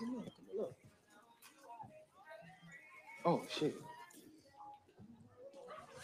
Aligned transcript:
Come, 0.00 0.14
on, 0.16 0.22
come 0.22 0.32
on, 0.50 0.56
look. 0.56 0.74
Oh 3.26 3.42
shit. 3.54 3.74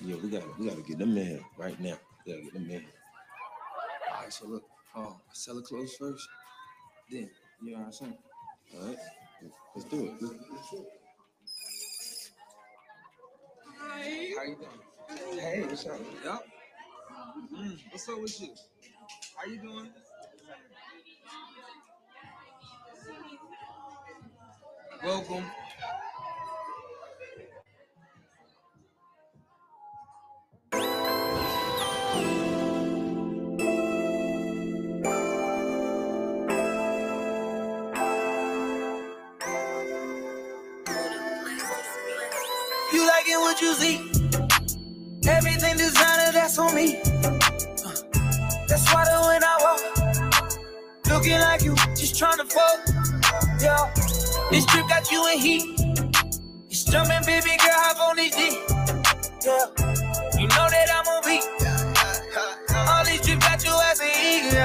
Yeah, 0.03 0.17
we 0.23 0.29
gotta 0.29 0.45
we 0.59 0.69
gotta 0.69 0.83
get 0.83 0.99
them 0.99 1.17
in 1.17 1.43
right 1.57 1.81
now. 1.81 1.97
We 2.27 2.33
gotta 2.33 2.45
get 2.45 2.53
them 2.53 2.71
in. 2.71 2.85
All 4.13 4.23
right, 4.23 4.31
so 4.31 4.49
look, 4.49 4.65
oh, 4.97 5.19
sell 5.33 5.55
the 5.55 5.63
clothes 5.63 5.95
first, 5.99 6.29
then 7.11 7.31
you 7.63 7.73
know 7.73 7.79
what 7.79 7.87
I'm 7.87 7.93
saying. 7.93 8.19
All 8.75 8.87
right, 8.87 8.99
let's 9.75 9.89
do 9.89 10.05
it. 10.05 10.13
Let's, 10.21 10.35
let's 10.53 10.71
do 10.71 10.77
it. 10.77 10.89
Hi. 13.79 14.03
How 14.37 14.45
you 14.45 14.57
doing? 14.57 15.41
Hey, 15.41 15.63
what's 15.63 15.87
up? 15.87 16.45
Mm, 17.55 17.79
what's 17.91 18.09
up 18.11 18.21
with 18.21 18.41
you? 18.43 18.49
How 19.37 19.51
you 19.51 19.59
doing? 19.59 19.89
Welcome. 25.05 25.45
You 42.93 43.07
like 43.07 43.29
it 43.29 43.39
what 43.39 43.61
you 43.61 43.75
see. 43.75 44.13
Everything 45.29 45.77
designer, 45.79 46.33
that's 46.33 46.59
on 46.59 46.75
me. 46.75 47.01
That's 48.69 48.93
why 48.95 49.05
when 49.29 49.45
I 49.45 49.59
walk, 49.63 50.05
looking 51.09 51.41
like 51.41 51.63
you, 51.63 51.75
just 51.97 52.19
trying 52.19 52.39
to 52.39 52.45
fuck. 52.47 52.81
Yeah, 53.61 53.93
this 54.57 54.65
trip 54.67 54.89
got 54.89 55.13
you 55.13 55.21
in 55.33 55.39
heat. 55.39 55.65
It's 56.71 56.85
jumping, 56.85 57.21
baby 57.27 57.53
girl, 57.61 57.77
hop 57.77 58.01
on 58.09 58.17
this 58.17 58.35
D. 58.35 58.57
Yeah, 59.45 59.69
you 60.41 60.49
know 60.49 60.67
that 60.73 60.89
I'm 60.97 61.07
on 61.13 61.21
beat. 61.29 61.45
All 62.89 63.05
these 63.05 63.21
trips 63.21 63.45
got 63.45 63.63
you 63.63 63.77
as 63.85 64.01
an 64.01 64.09
eagle. 64.17 64.57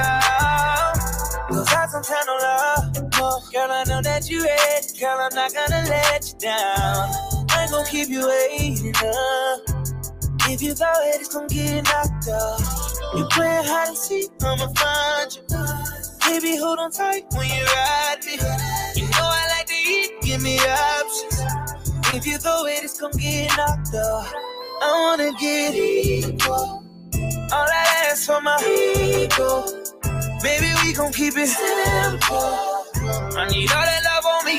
Cause 1.51 1.73
I 1.73 1.87
some 1.91 2.03
time 2.03 2.23
no 2.25 2.35
love. 2.39 2.95
No, 3.19 3.39
girl, 3.51 3.71
I 3.71 3.83
know 3.89 4.01
that 4.01 4.29
you 4.29 4.45
ready. 4.45 4.97
Girl, 4.97 5.19
I'm 5.19 5.35
not 5.35 5.53
gonna 5.53 5.83
let 5.89 6.23
you 6.25 6.39
down. 6.39 7.11
I 7.51 7.63
ain't 7.63 7.71
gonna 7.71 7.89
keep 7.89 8.07
you 8.07 8.25
waiting 8.25 8.95
up. 8.95 9.59
If 10.47 10.61
you 10.61 10.73
go 10.73 10.85
ahead, 10.85 11.19
it's 11.19 11.33
gonna 11.33 11.47
get 11.49 11.83
knocked 11.83 12.29
off. 12.29 12.95
You 13.13 13.25
playing 13.25 13.65
hide 13.65 13.89
and 13.89 13.97
seek, 13.97 14.31
I'ma 14.41 14.67
find 14.71 15.35
you. 15.35 15.43
Baby, 16.25 16.55
hold 16.55 16.79
on 16.79 16.91
tight 16.91 17.25
when 17.35 17.49
you 17.49 17.65
ride 17.65 18.23
me. 18.25 18.60
Give 20.41 20.43
me 20.43 20.59
options. 20.59 21.41
If 22.13 22.25
you 22.25 22.39
go 22.39 22.65
ahead, 22.65 22.83
it's 22.83 22.99
gonna 22.99 23.13
get 23.17 23.55
knocked 23.57 23.93
off. 23.95 24.33
I 24.81 24.91
wanna 24.91 25.31
get 25.39 25.75
equal. 25.75 26.83
All 27.53 27.67
I 27.69 28.07
ask 28.09 28.25
for 28.25 28.41
my 28.41 28.57
ego. 28.65 29.65
Baby, 30.41 30.67
we 30.83 30.93
gon' 30.93 31.13
keep 31.13 31.33
it 31.37 31.47
simple. 31.47 32.37
I 33.37 33.47
need 33.49 33.71
all 33.71 33.85
that 33.85 34.01
love 34.09 34.25
on 34.25 34.45
me. 34.45 34.57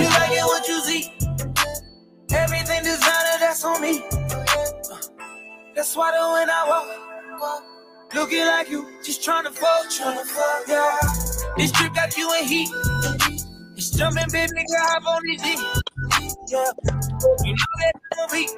You 0.00 0.08
like 0.08 0.32
it 0.32 0.44
what 0.44 0.66
you 0.68 0.80
see. 0.80 1.12
Everything 2.34 2.82
designer, 2.82 3.38
that's 3.38 3.64
on 3.64 3.80
me. 3.80 4.02
That's 5.74 5.96
why 5.96 6.10
the 6.10 6.32
when 6.32 6.50
I 6.50 6.64
walk, 7.38 7.64
looking 8.14 8.44
like 8.46 8.70
you, 8.70 8.88
just 9.04 9.22
trying 9.22 9.44
to 9.44 9.50
fuck, 9.50 9.90
trying 9.90 10.18
to 10.18 10.24
fuck, 10.24 10.68
yeah. 10.68 10.98
This 11.56 11.70
trip 11.72 11.94
got 11.94 12.16
you 12.16 12.32
in 12.34 12.44
heat. 12.44 13.43
It's 13.86 13.94
jumping, 13.98 14.24
baby, 14.32 14.48
girl, 14.48 14.64
hop 14.80 15.06
on 15.06 15.20
this 15.26 15.42
D. 15.42 15.48
Yeah, 16.48 16.70
you 17.44 17.52
know 17.52 17.74
that 17.80 17.92
I'm 18.18 18.30
beat. 18.32 18.50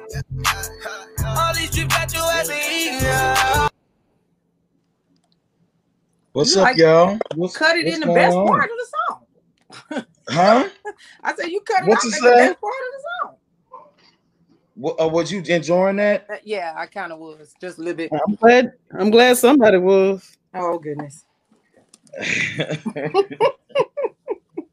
All 1.25 1.53
these 1.53 1.69
trips 1.69 1.93
got 1.93 2.13
you 2.13 2.21
as 2.31 2.47
an 2.49 2.55
eagle. 2.71 3.69
What's 6.31 6.55
You 6.55 6.61
up, 6.61 6.67
like- 6.67 6.77
y'all? 6.77 7.19
What's, 7.35 7.57
Cut 7.57 7.75
it 7.75 7.83
what's 7.83 7.95
in 7.95 8.07
the 8.07 8.13
best 8.13 8.37
on? 8.37 8.47
part 8.47 8.69
of 8.71 8.77
the 8.77 8.87
song. 8.95 10.05
Huh? 10.29 10.69
I 11.25 11.35
said 11.35 11.47
you 11.47 11.59
cut 11.59 11.83
it 11.83 11.89
What's 11.89 12.05
out 12.05 12.13
it 12.13 12.17
in 12.19 12.23
the 12.23 12.29
best 12.29 12.61
part 12.61 12.73
of 12.73 12.93
the 12.93 13.03
song. 13.25 13.35
What, 14.75 15.01
uh, 15.01 15.09
was 15.09 15.29
you 15.29 15.41
enjoying 15.41 15.97
that? 15.97 16.25
Uh, 16.29 16.37
yeah, 16.45 16.73
I 16.77 16.85
kind 16.85 17.11
of 17.11 17.19
was 17.19 17.53
just 17.59 17.79
a 17.79 17.81
little 17.81 17.97
bit. 17.97 18.13
I'm 18.13 18.35
glad. 18.35 18.71
I'm 18.97 19.11
glad 19.11 19.35
somebody 19.35 19.77
was. 19.77 20.37
Oh 20.53 20.79
goodness. 20.79 21.25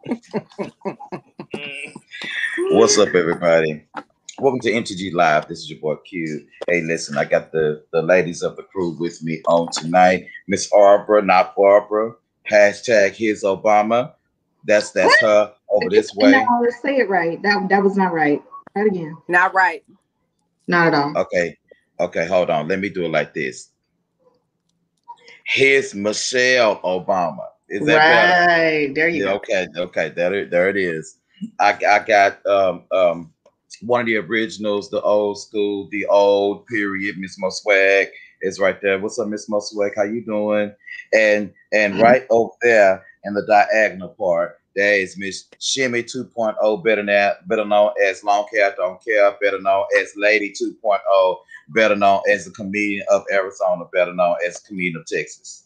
Mm. 0.07 1.93
What's 2.73 2.99
up, 2.99 3.15
everybody? 3.15 3.85
Welcome 4.39 4.61
to 4.61 4.71
MTG 4.71 5.15
Live. 5.15 5.49
This 5.49 5.61
is 5.61 5.71
your 5.71 5.81
boy 5.81 5.97
Q. 5.97 6.47
Hey, 6.69 6.83
listen, 6.83 7.17
I 7.17 7.25
got 7.25 7.53
the 7.53 7.85
the 7.93 8.03
ladies 8.03 8.43
of 8.43 8.57
the 8.57 8.65
crew 8.65 8.97
with 8.99 9.23
me 9.23 9.41
on 9.47 9.69
tonight. 9.73 10.27
Miss 10.47 10.71
Arbra, 10.73 11.25
not 11.25 11.57
Barbara. 11.57 12.13
Hashtag 12.51 13.13
his 13.13 13.45
Obama. 13.45 14.13
That's 14.65 14.91
that's 14.91 15.21
her 15.21 15.55
over 15.71 15.89
this 15.89 16.15
way. 16.15 16.33
No, 16.33 16.47
say 16.83 16.97
it 16.99 17.09
right. 17.09 17.41
That 17.43 17.69
that 17.71 17.83
was 17.83 17.97
not 17.97 18.13
right. 18.13 18.43
Try 18.77 18.87
again. 18.87 19.17
Not 19.29 19.55
right. 19.55 19.85
Not 20.67 20.89
at 20.89 20.95
all. 20.95 21.17
Okay, 21.17 21.57
okay, 22.01 22.27
hold 22.27 22.51
on. 22.51 22.69
Let 22.69 22.81
me 22.81 22.91
do 22.91 23.05
it 23.05 23.11
like 23.11 23.33
this. 23.33 23.71
Here's 25.47 25.95
Michelle 25.95 26.81
Obama. 26.81 27.47
Is 27.75 27.87
that 27.87 27.99
better? 27.99 28.53
right. 28.63 28.95
There 28.95 29.09
you 29.09 29.25
Yeah, 29.25 29.31
go. 29.33 29.37
okay, 29.37 29.67
okay, 29.77 30.09
there, 30.11 30.35
it- 30.35 30.51
there 30.51 30.69
it 30.69 30.77
is. 30.77 31.19
I, 31.61 31.73
I 31.89 31.99
got 32.07 32.45
um 32.47 32.85
um 32.93 33.33
one 33.83 34.01
of 34.03 34.07
the 34.07 34.17
originals, 34.17 34.89
the 34.91 35.03
old 35.03 35.39
school, 35.41 35.89
the 35.91 36.07
old 36.07 36.67
period. 36.67 37.19
Miss 37.19 37.39
Mo 37.39 37.51
Swag 37.51 38.09
is 38.43 38.61
right 38.61 38.81
there. 38.81 38.99
What's 38.99 39.19
up, 39.19 39.29
Miss 39.29 39.49
Mo 39.49 39.59
Swag? 39.61 39.93
How 39.97 40.05
you 40.05 40.25
doing? 40.25 40.73
And 41.13 41.53
and 41.73 42.01
right 42.01 42.25
over 42.31 42.53
there 42.63 43.05
in 43.25 43.35
the 43.35 43.45
diagonal 43.47 44.11
part, 44.11 44.59
there 44.77 44.95
is 44.95 45.17
Miss 45.19 45.45
Shimmy 45.59 46.03
2.0, 46.05 46.85
better 46.85 47.03
now, 47.03 47.33
better 47.47 47.65
known 47.65 47.91
as 48.05 48.23
Long 48.23 48.47
Hair 48.53 48.75
Don't 48.77 49.03
Care, 49.05 49.33
better 49.43 49.61
known 49.61 49.85
as 50.01 50.13
Lady 50.17 50.53
2.0, 50.53 51.37
better 51.71 51.97
known 51.97 52.21
as 52.31 52.45
the 52.45 52.51
comedian 52.53 53.05
of 53.11 53.25
Arizona, 53.33 53.85
better 53.93 54.15
known 54.15 54.37
as 54.47 54.61
comedian 54.61 54.97
of 54.97 55.07
Texas. 55.07 55.64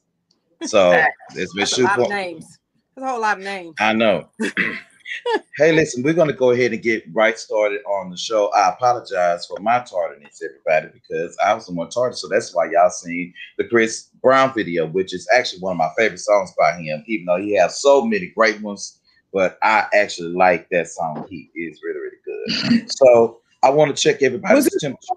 So 0.65 0.93
it's 1.35 1.55
Miss 1.55 1.71
That's 1.71 1.79
a 1.79 1.83
lot 1.83 2.01
of 2.01 2.09
names. 2.09 2.59
That's 2.97 3.07
a 3.07 3.11
whole 3.11 3.21
lot 3.21 3.39
of 3.39 3.45
names. 3.45 3.75
I 3.79 3.93
know. 3.93 4.29
hey, 5.57 5.73
listen, 5.73 6.03
we're 6.03 6.15
going 6.15 6.29
to 6.29 6.35
go 6.35 6.51
ahead 6.51 6.73
and 6.73 6.83
get 6.83 7.05
right 7.13 7.39
started 7.39 7.81
on 7.83 8.11
the 8.11 8.17
show. 8.17 8.49
I 8.53 8.71
apologize 8.71 9.47
for 9.47 9.59
my 9.61 9.81
tardiness, 9.81 10.43
everybody, 10.43 10.89
because 10.93 11.37
I 11.45 11.55
was 11.55 11.67
the 11.67 11.75
one 11.75 11.91
tarded. 11.91 12.19
So 12.19 12.29
that's 12.29 12.55
why 12.55 12.71
y'all 12.71 12.91
seen 12.91 13.33
the 13.57 13.65
Chris 13.65 14.09
Brown 14.23 14.53
video, 14.55 14.87
which 14.87 15.15
is 15.15 15.29
actually 15.35 15.61
one 15.61 15.73
of 15.73 15.79
my 15.79 15.91
favorite 15.97 16.19
songs 16.21 16.53
by 16.59 16.73
him, 16.73 17.05
even 17.07 17.27
though 17.27 17.41
he 17.41 17.55
has 17.57 17.81
so 17.81 18.05
many 18.05 18.33
great 18.37 18.61
ones. 18.61 19.01
But 19.33 19.59
I 19.63 19.87
actually 19.95 20.33
like 20.33 20.69
that 20.71 20.89
song. 20.89 21.27
He 21.29 21.51
is 21.55 21.81
really, 21.85 22.01
really 22.01 22.17
good. 22.25 22.91
So 22.91 23.41
I 23.63 23.71
want 23.71 23.95
to 23.95 24.03
check 24.03 24.23
everybody's 24.23 24.65
Was 24.65 24.67
it 24.67 24.81
temperature 24.81 25.13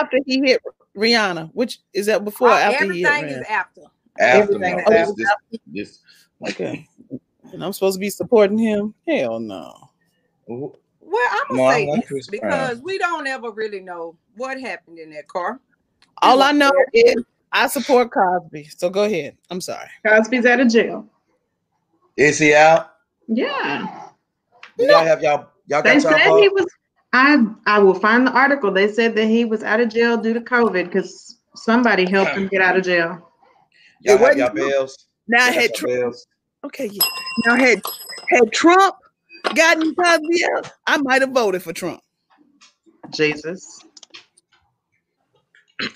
after 0.00 0.18
he 0.24 0.40
hit 0.40 0.62
Rihanna? 0.96 1.50
Which 1.52 1.80
is 1.92 2.06
that 2.06 2.24
before 2.24 2.50
Uh, 2.50 2.58
after 2.58 2.90
he 2.92 3.02
hit 3.02 3.08
everything 3.10 3.40
is 3.40 3.46
after. 3.48 3.82
After 4.18 4.54
everything 4.54 4.82
no, 4.88 4.96
is 4.96 5.14
this, 5.14 5.30
this, 5.50 5.60
this, 5.66 5.98
Okay. 6.48 6.86
And 7.52 7.64
I'm 7.64 7.72
supposed 7.72 7.96
to 7.96 8.00
be 8.00 8.10
supporting 8.10 8.58
him? 8.58 8.94
Hell 9.06 9.40
no. 9.40 9.90
Well, 10.46 10.72
I'm 11.30 11.56
gonna 11.56 11.62
No, 11.62 11.70
say 11.70 11.86
this 11.96 12.08
Chris 12.08 12.26
because 12.28 12.80
we 12.82 12.98
don't 12.98 13.26
ever 13.26 13.50
really 13.50 13.80
know 13.80 14.16
what 14.36 14.60
happened 14.60 14.98
in 14.98 15.10
that 15.10 15.28
car. 15.28 15.60
All 16.22 16.42
I 16.42 16.52
know 16.52 16.72
is 16.92 17.16
I 17.52 17.66
support 17.66 18.10
Cosby. 18.12 18.64
So 18.76 18.90
go 18.90 19.04
ahead. 19.04 19.36
I'm 19.50 19.60
sorry. 19.60 19.88
Cosby's 20.06 20.46
out 20.46 20.60
of 20.60 20.68
jail. 20.68 21.06
is 22.16 22.38
he 22.38 22.54
out? 22.54 22.92
Yeah. 23.26 24.08
Do 24.78 24.84
y'all 24.84 25.04
have 25.04 25.22
y'all 25.22 25.48
y'all 25.66 25.82
They 25.82 25.94
got 25.94 26.02
said 26.02 26.24
y'all 26.26 26.40
he 26.40 26.48
was. 26.48 26.66
I 27.12 27.44
I 27.66 27.80
will 27.80 27.94
find 27.94 28.26
the 28.26 28.32
article. 28.32 28.70
They 28.70 28.88
said 28.88 29.16
that 29.16 29.26
he 29.26 29.44
was 29.44 29.64
out 29.64 29.80
of 29.80 29.88
jail 29.88 30.16
due 30.16 30.34
to 30.34 30.40
COVID 30.40 30.84
because 30.84 31.38
somebody 31.56 32.08
helped 32.08 32.32
him 32.32 32.48
get 32.48 32.62
out 32.62 32.76
of 32.76 32.84
jail. 32.84 33.29
Y'all 34.00 34.14
It 34.16 34.20
have 34.20 34.36
y'all 34.38 34.48
wasn't- 34.52 34.54
bills? 34.70 35.06
Now 35.28 35.44
Y'all 35.46 35.52
had 35.54 35.62
y'all 35.70 35.76
Trump. 35.76 35.94
bills? 35.94 36.26
Okay, 36.64 36.86
yeah. 36.92 37.04
Now 37.46 37.54
had 37.56 37.82
had 38.30 38.52
Trump 38.52 38.96
gotten 39.54 39.94
Cosby 39.94 40.44
out, 40.56 40.70
I 40.86 40.98
might 40.98 41.22
have 41.22 41.30
voted 41.32 41.62
for 41.62 41.72
Trump. 41.72 42.00
Jesus. 43.10 43.80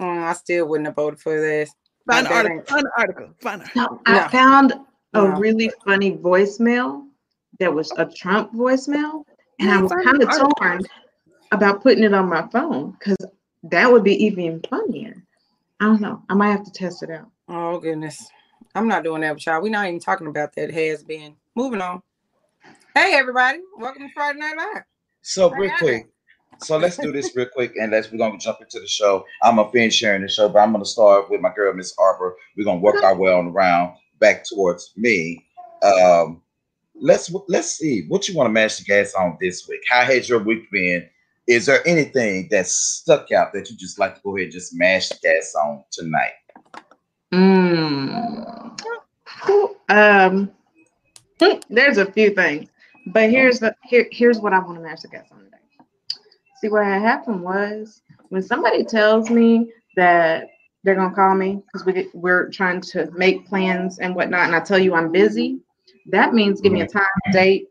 Mm, 0.00 0.24
I 0.24 0.32
still 0.32 0.66
wouldn't 0.66 0.86
have 0.86 0.96
voted 0.96 1.20
for 1.20 1.38
this. 1.38 1.70
Find 2.10 2.24
Now, 2.24 2.30
the 2.30 2.48
that 2.48 2.50
article. 2.50 2.56
ain't- 2.56 2.68
Find 2.70 2.84
the 2.86 2.92
article. 2.96 3.28
Find 3.42 3.60
the 3.60 3.70
No, 3.76 4.00
I 4.06 4.12
No. 4.22 4.28
found 4.28 4.72
a 4.72 4.78
No. 5.12 5.26
really 5.38 5.70
funny 5.84 6.16
voicemail 6.16 7.06
that 7.58 7.74
was 7.74 7.92
a 7.98 8.06
Trump 8.06 8.50
voicemail, 8.54 9.24
and 9.58 9.70
I 9.70 9.82
was 9.82 9.92
kind 9.92 10.22
of 10.22 10.30
torn 10.58 10.80
about 11.52 11.82
putting 11.82 12.02
it 12.04 12.14
on 12.14 12.30
my 12.30 12.48
phone 12.48 12.92
because 12.92 13.18
that 13.64 13.92
would 13.92 14.02
be 14.02 14.14
even 14.24 14.62
funnier. 14.70 15.19
I 15.80 15.86
don't 15.86 16.00
know. 16.02 16.22
I 16.28 16.34
might 16.34 16.50
have 16.50 16.64
to 16.64 16.70
test 16.70 17.02
it 17.02 17.08
out. 17.10 17.30
Oh 17.48 17.78
goodness. 17.78 18.28
I'm 18.74 18.86
not 18.86 19.02
doing 19.02 19.22
that 19.22 19.32
with 19.34 19.46
y'all. 19.46 19.62
We're 19.62 19.70
not 19.70 19.86
even 19.86 19.98
talking 19.98 20.26
about 20.26 20.54
that 20.54 20.70
has 20.70 21.02
been. 21.02 21.34
Moving 21.56 21.80
on. 21.80 22.02
Hey 22.94 23.14
everybody, 23.14 23.60
welcome 23.78 24.02
to 24.02 24.12
Friday 24.12 24.40
Night 24.40 24.56
Live. 24.58 24.82
So 25.22 25.50
real 25.54 25.70
Hey. 25.70 25.76
quick, 25.78 26.10
so 26.58 26.76
let's 26.76 26.98
do 26.98 27.10
this 27.12 27.34
real 27.34 27.46
quick, 27.54 27.72
and 27.80 27.92
let's 27.92 28.12
we're 28.12 28.18
gonna 28.18 28.36
jump 28.36 28.58
into 28.60 28.78
the 28.78 28.86
show. 28.86 29.24
I'm 29.42 29.56
gonna 29.56 29.70
finish 29.70 29.94
sharing 29.94 30.20
the 30.20 30.28
show, 30.28 30.50
but 30.50 30.58
I'm 30.58 30.72
gonna 30.72 30.84
start 30.84 31.30
with 31.30 31.40
my 31.40 31.52
girl 31.54 31.72
Miss 31.72 31.94
Harper. 31.98 32.36
We're 32.58 32.64
gonna 32.64 32.80
work 32.80 33.02
our 33.02 33.16
way 33.16 33.32
on 33.32 33.46
around 33.46 33.96
back 34.18 34.44
towards 34.44 34.92
me. 34.98 35.46
Um, 35.82 36.42
let's 36.94 37.32
let's 37.48 37.70
see 37.70 38.04
what 38.08 38.28
you 38.28 38.34
want 38.36 38.48
to 38.48 38.52
mash 38.52 38.76
the 38.76 38.84
gas 38.84 39.14
on 39.14 39.38
this 39.40 39.66
week. 39.66 39.80
How 39.88 40.02
has 40.04 40.28
your 40.28 40.40
week 40.40 40.70
been? 40.70 41.08
Is 41.50 41.66
there 41.66 41.84
anything 41.84 42.46
that 42.52 42.68
stuck 42.68 43.32
out 43.32 43.52
that 43.54 43.68
you 43.68 43.76
just 43.76 43.98
like 43.98 44.14
to 44.14 44.20
go 44.22 44.36
ahead 44.36 44.44
and 44.44 44.52
just 44.52 44.72
mash 44.72 45.08
the 45.08 45.18
gas 45.20 45.52
on 45.56 45.82
tonight? 45.90 46.30
Mm. 47.34 48.80
Um, 49.88 50.52
hmm, 51.40 51.58
there's 51.68 51.98
a 51.98 52.12
few 52.12 52.30
things, 52.30 52.68
but 53.08 53.30
here's 53.30 53.58
the 53.58 53.74
here, 53.82 54.06
here's 54.12 54.38
what 54.38 54.52
I 54.52 54.60
want 54.60 54.76
to 54.76 54.80
mash 54.80 55.00
the 55.00 55.08
gas 55.08 55.26
on 55.32 55.40
today. 55.40 55.56
See 56.60 56.68
what 56.68 56.84
had 56.84 57.02
happened 57.02 57.42
was 57.42 58.00
when 58.28 58.42
somebody 58.42 58.84
tells 58.84 59.28
me 59.28 59.72
that 59.96 60.46
they're 60.84 60.94
gonna 60.94 61.12
call 61.12 61.34
me 61.34 61.60
because 61.66 61.84
we 61.84 61.94
get- 61.94 62.14
we're 62.14 62.48
trying 62.50 62.80
to 62.80 63.10
make 63.10 63.48
plans 63.48 63.98
and 63.98 64.14
whatnot, 64.14 64.46
and 64.46 64.54
I 64.54 64.60
tell 64.60 64.78
you 64.78 64.94
I'm 64.94 65.10
busy. 65.10 65.58
That 66.06 66.32
means 66.32 66.60
give 66.60 66.70
me 66.72 66.82
a 66.82 66.86
time, 66.86 67.06
date, 67.32 67.66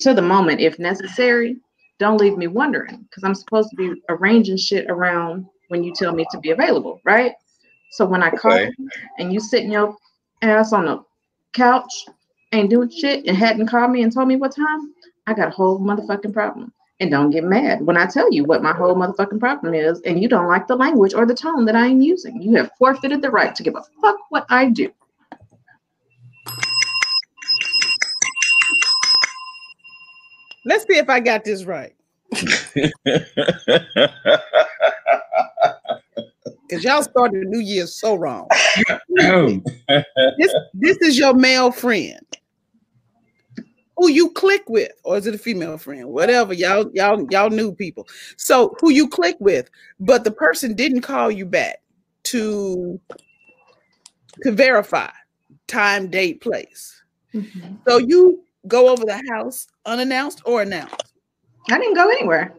to 0.00 0.12
the 0.12 0.20
moment 0.20 0.60
if 0.60 0.78
necessary. 0.78 1.56
Don't 1.98 2.20
leave 2.20 2.36
me 2.36 2.48
wondering 2.48 3.06
because 3.08 3.24
I'm 3.24 3.34
supposed 3.34 3.70
to 3.70 3.76
be 3.76 4.02
arranging 4.08 4.56
shit 4.56 4.90
around 4.90 5.46
when 5.68 5.84
you 5.84 5.92
tell 5.94 6.12
me 6.12 6.26
to 6.30 6.38
be 6.38 6.50
available, 6.50 7.00
right? 7.04 7.32
So 7.90 8.04
when 8.04 8.22
I 8.22 8.30
call 8.30 8.52
Okay. 8.52 8.70
you 8.78 8.90
and 9.18 9.32
you 9.32 9.40
sitting 9.40 9.70
your 9.70 9.96
ass 10.42 10.72
on 10.72 10.86
the 10.86 11.04
couch 11.52 12.06
ain't 12.52 12.70
doing 12.70 12.90
shit 12.90 13.26
and 13.26 13.36
hadn't 13.36 13.68
called 13.68 13.92
me 13.92 14.02
and 14.02 14.12
told 14.12 14.28
me 14.28 14.36
what 14.36 14.54
time, 14.54 14.92
I 15.26 15.34
got 15.34 15.48
a 15.48 15.52
whole 15.52 15.78
motherfucking 15.78 16.32
problem. 16.32 16.72
And 17.00 17.10
don't 17.10 17.30
get 17.30 17.44
mad 17.44 17.84
when 17.84 17.96
I 17.96 18.06
tell 18.06 18.32
you 18.32 18.44
what 18.44 18.62
my 18.62 18.72
whole 18.72 18.94
motherfucking 18.94 19.40
problem 19.40 19.74
is 19.74 20.00
and 20.02 20.20
you 20.22 20.28
don't 20.28 20.48
like 20.48 20.66
the 20.66 20.76
language 20.76 21.14
or 21.14 21.26
the 21.26 21.34
tone 21.34 21.64
that 21.66 21.76
I 21.76 21.86
am 21.86 22.00
using. 22.00 22.40
You 22.40 22.56
have 22.56 22.70
forfeited 22.78 23.22
the 23.22 23.30
right 23.30 23.54
to 23.54 23.62
give 23.62 23.74
a 23.76 23.82
fuck 24.00 24.16
what 24.30 24.46
I 24.48 24.66
do. 24.70 24.90
Let's 30.64 30.86
see 30.86 30.96
if 30.96 31.08
I 31.08 31.20
got 31.20 31.44
this 31.44 31.64
right. 31.64 31.94
Because 36.66 36.82
y'all 36.82 37.02
started 37.02 37.42
the 37.42 37.46
new 37.46 37.60
year 37.60 37.86
so 37.86 38.14
wrong. 38.14 38.48
This 40.38 40.54
this 40.72 40.96
is 41.02 41.18
your 41.18 41.34
male 41.34 41.70
friend. 41.70 42.20
Who 43.96 44.08
you 44.08 44.30
click 44.30 44.62
with, 44.68 44.90
or 45.04 45.16
is 45.16 45.26
it 45.26 45.34
a 45.34 45.38
female 45.38 45.78
friend? 45.78 46.08
Whatever. 46.08 46.52
Y'all, 46.52 46.90
y'all, 46.94 47.24
y'all 47.30 47.50
new 47.50 47.72
people. 47.72 48.08
So 48.36 48.74
who 48.80 48.90
you 48.90 49.08
click 49.08 49.36
with, 49.38 49.70
but 50.00 50.24
the 50.24 50.32
person 50.32 50.74
didn't 50.74 51.02
call 51.02 51.30
you 51.30 51.46
back 51.46 51.82
to 52.24 53.00
to 54.42 54.52
verify 54.52 55.10
time, 55.66 56.08
date, 56.08 56.40
place. 56.40 57.02
Mm-hmm. 57.32 57.74
So 57.86 57.98
you 57.98 58.43
go 58.66 58.88
over 58.88 59.04
the 59.04 59.22
house 59.30 59.66
unannounced 59.86 60.42
or 60.44 60.62
announced. 60.62 61.12
I 61.70 61.78
didn't 61.78 61.94
go 61.94 62.08
anywhere. 62.08 62.54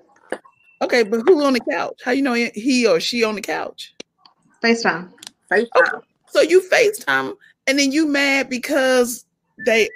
Okay, 0.81 1.03
but 1.03 1.21
who 1.21 1.43
on 1.43 1.53
the 1.53 1.59
couch? 1.71 1.99
How 2.03 2.11
you 2.11 2.21
know 2.21 2.33
he 2.33 2.85
or 2.87 2.99
she 2.99 3.23
on 3.23 3.35
the 3.35 3.41
couch? 3.41 3.93
FaceTime. 4.63 5.11
FaceTime. 5.49 5.67
Okay. 5.75 6.05
So 6.27 6.41
you 6.41 6.61
FaceTime 6.61 7.35
and 7.67 7.79
then 7.79 7.91
you 7.91 8.07
mad 8.07 8.49
because 8.49 9.25
they 9.65 9.89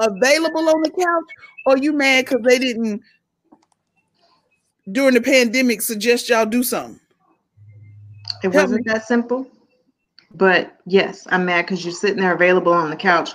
available 0.00 0.68
on 0.68 0.82
the 0.82 0.90
couch, 0.90 1.30
or 1.66 1.76
you 1.78 1.92
mad 1.92 2.24
because 2.24 2.42
they 2.44 2.58
didn't 2.58 3.02
during 4.92 5.14
the 5.14 5.20
pandemic 5.20 5.82
suggest 5.82 6.28
y'all 6.28 6.46
do 6.46 6.62
something? 6.62 7.00
It 8.42 8.52
Tell 8.52 8.62
wasn't 8.62 8.86
that 8.86 9.06
simple. 9.06 9.46
But 10.34 10.76
yes, 10.86 11.26
I'm 11.30 11.46
mad 11.46 11.62
because 11.62 11.84
you're 11.84 11.94
sitting 11.94 12.20
there 12.20 12.34
available 12.34 12.72
on 12.72 12.90
the 12.90 12.96
couch 12.96 13.30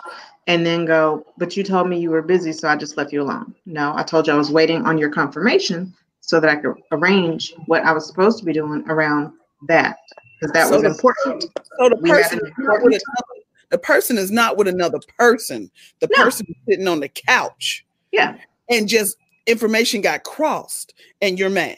and 0.47 0.65
then 0.65 0.85
go, 0.85 1.25
but 1.37 1.55
you 1.55 1.63
told 1.63 1.87
me 1.89 1.99
you 1.99 2.09
were 2.09 2.21
busy, 2.21 2.51
so 2.51 2.67
I 2.67 2.75
just 2.75 2.97
left 2.97 3.13
you 3.13 3.21
alone. 3.21 3.53
No, 3.65 3.93
I 3.95 4.03
told 4.03 4.27
you 4.27 4.33
I 4.33 4.37
was 4.37 4.51
waiting 4.51 4.85
on 4.85 4.97
your 4.97 5.09
confirmation 5.09 5.93
so 6.19 6.39
that 6.39 6.49
I 6.49 6.55
could 6.55 6.75
arrange 6.91 7.53
what 7.67 7.83
I 7.83 7.91
was 7.91 8.07
supposed 8.07 8.39
to 8.39 8.45
be 8.45 8.53
doing 8.53 8.83
around 8.89 9.33
that. 9.67 9.97
Because 10.39 10.51
that 10.53 10.67
So 10.67 10.73
was 10.73 10.81
the- 10.83 10.89
important. 10.89 11.43
So 11.77 11.89
the 11.89 11.97
We 12.01 12.09
person 12.09 12.39
an 12.39 12.47
is 12.47 12.53
not 12.57 12.81
with 12.83 12.93
another, 12.93 13.43
the 13.69 13.77
person 13.77 14.17
is 14.17 14.31
not 14.31 14.57
with 14.57 14.67
another 14.67 14.99
person. 15.17 15.69
The 15.99 16.09
No. 16.17 16.23
person 16.23 16.45
is 16.49 16.55
sitting 16.67 16.87
on 16.87 16.99
the 16.99 17.09
couch 17.09 17.85
Yeah. 18.11 18.37
and 18.69 18.87
just 18.87 19.17
information 19.47 20.01
got 20.01 20.23
crossed 20.23 20.93
and 21.21 21.37
you're 21.37 21.49
mad. 21.49 21.77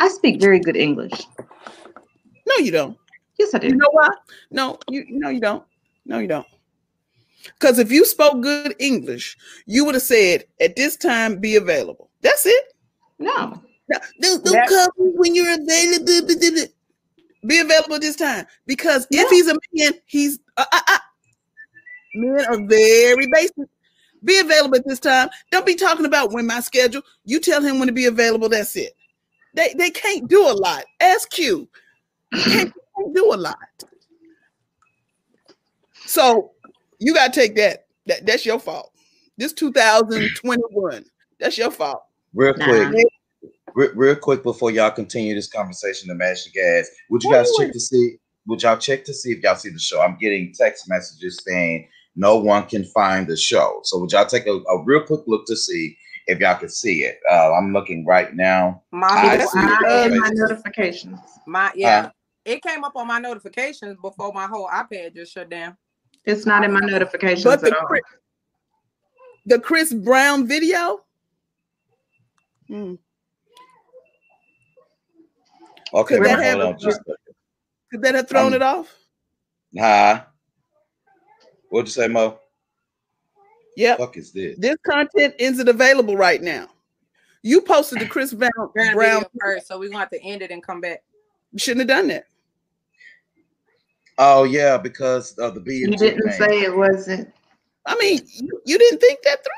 I 0.00 0.08
speak 0.08 0.40
very 0.40 0.60
good 0.60 0.76
English. 0.76 1.12
No, 2.46 2.56
you 2.58 2.70
don't. 2.70 2.96
Yes, 3.38 3.54
I 3.54 3.58
do. 3.58 3.68
You 3.68 3.76
know 3.76 3.90
why? 3.90 4.08
No, 4.50 4.78
you 4.90 5.04
no, 5.10 5.28
you 5.28 5.40
don't. 5.40 5.64
No, 6.06 6.18
you 6.18 6.26
don't. 6.28 6.46
Because 7.44 7.78
if 7.78 7.90
you 7.90 8.04
spoke 8.04 8.42
good 8.42 8.74
English, 8.78 9.36
you 9.66 9.84
would 9.84 9.94
have 9.94 10.02
said, 10.02 10.44
at 10.60 10.76
this 10.76 10.96
time, 10.96 11.38
be 11.38 11.56
available. 11.56 12.10
That's 12.22 12.46
it. 12.46 12.74
No. 13.18 13.62
No, 13.88 13.98
don't, 14.20 14.44
don't 14.44 14.68
call 14.68 14.88
me 14.98 15.12
when 15.14 15.34
you're 15.34 15.54
available. 15.54 16.68
Be 17.46 17.60
available 17.60 17.98
this 17.98 18.16
time. 18.16 18.46
Because 18.66 19.06
if 19.10 19.30
he's 19.30 19.48
a 19.48 19.54
man, 19.72 19.92
he's 20.06 20.38
uh, 20.56 20.64
uh, 20.70 20.80
uh. 20.88 20.98
men 22.14 22.44
are 22.46 22.66
very 22.66 23.26
basic. 23.32 23.68
Be 24.24 24.40
available 24.40 24.76
at 24.76 24.86
this 24.86 24.98
time. 24.98 25.28
Don't 25.50 25.64
be 25.64 25.74
talking 25.74 26.04
about 26.04 26.32
when 26.32 26.46
my 26.46 26.60
schedule. 26.60 27.02
You 27.24 27.40
tell 27.40 27.62
him 27.62 27.78
when 27.78 27.86
to 27.86 27.92
be 27.92 28.06
available. 28.06 28.48
That's 28.48 28.76
it. 28.76 28.92
They 29.54 29.72
they 29.78 29.90
can't 29.90 30.28
do 30.28 30.46
a 30.46 30.52
lot. 30.52 30.84
Ask 31.00 31.30
Q. 31.30 31.68
You 32.32 32.42
can't, 32.42 32.74
can't 32.96 33.14
do 33.14 33.32
a 33.32 33.36
lot. 33.36 33.56
So 36.04 36.52
you 36.98 37.14
gotta 37.14 37.32
take 37.32 37.56
that. 37.56 37.86
That 38.06 38.26
that's 38.26 38.46
your 38.46 38.58
fault. 38.58 38.92
This 39.36 39.52
2021. 39.52 41.04
That's 41.38 41.56
your 41.56 41.70
fault. 41.70 42.02
Real 42.34 42.54
Nah. 42.56 42.64
quick, 42.90 43.06
real, 43.74 43.90
real 43.94 44.16
quick 44.16 44.42
before 44.42 44.70
y'all 44.70 44.90
continue 44.90 45.34
this 45.34 45.48
conversation 45.48 46.08
to 46.08 46.14
mash 46.14 46.44
the 46.44 46.50
gas, 46.50 46.88
would 47.10 47.22
you 47.22 47.30
guys 47.32 47.50
check 47.58 47.72
to 47.72 47.80
see? 47.80 48.16
Would 48.46 48.62
y'all 48.62 48.78
check 48.78 49.04
to 49.04 49.14
see 49.14 49.32
if 49.32 49.42
y'all 49.42 49.56
see 49.56 49.70
the 49.70 49.78
show? 49.78 50.00
I'm 50.00 50.16
getting 50.18 50.52
text 50.54 50.88
messages 50.88 51.40
saying 51.46 51.88
no 52.16 52.36
one 52.36 52.66
can 52.66 52.84
find 52.86 53.26
the 53.26 53.36
show. 53.36 53.80
So 53.84 53.98
would 53.98 54.10
y'all 54.10 54.26
take 54.26 54.46
a, 54.46 54.52
a 54.52 54.82
real 54.84 55.02
quick 55.04 55.20
look 55.26 55.46
to 55.46 55.56
see 55.56 55.96
if 56.26 56.40
y'all 56.40 56.56
can 56.56 56.68
see 56.70 57.02
it? 57.04 57.20
Uh, 57.30 57.52
I'm 57.52 57.72
looking 57.72 58.04
right 58.06 58.34
now. 58.34 58.82
My, 58.90 59.06
I 59.08 59.38
see. 59.38 59.46
I 59.54 60.06
in 60.06 60.18
my 60.18 60.30
notifications. 60.32 61.20
my 61.46 61.70
yeah. 61.74 62.10
It 62.44 62.62
came 62.62 62.82
up 62.82 62.96
on 62.96 63.06
my 63.06 63.18
notifications 63.18 63.98
before 64.00 64.32
my 64.32 64.46
whole 64.46 64.68
iPad 64.68 65.14
just 65.14 65.32
shut 65.32 65.50
down. 65.50 65.76
It's 66.28 66.44
not 66.44 66.62
in 66.62 66.74
my 66.74 66.80
notifications 66.80 67.42
But 67.42 67.62
the 67.62 67.68
at 67.68 67.76
all. 67.78 67.86
Chris, 67.86 68.02
the 69.46 69.58
Chris 69.58 69.94
Brown 69.94 70.46
video. 70.46 71.00
Hmm. 72.68 72.96
Okay, 75.94 76.16
Could 76.16 76.26
that 76.26 76.38
have 76.38 76.60
on 76.60 76.78
just 76.78 77.00
Could 77.90 78.02
that 78.02 78.14
have 78.14 78.28
thrown 78.28 78.48
Um, 78.48 78.54
it 78.54 78.62
off? 78.62 78.94
Nah. 79.72 80.20
What'd 81.70 81.88
you 81.88 81.92
say, 81.92 82.08
Mo? 82.08 82.38
Yeah. 83.74 83.96
Fuck 83.96 84.18
is 84.18 84.30
this? 84.30 84.58
This 84.58 84.76
content 84.86 85.34
isn't 85.38 85.66
available 85.66 86.14
right 86.14 86.42
now. 86.42 86.68
You 87.40 87.62
posted 87.62 88.00
the 88.00 88.06
Chris 88.14 88.34
Brown. 88.34 88.50
Brown 88.74 88.94
Brown 88.94 89.20
video 89.20 89.30
first, 89.40 89.66
so 89.66 89.78
we're 89.78 89.88
gonna 89.88 90.00
have 90.00 90.10
to 90.10 90.22
end 90.22 90.42
it 90.42 90.50
and 90.50 90.62
come 90.62 90.82
back. 90.82 91.02
You 91.52 91.58
shouldn't 91.58 91.88
have 91.88 91.98
done 91.98 92.08
that. 92.08 92.26
Oh 94.18 94.42
yeah, 94.44 94.76
because 94.76 95.32
of 95.38 95.54
the 95.54 95.60
B. 95.60 95.76
You 95.76 95.96
didn't 95.96 96.32
say 96.32 96.62
it 96.62 96.76
wasn't. 96.76 97.32
I 97.86 97.96
mean, 97.96 98.20
you, 98.34 98.60
you 98.66 98.78
didn't 98.78 98.98
think 99.00 99.20
that 99.22 99.38
through. 99.44 99.52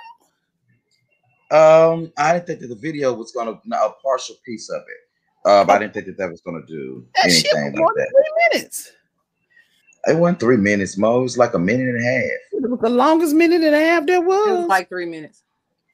Um, 1.58 2.12
I 2.16 2.34
didn't 2.34 2.46
think 2.46 2.60
that 2.60 2.68
the 2.68 2.76
video 2.76 3.12
was 3.12 3.32
gonna 3.32 3.60
no, 3.64 3.86
a 3.86 3.92
partial 4.02 4.36
piece 4.44 4.70
of 4.70 4.82
it. 4.82 5.50
Um, 5.50 5.70
I 5.70 5.78
didn't 5.78 5.94
think 5.94 6.06
that 6.06 6.18
that 6.18 6.30
was 6.30 6.40
gonna 6.42 6.64
do 6.68 7.04
That 7.16 7.30
shit 7.32 7.50
was 7.52 7.60
anything 7.62 7.84
like 7.84 7.94
that. 7.96 8.08
three 8.10 8.48
minutes. 8.52 8.92
It 10.06 10.16
wasn't 10.16 10.40
three 10.40 10.56
minutes, 10.56 10.96
Mo. 10.96 11.20
It 11.20 11.22
was 11.22 11.38
like 11.38 11.54
a 11.54 11.58
minute 11.58 11.88
and 11.88 12.00
a 12.00 12.04
half. 12.04 12.22
It 12.52 12.70
was 12.70 12.80
the 12.80 12.88
longest 12.90 13.34
minute 13.34 13.62
and 13.62 13.74
a 13.74 13.80
half 13.80 14.06
there 14.06 14.16
It 14.16 14.24
was 14.24 14.58
was. 14.60 14.68
like 14.68 14.88
three 14.88 15.06
minutes. 15.06 15.42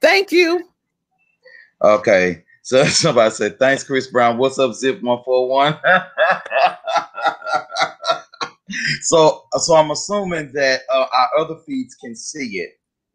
Thank 0.02 0.30
you. 0.30 0.68
Okay. 1.82 2.44
So 2.62 2.84
somebody 2.84 3.30
said, 3.30 3.58
thanks, 3.58 3.82
Chris 3.84 4.06
Brown. 4.08 4.36
What's 4.38 4.58
up, 4.58 4.74
Zip 4.74 5.02
141? 5.02 5.78
so 9.02 9.44
so 9.52 9.74
I'm 9.74 9.90
assuming 9.90 10.52
that 10.54 10.82
uh, 10.92 11.06
our 11.12 11.28
other 11.38 11.56
feeds 11.66 11.94
can 11.94 12.14
see 12.14 12.58
it, 12.58 12.70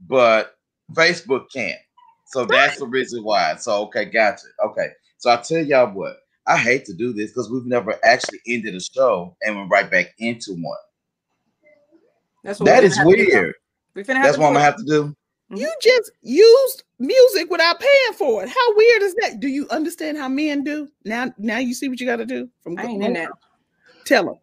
but 0.07 0.55
Facebook 0.93 1.45
can't. 1.53 1.79
So 2.27 2.45
that's 2.45 2.79
the 2.79 2.87
reason 2.87 3.23
why. 3.23 3.55
So 3.55 3.83
okay, 3.85 4.05
gotcha. 4.05 4.47
Okay. 4.65 4.87
So 5.17 5.29
I 5.29 5.37
tell 5.37 5.63
y'all 5.63 5.93
what, 5.93 6.17
I 6.47 6.57
hate 6.57 6.85
to 6.85 6.93
do 6.93 7.13
this 7.13 7.31
because 7.31 7.49
we've 7.49 7.65
never 7.65 7.99
actually 8.03 8.39
ended 8.47 8.75
a 8.75 8.79
show 8.79 9.35
and 9.41 9.55
went 9.55 9.69
right 9.69 9.89
back 9.91 10.13
into 10.17 10.53
one. 10.53 10.77
That's 12.43 12.59
what 12.59 12.67
That 12.67 12.81
we 12.81 12.87
is 12.87 12.97
finna 12.97 12.97
have 12.97 13.07
to 13.07 13.15
do, 13.15 13.25
though. 13.29 13.37
weird. 13.37 13.55
We 13.93 14.03
finna 14.03 14.23
That's 14.23 14.37
what 14.37 14.47
I'm 14.47 14.53
gonna 14.53 14.65
have 14.65 14.77
to 14.77 14.85
do. 14.85 15.15
You 15.53 15.71
just 15.81 16.11
used 16.21 16.83
music 16.97 17.51
without 17.51 17.77
paying 17.79 18.13
for 18.17 18.41
it. 18.43 18.49
How 18.49 18.75
weird 18.77 19.01
is 19.01 19.13
that? 19.15 19.41
Do 19.41 19.49
you 19.49 19.67
understand 19.69 20.17
how 20.17 20.29
men 20.29 20.63
do? 20.63 20.87
Now, 21.03 21.33
now 21.37 21.57
you 21.57 21.73
see 21.73 21.89
what 21.89 21.99
you 21.99 22.05
got 22.05 22.17
to 22.17 22.25
do. 22.25 22.47
From 22.63 22.79
I 22.79 22.85
ain't 22.85 23.03
in 23.03 23.13
that. 23.13 23.29
Tell 24.05 24.23
them 24.23 24.35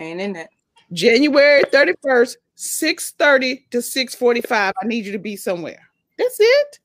ain't 0.00 0.20
in 0.20 0.32
that. 0.34 0.50
January 0.94 1.62
thirty 1.70 1.92
first, 2.02 2.38
six 2.54 3.10
thirty 3.12 3.66
to 3.70 3.82
six 3.82 4.14
forty 4.14 4.40
five. 4.40 4.72
I 4.82 4.86
need 4.86 5.04
you 5.04 5.12
to 5.12 5.18
be 5.18 5.36
somewhere. 5.36 5.80
That's 6.18 6.36
it. 6.40 6.78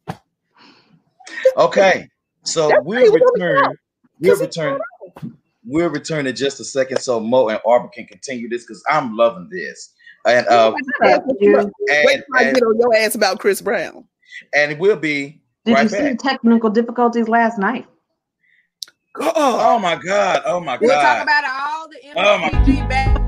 Okay, 1.56 2.10
so 2.44 2.68
That's 2.70 2.82
we'll 2.84 2.98
why 3.00 3.04
he 3.04 3.10
was 3.10 3.22
on 3.22 3.40
the 3.40 3.46
return. 3.46 3.78
We'll 4.20 4.32
'Cause 4.32 4.40
he 4.40 4.46
return. 4.46 4.82
We'll 5.66 5.90
return 5.90 6.26
in 6.28 6.36
just 6.36 6.60
a 6.60 6.64
second, 6.64 7.00
so 7.00 7.20
Mo 7.20 7.50
and 7.50 7.60
Arbor 7.66 7.90
can 7.90 8.06
continue 8.08 8.50
this 8.50 8.64
because 8.66 8.84
I'm 8.90 9.16
loving 9.16 9.48
this. 9.52 9.94
And 10.26 10.48
uh, 10.48 10.74
That's 11.02 11.26
you- 11.40 11.58
and, 11.60 11.72
Wait 12.06 12.16
till 12.26 12.36
I 12.36 12.52
get 12.52 12.64
on 12.64 12.78
your 12.80 12.96
ass 12.96 13.14
about 13.16 13.40
Chris 13.40 13.62
Brown. 13.62 14.06
and 14.54 14.80
we'll 14.80 14.96
be 14.98 15.40
Did 15.66 15.74
right 15.76 15.84
you 15.84 15.90
see 15.90 16.02
the 16.10 16.16
technical 16.16 16.70
difficulties 16.72 17.28
last 17.30 17.60
night? 17.60 17.86
Oh, 19.22 19.32
Oh 19.36 19.80
my 19.80 19.96
god! 19.96 20.42
Oh 20.46 20.60
my 20.60 20.74
god! 20.78 20.82
We'll 20.82 20.90
talk 20.96 21.18
god! 21.18 21.24
about 21.24 21.44
all 21.46 21.90
the 21.90 21.98
Oh, 22.16 22.38
my- 22.40 22.50
MPG 22.50 22.90
back. 22.90 23.19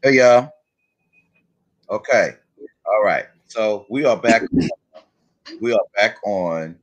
Hey 0.00 0.18
y'all. 0.18 0.48
Okay. 1.90 2.30
All 2.86 3.02
right. 3.02 3.24
So 3.48 3.84
we 3.90 4.04
are 4.04 4.16
back. 4.16 4.42
we 5.60 5.72
are 5.72 5.84
back 5.96 6.18
on, 6.24 6.78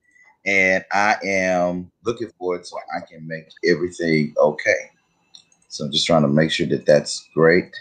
and 0.45 0.84
I 0.91 1.15
am 1.24 1.89
looking 2.03 2.29
forward 2.38 2.65
so 2.65 2.75
I 2.93 3.00
can 3.10 3.25
make 3.25 3.45
everything 3.65 4.34
okay. 4.38 4.91
So 5.69 5.86
I'm 5.86 5.93
just 5.93 6.05
trying 6.05 6.24
to 6.24 6.27
make 6.27 6.51
sure 6.51 6.67
that 6.67 6.86
that's 6.86 7.29
great. 7.34 7.74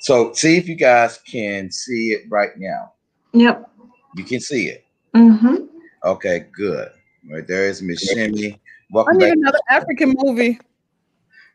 So 0.00 0.32
see 0.32 0.56
if 0.56 0.66
you 0.66 0.74
guys 0.74 1.18
can 1.18 1.70
see 1.70 2.14
it 2.14 2.22
right 2.28 2.50
now. 2.56 2.94
Yep. 3.32 3.70
You 4.16 4.24
can 4.24 4.40
see 4.40 4.70
it. 4.70 4.84
Mm-hmm. 5.14 5.66
Okay, 6.02 6.46
good. 6.50 6.88
Right 7.30 7.46
there 7.46 7.68
is 7.68 7.80
Miss 7.80 8.00
Shimmy. 8.00 8.54
I 8.54 8.58
Welcome 8.90 9.18
need 9.18 9.26
back. 9.26 9.36
another 9.36 9.60
African 9.70 10.16
movie. 10.18 10.58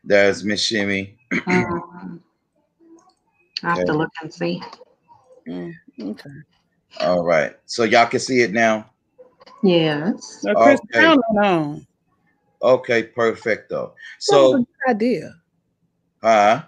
There's 0.04 0.42
Miss 0.42 0.62
Shimmy. 0.62 1.18
Um, 1.46 2.22
I 3.62 3.70
have 3.76 3.84
to 3.86 3.92
look 3.92 4.10
and 4.22 4.32
see. 4.32 4.62
Mm, 5.48 5.72
okay. 6.02 6.30
All 7.00 7.24
right. 7.24 7.56
So 7.66 7.84
y'all 7.84 8.06
can 8.06 8.20
see 8.20 8.40
it 8.40 8.52
now. 8.52 8.90
Yes. 9.62 10.40
Now, 10.44 10.54
Chris 10.54 10.80
Okay. 10.80 10.98
Brown 11.00 11.18
on. 11.44 11.86
Okay, 12.62 13.02
perfecto. 13.04 13.86
That 13.86 13.92
a 13.92 14.18
So, 14.18 14.56
good 14.56 14.66
idea. 14.88 15.34
huh? 16.22 16.62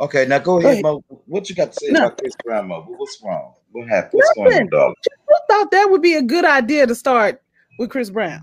Okay, 0.00 0.26
now 0.26 0.38
go 0.38 0.44
Go 0.44 0.58
ahead, 0.58 0.72
ahead. 0.72 0.82
Mo. 0.84 1.02
What 1.26 1.48
you 1.48 1.56
got 1.56 1.72
to 1.72 1.78
say 1.80 1.90
No. 1.90 2.06
about 2.06 2.18
Chris 2.18 2.34
Brown, 2.44 2.68
Mo? 2.68 2.82
What's 2.82 3.20
wrong? 3.22 3.54
What 3.72 3.88
happened? 3.88 4.12
What's 4.12 4.32
going 4.34 4.52
on, 4.54 4.68
dog? 4.68 4.94
Who 5.28 5.34
thought 5.50 5.70
that 5.72 5.90
would 5.90 6.02
be 6.02 6.14
a 6.14 6.22
good 6.22 6.44
idea 6.44 6.86
to 6.86 6.94
start 6.94 7.42
with 7.78 7.90
Chris 7.90 8.10
Brown? 8.10 8.40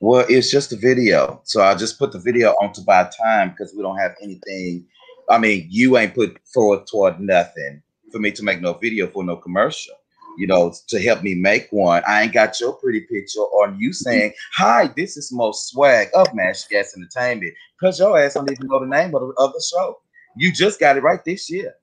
Well, 0.00 0.26
it's 0.28 0.50
just 0.50 0.72
a 0.72 0.76
video. 0.76 1.40
So 1.44 1.62
I 1.62 1.74
just 1.74 1.98
put 1.98 2.12
the 2.12 2.18
video 2.18 2.50
on 2.60 2.72
to 2.74 2.82
buy 2.82 3.08
time 3.18 3.50
because 3.50 3.74
we 3.74 3.82
don't 3.82 3.96
have 3.96 4.14
anything. 4.22 4.86
I 5.28 5.38
mean, 5.38 5.66
you 5.70 5.96
ain't 5.98 6.14
put 6.14 6.38
forward 6.52 6.86
toward 6.86 7.20
nothing 7.20 7.82
for 8.12 8.18
me 8.18 8.30
to 8.32 8.42
make 8.42 8.60
no 8.60 8.74
video 8.74 9.06
for 9.08 9.24
no 9.24 9.36
commercial. 9.36 9.94
You 10.38 10.46
know, 10.46 10.74
to 10.88 11.00
help 11.00 11.22
me 11.22 11.34
make 11.34 11.68
one. 11.70 12.02
I 12.06 12.22
ain't 12.22 12.32
got 12.32 12.60
your 12.60 12.74
pretty 12.74 13.00
picture 13.00 13.40
on 13.40 13.78
you 13.78 13.94
saying, 13.94 14.34
Hi, 14.56 14.90
this 14.94 15.16
is 15.16 15.32
most 15.32 15.70
swag 15.70 16.08
of 16.14 16.26
Mash 16.34 16.66
Gas 16.68 16.94
Entertainment. 16.94 17.54
Because 17.80 17.98
your 17.98 18.18
ass 18.18 18.34
don't 18.34 18.50
even 18.50 18.66
know 18.66 18.80
the 18.80 18.86
name 18.86 19.14
of 19.14 19.22
the, 19.22 19.34
of 19.38 19.52
the 19.54 19.64
show. 19.72 19.98
You 20.36 20.52
just 20.52 20.78
got 20.78 20.98
it 20.98 21.02
right 21.02 21.24
this 21.24 21.50
year. 21.50 21.74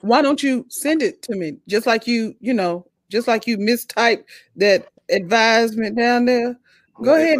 Why 0.00 0.20
don't 0.20 0.42
you 0.42 0.66
send 0.68 1.02
it 1.02 1.22
to 1.22 1.36
me? 1.36 1.58
Just 1.68 1.86
like 1.86 2.08
you, 2.08 2.34
you 2.40 2.54
know, 2.54 2.86
just 3.08 3.28
like 3.28 3.46
you 3.46 3.56
mistyped 3.56 4.24
that 4.56 4.88
advisement 5.10 5.96
down 5.96 6.24
there. 6.24 6.58
Go 7.02 7.14
ahead 7.14 7.38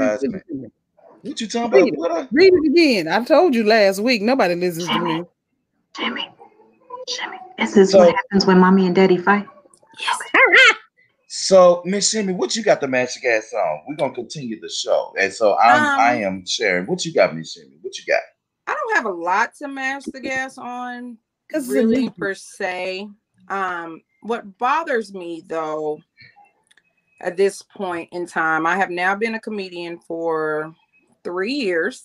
and 1.25 1.29
send 1.29 1.29
advisement? 1.29 1.29
it 1.29 1.29
to 1.29 1.29
me. 1.29 1.31
What 1.31 1.41
you 1.41 1.49
talking 1.49 1.85
Read 1.85 1.95
about? 1.95 1.99
What 1.99 2.13
I- 2.13 2.29
Read 2.33 2.53
it 2.55 2.71
again. 2.71 3.09
I 3.09 3.25
told 3.25 3.55
you 3.55 3.65
last 3.65 4.01
week. 4.01 4.23
Nobody 4.23 4.55
listens 4.55 4.89
to 4.89 4.99
me. 4.99 5.23
Jimmy. 5.97 6.31
Jimmy. 7.09 7.37
This 7.59 7.77
is 7.77 7.91
So- 7.91 7.99
what 7.99 8.15
happens 8.15 8.47
when 8.47 8.59
mommy 8.59 8.87
and 8.87 8.95
daddy 8.95 9.17
fight. 9.19 9.47
Yes. 9.99 10.19
So, 11.33 11.83
Miss 11.85 12.11
Jimmy, 12.11 12.33
what 12.33 12.57
you 12.57 12.63
got 12.65 12.81
the 12.81 12.89
magic 12.89 13.25
ass 13.25 13.53
on? 13.53 13.81
We're 13.87 13.95
gonna 13.97 14.15
continue 14.15 14.61
the 14.61 14.69
show. 14.69 15.15
And 15.19 15.33
so 15.33 15.57
I'm 15.59 15.83
Um, 15.95 16.01
I 16.01 16.15
am 16.23 16.45
sharing. 16.47 16.87
What 16.87 17.05
you 17.05 17.13
got, 17.13 17.37
Miss 17.37 17.55
Jimmy? 17.55 17.79
What 17.83 17.97
you 17.99 18.05
got? 18.05 18.21
I 18.67 18.75
don't 18.75 18.97
have 18.97 19.07
a 19.07 19.17
lot 19.17 19.55
to 19.57 19.69
match 19.69 20.05
the 20.07 20.21
gas 20.21 20.59
on, 20.59 21.19
Because 21.47 21.69
really 21.69 22.11
per 22.11 22.35
se. 22.35 23.09
Um, 23.49 24.03
what 24.23 24.59
bothers 24.59 25.13
me 25.15 25.43
though, 25.47 26.01
at 27.21 27.37
this 27.37 27.63
point 27.63 28.09
in 28.13 28.27
time, 28.27 28.67
I 28.67 28.77
have 28.77 28.91
now 28.91 29.15
been 29.15 29.35
a 29.35 29.41
comedian 29.41 29.99
for 29.99 30.75
three 31.23 31.53
years, 31.55 32.05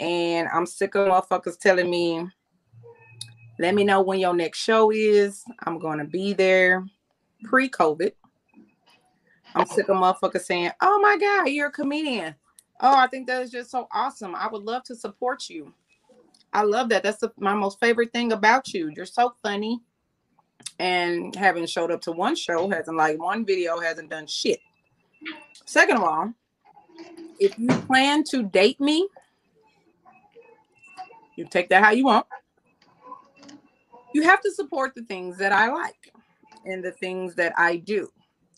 and 0.00 0.48
I'm 0.52 0.66
sick 0.66 0.94
of 0.94 1.08
motherfuckers 1.08 1.58
telling 1.58 1.90
me, 1.90 2.28
"Let 3.58 3.74
me 3.74 3.84
know 3.84 4.02
when 4.02 4.20
your 4.20 4.34
next 4.34 4.58
show 4.58 4.90
is. 4.90 5.44
I'm 5.64 5.78
gonna 5.78 6.04
be 6.04 6.32
there." 6.32 6.86
Pre-COVID, 7.44 8.12
I'm 9.54 9.66
sick 9.66 9.88
of 9.88 9.96
motherfuckers 9.96 10.44
saying, 10.44 10.70
"Oh 10.80 10.98
my 11.00 11.16
god, 11.16 11.48
you're 11.48 11.68
a 11.68 11.72
comedian." 11.72 12.34
Oh, 12.80 12.96
I 12.96 13.06
think 13.06 13.26
that 13.28 13.42
is 13.42 13.50
just 13.50 13.70
so 13.70 13.86
awesome. 13.92 14.34
I 14.34 14.48
would 14.48 14.62
love 14.62 14.82
to 14.84 14.96
support 14.96 15.48
you. 15.48 15.72
I 16.52 16.62
love 16.62 16.88
that. 16.90 17.02
That's 17.02 17.18
the, 17.18 17.32
my 17.38 17.54
most 17.54 17.80
favorite 17.80 18.12
thing 18.12 18.32
about 18.32 18.72
you. 18.74 18.92
You're 18.94 19.06
so 19.06 19.34
funny. 19.42 19.80
And 20.78 21.34
having 21.36 21.66
showed 21.66 21.90
up 21.90 22.00
to 22.02 22.12
one 22.12 22.34
show 22.34 22.68
hasn't 22.68 22.96
like 22.96 23.18
one 23.18 23.44
video 23.44 23.78
hasn't 23.78 24.10
done 24.10 24.26
shit. 24.26 24.60
Second 25.66 25.98
of 25.98 26.02
all, 26.02 26.32
if 27.38 27.58
you 27.58 27.68
plan 27.68 28.24
to 28.24 28.42
date 28.42 28.80
me, 28.80 29.08
you 31.36 31.46
take 31.46 31.68
that 31.70 31.82
how 31.82 31.90
you 31.90 32.04
want. 32.04 32.26
You 34.12 34.22
have 34.22 34.40
to 34.42 34.50
support 34.52 34.94
the 34.94 35.02
things 35.02 35.36
that 35.38 35.52
I 35.52 35.70
like 35.72 36.12
and 36.64 36.84
the 36.84 36.92
things 36.92 37.34
that 37.34 37.52
I 37.56 37.76
do. 37.76 38.08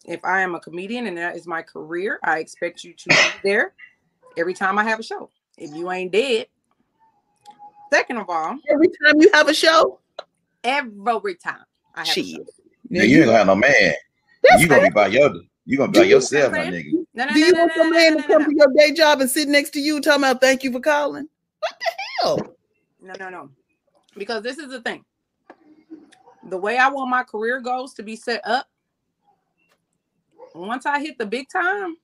If 0.04 0.24
I 0.24 0.42
am 0.42 0.54
a 0.54 0.60
comedian 0.60 1.06
and 1.06 1.16
that 1.18 1.36
is 1.36 1.46
my 1.46 1.62
career, 1.62 2.18
I 2.22 2.38
expect 2.38 2.84
you 2.84 2.94
to 2.94 3.08
be 3.08 3.16
there 3.42 3.72
every 4.36 4.54
time 4.54 4.78
I 4.78 4.84
have 4.84 5.00
a 5.00 5.02
show. 5.02 5.30
If 5.56 5.74
you 5.74 5.90
ain't 5.90 6.12
dead, 6.12 6.46
second 7.92 8.18
of 8.18 8.28
all, 8.28 8.58
every 8.70 8.88
time 8.88 9.20
you 9.20 9.30
have 9.32 9.48
a 9.48 9.54
show, 9.54 10.00
every 10.62 11.34
time 11.34 11.64
I 11.94 12.04
have 12.04 12.16
a 12.16 12.22
show. 12.22 12.44
Yeah, 12.90 13.02
you 13.02 13.16
ain't 13.18 13.26
gonna 13.26 13.38
have 13.38 13.46
no 13.46 13.56
man. 13.56 13.94
That's 14.42 14.62
You 14.62 14.68
gonna 14.68 14.82
be 14.82 14.90
by 14.90 15.06
your 15.08 15.30
you 15.64 15.78
gonna 15.78 15.90
be 15.90 16.00
by 16.00 16.04
yourself, 16.04 16.52
my 16.52 16.66
nigga. 16.66 17.05
No, 17.16 17.24
no, 17.24 17.32
Do 17.32 17.38
you 17.40 17.52
no, 17.52 17.60
want 17.60 17.72
no, 17.76 17.82
your 17.82 17.92
no, 17.92 17.98
man 17.98 18.14
no, 18.14 18.20
to 18.20 18.26
come 18.28 18.42
no. 18.42 18.48
to 18.48 18.54
your 18.54 18.72
day 18.76 18.92
job 18.92 19.20
and 19.22 19.30
sit 19.30 19.48
next 19.48 19.70
to 19.70 19.80
you 19.80 20.00
talking 20.02 20.22
about 20.22 20.40
thank 20.40 20.62
you 20.62 20.70
for 20.70 20.80
calling? 20.80 21.26
What 21.60 21.72
the 21.80 21.86
hell? 22.22 22.54
No, 23.00 23.14
no, 23.18 23.30
no. 23.30 23.50
Because 24.18 24.42
this 24.42 24.58
is 24.58 24.68
the 24.68 24.80
thing. 24.82 25.02
The 26.50 26.58
way 26.58 26.76
I 26.76 26.88
want 26.88 27.08
my 27.10 27.22
career 27.24 27.60
goals 27.60 27.94
to 27.94 28.02
be 28.02 28.16
set 28.16 28.46
up, 28.46 28.66
once 30.54 30.84
I 30.86 31.00
hit 31.00 31.16
the 31.18 31.26
big 31.26 31.48
time, 31.48 31.96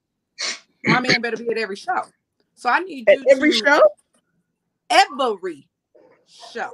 my 0.84 1.00
man 1.00 1.20
better 1.20 1.36
be 1.36 1.48
at 1.50 1.58
every 1.58 1.76
show. 1.76 2.02
So 2.54 2.70
I 2.70 2.80
need 2.80 3.08
At 3.08 3.18
you 3.18 3.24
every 3.30 3.52
to 3.52 3.56
show? 3.58 3.80
every 4.90 5.68
show. 6.26 6.70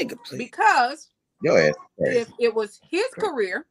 Nigga, 0.00 0.16
please. 0.24 0.38
Because 0.38 1.08
Your 1.42 1.58
ass. 1.60 1.74
if 1.98 2.28
it 2.38 2.54
was 2.54 2.80
his 2.88 3.06
career, 3.18 3.66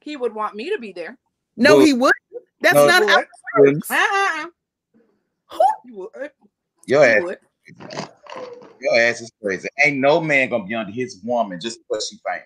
he 0.00 0.16
would 0.16 0.34
want 0.34 0.54
me 0.56 0.70
to 0.70 0.78
be 0.78 0.92
there. 0.92 1.16
No, 1.56 1.76
Well, 1.76 1.86
he 1.86 1.92
wouldn't. 1.92 2.16
That's 2.62 2.74
no, 2.74 2.86
not 2.86 3.08
how 3.08 3.18
it 3.20 3.28
works. 3.58 3.90
Uh-uh. 3.90 4.46
Who- 5.50 6.08
Your 6.86 7.04
ass, 7.04 7.22
would. 7.22 7.38
your 8.80 8.98
ass 9.00 9.20
is 9.20 9.30
crazy. 9.42 9.68
Ain't 9.84 9.98
no 9.98 10.20
man 10.20 10.48
gonna 10.48 10.64
be 10.64 10.74
under 10.74 10.92
his 10.92 11.20
woman 11.22 11.60
just 11.60 11.80
because 11.86 12.08
she 12.08 12.18
faint. 12.26 12.42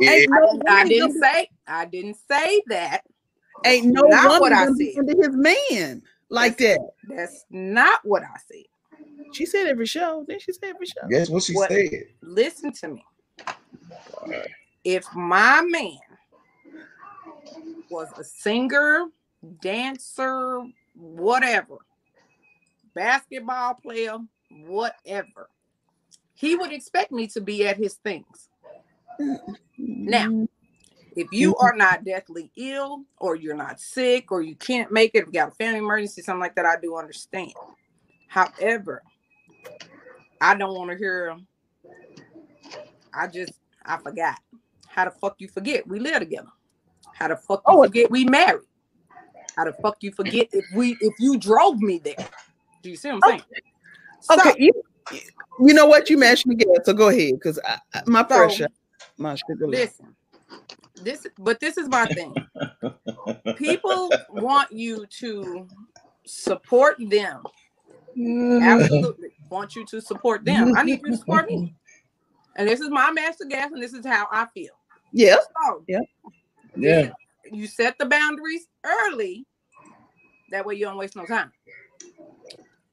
It- 0.00 0.28
no 0.30 0.36
I 0.66 0.74
woman 0.82 0.88
didn't 0.88 1.20
say. 1.20 1.48
I 1.66 1.84
didn't 1.86 2.16
say 2.28 2.62
that. 2.68 3.02
ain't 3.64 3.86
no 3.86 4.02
Not 4.02 4.24
woman 4.24 4.40
what 4.40 4.52
I 4.52 4.64
gonna 4.66 4.76
be 4.76 4.92
said. 4.94 5.00
under 5.00 5.16
his 5.16 5.36
man 5.36 6.02
like 6.28 6.58
that. 6.58 6.78
That's 7.08 7.44
not 7.50 8.00
what 8.04 8.22
I 8.22 8.36
said. 8.50 8.64
She 9.32 9.46
said 9.46 9.66
every 9.68 9.86
show. 9.86 10.24
Then 10.28 10.40
she 10.40 10.52
said 10.52 10.70
every 10.70 10.86
show. 10.86 11.06
That's 11.08 11.30
what 11.30 11.42
she 11.42 11.54
What- 11.54 11.70
said. 11.70 11.88
Listen 12.22 12.72
to 12.72 12.88
me. 12.88 13.04
If 14.84 15.04
my 15.14 15.62
man 15.62 15.98
was 17.90 18.08
a 18.16 18.24
singer, 18.24 19.06
dancer, 19.60 20.62
whatever, 20.94 21.78
basketball 22.94 23.74
player, 23.74 24.18
whatever, 24.66 25.48
he 26.34 26.56
would 26.56 26.72
expect 26.72 27.12
me 27.12 27.26
to 27.28 27.40
be 27.40 27.66
at 27.66 27.76
his 27.76 27.94
things. 27.94 28.48
Now, 29.78 30.26
mm-hmm. 30.26 30.44
if 31.16 31.28
you 31.32 31.54
are 31.56 31.74
not 31.76 32.04
deathly 32.04 32.50
ill 32.56 33.04
or 33.18 33.36
you're 33.36 33.56
not 33.56 33.80
sick 33.80 34.32
or 34.32 34.40
you 34.40 34.54
can't 34.56 34.90
make 34.90 35.12
it, 35.14 35.18
if 35.18 35.26
you 35.26 35.32
got 35.32 35.48
a 35.48 35.52
family 35.52 35.78
emergency, 35.78 36.22
something 36.22 36.40
like 36.40 36.54
that, 36.54 36.66
I 36.66 36.76
do 36.80 36.96
understand. 36.96 37.52
However, 38.28 39.02
I 40.40 40.54
don't 40.54 40.74
want 40.74 40.90
to 40.90 40.96
hear, 40.96 41.36
I 43.12 43.26
just, 43.26 43.52
I 43.84 43.98
forgot. 43.98 44.38
How 44.88 45.04
the 45.04 45.10
fuck 45.10 45.36
you 45.38 45.48
forget 45.48 45.86
we 45.86 45.98
live 45.98 46.20
together? 46.20 46.48
How 47.12 47.28
the 47.28 47.36
fuck 47.36 47.62
you 47.66 47.74
Oh, 47.74 47.82
forget 47.84 48.10
we 48.10 48.24
married? 48.24 48.66
How 49.56 49.64
the 49.64 49.72
fuck 49.74 49.96
you 50.00 50.12
forget 50.12 50.48
if 50.52 50.64
we 50.74 50.96
if 51.00 51.14
you 51.18 51.38
drove 51.38 51.78
me 51.80 51.98
there? 51.98 52.14
Do 52.82 52.90
you 52.90 52.96
see 52.96 53.08
what 53.12 53.24
I'm 53.24 53.30
saying? 53.30 53.42
Okay, 54.30 54.50
So, 54.50 54.56
you, 54.58 54.72
you 55.60 55.74
know 55.74 55.86
what? 55.86 56.08
You 56.10 56.16
mashed 56.18 56.46
me 56.46 56.54
gas, 56.54 56.68
so 56.84 56.92
go 56.92 57.08
ahead, 57.08 57.34
because 57.34 57.58
my 58.06 58.20
So- 58.22 58.26
pressure, 58.26 58.68
my 59.18 59.34
sugar. 59.34 59.66
listen 59.66 60.14
this 61.02 61.26
but 61.38 61.58
this 61.60 61.78
is 61.78 61.88
my 61.88 62.04
thing 62.06 62.34
people 63.56 64.10
want 64.30 64.70
you 64.70 65.06
to 65.06 65.66
support 66.26 66.96
them 67.08 67.42
absolutely 68.62 69.30
want 69.48 69.74
you 69.74 69.86
to 69.86 70.00
support 70.00 70.44
them 70.44 70.76
i 70.76 70.82
need 70.82 71.00
you 71.04 71.12
to 71.12 71.16
support 71.16 71.46
me 71.48 71.74
and 72.56 72.68
this 72.68 72.80
is 72.80 72.90
my 72.90 73.10
master 73.12 73.44
gas 73.46 73.70
and 73.72 73.82
this 73.82 73.94
is 73.94 74.04
how 74.04 74.26
i 74.30 74.44
feel 74.52 74.72
Yeah, 75.12 75.36
so 75.64 75.82
Yeah. 75.86 76.00
Yeah. 76.76 77.10
You 77.52 77.66
set 77.66 77.98
the 77.98 78.06
boundaries 78.06 78.66
early 78.84 79.46
that 80.50 80.64
way 80.64 80.74
you 80.74 80.84
don't 80.84 80.96
waste 80.96 81.16
no 81.16 81.24
time 81.24 81.52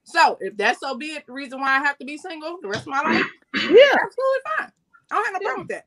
so 0.04 0.36
if 0.40 0.56
that's 0.56 0.80
so 0.80 0.96
be 0.96 1.06
it 1.06 1.26
the 1.26 1.32
reason 1.32 1.60
why 1.60 1.76
i 1.76 1.78
have 1.78 1.98
to 1.98 2.04
be 2.04 2.16
single 2.16 2.58
the 2.62 2.68
rest 2.68 2.82
of 2.82 2.88
my 2.88 3.00
life 3.02 3.26
yeah. 3.54 3.60
absolutely 3.62 4.40
fine 4.58 4.72
i 5.10 5.14
don't 5.14 5.24
have 5.24 5.32
no 5.34 5.38
problem 5.40 5.58
with 5.60 5.68
that 5.68 5.86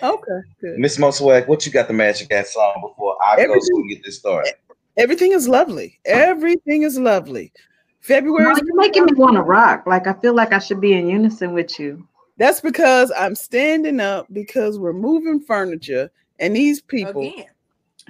Okay, 0.00 0.40
good. 0.60 0.78
Miss 0.78 0.96
Mo 0.96 1.10
Swag, 1.10 1.48
what 1.48 1.66
you 1.66 1.72
got 1.72 1.88
the 1.88 1.92
magic 1.92 2.28
cat 2.28 2.46
song 2.46 2.74
before 2.80 3.16
I 3.26 3.34
go 3.34 3.42
Everything- 3.42 3.62
so 3.62 3.76
we 3.76 3.82
can 3.82 3.88
get 3.88 4.04
this 4.04 4.18
started? 4.18 4.54
Everything 4.96 5.32
is 5.32 5.48
lovely. 5.48 5.98
Everything 6.04 6.82
is 6.82 6.98
lovely. 6.98 7.52
February. 8.00 8.44
No, 8.52 8.60
you're 8.64 8.76
making 8.76 9.06
me 9.06 9.12
want 9.14 9.34
to 9.34 9.42
rock. 9.42 9.84
Like 9.86 10.06
I 10.06 10.12
feel 10.12 10.34
like 10.34 10.52
I 10.52 10.58
should 10.58 10.80
be 10.80 10.92
in 10.92 11.08
unison 11.08 11.52
with 11.54 11.80
you. 11.80 12.06
That's 12.36 12.60
because 12.60 13.10
I'm 13.16 13.34
standing 13.34 14.00
up 14.00 14.26
because 14.32 14.78
we're 14.78 14.92
moving 14.92 15.40
furniture, 15.40 16.10
and 16.38 16.54
these 16.54 16.80
people, 16.80 17.22
again 17.22 17.46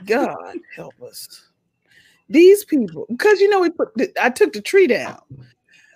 God 0.05 0.57
help 0.75 0.95
us. 1.03 1.49
These 2.29 2.65
people, 2.65 3.07
because 3.09 3.41
you 3.41 3.49
know 3.49 3.61
we 3.61 3.71
put, 3.71 3.95
the, 3.95 4.13
I 4.21 4.31
took 4.31 4.53
the 4.53 4.63
tree 4.63 4.87
down, 4.87 5.21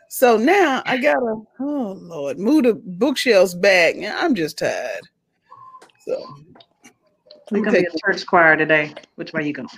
so 0.08 0.36
now 0.36 0.82
I 0.84 0.98
gotta, 0.98 1.42
oh 1.60 1.98
Lord, 2.00 2.38
move 2.38 2.64
the 2.64 2.74
bookshelves 2.74 3.54
back. 3.54 3.94
I'm 3.98 4.34
just 4.34 4.58
tired. 4.58 5.02
So 6.04 6.22
We're 7.50 7.62
gonna 7.62 7.78
be 7.78 7.86
a 7.86 7.98
church 7.98 8.26
choir 8.26 8.56
today. 8.56 8.94
Which 9.16 9.32
way 9.32 9.46
you 9.46 9.52
going? 9.52 9.68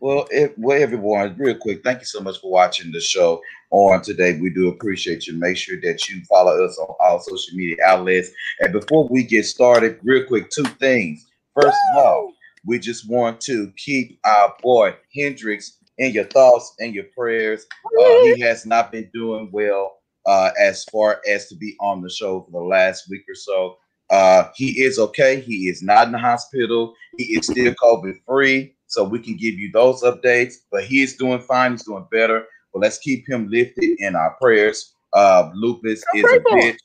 Well, 0.00 0.26
if, 0.30 0.52
well, 0.58 0.80
everyone, 0.80 1.34
real 1.38 1.56
quick, 1.56 1.82
thank 1.82 2.00
you 2.00 2.04
so 2.04 2.20
much 2.20 2.38
for 2.40 2.50
watching 2.50 2.92
the 2.92 3.00
show 3.00 3.40
on 3.70 4.02
today. 4.02 4.38
We 4.38 4.50
do 4.50 4.68
appreciate 4.68 5.26
you. 5.26 5.32
Make 5.32 5.56
sure 5.56 5.80
that 5.80 6.08
you 6.08 6.22
follow 6.24 6.62
us 6.62 6.76
on 6.78 6.94
all 7.00 7.20
social 7.20 7.56
media 7.56 7.76
outlets. 7.86 8.28
And 8.60 8.72
before 8.72 9.08
we 9.08 9.22
get 9.22 9.46
started, 9.46 9.98
real 10.02 10.26
quick, 10.26 10.50
two 10.50 10.64
things. 10.64 11.26
First 11.54 11.78
of 11.92 11.98
all, 11.98 12.32
we 12.66 12.78
just 12.78 13.08
want 13.08 13.40
to 13.42 13.72
keep 13.76 14.18
our 14.24 14.54
boy 14.62 14.96
Hendrix 15.14 15.78
in 15.98 16.12
your 16.12 16.24
thoughts 16.24 16.74
and 16.80 16.94
your 16.94 17.04
prayers. 17.16 17.66
Uh, 18.00 18.22
he 18.22 18.40
has 18.40 18.66
not 18.66 18.90
been 18.90 19.08
doing 19.14 19.50
well 19.52 19.98
uh, 20.26 20.50
as 20.60 20.84
far 20.84 21.20
as 21.28 21.48
to 21.48 21.56
be 21.56 21.76
on 21.80 22.02
the 22.02 22.10
show 22.10 22.42
for 22.42 22.50
the 22.50 22.66
last 22.66 23.08
week 23.08 23.22
or 23.28 23.34
so. 23.34 23.76
Uh, 24.10 24.48
he 24.54 24.82
is 24.82 24.98
okay. 24.98 25.40
He 25.40 25.68
is 25.68 25.82
not 25.82 26.06
in 26.06 26.12
the 26.12 26.18
hospital. 26.18 26.94
He 27.16 27.24
is 27.36 27.46
still 27.46 27.72
COVID 27.74 28.14
free, 28.26 28.74
so 28.86 29.04
we 29.04 29.18
can 29.18 29.36
give 29.36 29.54
you 29.54 29.70
those 29.72 30.02
updates. 30.02 30.54
But 30.70 30.84
he 30.84 31.02
is 31.02 31.16
doing 31.16 31.40
fine. 31.40 31.72
He's 31.72 31.84
doing 31.84 32.06
better. 32.10 32.46
But 32.72 32.80
let's 32.80 32.98
keep 32.98 33.28
him 33.28 33.48
lifted 33.48 33.96
in 34.00 34.16
our 34.16 34.36
prayers. 34.40 34.94
Uh, 35.12 35.50
lupus 35.54 36.02
I'll 36.12 36.20
is 36.20 36.24
a 36.24 36.40
for 36.42 36.58
him. 36.58 36.72
bitch, 36.72 36.78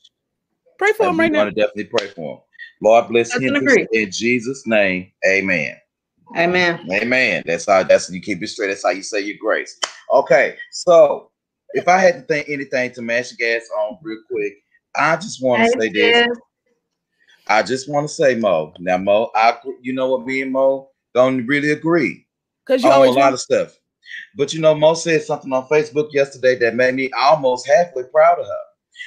pray 0.78 0.92
for 0.94 1.08
him 1.08 1.20
right 1.20 1.32
now. 1.32 1.44
going 1.44 1.54
to 1.56 1.60
definitely 1.60 1.86
pray 1.86 2.08
for 2.10 2.36
him. 2.36 2.42
Lord 2.82 3.10
bless 3.10 3.36
him 3.36 3.56
in 3.92 4.12
Jesus' 4.12 4.66
name. 4.66 5.12
Amen. 5.28 5.76
Amen. 6.38 6.88
Amen. 6.92 7.44
That's 7.46 7.66
how 7.66 7.84
that's 7.84 8.10
you 8.10 8.22
keep 8.22 8.42
it 8.44 8.48
straight. 8.48 8.68
That's 8.68 8.84
how 8.84 8.92
you 8.92 9.04
say 9.04 9.22
your 9.22 9.38
grace. 9.40 9.80
Okay, 10.14 10.58
so 10.72 11.32
if 11.74 11.88
I 11.88 11.98
had 11.98 12.16
to 12.16 12.22
think 12.22 12.50
anything 12.50 12.92
to 12.94 13.02
mash 13.02 13.32
gas 13.34 13.64
on 13.80 13.98
real 14.02 14.22
quick, 14.30 14.54
I 14.96 15.16
just 15.16 15.42
want 15.44 15.64
to 15.64 15.80
say 15.80 15.90
this. 15.90 16.28
I 17.48 17.64
just 17.64 17.90
want 17.90 18.08
to 18.08 18.14
say, 18.14 18.36
Mo. 18.36 18.74
Now, 18.80 18.98
Mo, 18.98 19.32
I 19.36 19.58
you 19.82 19.94
know 19.94 20.10
what 20.12 20.26
me 20.26 20.42
and 20.42 20.52
Mo 20.52 20.90
don't 21.16 21.46
really 21.48 21.72
agree 21.72 22.28
Because 22.66 22.84
you 22.84 22.92
on 22.92 23.08
a 23.08 23.12
lot 23.12 23.34
of 23.34 23.40
stuff. 23.40 23.76
But 24.36 24.54
you 24.54 24.62
know, 24.62 24.76
Mo 24.76 24.94
said 24.94 25.24
something 25.24 25.52
on 25.52 25.68
Facebook 25.68 26.10
yesterday 26.14 26.56
that 26.60 26.76
made 26.76 26.96
me 26.96 27.10
almost 27.18 27.68
halfway 27.68 28.04
proud 28.04 28.40
of 28.40 28.46
her. 28.46 28.52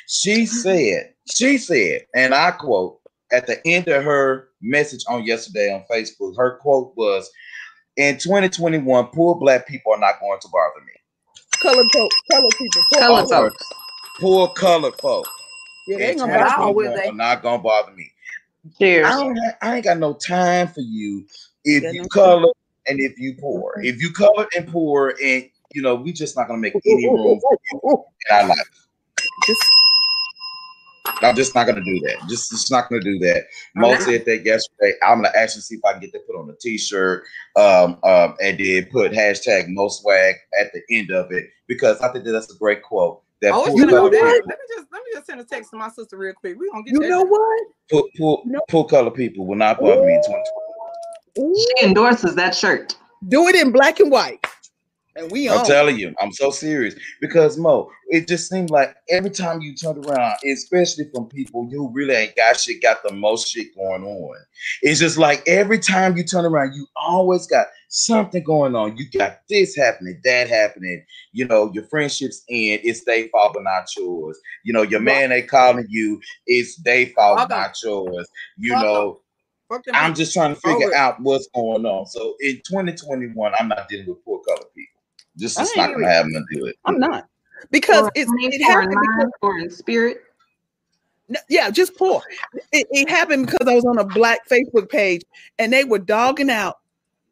She 0.09 0.43
mm-hmm. 0.43 0.45
said, 0.47 1.15
she 1.33 1.59
said, 1.59 2.07
and 2.15 2.35
I 2.35 2.51
quote, 2.53 3.01
at 3.33 3.47
the 3.47 3.67
end 3.67 3.89
of 3.89 4.05
her 4.05 4.49
message 4.61 5.03
on 5.09 5.25
yesterday 5.25 5.73
on 5.75 5.85
Facebook, 5.91 6.37
her 6.37 6.59
quote 6.59 6.93
was, 6.97 7.31
in 7.97 8.19
2021, 8.19 9.07
poor 9.09 9.35
black 9.37 9.67
people 9.67 9.93
are 9.93 9.99
not 9.99 10.21
going 10.21 10.39
to 10.41 10.49
bother 10.49 10.85
me. 10.87 10.93
color 11.61 11.85
folk, 11.93 12.11
color 12.31 12.49
people, 12.59 12.83
poor 12.91 13.01
Color 13.01 13.27
color. 13.27 13.51
folks. 13.51 13.69
Poor 14.21 14.49
colored 14.49 14.95
folk 15.01 15.27
Yeah, 15.89 15.99
they 15.99 16.05
in 16.05 16.11
ain't 16.11 16.19
gonna 16.21 16.33
At 16.33 16.41
bother 16.47 16.63
all, 16.63 16.69
me. 16.69 16.75
will 16.75 16.95
they? 16.95 17.09
are 17.09 17.13
not 17.13 17.43
gonna 17.43 17.63
bother 17.63 17.93
me. 17.93 18.11
Cheers. 18.79 19.07
I 19.07 19.11
don't 19.11 19.37
ha- 19.37 19.57
I 19.63 19.77
ain't 19.77 19.85
got 19.85 19.99
no 19.99 20.15
time 20.15 20.69
for 20.69 20.81
you 20.81 21.27
if 21.65 21.83
Yeah, 21.83 21.91
you 21.93 22.03
no 22.03 22.09
color 22.09 22.49
and 22.87 23.01
if 23.01 23.19
you 23.19 23.35
poor. 23.41 23.75
If 23.83 24.01
you 24.01 24.13
colored 24.13 24.49
and 24.57 24.69
poor 24.69 25.15
and 25.23 25.49
you 25.73 25.83
know, 25.83 25.95
we 25.95 26.13
just 26.13 26.37
not 26.37 26.49
gonna 26.49 26.61
make 26.61 26.75
any 26.87 27.09
room 27.11 27.41
for 27.41 27.59
you 27.73 28.05
in 28.31 28.37
our 28.37 28.49
life. 28.49 28.69
Just 29.47 29.63
I'm 31.05 31.35
just 31.37 31.55
not 31.55 31.67
gonna 31.67 31.85
do 31.85 31.99
that. 32.01 32.17
Just 32.29 32.51
just 32.51 32.71
not 32.71 32.89
gonna 32.89 33.03
do 33.03 33.19
that. 33.21 33.45
Mo 33.75 33.93
not. 33.93 34.03
said 34.03 34.25
that 34.25 34.45
yesterday. 34.45 34.93
I'm 35.03 35.19
gonna 35.19 35.33
actually 35.37 35.63
see 35.63 35.77
if 35.77 35.85
I 35.85 35.93
can 35.93 36.01
get 36.01 36.13
that 36.13 36.27
put 36.27 36.37
on 36.39 36.49
a 36.51 36.55
t-shirt, 36.55 37.25
um, 37.57 37.99
um, 38.05 38.35
and 38.41 38.59
then 38.59 38.87
put 38.93 39.13
hashtag 39.13 39.69
Mo 39.69 39.89
Swag 39.89 40.37
at 40.61 40.73
the 40.73 40.81
end 40.97 41.11
of 41.11 41.33
it 41.33 41.47
because 41.67 42.01
I 42.01 42.13
think 42.13 42.25
that 42.25 42.33
that's 42.33 42.53
a 42.55 42.59
great 42.59 42.83
quote. 42.83 43.23
That 43.41 43.53
Oh, 43.53 43.65
it's 43.65 43.71
poor 43.71 43.81
gonna 43.81 43.93
go 43.93 43.97
colored 43.99 44.13
down. 44.13 44.25
Let 44.25 44.47
me 44.47 44.55
just 44.77 44.87
let 44.93 45.03
me 45.03 45.11
just 45.13 45.27
send 45.27 45.41
a 45.41 45.45
text 45.45 45.71
to 45.71 45.77
my 45.77 45.89
sister 45.89 46.17
real 46.17 46.35
quick. 46.35 46.57
We 46.59 46.71
gonna 46.71 46.85
get 46.85 46.93
you 46.93 47.01
that. 47.01 47.09
know 47.09 47.23
what? 47.23 47.63
poor, 47.91 48.05
poor, 48.17 48.43
No. 48.47 48.61
poor 48.69 48.85
colored 48.87 49.15
people 49.15 49.47
will 49.47 49.57
not 49.57 49.81
bother 49.81 50.03
me 50.07 50.15
in 50.15 50.23
2020. 50.23 51.55
She 51.59 51.87
endorses 51.87 52.35
that 52.37 52.55
shirt. 52.55 52.95
Do 53.29 53.49
it 53.49 53.55
in 53.57 53.73
black 53.73 53.99
and 54.01 54.11
white, 54.11 54.45
and 55.17 55.31
we 55.31 55.49
I'm 55.49 55.59
on. 55.59 55.65
telling 55.67 55.99
you, 55.99 56.15
I'm 56.21 56.33
so 56.33 56.51
serious 56.51 56.95
because 57.21 57.59
Mo, 57.59 57.91
it 58.09 58.27
just 58.29 58.49
seems 58.49 58.71
like 58.71 58.95
every 59.11 59.31
time 59.31 59.61
you 59.61 59.75
turn 59.75 60.03
around, 60.05 60.37
especially 60.51 61.11
from 61.15 61.27
people 61.27 61.69
you 61.71 61.91
really 61.93 62.15
ain't 62.15 62.37
got 62.37 62.59
shit, 62.59 62.83
got 62.83 63.03
the 63.03 63.13
most 63.13 63.49
shit 63.49 63.75
going 63.75 64.05
on. 64.05 64.37
It's 64.83 65.01
just 65.01 65.19
like 65.19 65.43
every 65.47 65.79
time 65.79 66.17
you 66.17 66.25
turn 66.25 66.45
around, 66.45 66.75
you 66.75 66.87
always 66.97 67.47
got 67.47 67.67
something 67.89 68.43
going 68.43 68.75
on. 68.75 68.97
You 68.97 69.07
got 69.11 69.41
this 69.49 69.77
happening, 69.77 70.21
that 70.25 70.49
happening. 70.49 71.05
You 71.33 71.47
know, 71.47 71.71
your 71.75 71.85
friendships 71.85 72.43
end, 72.49 72.81
it's 72.85 73.05
their 73.05 73.29
fault, 73.29 73.53
but 73.55 73.65
not 73.65 73.95
yours. 73.97 74.39
You 74.65 74.73
know, 74.73 74.83
your 74.83 75.01
man 75.01 75.31
they 75.31 75.43
calling 75.43 75.87
you, 75.89 76.21
it's 76.47 76.77
their 76.83 77.07
fault, 77.09 77.41
'em. 77.41 77.49
not 77.49 77.77
yours. 77.83 78.29
You 78.57 78.71
know, 78.71 79.21
I'm 79.95 80.15
just 80.15 80.33
trying 80.35 80.55
to 80.55 80.61
figure 80.61 80.95
out 80.95 81.21
what's 81.21 81.49
going 81.55 81.87
on. 81.87 82.07
So 82.07 82.35
in 82.41 82.61
2021, 82.67 83.53
I'm 83.59 83.69
not 83.69 83.89
dealing 83.89 84.07
with 84.07 84.25
poor 84.25 84.41
colored 84.47 84.73
people. 84.75 84.92
Just 85.39 85.59
I 85.59 85.63
it's 85.63 85.77
not 85.77 85.87
gonna 85.89 85.99
with 85.99 86.07
happen 86.09 86.33
to 86.33 86.45
do 86.59 86.67
it. 86.67 86.77
I'm 86.85 86.99
not 86.99 87.27
because 87.71 88.05
Or 88.05 88.13
it's 88.15 88.31
it 88.37 88.63
happened 88.63 88.91
because 88.91 89.17
mind, 89.17 89.33
or 89.43 89.59
in 89.59 89.71
spirit. 89.71 90.19
Yeah, 91.49 91.71
just 91.71 91.97
poor. 91.97 92.21
It, 92.73 92.87
it 92.91 93.09
happened 93.09 93.47
because 93.47 93.67
I 93.67 93.75
was 93.75 93.85
on 93.87 93.99
a 93.99 94.05
black 94.05 94.47
Facebook 94.51 94.91
page 94.91 95.23
and 95.59 95.73
they 95.73 95.85
were 95.85 95.99
dogging 95.99 96.51
out 96.51 96.79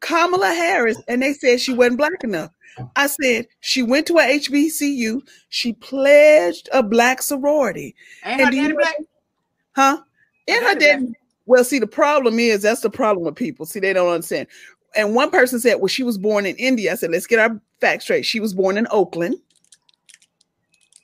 Kamala 0.00 0.46
Harris, 0.54 0.96
and 1.08 1.20
they 1.20 1.34
said 1.34 1.60
she 1.60 1.74
wasn't 1.74 1.98
black 1.98 2.24
enough. 2.24 2.50
I 2.96 3.08
said 3.08 3.46
she 3.60 3.82
went 3.82 4.06
to 4.06 4.16
a 4.18 4.22
HBCU. 4.38 5.20
She 5.50 5.74
pledged 5.74 6.70
a 6.72 6.82
black 6.82 7.20
sorority, 7.20 7.94
And 8.22 8.40
And 8.40 8.46
her 8.46 8.50
do 8.50 8.56
you 8.56 8.62
daddy 8.62 8.72
know- 8.74 8.78
black? 8.80 8.96
huh? 9.72 10.02
And 10.48 10.64
her 10.64 10.74
daddy 10.76 11.02
black. 11.06 11.16
Well, 11.44 11.64
see, 11.64 11.80
the 11.80 11.86
problem 11.86 12.38
is 12.38 12.62
that's 12.62 12.80
the 12.80 12.88
problem 12.90 13.26
with 13.26 13.34
people. 13.34 13.66
See, 13.66 13.80
they 13.80 13.92
don't 13.92 14.08
understand. 14.10 14.46
And 14.96 15.14
one 15.14 15.30
person 15.30 15.60
said, 15.60 15.76
"Well, 15.76 15.88
she 15.88 16.02
was 16.02 16.18
born 16.18 16.46
in 16.46 16.56
India." 16.56 16.92
I 16.92 16.94
said, 16.96 17.10
"Let's 17.10 17.26
get 17.26 17.38
our 17.38 17.60
facts 17.80 18.04
straight. 18.04 18.26
She 18.26 18.40
was 18.40 18.54
born 18.54 18.76
in 18.76 18.86
Oakland, 18.90 19.36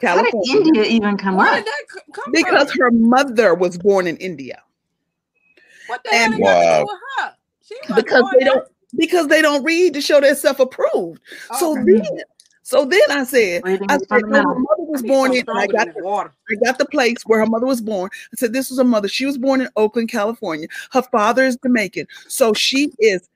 How 0.03 0.16
did 0.22 0.33
California, 0.33 0.66
India 0.66 0.85
even 0.85 1.16
come 1.16 1.37
Where 1.37 1.46
up? 1.46 1.55
did 1.57 1.66
that 1.66 2.12
come 2.12 2.33
because 2.33 2.70
from? 2.72 2.81
her 2.81 2.90
mother 2.90 3.55
was 3.55 3.79
born 3.79 4.07
in 4.07 4.16
India." 4.16 4.62
What 5.87 6.03
the 6.05 6.11
hell 6.11 6.25
and- 6.25 6.35
they 6.35 6.38
Wow. 6.42 6.79
do 6.79 6.87
with 6.92 7.01
her? 7.18 7.33
Because 7.96 8.25
they 8.38 8.44
don't 8.44 8.66
because 8.96 9.27
they 9.29 9.42
don't 9.42 9.62
read 9.62 9.92
to 9.94 10.01
show 10.01 10.20
their 10.20 10.35
self 10.35 10.59
approved. 10.61 11.20
So 11.59 11.72
Okay. 11.72 11.83
then, 11.92 12.20
so 12.62 12.85
then 12.85 13.01
I 13.11 13.25
said, 13.25 13.62
Reading 13.64 13.90
I 13.90 13.99
said, 13.99 14.22
no, 14.27 14.38
her 14.42 14.55
mother 14.55 14.64
was 14.79 15.03
I 15.05 15.07
born 15.07 15.33
in. 15.35 15.44
I 15.49 15.66
got 15.66 15.94
the, 15.94 16.03
water. 16.03 16.33
I 16.51 16.55
got 16.64 16.79
the 16.79 16.87
place 16.87 17.16
where 17.27 17.40
her 17.40 17.46
mother 17.46 17.66
was 17.66 17.81
born. 17.81 18.11
I 18.33 18.37
said 18.37 18.53
this 18.53 18.70
was 18.70 18.79
her 18.79 18.85
mother. 18.85 19.09
She 19.09 19.27
was 19.27 19.38
born 19.38 19.61
in 19.61 19.68
Oakland, 19.77 20.09
California. 20.11 20.66
Her 20.92 21.03
father 21.03 21.44
is 21.44 21.57
Jamaican, 21.62 22.07
so 22.29 22.55
she 22.55 22.90
is 22.99 23.29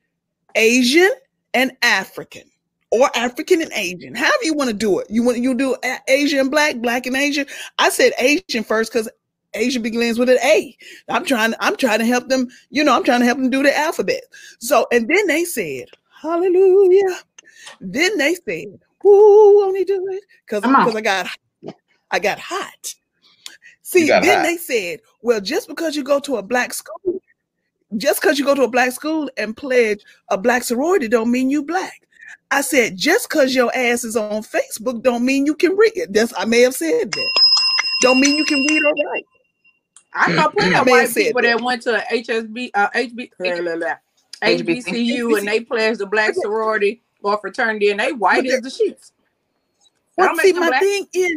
Asian 0.54 1.10
and 1.54 1.72
African. 1.82 2.44
Or 2.92 3.08
African 3.14 3.62
and 3.62 3.70
Asian, 3.72 4.16
however 4.16 4.42
you 4.42 4.52
want 4.52 4.68
to 4.68 4.74
do 4.74 4.98
it. 4.98 5.06
You 5.08 5.22
want 5.22 5.38
you 5.38 5.54
do 5.54 5.76
Asian 6.08 6.40
and 6.40 6.50
black, 6.50 6.78
black 6.78 7.06
and 7.06 7.14
Asian. 7.14 7.46
I 7.78 7.88
said 7.88 8.12
Asian 8.18 8.64
first 8.64 8.92
because 8.92 9.08
Asian 9.54 9.82
begins 9.82 10.18
with 10.18 10.28
an 10.28 10.38
A. 10.44 10.76
I'm 11.08 11.24
trying. 11.24 11.54
I'm 11.60 11.76
trying 11.76 12.00
to 12.00 12.04
help 12.04 12.28
them. 12.28 12.48
You 12.70 12.84
know, 12.84 12.94
I'm 12.94 13.04
trying 13.04 13.20
to 13.20 13.26
help 13.26 13.38
them 13.38 13.50
do 13.50 13.62
the 13.62 13.76
alphabet. 13.76 14.22
So, 14.58 14.86
and 14.90 15.08
then 15.08 15.26
they 15.28 15.44
said, 15.44 15.86
Hallelujah. 16.20 17.18
Then 17.80 18.18
they 18.18 18.34
said, 18.34 18.80
Who 19.02 19.58
won't 19.60 19.76
he 19.76 19.84
do 19.84 20.06
it? 20.10 20.24
Because 20.44 20.62
because 20.62 20.96
I 20.96 21.00
got 21.00 21.26
I 22.10 22.18
got 22.18 22.38
hot. 22.38 22.94
See, 23.82 24.06
got 24.06 24.22
then 24.22 24.38
hot. 24.38 24.42
they 24.44 24.56
said, 24.56 25.00
Well, 25.22 25.40
just 25.40 25.68
because 25.68 25.96
you 25.96 26.04
go 26.04 26.20
to 26.20 26.36
a 26.36 26.42
black 26.42 26.72
school, 26.72 27.19
just 27.96 28.20
because 28.20 28.38
you 28.38 28.44
go 28.44 28.54
to 28.54 28.62
a 28.62 28.68
black 28.68 28.92
school 28.92 29.30
and 29.36 29.56
pledge 29.56 30.02
a 30.28 30.38
black 30.38 30.62
sorority, 30.62 31.08
don't 31.08 31.30
mean 31.30 31.50
you 31.50 31.62
black. 31.62 32.06
I 32.50 32.62
said, 32.62 32.96
just 32.96 33.28
because 33.28 33.54
your 33.54 33.70
ass 33.76 34.04
is 34.04 34.16
on 34.16 34.42
Facebook, 34.42 35.02
don't 35.02 35.24
mean 35.24 35.46
you 35.46 35.54
can 35.54 35.76
read 35.76 35.96
it. 35.96 36.12
That's 36.12 36.32
I 36.36 36.44
may 36.44 36.60
have 36.62 36.74
said 36.74 37.12
that. 37.12 37.30
Don't 38.02 38.20
mean 38.20 38.36
you 38.36 38.44
can 38.44 38.58
read 38.68 38.82
or 38.84 39.10
write. 39.10 39.26
I 40.12 40.32
know 40.32 40.48
plenty 40.48 40.74
I 40.74 40.80
of 40.80 40.86
may 40.86 40.92
have 40.92 41.00
white 41.02 41.08
said 41.10 41.22
people 41.26 41.42
that. 41.42 41.58
that 41.58 41.64
went 41.64 41.82
to 41.82 42.04
HSB, 42.12 42.70
uh, 42.74 42.90
HB, 42.90 43.30
HBCU. 43.38 43.98
HBCU 44.42 45.38
and 45.38 45.46
they 45.46 45.60
pledged 45.60 46.00
the 46.00 46.06
black 46.06 46.34
sorority 46.34 47.02
or 47.22 47.38
fraternity 47.38 47.90
and 47.90 48.00
they 48.00 48.12
white 48.12 48.44
But 48.44 48.52
as 48.54 48.62
the 48.62 48.70
sheets. 48.70 49.12
But 50.16 50.36
see, 50.38 50.52
my 50.52 50.68
black. 50.68 50.82
thing 50.82 51.06
is 51.12 51.36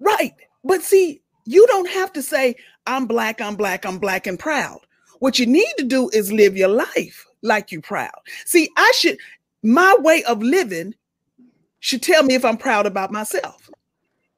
right. 0.00 0.34
But 0.64 0.82
see, 0.82 1.20
you 1.44 1.66
don't 1.66 1.88
have 1.90 2.12
to 2.14 2.22
say, 2.22 2.56
I'm 2.86 3.06
black, 3.06 3.40
I'm 3.40 3.54
black, 3.54 3.84
I'm 3.86 3.98
black 3.98 4.26
and 4.26 4.38
proud. 4.38 4.80
What 5.20 5.38
you 5.38 5.46
need 5.46 5.72
to 5.78 5.84
do 5.84 6.10
is 6.12 6.32
live 6.32 6.56
your 6.56 6.68
life 6.68 7.26
like 7.42 7.72
you're 7.72 7.82
proud. 7.82 8.10
See, 8.44 8.70
I 8.76 8.92
should 8.96 9.18
my 9.62 9.96
way 10.00 10.22
of 10.24 10.42
living 10.42 10.94
should 11.80 12.02
tell 12.02 12.22
me 12.22 12.34
if 12.34 12.44
I'm 12.44 12.56
proud 12.56 12.86
about 12.86 13.12
myself. 13.12 13.70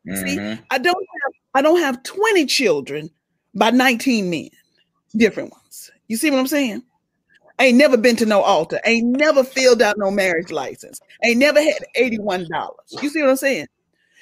See, 0.06 0.36
Mhm. 0.36 0.62
I 0.70 0.78
don't 0.78 0.94
have 0.96 1.32
I 1.54 1.62
don't 1.62 1.80
have 1.80 2.02
20 2.02 2.46
children 2.46 3.10
by 3.54 3.70
19 3.70 4.30
men, 4.30 4.50
different 5.16 5.50
ones. 5.50 5.90
You 6.06 6.16
see 6.16 6.30
what 6.30 6.38
I'm 6.38 6.46
saying? 6.46 6.82
Ain't 7.58 7.76
never 7.76 7.96
been 7.96 8.14
to 8.16 8.26
no 8.26 8.42
altar, 8.42 8.80
ain't 8.84 9.06
never 9.18 9.42
filled 9.42 9.82
out 9.82 9.98
no 9.98 10.10
marriage 10.10 10.52
license, 10.52 11.00
ain't 11.24 11.38
never 11.38 11.60
had 11.60 11.84
$81. 11.96 12.48
You 13.02 13.08
see 13.08 13.20
what 13.20 13.30
I'm 13.30 13.36
saying? 13.36 13.66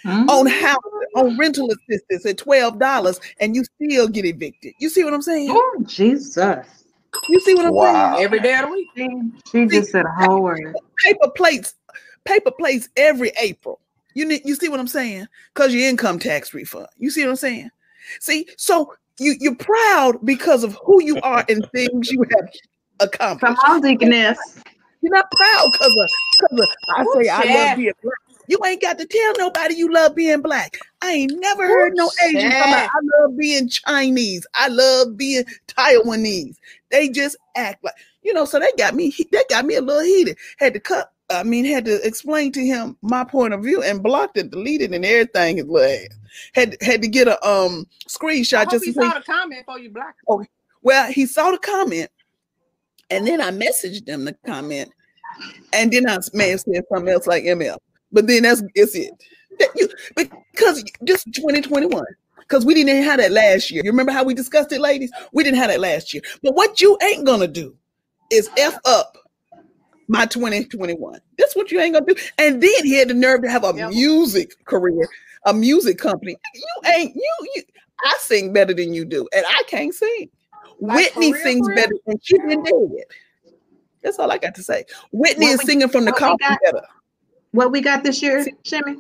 Mhm. 0.07 0.31
On 0.31 0.47
house, 0.47 0.79
on 1.17 1.37
rental 1.37 1.69
assistance 1.71 2.25
at 2.27 2.37
$12, 2.37 3.21
and 3.41 3.57
you 3.57 3.65
still 3.65 4.09
get 4.09 4.25
evicted. 4.25 4.75
You 4.79 4.89
see 4.89 5.03
what 5.03 5.13
I'm 5.13 5.23
saying? 5.23 5.49
Oh, 5.51 5.83
Jesus. 5.85 6.85
You 7.29 7.41
see 7.41 7.55
what 7.55 7.67
I'm 7.67 7.73
Wow. 7.73 8.17
Every 8.19 8.39
day 8.41 8.55
of 8.55 8.67
the 8.67 8.73
week. 8.73 8.89
She, 8.97 9.09
she 9.51 9.67
just 9.67 9.91
said 9.91 10.05
a 10.07 10.11
whole 10.11 10.43
word. 10.43 10.77
Paper 11.05 11.31
plates, 11.35 11.75
paper 12.25 12.53
plates 12.53 12.89
every 12.97 13.33
April. 13.41 13.81
You 14.15 14.27
need, 14.27 14.43
you 14.45 14.55
see 14.55 14.69
what 14.69 14.81
I'm 14.81 14.87
saying? 14.87 15.27
Because 15.55 15.75
your 15.75 15.89
income 15.89 16.19
tax 16.19 16.55
refund. 16.55 16.87
You 16.99 17.11
see 17.11 17.23
what 17.25 17.31
I'm 17.31 17.37
saying? 17.37 17.71
See, 18.21 18.49
so 18.57 18.95
you 19.19 19.35
you're 19.41 19.57
proud 19.57 20.25
because 20.25 20.63
of 20.63 20.79
who 20.85 21.03
you 21.03 21.21
are 21.23 21.45
and 21.49 21.69
things 21.75 22.11
you 22.11 22.25
have 22.37 22.49
accomplished. 23.01 23.61
Come 23.65 23.73
on, 23.73 23.81
Deaconess. 23.81 24.39
You're 25.03 25.13
not 25.13 25.31
proud 25.33 25.73
because 25.73 25.93
of 25.93 26.11
because 26.33 26.61
of 26.61 26.69
I 26.97 27.03
Ooh, 27.03 27.23
say 27.23 27.29
I 27.29 27.45
love 27.45 27.77
being 27.77 27.93
black. 28.03 28.26
You 28.49 28.59
ain't 28.65 28.83
got 28.83 28.99
to 28.99 29.07
tell 29.07 29.33
nobody 29.39 29.75
you 29.75 29.93
love 29.93 30.15
being 30.15 30.43
black. 30.43 30.79
I 31.03 31.13
ain't 31.13 31.33
never 31.41 31.67
heard 31.67 31.93
no 31.95 32.11
Asian 32.25 32.51
come 32.51 32.73
out. 32.73 32.91
I 32.91 33.21
love 33.21 33.37
being 33.37 33.69
Chinese. 33.69 34.47
I 34.55 34.69
love 34.69 35.17
being 35.17 35.45
Taiwanese. 35.69 36.57
They 36.91 37.09
just 37.09 37.37
act 37.57 37.83
like 37.85 37.95
you 38.23 38.33
know. 38.33 38.45
So 38.45 38.59
they 38.59 38.71
got 38.79 38.95
me. 38.95 39.13
They 39.33 39.43
got 39.51 39.65
me 39.65 39.75
a 39.75 39.83
little 39.83 40.03
heated. 40.03 40.39
Had 40.59 40.75
to 40.75 40.81
cut. 40.81 41.13
I 41.29 41.43
mean, 41.43 41.65
had 41.65 41.85
to 41.87 42.07
explain 42.07 42.53
to 42.53 42.65
him 42.65 42.97
my 43.03 43.25
point 43.25 43.53
of 43.53 43.63
view 43.63 43.83
and 43.83 44.03
blocked 44.03 44.39
it, 44.39 44.51
deleted, 44.51 44.95
and 44.95 45.05
everything. 45.05 45.57
His 45.57 45.67
little 45.67 45.89
ass 45.89 46.09
had 46.55 46.77
had 46.81 47.03
to 47.03 47.09
get 47.09 47.29
a 47.29 47.45
um 47.47 47.87
screenshot 48.09 48.71
just 48.71 48.85
he 48.85 48.93
saw 48.93 49.15
the 49.15 49.23
comment 49.23 49.65
for 49.67 49.79
you 49.79 49.91
black. 49.91 50.15
well, 50.83 51.11
he 51.11 51.27
saw 51.27 51.51
the 51.51 51.59
comment, 51.59 52.11
and 53.11 53.27
then 53.27 53.41
I 53.41 53.51
messaged 53.51 54.09
him 54.09 54.25
the 54.25 54.37
comment, 54.47 54.91
and 55.73 55.93
then 55.93 56.09
I 56.09 56.19
may 56.33 56.51
have 56.51 56.61
said 56.61 56.85
something 56.93 57.13
else 57.13 57.27
like 57.27 57.45
ML. 57.45 57.79
But 58.17 58.27
then 58.29 58.45
that's 58.45 58.63
it's 58.75 58.95
it. 58.95 59.13
That 59.59 59.69
you 59.77 59.89
because 60.17 60.83
just 61.05 61.27
2021. 61.35 62.03
Because 62.39 62.65
we 62.65 62.73
didn't 62.73 63.03
have 63.03 63.19
that 63.19 63.31
last 63.31 63.71
year. 63.71 63.85
You 63.85 63.91
remember 63.91 64.11
how 64.11 64.25
we 64.25 64.33
discussed 64.33 64.73
it, 64.73 64.81
ladies? 64.81 65.13
We 65.35 65.45
didn't 65.45 65.59
have 65.59 65.69
that 65.69 65.81
last 65.81 66.15
year. 66.15 66.23
But 66.43 66.55
what 66.55 66.81
you 66.81 66.97
ain't 67.03 67.27
gonna 67.27 67.47
do 67.47 67.77
is 68.33 68.49
F 68.57 68.79
up 68.87 69.19
my 70.09 70.25
2021. 70.25 71.21
That's 71.37 71.55
what 71.55 71.71
you 71.71 71.79
ain't 71.79 71.93
gonna 71.93 72.07
do. 72.07 72.15
And 72.39 72.63
then 72.63 72.85
he 72.85 72.95
had 72.95 73.09
the 73.09 73.15
nerve 73.15 73.43
to 73.43 73.51
have 73.51 73.65
a 73.65 73.75
Yep. 73.77 73.91
music 73.91 74.65
career, 74.65 75.07
a 75.45 75.53
music 75.53 75.99
company. 75.99 76.37
You 76.55 76.91
ain't 76.95 77.15
you 77.15 77.37
you 77.55 77.63
I 78.03 78.17
sing 78.21 78.51
better 78.55 78.73
than 78.73 78.95
you 78.95 79.05
do, 79.05 79.29
and 79.35 79.45
I 79.47 79.63
can't 79.67 79.93
sing. 79.93 80.31
Like, 80.81 81.15
Whitney 81.15 81.35
real, 81.35 81.43
sings 81.43 81.69
better 81.69 81.95
than 82.07 82.19
she 82.23 82.39
dead. 82.39 83.05
That's 84.03 84.19
all 84.19 84.33
I 84.33 84.39
got 84.39 84.55
to 84.55 84.63
say. 84.63 84.87
Whitney 85.13 85.47
What 85.49 85.61
is 85.61 85.67
singing 85.67 85.89
from 85.91 86.07
the 86.07 86.13
what 86.13 86.23
we 86.23 86.39
coffin 86.39 86.57
better. 86.65 86.87
What 87.57 87.73
we 87.73 87.81
got 87.81 88.05
this 88.05 88.21
year, 88.21 88.45
Shimmy? 88.65 88.97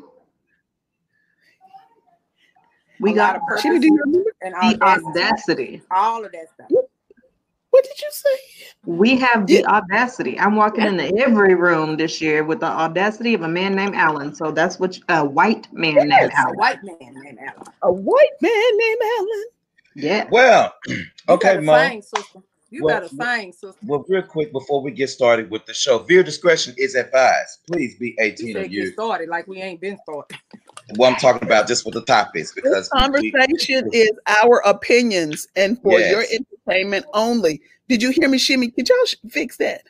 We 3.01 3.11
A 3.12 3.14
lot 3.14 3.16
got 3.16 3.37
of 3.37 3.42
purpose. 3.49 3.62
Shimmy, 3.62 3.79
do 3.81 3.87
you 3.87 4.01
remember? 4.07 4.31
and 4.40 4.55
the 4.55 4.83
audacity. 4.83 5.09
audacity. 5.11 5.83
all 5.90 6.25
of 6.25 6.33
that 6.33 6.47
stuff. 6.55 6.69
What 7.69 7.85
did 7.85 8.01
you 8.01 8.09
say? 8.11 8.64
We 8.87 9.16
have 9.19 9.47
the 9.47 9.57
Yeah. 9.57 9.66
audacity. 9.69 10.40
I'm 10.40 10.57
walking 10.57 10.87
into 10.87 11.14
every 11.19 11.55
room 11.55 11.99
this 11.99 12.23
year 12.23 12.42
with 12.45 12.61
the 12.61 12.66
audacity 12.66 13.35
of 13.35 13.42
a 13.42 13.49
man 13.49 13.75
named 13.75 13.95
Alan. 13.95 14.35
So 14.35 14.51
that's 14.51 14.81
what 14.81 14.99
a 15.11 15.23
white 15.23 15.71
man 15.75 15.97
named 15.97 16.09
Yes. 16.11 16.33
A 16.49 16.55
white 16.55 16.83
man 16.83 16.97
named 17.23 17.38
Alan. 17.38 17.66
A 17.83 17.92
white 17.92 18.40
man 18.40 18.79
named 18.79 19.01
Alan. 19.19 19.45
Yeah. 19.95 20.25
Well, 20.31 20.75
okay, 21.29 21.57
better 21.57 21.61
Mo. 21.61 21.88
sing, 21.88 22.01
sister. 22.01 22.38
You 22.70 22.85
Well, 22.85 22.96
better 22.96 23.09
sing, 23.09 23.52
sister. 23.52 23.79
Well, 23.87 24.05
real 24.09 24.22
quick 24.22 24.52
before 24.52 24.83
we 24.83 24.90
get 24.90 25.09
started 25.09 25.50
with 25.50 25.66
the 25.66 25.74
show, 25.74 25.98
viewer 25.98 26.24
discretion 26.24 26.74
is 26.76 26.94
advised. 26.94 27.61
Please 27.70 27.96
be 27.96 28.16
18 28.18 28.52
said 28.52 28.64
of 28.64 28.70
get 28.70 28.72
you. 28.72 28.92
started 28.92 29.29
like 29.29 29.46
we 29.46 29.62
ain't 29.62 29.81
been 29.81 29.98
started. 30.02 30.37
What 30.96 31.12
I'm 31.12 31.18
talking 31.18 31.46
about 31.46 31.68
just 31.68 31.85
what 31.85 31.94
the 31.94 32.05
topics 32.05 32.52
This 32.52 32.62
because 32.62 32.90
we- 32.92 33.00
we- 33.00 33.31
conversation 33.33 33.90
is 33.92 34.11
our 34.26 34.61
opinions 34.64 35.46
and 35.57 35.81
for 35.81 36.00
your 36.00 36.24
entertainment 36.31 37.07
only. 37.14 37.61
Did 37.88 38.02
you 38.02 38.11
hear 38.11 38.29
me, 38.29 38.38
Shimmy? 38.38 38.70
Could 38.70 38.88
y'all 38.88 39.05
sh- 39.05 39.16
fix 39.31 39.57
that? 39.59 39.83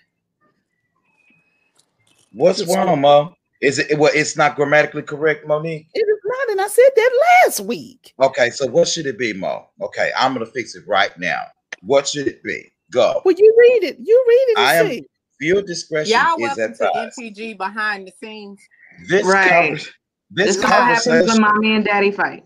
what's 2.33 2.63
wrong, 2.67 3.01
Mo? 3.01 3.35
Is 3.63 3.79
it 3.79 3.99
well? 3.99 4.13
It's 4.15 4.37
not 4.37 4.55
grammatically 4.57 5.03
correct, 5.03 5.47
Monique. 5.47 5.87
It 5.95 6.01
is 6.01 6.19
not, 6.25 6.51
and 6.51 6.61
I 6.61 6.69
said 6.69 6.91
that 6.95 7.11
last 7.45 7.61
week. 7.61 8.13
Okay, 8.21 8.51
so 8.51 8.67
what 8.67 8.87
should 8.87 9.07
it 9.07 9.19
be, 9.19 9.33
Mo? 9.33 9.71
Okay, 9.81 10.13
I'm 10.17 10.35
gonna 10.35 10.45
fix 10.45 10.75
it 10.75 10.85
right 10.87 11.19
now. 11.19 11.41
What 11.87 12.09
should 12.09 12.27
it 12.27 12.43
be? 12.43 12.73
Go. 12.91 13.23
Well, 13.25 13.35
you 13.37 13.55
read 13.59 13.85
it. 13.89 13.97
You 14.03 14.25
read 14.29 14.45
it 14.53 14.59
I 14.59 14.75
am- 14.77 14.91
see. 14.91 15.07
Viewer 15.41 15.63
discretion 15.63 16.13
Y'all 16.19 16.35
is 16.37 16.57
welcome 16.57 16.75
to 16.77 16.87
advised. 16.89 17.19
MTG 17.19 17.57
behind 17.59 18.07
the 18.09 18.13
scenes. 18.21 18.61
This 19.09 19.27
Right. 19.27 19.73
conver- 19.73 19.93
This 20.31 20.47
this 20.47 20.57
is 20.57 20.63
what 20.63 20.73
happens 20.73 21.29
when 21.29 21.41
mommy 21.41 21.75
and 21.77 21.85
daddy 21.85 22.11
fight. 22.11 22.45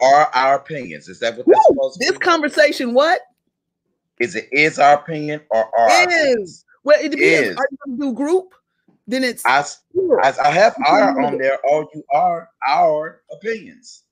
are 0.00 0.26
our 0.34 0.56
opinions. 0.56 1.08
Is 1.08 1.18
that 1.20 1.36
what 1.36 1.46
that's 1.46 1.58
Woo! 1.68 1.74
supposed 1.74 2.00
to 2.00 2.04
This 2.06 2.12
be? 2.12 2.18
conversation, 2.18 2.92
what 2.94 3.22
Is 4.20 4.34
it 4.36 4.48
is 4.52 4.78
our 4.78 4.94
opinion 4.94 5.40
or 5.50 5.64
are 5.78 5.90
our 5.90 6.04
opinions? 6.04 6.50
is? 6.50 6.64
Well, 6.84 6.98
it 7.02 7.08
depends. 7.10 7.48
Is. 7.50 7.56
Are 7.56 7.68
you 7.70 7.78
gonna 7.86 7.98
do 7.98 8.12
group? 8.14 8.54
Then 9.06 9.24
it's 9.24 9.44
I, 9.46 9.58
s- 9.60 9.82
plural. 9.92 10.20
I, 10.24 10.34
I 10.42 10.50
have 10.50 10.74
our 10.86 11.20
on 11.22 11.38
there. 11.38 11.58
All 11.66 11.88
you 11.94 12.02
are 12.12 12.48
our 12.66 13.22
opinions. 13.30 14.02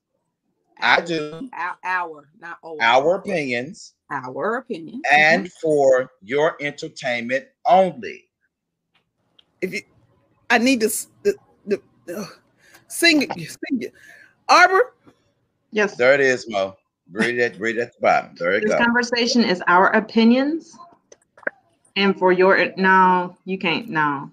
I 0.79 1.01
do 1.01 1.49
Our, 1.53 1.77
our 1.83 2.29
not 2.39 2.57
old. 2.63 2.79
our 2.81 3.15
opinions 3.15 3.93
Our 4.11 4.57
opinion. 4.57 5.01
and 5.11 5.51
for 5.61 6.11
your 6.21 6.55
entertainment 6.61 7.45
only. 7.65 8.25
if 9.61 9.73
you, 9.73 9.81
I 10.49 10.59
need 10.59 10.81
to 10.81 10.89
the, 11.23 11.35
the, 11.65 11.81
uh, 12.15 12.25
sing 12.87 13.23
it, 13.23 13.31
sing 13.33 13.81
it. 13.81 13.93
Arbor, 14.47 14.93
Yes. 15.71 15.95
There 15.97 16.13
it 16.13 16.21
is, 16.21 16.45
Mo. 16.47 16.75
Read 17.11 17.37
it, 17.37 17.59
read 17.59 17.77
it 17.77 17.81
at 17.81 17.93
the 17.95 17.99
bottom. 18.01 18.35
There 18.37 18.53
you 18.55 18.61
This 18.61 18.69
go. 18.71 18.77
conversation 18.77 19.43
is 19.43 19.61
our 19.67 19.87
opinions. 19.87 20.77
And 21.97 22.17
for 22.17 22.31
your, 22.31 22.71
no, 22.77 23.35
you 23.45 23.57
can't, 23.57 23.89
no. 23.89 24.31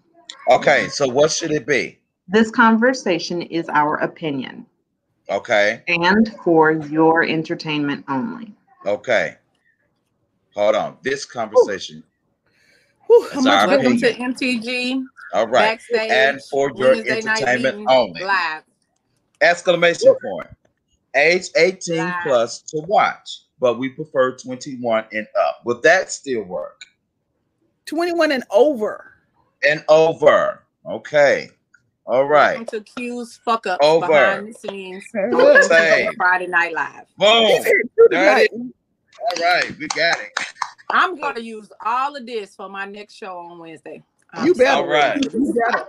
Okay, 0.51 0.89
so 0.89 1.09
what 1.09 1.33
should 1.33 1.51
it 1.51 1.67
be? 1.67 1.99
This 2.29 2.51
conversation 2.51 3.43
is 3.43 3.69
our 3.71 3.97
opinion 3.97 4.67
Okay, 5.31 5.83
and 5.89 6.33
for 6.45 6.73
your 6.73 7.25
entertainment 7.25 8.05
only. 8.09 8.53
okay. 8.87 9.37
Hold 10.55 10.77
on. 10.77 10.99
This 11.03 11.25
conversation. 11.25 12.03
whew, 13.07 13.23
That's 13.33 13.35
how 13.47 13.67
much 13.67 13.69
Welcome 13.69 13.99
to. 13.99 14.15
MTG 14.15 15.05
All 15.33 15.47
right. 15.49 15.79
backstage 15.79 16.11
And 16.11 16.41
for 16.51 16.71
your 16.77 16.91
Wednesday 16.95 17.11
entertainment 17.19 17.87
only. 17.89 18.23
live. 18.23 18.63
Exclamation 19.41 20.15
point. 20.23 20.49
Age 21.15 21.49
18 21.57 21.97
Live. 21.99 22.15
plus 22.23 22.63
to 22.63 22.81
watch, 22.87 23.41
but 23.61 23.79
we 23.79 23.89
prefer 23.91 24.37
21 24.37 25.05
and 25.13 25.27
up. 25.39 25.61
Will 25.65 25.81
that 25.83 26.11
still 26.11 26.43
work? 26.43 26.81
21 27.87 28.33
and 28.33 28.45
over. 28.51 29.13
And 29.69 29.85
over. 29.89 30.65
Okay. 30.87 31.51
All 32.07 32.25
right. 32.27 32.59
Welcome 32.59 32.81
to 32.81 32.81
Q's 32.83 33.41
fuck 33.45 33.67
ups 33.67 33.85
Over. 33.85 34.07
behind 34.07 34.49
the 34.49 34.53
scenes. 34.59 35.05
Friday 36.17 36.47
Night 36.47 36.73
Live. 36.73 37.07
Boom. 37.17 38.73
He's 39.31 39.39
here 39.41 39.61
too 39.63 39.67
There 39.67 39.67
it 39.67 39.69
tonight. 39.69 39.69
All 39.69 39.69
right. 39.71 39.79
We 39.79 39.89
got 39.89 40.21
it. 40.21 40.39
I'm 40.91 41.19
gonna 41.19 41.41
use 41.41 41.71
all 41.85 42.17
of 42.17 42.27
this 42.27 42.55
for 42.55 42.69
my 42.69 42.85
next 42.85 43.15
show 43.15 43.39
on 43.39 43.59
Wednesday. 43.59 44.03
I'm 44.33 44.47
You 44.47 44.55
better. 44.55 44.83
All 44.83 44.87
right. 44.87 45.23
You 45.33 45.55
better. 45.71 45.87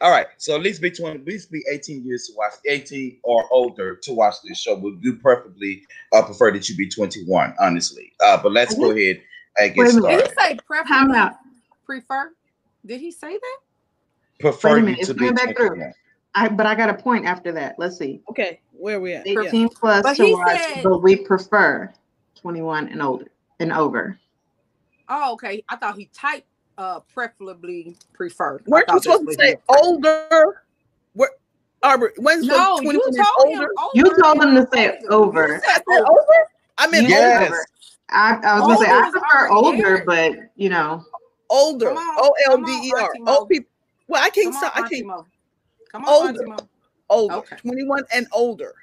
All 0.00 0.10
right. 0.10 0.26
So 0.38 0.54
at 0.54 0.62
least 0.62 0.82
be 0.82 0.90
20, 0.90 1.20
at 1.20 1.26
least 1.26 1.50
be 1.50 1.62
18 1.70 2.04
years 2.06 2.26
to 2.26 2.34
watch, 2.36 2.54
18 2.66 3.18
or 3.22 3.44
older 3.52 3.96
to 3.96 4.12
watch 4.12 4.34
this 4.46 4.58
show. 4.58 4.74
We 4.74 4.96
do 5.02 5.16
preferably 5.16 5.82
uh, 6.12 6.22
prefer 6.22 6.52
that 6.52 6.68
you 6.68 6.76
be 6.76 6.88
21, 6.88 7.54
honestly. 7.60 8.12
Uh, 8.20 8.42
but 8.42 8.52
let's 8.52 8.74
go 8.74 8.90
ahead 8.90 9.22
and 9.58 9.74
get 9.74 9.84
Wait 9.84 9.92
a 9.92 10.00
minute. 10.00 10.08
Did 10.18 10.28
he 10.28 10.34
say 10.34 10.48
Time 10.48 10.58
preferably 10.66 11.16
out. 11.18 11.32
prefer? 11.84 12.32
Did 12.86 13.00
he 13.00 13.10
say 13.12 13.32
that? 13.32 13.58
Prefer 14.40 14.82
Wait 14.82 14.98
you 14.98 15.04
to 15.04 15.14
be 15.14 15.18
coming 15.20 15.34
back 15.34 15.56
through. 15.56 15.68
21. 15.68 15.92
I, 16.34 16.48
but 16.48 16.66
I 16.66 16.74
got 16.74 16.90
a 16.90 16.94
point 16.94 17.26
after 17.26 17.52
that. 17.52 17.76
Let's 17.78 17.96
see. 17.96 18.20
Okay, 18.28 18.60
where 18.72 18.96
are 18.96 19.00
we 19.00 19.14
at? 19.14 19.26
18 19.26 19.68
plus 19.68 20.02
But 20.02 20.16
to 20.16 20.32
watch, 20.32 20.58
said- 20.58 20.82
but 20.82 20.98
we 20.98 21.16
prefer 21.16 21.92
21 22.48 22.88
and 22.88 23.00
older 23.00 23.28
and 23.58 23.72
over. 23.72 24.18
Oh, 25.08 25.32
okay. 25.32 25.64
I 25.70 25.76
thought 25.76 25.96
he 25.96 26.10
typed 26.12 26.46
uh 26.76 27.00
preferably 27.00 27.96
preferred. 28.12 28.64
I 28.66 28.70
Weren't 28.70 28.84
you 28.88 28.94
thought 28.94 29.02
supposed 29.02 29.26
to 29.28 29.34
say 29.34 29.56
was 29.66 29.78
older? 29.82 30.62
Where, 31.14 31.30
Arbor, 31.82 32.12
when's 32.18 32.46
No, 32.46 32.76
the 32.76 32.82
you 32.82 33.00
21 33.00 33.06
and 33.06 33.16
told 33.16 33.48
him 33.48 33.60
older? 33.60 33.72
older. 33.78 33.90
You 33.94 34.22
told 34.22 34.42
him 34.42 34.54
to 34.56 34.68
say 34.74 34.98
over. 35.08 35.62
said 35.64 35.70
I 35.70 35.72
said 35.74 35.82
over. 35.88 36.10
over? 36.10 36.22
I 36.76 36.86
meant 36.88 37.04
You 37.04 37.08
Yes. 37.08 37.38
said 37.38 37.46
over. 37.46 37.66
I, 38.10 38.34
I 38.44 38.60
was 38.60 38.62
gonna 38.62 38.78
say 38.78 38.90
I 38.90 39.00
Older 39.00 39.20
prefer 39.20 39.48
older, 39.48 39.82
there. 39.82 40.04
but 40.04 40.32
you 40.56 40.68
know, 40.68 41.02
older. 41.48 41.86
Come 41.88 41.96
on, 41.96 42.14
O 42.18 42.34
L 42.50 42.56
come 42.56 42.64
D 42.66 42.72
on, 42.72 42.84
E 42.84 42.92
R. 42.94 43.00
Auntie 43.04 43.20
Mo. 43.20 43.36
Old 43.38 43.48
people. 43.48 43.70
Well, 44.06 44.22
I 44.22 44.28
can't 44.28 44.54
stop. 44.54 44.72
I 44.76 44.86
can't. 44.86 45.06
Mo. 45.06 45.24
Come 45.90 46.04
on, 46.04 46.12
Older. 46.12 46.28
Auntie 46.28 46.64
Older. 47.08 47.34
Okay. 47.36 47.56
21 47.56 48.02
and 48.12 48.26
older. 48.32 48.74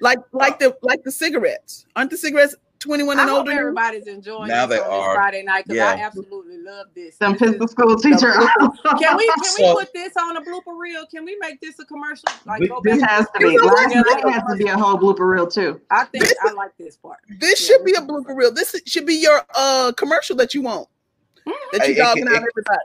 Like 0.00 0.18
like 0.32 0.58
the 0.58 0.76
like 0.82 1.04
the 1.04 1.12
cigarettes. 1.12 1.86
Aren't 1.94 2.10
the 2.10 2.16
cigarettes 2.16 2.56
21 2.80 3.20
and 3.20 3.28
hope 3.28 3.38
older? 3.40 3.52
now? 3.52 3.58
everybody's 3.60 4.06
enjoying 4.06 4.48
Now 4.48 4.64
this 4.66 4.80
they 4.80 4.84
are. 4.86 5.14
Friday 5.14 5.42
night 5.42 5.64
because 5.66 5.80
I 5.82 5.96
absolutely 6.00 6.58
love 6.58 6.86
this. 6.94 7.16
some 7.16 7.34
This 7.36 7.52
is- 7.52 7.70
school 7.70 7.96
teacher. 7.98 8.32
Can 8.98 9.16
we 9.18 9.26
can 9.28 9.44
So- 9.44 9.76
we 9.76 9.84
put 9.84 9.92
this 9.92 10.16
on 10.16 10.36
a 10.38 10.40
blooper 10.40 10.78
reel? 10.78 11.04
Can 11.06 11.24
we 11.26 11.36
make 11.40 11.60
this 11.60 11.78
a 11.78 11.84
commercial? 11.84 12.24
Like 12.46 12.60
We- 12.60 12.68
go 12.68 12.80
this 12.82 13.00
back. 13.00 13.10
has 13.10 13.26
to 13.34 13.38
be. 13.38 13.52
You? 13.52 13.62
Last 13.64 13.94
night 13.94 14.32
has 14.32 14.42
to 14.50 14.56
be 14.56 14.66
a 14.68 14.76
whole 14.78 14.96
blooper 14.96 15.30
reel 15.30 15.46
too. 15.46 15.80
I 15.90 16.04
think 16.06 16.24
This 16.24 16.34
I 16.42 16.52
like 16.52 16.76
this 16.78 16.96
part. 16.96 17.18
This 17.38 17.60
Yeah, 17.60 17.66
should 17.76 17.84
be 17.84 17.92
a 17.94 18.00
blooper 18.00 18.34
reel. 18.34 18.50
This 18.52 18.74
should 18.86 19.04
be 19.06 19.14
your 19.16 19.42
uh 19.54 19.92
commercial 19.96 20.34
that 20.36 20.54
you 20.54 20.62
want. 20.62 20.88
That 21.44 21.54
you 21.72 21.80
Hey, 21.80 21.92
it- 21.92 21.96
dogging 21.98 22.28
out 22.28 22.34
everybody. 22.36 22.78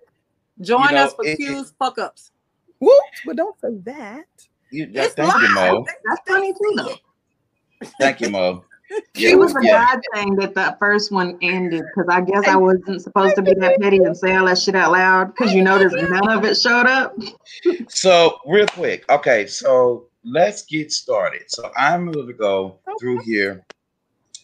Join 0.62 0.90
You 0.90 0.96
know, 0.96 1.04
us 1.06 1.14
for 1.14 1.26
it- 1.26 1.32
it- 1.32 1.38
Q's 1.38 1.74
fuck 1.80 1.98
ups. 2.00 2.32
Whoops, 2.80 3.22
but 3.26 3.38
don't 3.38 3.58
say 3.62 3.78
that. 3.86 4.26
You, 4.72 4.88
yeah, 4.92 5.04
It's 5.04 5.14
thank 5.14 5.34
you, 5.34 5.56
live. 5.56 5.74
Mo. 5.74 5.86
That's 6.10 6.22
funny 6.30 6.52
too, 6.54 6.74
though. 6.76 6.96
Thank 8.00 8.20
you, 8.20 8.30
Mo. 8.30 8.66
It 9.16 9.38
was 9.38 9.56
a 9.56 9.60
yeah. 9.64 9.96
bad 9.96 10.02
thing 10.14 10.36
that 10.36 10.54
the 10.54 10.76
first 10.80 11.12
one 11.12 11.38
ended 11.42 11.84
because 11.94 12.10
I 12.10 12.22
guess 12.22 12.48
I 12.48 12.56
wasn't 12.56 13.02
supposed 13.02 13.36
to 13.36 13.42
be 13.42 13.54
that 13.56 13.80
petty 13.82 13.98
and 13.98 14.16
say 14.16 14.36
all 14.36 14.46
that 14.46 14.60
shit 14.60 14.76
out 14.76 14.92
loud 14.92 15.34
because 15.34 15.54
you 15.54 15.64
notice 15.64 15.94
none 15.94 16.30
of 16.30 16.44
it 16.44 16.56
showed 16.56 16.86
up. 16.86 17.16
So, 17.88 18.40
real 18.46 18.68
quick, 18.68 19.10
okay, 19.12 19.48
so 19.48 20.08
let's 20.24 20.64
get 20.64 20.92
started. 20.92 21.44
So, 21.48 21.72
I'm 21.76 22.12
going 22.12 22.28
to 22.28 22.34
go 22.34 22.80
through 23.00 23.20
here 23.20 23.66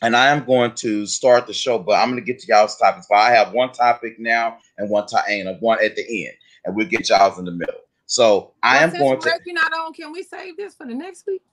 and 0.02 0.16
I 0.16 0.28
am 0.28 0.44
going 0.46 0.74
to 0.76 1.06
start 1.06 1.46
the 1.46 1.54
show, 1.54 1.78
but 1.78 1.94
I'm 1.94 2.10
going 2.10 2.20
to 2.20 2.26
get 2.26 2.40
to 2.42 2.48
y'all's 2.48 2.78
topics. 2.78 3.06
But 3.10 3.18
I 3.18 3.32
have 3.32 3.54
one 3.54 3.72
topic 3.72 4.20
now 4.20 4.58
and 4.78 4.90
one 4.90 5.06
time 5.06 5.24
and 5.28 5.62
one 5.62 5.84
at 5.84 5.96
the 5.96 6.26
end, 6.26 6.34
and 6.66 6.76
we'll 6.76 6.88
get 6.88 7.10
y'all's 7.10 7.38
in 7.38 7.46
the 7.46 7.52
middle. 7.52 7.76
So, 8.08 8.54
I 8.64 8.76
Well, 8.76 8.84
am 8.84 8.90
since 8.92 9.02
going 9.02 9.22
to, 9.22 9.30
Reggie 9.30 9.54
not 9.54 9.72
on, 9.74 9.94
can 9.94 10.12
we 10.12 10.24
save 10.24 10.58
this 10.58 10.74
for 10.74 10.88
the 10.88 10.96
next 10.96 11.26
week? 11.28 11.44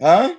huh? 0.00 0.34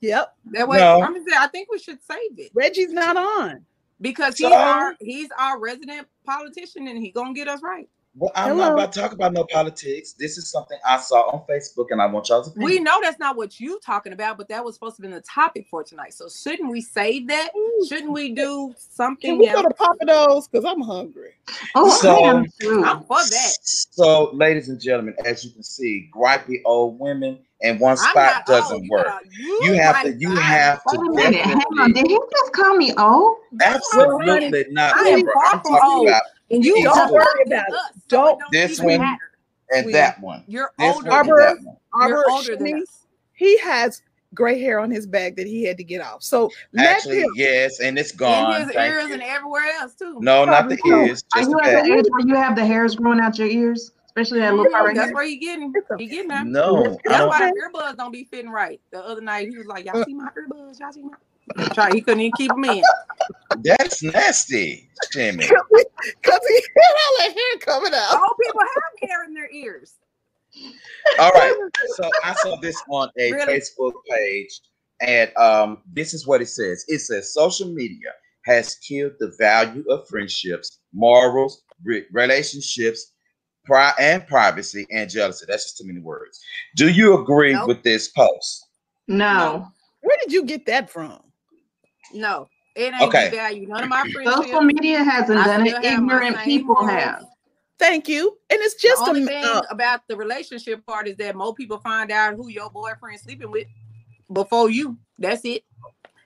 Yep. 0.00 0.34
That 0.52 0.68
way, 0.68 0.78
No. 0.78 1.00
I'm 1.02 1.12
gonna 1.12 1.24
say 1.28 1.36
I 1.38 1.46
think 1.48 1.70
we 1.70 1.78
should 1.78 1.98
save 2.04 2.38
it 2.38 2.50
Reggie's 2.54 2.92
not 2.92 3.16
on. 3.16 3.64
because 4.00 4.38
he's 4.38 4.48
So- 4.48 4.54
our 4.54 4.94
he's 5.00 5.28
our 5.38 5.58
resident 5.58 6.06
politician 6.24 6.86
and 6.88 6.98
he 6.98 7.10
gonna 7.10 7.34
get 7.34 7.48
us 7.48 7.62
right. 7.62 7.88
Well, 8.14 8.32
I'm 8.34 8.48
Hello. 8.56 8.64
not 8.64 8.72
about 8.72 8.92
to 8.94 9.00
talk 9.00 9.12
about 9.12 9.32
no 9.32 9.44
politics. 9.44 10.12
This 10.14 10.38
is 10.38 10.50
something 10.50 10.76
I 10.84 10.98
saw 10.98 11.28
on 11.30 11.44
Facebook, 11.48 11.86
and 11.90 12.02
I 12.02 12.06
want 12.06 12.28
y'all's 12.28 12.48
opinion. 12.48 12.66
We 12.70 12.78
know 12.80 12.98
that's 13.00 13.18
not 13.20 13.36
what 13.36 13.60
you 13.60 13.78
talking 13.84 14.12
about, 14.12 14.36
but 14.38 14.48
that 14.48 14.64
was 14.64 14.74
supposed 14.74 14.96
to 14.96 15.02
be 15.02 15.08
the 15.08 15.20
topic 15.20 15.66
for 15.70 15.84
tonight. 15.84 16.14
So 16.14 16.28
shouldn't 16.28 16.70
we 16.72 16.80
save 16.80 17.28
that? 17.28 17.50
Shouldn't 17.88 18.10
we 18.10 18.32
do 18.32 18.74
something? 18.76 19.38
Can 19.38 19.38
something 19.38 19.38
we 19.38 19.46
go 19.46 19.60
else? 19.60 19.66
to 19.68 19.74
Pappadeaux's? 20.06 20.48
Because 20.48 20.64
I'm 20.64 20.80
hungry. 20.80 21.34
Oh, 21.76 21.88
So- 21.90 22.24
I 22.24 22.30
am 22.30 22.46
too. 22.60 22.82
I'm 22.84 23.02
for 23.02 23.18
that. 23.18 23.56
So, 23.62 24.30
ladies 24.32 24.68
and 24.68 24.80
gentlemen, 24.80 25.14
as 25.24 25.44
you 25.44 25.52
can 25.52 25.62
see, 25.62 26.10
gripey 26.12 26.56
old 26.64 26.98
women 26.98 27.38
and 27.62 27.78
one 27.78 27.96
spot 27.98 28.14
not 28.16 28.46
doesn't 28.46 28.74
old. 28.78 28.88
Work. 28.88 29.06
gotta- 29.06 29.26
You 29.60 29.74
have 29.74 30.02
to. 30.02 30.14
You 30.14 30.32
I- 30.36 30.40
have 30.40 30.80
Wait 30.86 30.94
a 30.98 31.04
to. 31.04 31.10
minute, 31.14 31.40
hang 31.42 31.54
on. 31.56 31.92
definitely- 31.92 32.02
Did 32.02 32.10
he 32.10 32.18
just 32.32 32.52
call 32.52 32.76
me 32.76 32.92
old? 32.98 33.36
Absolutely 33.62 34.64
not. 34.70 34.96
I 34.96 35.08
am 35.10 35.18
Amber. 35.20 35.32
far 35.34 35.60
from 35.62 35.78
old. 35.84 36.08
about 36.08 36.22
And 36.50 36.64
you 36.64 36.82
Don't 36.82 36.98
older 36.98 37.12
worry 37.14 37.42
about 37.46 37.66
it. 37.68 37.74
us, 37.74 37.90
so 37.94 38.00
Don't- 38.08 38.40
it 38.40 38.46
This 38.68 38.80
one- 38.80 39.00
matter. 39.00 39.30
and 39.74 39.86
We- 39.86 39.92
that 39.92 40.20
one. 40.20 40.44
You're 40.46 40.70
This 40.78 40.86
older 40.94 40.96
one 40.96 41.04
than 41.04 41.12
Arbor- 41.12 41.40
that 41.40 41.56
one. 41.62 42.08
You're 42.08 42.30
older 42.30 42.56
than 42.56 42.66
Shimmy, 42.66 42.82
us. 42.82 43.06
he 43.34 43.58
has 43.58 44.02
gray 44.34 44.60
hair 44.60 44.78
on 44.78 44.90
his 44.90 45.06
back 45.06 45.36
that 45.36 45.46
he 45.46 45.64
had 45.64 45.76
to 45.78 45.84
get 45.84 46.00
off. 46.00 46.22
So 46.22 46.50
let 46.72 46.86
Actually, 46.86 47.20
him. 47.20 47.32
yes, 47.34 47.80
and 47.80 47.98
it's 47.98 48.12
gone. 48.12 48.62
his 48.62 48.70
Thank 48.72 48.92
ears 48.94 49.08
you. 49.08 49.14
and 49.14 49.22
everywhere 49.22 49.64
else 49.80 49.94
too. 49.94 50.18
No, 50.20 50.44
not 50.44 50.68
the 50.68 50.78
No. 50.84 51.04
ears, 51.04 51.24
Are 51.34 51.40
just 51.40 51.50
you 51.50 51.56
the 51.56 51.64
at 51.68 51.84
the 51.84 51.92
age 51.94 52.04
where 52.10 52.26
you 52.26 52.34
have 52.34 52.54
the 52.56 52.64
hairs 52.64 52.94
growing 52.96 53.20
out 53.20 53.38
your 53.38 53.48
ears? 53.48 53.92
Especially 54.06 54.40
that 54.40 54.54
little 54.54 54.70
part 54.72 54.84
right 54.86 54.96
That's 54.96 55.08
here? 55.08 55.14
where 55.14 55.24
he 55.24 55.36
getting. 55.36 55.72
He 55.96 56.06
getting 56.06 56.28
that. 56.28 56.44
No, 56.46 56.98
That's 57.04 57.26
why 57.26 57.50
the 57.50 57.70
earbuds 57.72 57.96
don't 57.96 58.10
be 58.10 58.24
fitting 58.24 58.50
right. 58.50 58.80
The 58.90 59.04
other 59.04 59.20
night 59.20 59.48
he 59.48 59.56
was 59.56 59.66
like, 59.66 59.84
"Y'all 59.84 59.98
uh. 59.98 60.04
see 60.04 60.14
my 60.14 60.28
earbuds? 60.36 60.80
Y'all 60.80 60.92
see 60.92 61.02
my?" 61.02 61.10
Try. 61.74 61.90
He 61.92 62.00
couldn't 62.00 62.20
even 62.20 62.32
keep 62.36 62.50
them 62.50 62.64
in. 62.64 62.82
That's 63.62 64.02
nasty, 64.02 64.88
Jimmy. 65.12 65.46
Because 65.46 66.40
he 66.48 66.62
had 66.76 66.94
all 66.94 67.18
that 67.18 67.34
hair 67.34 67.58
coming 67.60 67.92
out. 67.94 68.12
Old 68.20 68.36
people 68.42 68.60
have 68.60 69.08
hair 69.08 69.24
in 69.24 69.34
their 69.34 69.50
ears. 69.50 69.94
All 71.18 71.30
right. 71.32 71.54
So 71.96 72.08
I 72.24 72.34
saw 72.34 72.56
this 72.56 72.80
on 72.88 73.10
a 73.18 73.32
Really? 73.32 73.54
Facebook 73.60 73.92
page, 74.10 74.60
and 75.00 75.36
um, 75.36 75.82
this 75.92 76.14
is 76.14 76.26
what 76.26 76.40
it 76.40 76.46
says. 76.48 76.84
It 76.88 77.00
says 77.00 77.32
social 77.34 77.72
media 77.72 78.10
has 78.46 78.76
killed 78.76 79.12
the 79.18 79.32
value 79.38 79.84
of 79.90 80.08
friendships, 80.08 80.80
morals, 80.92 81.62
re- 81.84 82.06
relationships, 82.12 83.12
pri- 83.66 83.92
and 84.00 84.26
privacy 84.26 84.86
and 84.90 85.10
jealousy. 85.10 85.44
That's 85.48 85.64
just 85.64 85.78
too 85.78 85.86
many 85.86 86.00
words. 86.00 86.40
Do 86.76 86.88
you 86.88 87.20
agree 87.20 87.52
Nope. 87.52 87.68
with 87.68 87.82
this 87.82 88.08
post? 88.08 88.66
No. 89.06 89.68
Where 90.00 90.16
did 90.22 90.32
you 90.32 90.44
get 90.44 90.64
that 90.66 90.88
from? 90.90 91.20
No, 92.12 92.48
it 92.74 92.94
ain't 92.94 93.02
Okay. 93.02 93.30
devalued. 93.32 93.68
None 93.68 93.82
of 93.84 93.88
my 93.88 94.02
friends. 94.12 94.30
Social 94.30 94.44
friendships. 94.44 94.74
media 94.74 95.02
hasn't 95.04 95.38
I 95.38 95.46
done 95.46 95.66
it. 95.66 95.84
Ignorant 95.84 96.38
people 96.40 96.74
morals. 96.74 96.90
have. 96.90 97.26
Thank 97.78 98.08
you. 98.08 98.36
And 98.50 98.58
it's 98.60 98.74
just 98.74 99.04
the 99.04 99.10
only 99.10 99.22
a 99.22 99.26
thing 99.26 99.44
uh, 99.44 99.62
about 99.70 100.00
the 100.08 100.16
relationship 100.16 100.84
part 100.84 101.06
is 101.06 101.16
that 101.18 101.36
more 101.36 101.54
people 101.54 101.78
find 101.78 102.10
out 102.10 102.34
who 102.34 102.48
your 102.48 102.70
boyfriend's 102.70 103.22
sleeping 103.22 103.50
with 103.50 103.68
before 104.32 104.68
you. 104.68 104.98
That's 105.18 105.44
it. 105.44 105.64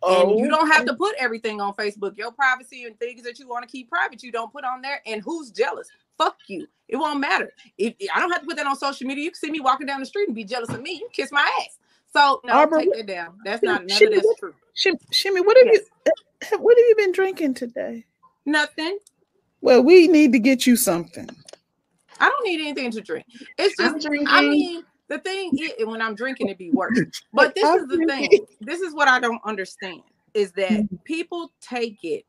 And 0.04 0.38
you 0.38 0.48
don't 0.48 0.68
have 0.68 0.84
to 0.86 0.94
put 0.94 1.14
everything 1.18 1.60
on 1.60 1.74
Facebook. 1.74 2.16
Your 2.16 2.32
privacy 2.32 2.84
and 2.84 2.98
things 2.98 3.22
that 3.22 3.38
you 3.38 3.48
want 3.48 3.64
to 3.64 3.70
keep 3.70 3.88
private, 3.88 4.22
you 4.22 4.32
don't 4.32 4.52
put 4.52 4.64
on 4.64 4.82
there. 4.82 5.00
And 5.06 5.22
who's 5.22 5.50
jealous? 5.50 5.88
Fuck 6.18 6.36
you. 6.48 6.66
It 6.88 6.96
won't 6.96 7.20
matter. 7.20 7.52
If 7.78 7.94
I 8.12 8.18
don't 8.18 8.30
have 8.32 8.40
to 8.40 8.46
put 8.46 8.56
that 8.56 8.66
on 8.66 8.76
social 8.76 9.06
media, 9.06 9.24
you 9.24 9.30
can 9.30 9.38
see 9.38 9.50
me 9.50 9.60
walking 9.60 9.86
down 9.86 10.00
the 10.00 10.06
street 10.06 10.28
and 10.28 10.34
be 10.34 10.44
jealous 10.44 10.70
of 10.70 10.82
me. 10.82 10.94
You 10.94 11.08
kiss 11.12 11.30
my 11.30 11.48
ass. 11.60 11.78
So 12.12 12.40
no, 12.44 12.52
Arbor, 12.52 12.80
take 12.80 12.94
that 12.94 13.06
down. 13.06 13.38
That's 13.44 13.62
not 13.62 13.86
none 13.86 13.98
Shimmy, 13.98 14.16
of 14.16 14.22
that's 14.22 14.38
true. 14.38 14.54
Shim, 14.76 14.94
Shimmy, 15.10 15.40
what 15.40 15.56
have 15.56 15.66
Yes. 15.66 15.82
you 16.06 16.58
what 16.58 16.76
have 16.76 16.86
you 16.86 16.94
been 16.96 17.12
drinking 17.12 17.54
today? 17.54 18.04
Nothing. 18.44 18.98
Well, 19.60 19.82
we 19.82 20.08
need 20.08 20.32
to 20.32 20.38
get 20.38 20.66
you 20.66 20.76
something. 20.76 21.28
I 22.20 22.28
don't 22.28 22.44
need 22.44 22.60
anything 22.60 22.90
to 22.92 23.00
drink. 23.00 23.26
It's 23.58 23.78
I'm 23.80 23.94
just 23.94 24.06
drinking. 24.06 24.28
I 24.28 24.42
mean, 24.42 24.84
the 25.08 25.18
thing 25.18 25.52
is, 25.58 25.86
when 25.86 26.02
I'm 26.02 26.14
drinking, 26.14 26.48
it 26.48 26.58
be 26.58 26.70
worse. 26.70 26.98
But 27.32 27.54
this 27.54 27.64
is 27.64 27.88
the 27.88 28.04
thing. 28.06 28.46
This 28.60 28.80
is 28.80 28.94
what 28.94 29.08
I 29.08 29.20
don't 29.20 29.40
understand 29.44 30.02
is 30.34 30.52
that 30.52 30.70
mm. 30.70 30.88
people 31.04 31.52
take 31.60 31.98
it 32.02 32.24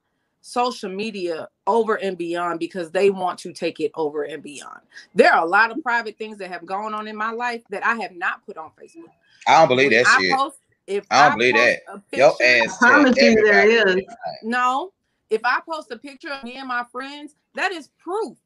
social 0.46 0.90
media 0.90 1.48
over 1.68 1.96
and 1.96 2.18
beyond 2.18 2.60
because 2.60 2.92
they 2.92 3.10
want 3.10 3.40
to 3.40 3.54
take 3.54 3.80
it 3.80 3.92
over 3.96 4.24
and 4.24 4.44
beyond. 4.44 4.82
There 5.16 5.34
are 5.34 5.42
a 5.44 5.48
lot 5.50 5.72
of 5.72 5.82
private 5.82 6.18
things 6.18 6.38
that 6.40 6.52
have 6.52 6.66
gone 6.66 6.94
on 6.94 7.08
in 7.08 7.16
my 7.16 7.32
life 7.32 7.62
that 7.70 7.86
I 7.86 7.96
have 7.96 8.14
not 8.14 8.46
put 8.46 8.58
on 8.58 8.72
Facebook. 8.80 9.10
I 9.48 9.60
don't 9.60 9.70
believe 9.70 9.92
When 9.92 10.04
that 10.04 10.08
I 10.10 10.22
shit. 10.22 10.32
post, 10.36 10.58
if 10.86 11.06
I 11.10 11.30
don't 11.30 11.38
believe 11.38 11.54
post 11.56 11.80
that. 11.88 11.94
a 11.94 12.18
Your 12.18 12.32
picture- 12.32 12.66
ass. 12.66 12.78
I 12.84 12.90
promise 12.90 13.18
you 13.18 13.36
there 13.36 13.54
everybody 13.54 14.02
is. 14.02 14.16
no, 14.44 14.92
if 15.30 15.40
I 15.46 15.62
post 15.68 15.92
a 15.92 15.98
picture 15.98 16.30
of 16.30 16.44
me 16.44 16.58
and 16.58 16.68
my 16.68 16.84
friends, 16.92 17.36
that 17.56 17.72
is 17.72 17.90
proof 17.98 18.38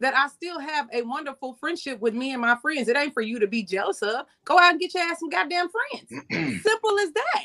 that 0.00 0.14
I 0.14 0.28
still 0.28 0.60
have 0.60 0.86
a 0.92 1.00
wonderful 1.02 1.54
friendship 1.54 1.98
with 1.98 2.12
me 2.14 2.32
and 2.32 2.42
my 2.42 2.56
friends. 2.56 2.88
It 2.88 2.96
ain't 2.96 3.14
for 3.14 3.22
you 3.22 3.38
to 3.40 3.46
be 3.46 3.62
jealous 3.64 4.02
of. 4.02 4.26
Go 4.44 4.58
out 4.58 4.72
and 4.72 4.80
get 4.80 4.92
your 4.94 5.02
ass 5.04 5.18
some 5.18 5.30
goddamn 5.30 5.68
friends. 5.70 6.24
Simple 6.62 6.98
as 7.00 7.10
that. 7.12 7.44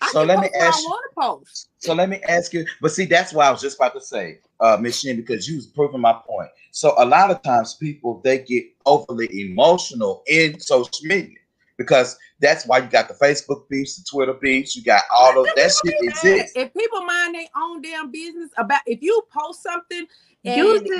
I 0.00 0.10
So 0.12 0.24
let 0.24 0.40
me 0.40 0.48
ask 0.60 0.82
you- 0.82 0.98
post. 1.18 1.68
So 1.78 1.94
let 1.94 2.08
me 2.08 2.20
ask 2.28 2.52
you, 2.52 2.66
but 2.80 2.92
see, 2.92 3.04
that's 3.04 3.32
why 3.32 3.46
I 3.46 3.50
was 3.50 3.60
just 3.60 3.76
about 3.76 3.94
to 3.94 4.00
say, 4.00 4.38
uh, 4.60 4.76
Miss 4.80 5.00
Shin, 5.00 5.16
because 5.16 5.48
you 5.48 5.56
was 5.56 5.66
proving 5.66 6.00
my 6.00 6.12
point. 6.26 6.50
So 6.72 6.94
a 6.98 7.04
lot 7.04 7.30
of 7.30 7.42
times 7.42 7.74
people 7.74 8.20
they 8.24 8.38
get 8.38 8.64
overly 8.86 9.28
emotional 9.50 10.22
in 10.26 10.60
social 10.60 10.90
media 11.02 11.38
because 11.78 12.18
that's 12.40 12.66
why 12.66 12.78
you 12.78 12.88
got 12.88 13.08
the 13.08 13.14
Facebook 13.14 13.68
beefs, 13.70 13.96
the 13.96 14.04
Twitter 14.10 14.34
beefs, 14.34 14.76
you 14.76 14.82
got 14.82 15.04
all 15.12 15.40
of 15.40 15.46
that 15.56 15.72
shit 15.72 15.94
exists. 16.02 16.52
If 16.56 16.74
people 16.74 17.02
mind 17.04 17.36
their 17.36 17.46
own 17.56 17.80
damn 17.80 18.10
business 18.10 18.50
about 18.58 18.82
if 18.86 19.00
you 19.00 19.22
post 19.32 19.62
something 19.62 20.06
and 20.44 20.56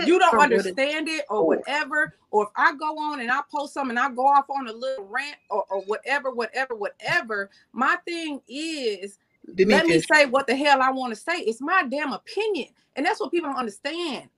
you 0.07 0.19
don't 0.19 0.31
for 0.31 0.39
what 0.39 0.53
it- 0.53 0.57
understand 0.57 1.09
it 1.09 1.25
or 1.29 1.45
whatever, 1.45 2.15
or 2.31 2.45
if 2.45 2.51
I 2.57 2.75
go 2.77 2.99
on 2.99 3.21
and 3.21 3.31
I 3.31 3.41
post 3.55 3.75
something 3.75 3.97
and 3.97 3.99
I 3.99 4.11
go 4.11 4.27
off 4.27 4.49
on 4.49 4.69
a 4.69 4.73
little 4.73 5.05
rant 5.07 5.37
or, 5.51 5.65
or 5.69 5.83
whatever, 5.83 6.31
whatever, 6.31 6.75
whatever, 6.75 7.51
my 7.73 7.97
thing 8.07 8.41
is 8.49 9.19
let 9.59 9.87
me 9.87 10.01
say 10.01 10.27
what 10.27 10.47
the 10.47 10.57
hell 10.57 10.81
I 10.83 10.91
want 10.91 11.15
to 11.15 11.21
say. 11.21 11.39
It's 11.41 11.61
my 11.61 11.85
damn 11.89 12.13
opinion. 12.13 12.69
And 12.97 13.05
that's 13.05 13.21
what 13.21 13.31
people 13.31 13.51
don't 13.51 13.59
understand. 13.59 14.29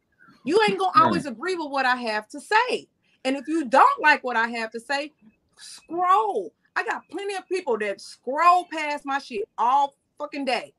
You 0.44 0.60
ain't 0.68 0.78
gonna 0.78 0.98
always 0.98 1.26
agree 1.26 1.56
with 1.56 1.70
what 1.70 1.86
I 1.86 1.96
have 1.96 2.28
to 2.30 2.40
say. 2.40 2.88
And 3.24 3.36
if 3.36 3.46
you 3.46 3.66
don't 3.66 4.00
like 4.00 4.24
what 4.24 4.36
I 4.36 4.48
have 4.48 4.70
to 4.72 4.80
say, 4.80 5.12
scroll. 5.60 6.52
I 6.76 6.84
got 6.84 7.02
plenty 7.10 7.34
of 7.34 7.46
people 7.48 7.78
that 7.78 8.00
scroll 8.00 8.66
past 8.72 9.04
my 9.04 9.18
shit 9.18 9.48
all 9.58 9.94
fucking 10.18 10.44
day. 10.44 10.72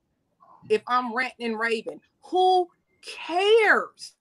If 0.69 0.81
I'm 0.87 1.13
ranting 1.15 1.47
and 1.47 1.59
raving, 1.59 1.99
who 2.23 2.67
cares? 3.27 4.13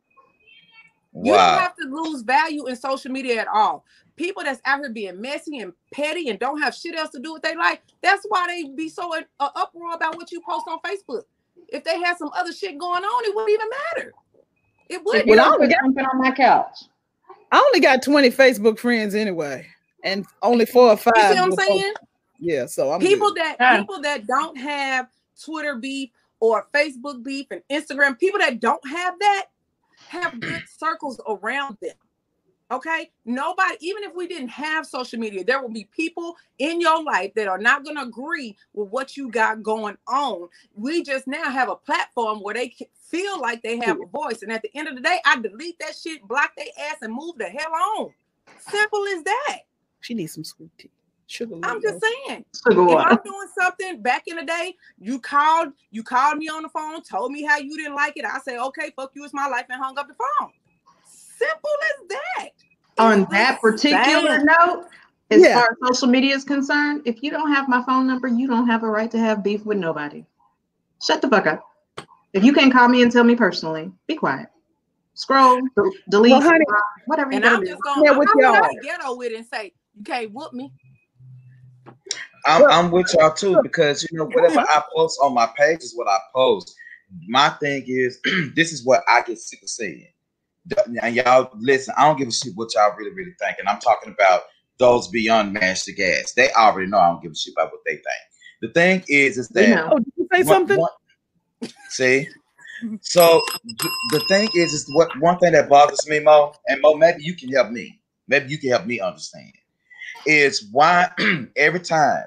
You 1.14 1.32
don't 1.32 1.58
have 1.58 1.74
to 1.76 1.88
lose 1.88 2.22
value 2.22 2.66
in 2.66 2.76
social 2.76 3.10
media 3.10 3.40
at 3.40 3.48
all. 3.48 3.84
People 4.16 4.44
that's 4.44 4.60
out 4.64 4.80
here 4.80 4.90
being 4.90 5.20
messy 5.20 5.58
and 5.58 5.72
petty 5.92 6.28
and 6.28 6.38
don't 6.38 6.60
have 6.60 6.74
shit 6.74 6.96
else 6.96 7.10
to 7.10 7.20
do 7.20 7.32
with 7.32 7.42
their 7.42 7.56
life. 7.56 7.78
That's 8.02 8.24
why 8.28 8.46
they 8.46 8.68
be 8.68 8.88
so 8.88 9.14
in 9.14 9.24
uh, 9.40 9.48
uproar 9.56 9.94
about 9.94 10.16
what 10.16 10.30
you 10.30 10.40
post 10.48 10.66
on 10.68 10.78
Facebook. 10.80 11.22
If 11.68 11.84
they 11.84 11.98
had 12.00 12.16
some 12.16 12.30
other 12.36 12.52
shit 12.52 12.78
going 12.78 13.02
on, 13.02 13.24
it 13.24 13.34
wouldn't 13.34 13.50
even 13.50 13.68
matter. 13.96 14.12
It 14.88 15.04
wouldn't. 15.04 15.28
Well, 15.28 15.40
I 15.40 15.44
don't 15.44 15.54
only 15.54 15.68
got- 15.68 15.80
something 15.82 16.04
on 16.04 16.18
my 16.18 16.30
couch. 16.32 16.84
I 17.52 17.58
only 17.58 17.80
got 17.80 18.02
20 18.02 18.30
Facebook 18.30 18.78
friends 18.78 19.14
anyway, 19.14 19.66
and 20.04 20.26
only 20.42 20.66
four 20.66 20.88
or 20.90 20.96
five. 20.96 21.12
You 21.16 21.22
see 21.22 21.28
what 21.28 21.38
I'm 21.38 21.50
will 21.50 21.56
post- 21.56 21.68
saying? 21.68 21.94
Yeah, 22.38 22.66
so 22.66 22.92
I'm 22.92 23.00
people 23.00 23.28
good. 23.28 23.38
that 23.38 23.56
Yeah. 23.60 23.78
people 23.78 24.00
that 24.02 24.26
don't 24.26 24.56
have 24.56 25.08
Twitter 25.42 25.76
beef 25.76 26.10
or 26.40 26.66
Facebook 26.72 27.22
beef 27.22 27.46
and 27.50 27.62
Instagram, 27.70 28.18
people 28.18 28.38
that 28.40 28.60
don't 28.60 28.86
have 28.88 29.18
that 29.18 29.46
have 30.08 30.40
good 30.40 30.62
circles 30.78 31.20
around 31.28 31.76
them. 31.82 31.94
Okay, 32.72 33.10
nobody, 33.24 33.74
even 33.80 34.04
if 34.04 34.14
we 34.14 34.28
didn't 34.28 34.48
have 34.48 34.86
social 34.86 35.18
media, 35.18 35.42
there 35.42 35.60
will 35.60 35.72
be 35.72 35.88
people 35.90 36.36
in 36.60 36.80
your 36.80 37.02
life 37.02 37.34
that 37.34 37.48
are 37.48 37.58
not 37.58 37.82
going 37.84 37.96
to 37.96 38.02
agree 38.02 38.56
with 38.74 38.88
what 38.90 39.16
you 39.16 39.28
got 39.28 39.60
going 39.62 39.96
on. 40.06 40.48
We 40.76 41.02
just 41.02 41.26
now 41.26 41.50
have 41.50 41.68
a 41.68 41.74
platform 41.74 42.38
where 42.38 42.54
they 42.54 42.68
can 42.68 42.86
feel 43.08 43.40
like 43.40 43.60
they 43.64 43.78
have 43.78 43.98
a 44.00 44.06
voice. 44.06 44.42
And 44.42 44.52
at 44.52 44.62
the 44.62 44.70
end 44.78 44.86
of 44.86 44.94
the 44.94 45.00
day, 45.02 45.18
I 45.24 45.40
delete 45.40 45.80
that 45.80 45.96
shit, 45.96 46.22
block 46.28 46.52
their 46.56 46.66
ass, 46.90 46.98
and 47.02 47.12
move 47.12 47.38
the 47.38 47.46
hell 47.46 47.72
on. 47.98 48.14
Simple 48.60 49.04
as 49.16 49.24
that. 49.24 49.58
She 50.00 50.14
needs 50.14 50.32
some 50.34 50.44
sweet 50.44 50.70
tea. 50.78 50.90
Sugar. 51.26 51.56
I'm 51.62 51.80
just 51.80 52.00
saying 52.02 52.44
Sugar 52.66 52.82
if 52.82 52.88
water. 52.88 53.10
I'm 53.12 53.18
doing 53.24 53.48
something 53.56 54.02
back 54.02 54.24
in 54.26 54.34
the 54.36 54.44
day, 54.44 54.74
you 54.98 55.20
called, 55.20 55.68
you 55.92 56.02
called 56.02 56.38
me 56.38 56.48
on 56.48 56.62
the 56.64 56.68
phone, 56.70 57.02
told 57.02 57.30
me 57.30 57.44
how 57.44 57.56
you 57.58 57.76
didn't 57.76 57.94
like 57.94 58.16
it. 58.16 58.24
I 58.24 58.38
say, 58.40 58.58
okay, 58.58 58.90
fuck 58.96 59.12
you, 59.14 59.24
it's 59.24 59.32
my 59.32 59.46
life, 59.46 59.66
and 59.70 59.80
hung 59.80 59.96
up 59.96 60.08
the 60.08 60.14
phone. 60.14 60.50
Simple 61.04 61.70
as 61.84 62.08
that. 62.08 62.48
On 62.98 63.20
It's 63.22 63.30
that 63.30 63.60
particular 63.60 64.38
same. 64.38 64.44
note, 64.46 64.86
as 65.30 65.40
Yeah. 65.42 65.54
far 65.54 65.68
as 65.70 65.88
social 65.88 66.08
media 66.08 66.34
is 66.34 66.42
concerned, 66.42 67.02
if 67.04 67.22
you 67.22 67.30
don't 67.30 67.52
have 67.52 67.68
my 67.68 67.82
phone 67.84 68.08
number, 68.08 68.26
you 68.26 68.48
don't 68.48 68.66
have 68.66 68.82
a 68.82 68.88
right 68.88 69.10
to 69.12 69.18
have 69.18 69.44
beef 69.44 69.64
with 69.64 69.78
nobody. 69.78 70.24
Shut 71.00 71.22
the 71.22 71.28
fuck 71.28 71.46
up. 71.46 71.64
If 72.32 72.42
you 72.42 72.52
can't 72.52 72.72
call 72.72 72.88
me 72.88 73.02
and 73.02 73.12
tell 73.12 73.24
me 73.24 73.36
personally, 73.36 73.92
be 74.08 74.16
quiet. 74.16 74.48
Scroll, 75.14 75.60
delete, 76.08 76.32
Well, 76.32 76.40
honey- 76.40 76.64
whatever 77.06 77.30
you 77.30 77.36
And 77.36 77.44
gotta 77.44 77.56
I'm 77.56 77.60
do. 77.62 77.66
just 77.70 77.82
gonna, 77.82 78.02
Yeah, 78.04 78.10
I'm 78.12 78.18
with 78.18 78.28
gonna 78.28 78.56
y'all. 78.58 78.68
ghetto 78.82 79.14
with 79.16 79.32
it 79.32 79.36
and 79.38 79.46
say, 79.46 79.72
you 80.00 80.04
can't 80.04 80.32
whoop 80.32 80.54
me. 80.54 80.72
I'm, 82.46 82.62
I'm 82.70 82.90
with 82.90 83.12
y'all 83.12 83.34
too 83.34 83.60
because 83.62 84.06
you 84.10 84.16
know 84.16 84.24
whatever 84.24 84.60
I 84.60 84.82
post 84.96 85.20
on 85.22 85.34
my 85.34 85.46
page 85.58 85.80
is 85.80 85.92
what 85.94 86.08
I 86.08 86.16
post. 86.34 86.74
My 87.28 87.50
thing 87.50 87.84
is 87.86 88.18
this 88.54 88.72
is 88.72 88.84
what 88.84 89.02
I 89.08 89.20
get 89.22 89.38
sick 89.38 89.62
of 89.62 89.68
saying. 89.68 90.06
And 91.02 91.14
y'all 91.14 91.50
listen, 91.58 91.94
I 91.98 92.06
don't 92.06 92.16
give 92.18 92.28
a 92.28 92.32
shit 92.32 92.52
what 92.54 92.74
y'all 92.74 92.94
really 92.96 93.12
really 93.12 93.34
think, 93.38 93.58
and 93.58 93.68
I'm 93.68 93.78
talking 93.80 94.14
about 94.18 94.42
those 94.78 95.08
beyond 95.08 95.52
mash 95.52 95.84
the 95.84 95.92
gas. 95.92 96.32
They 96.32 96.50
already 96.52 96.88
know 96.88 96.98
I 96.98 97.08
don't 97.10 97.22
give 97.22 97.32
a 97.32 97.36
shit 97.36 97.52
about 97.54 97.72
what 97.72 97.80
they 97.84 97.96
think. 97.96 98.04
The 98.62 98.68
thing 98.68 99.04
is, 99.08 99.36
is 99.36 99.50
We 99.54 99.62
that 99.62 99.68
know. 99.68 99.90
Oh, 99.92 99.98
did 99.98 100.12
you 100.16 100.28
say 100.32 100.42
one- 100.42 100.46
something? 100.46 100.78
one- 100.78 101.70
see, 101.90 102.26
so 103.02 103.42
the 104.10 104.20
thing 104.28 104.48
is, 104.54 104.72
is 104.72 104.90
what 104.94 105.10
one 105.20 105.38
thing 105.40 105.52
that 105.52 105.68
bothers 105.68 106.08
me, 106.08 106.20
Mo, 106.20 106.54
and 106.68 106.80
Mo, 106.80 106.94
maybe 106.94 107.22
you 107.22 107.34
can 107.34 107.50
help 107.50 107.70
me. 107.70 108.00
Maybe 108.28 108.48
you 108.48 108.58
can 108.58 108.70
help 108.70 108.86
me 108.86 109.00
understand. 109.00 109.52
Is 110.26 110.68
why 110.70 111.10
every 111.56 111.80
time 111.80 112.24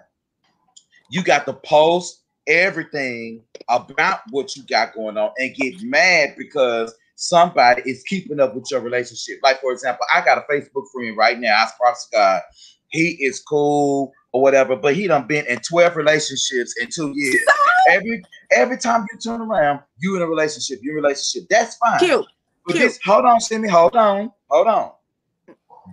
you 1.10 1.24
got 1.24 1.46
to 1.46 1.54
post 1.54 2.24
everything 2.48 3.41
about 3.70 4.22
what 4.32 4.56
you 4.56 4.64
got 4.64 4.94
going 4.94 5.18
on 5.18 5.32
and 5.38 5.56
get 5.56 5.82
mad 5.82 6.36
because 6.38 6.94
somebody 7.16 7.82
is 7.86 8.04
keeping 8.04 8.39
up 8.39 8.56
with 8.56 8.70
your 8.72 8.82
relationship. 8.82 9.39
Like, 9.44 9.62
for 9.62 9.72
example, 9.72 10.06
I 10.14 10.24
got 10.24 10.38
a 10.38 10.52
Facebook 10.52 10.86
friend 10.91 11.16
right 11.16 11.39
now. 11.39 11.56
I 11.56 11.66
to 11.66 11.96
God, 12.12 12.41
he 12.89 13.18
is 13.20 13.39
cool 13.39 14.12
or 14.32 14.41
whatever, 14.41 14.76
but 14.76 14.96
he 14.96 15.08
done 15.08 15.28
been 15.28 15.46
in 15.48 15.60
12 15.60 15.96
relationships 15.96 16.76
in 16.82 16.89
two 16.94 17.14
years. 17.16 17.41
Every 17.89 18.24
every 18.52 18.78
time 18.78 19.06
you 19.12 19.20
turn 19.20 19.41
around, 19.41 19.82
you 20.00 20.16
in 20.16 20.22
a 20.22 20.28
relationship, 20.28 20.80
you 20.82 20.91
in 20.91 20.98
a 20.98 21.02
relationship. 21.02 21.48
That's 21.50 21.76
fine. 21.78 22.00
Cute. 22.00 22.26
But 22.66 22.76
Cute. 22.76 22.84
this, 22.84 23.00
hold 23.04 23.26
on, 23.26 23.41
Simmy, 23.41 23.68
hold 23.68 23.96
on, 23.96 24.32
hold 24.50 24.68
on. 24.68 24.91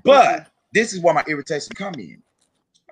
But 0.05 0.47
this 0.73 0.93
is 0.93 1.01
where 1.01 1.15
my 1.15 1.25
irritation 1.27 1.75
come 1.75 1.95
in. 1.95 2.23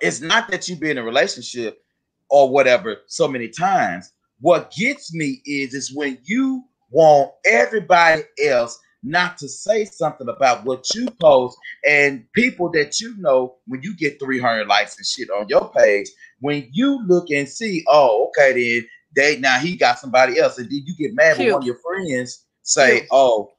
It's 0.01 0.21
not 0.21 0.49
that 0.49 0.67
you 0.67 0.75
be 0.75 0.91
in 0.91 0.97
a 0.97 1.03
relationship 1.03 1.81
or 2.29 2.49
whatever 2.49 2.97
so 3.07 3.27
many 3.27 3.49
times. 3.49 4.11
What 4.41 4.71
gets 4.71 5.13
me 5.13 5.41
is 5.45 5.73
is 5.73 5.93
when 5.93 6.17
you 6.23 6.63
want 6.91 7.31
everybody 7.45 8.23
else 8.45 8.79
not 9.03 9.37
to 9.37 9.47
say 9.47 9.85
something 9.85 10.27
about 10.27 10.65
what 10.65 10.85
you 10.93 11.07
post 11.21 11.57
and 11.87 12.25
people 12.33 12.69
that 12.71 12.99
you 12.99 13.15
know 13.17 13.55
when 13.65 13.81
you 13.81 13.95
get 13.95 14.19
300 14.19 14.67
likes 14.67 14.97
and 14.97 15.05
shit 15.05 15.29
on 15.29 15.47
your 15.47 15.71
page 15.71 16.07
when 16.41 16.67
you 16.73 17.01
look 17.07 17.29
and 17.29 17.47
see 17.47 17.83
oh 17.87 18.27
okay 18.27 18.51
then 18.53 18.87
they 19.15 19.39
now 19.39 19.57
he 19.57 19.77
got 19.77 19.99
somebody 19.99 20.37
else 20.37 20.57
and 20.57 20.69
then 20.69 20.81
you 20.85 20.93
get 20.97 21.15
mad 21.15 21.37
when 21.37 21.51
one 21.53 21.61
of 21.61 21.65
your 21.65 21.77
friends 21.77 22.45
say 22.61 22.99
Cute. 22.99 23.09
oh 23.11 23.51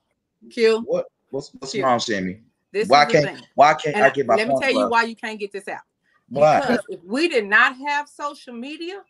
Q, 0.51 0.83
what 0.87 1.07
what's 1.31 1.51
what's 1.59 1.73
Cute. 1.73 1.85
wrong 1.85 2.01
Sammy 2.01 2.41
this 2.73 2.89
why 2.89 3.05
can't 3.05 3.43
why 3.55 3.75
can't 3.75 3.97
And 3.97 4.05
I 4.05 4.11
get 4.11 4.27
my 4.27 4.37
let 4.37 4.49
me 4.49 4.55
tell 4.61 4.73
you 4.73 4.89
why 4.89 5.05
you 5.05 5.17
can't 5.17 5.39
get 5.39 5.53
this 5.53 5.69
out. 5.69 5.83
why 6.29 6.61
Because 6.61 6.81
if 6.89 7.01
we 7.05 7.29
did 7.29 7.47
not 7.47 7.77
have 7.77 8.09
social 8.09 8.55
media 8.55 9.03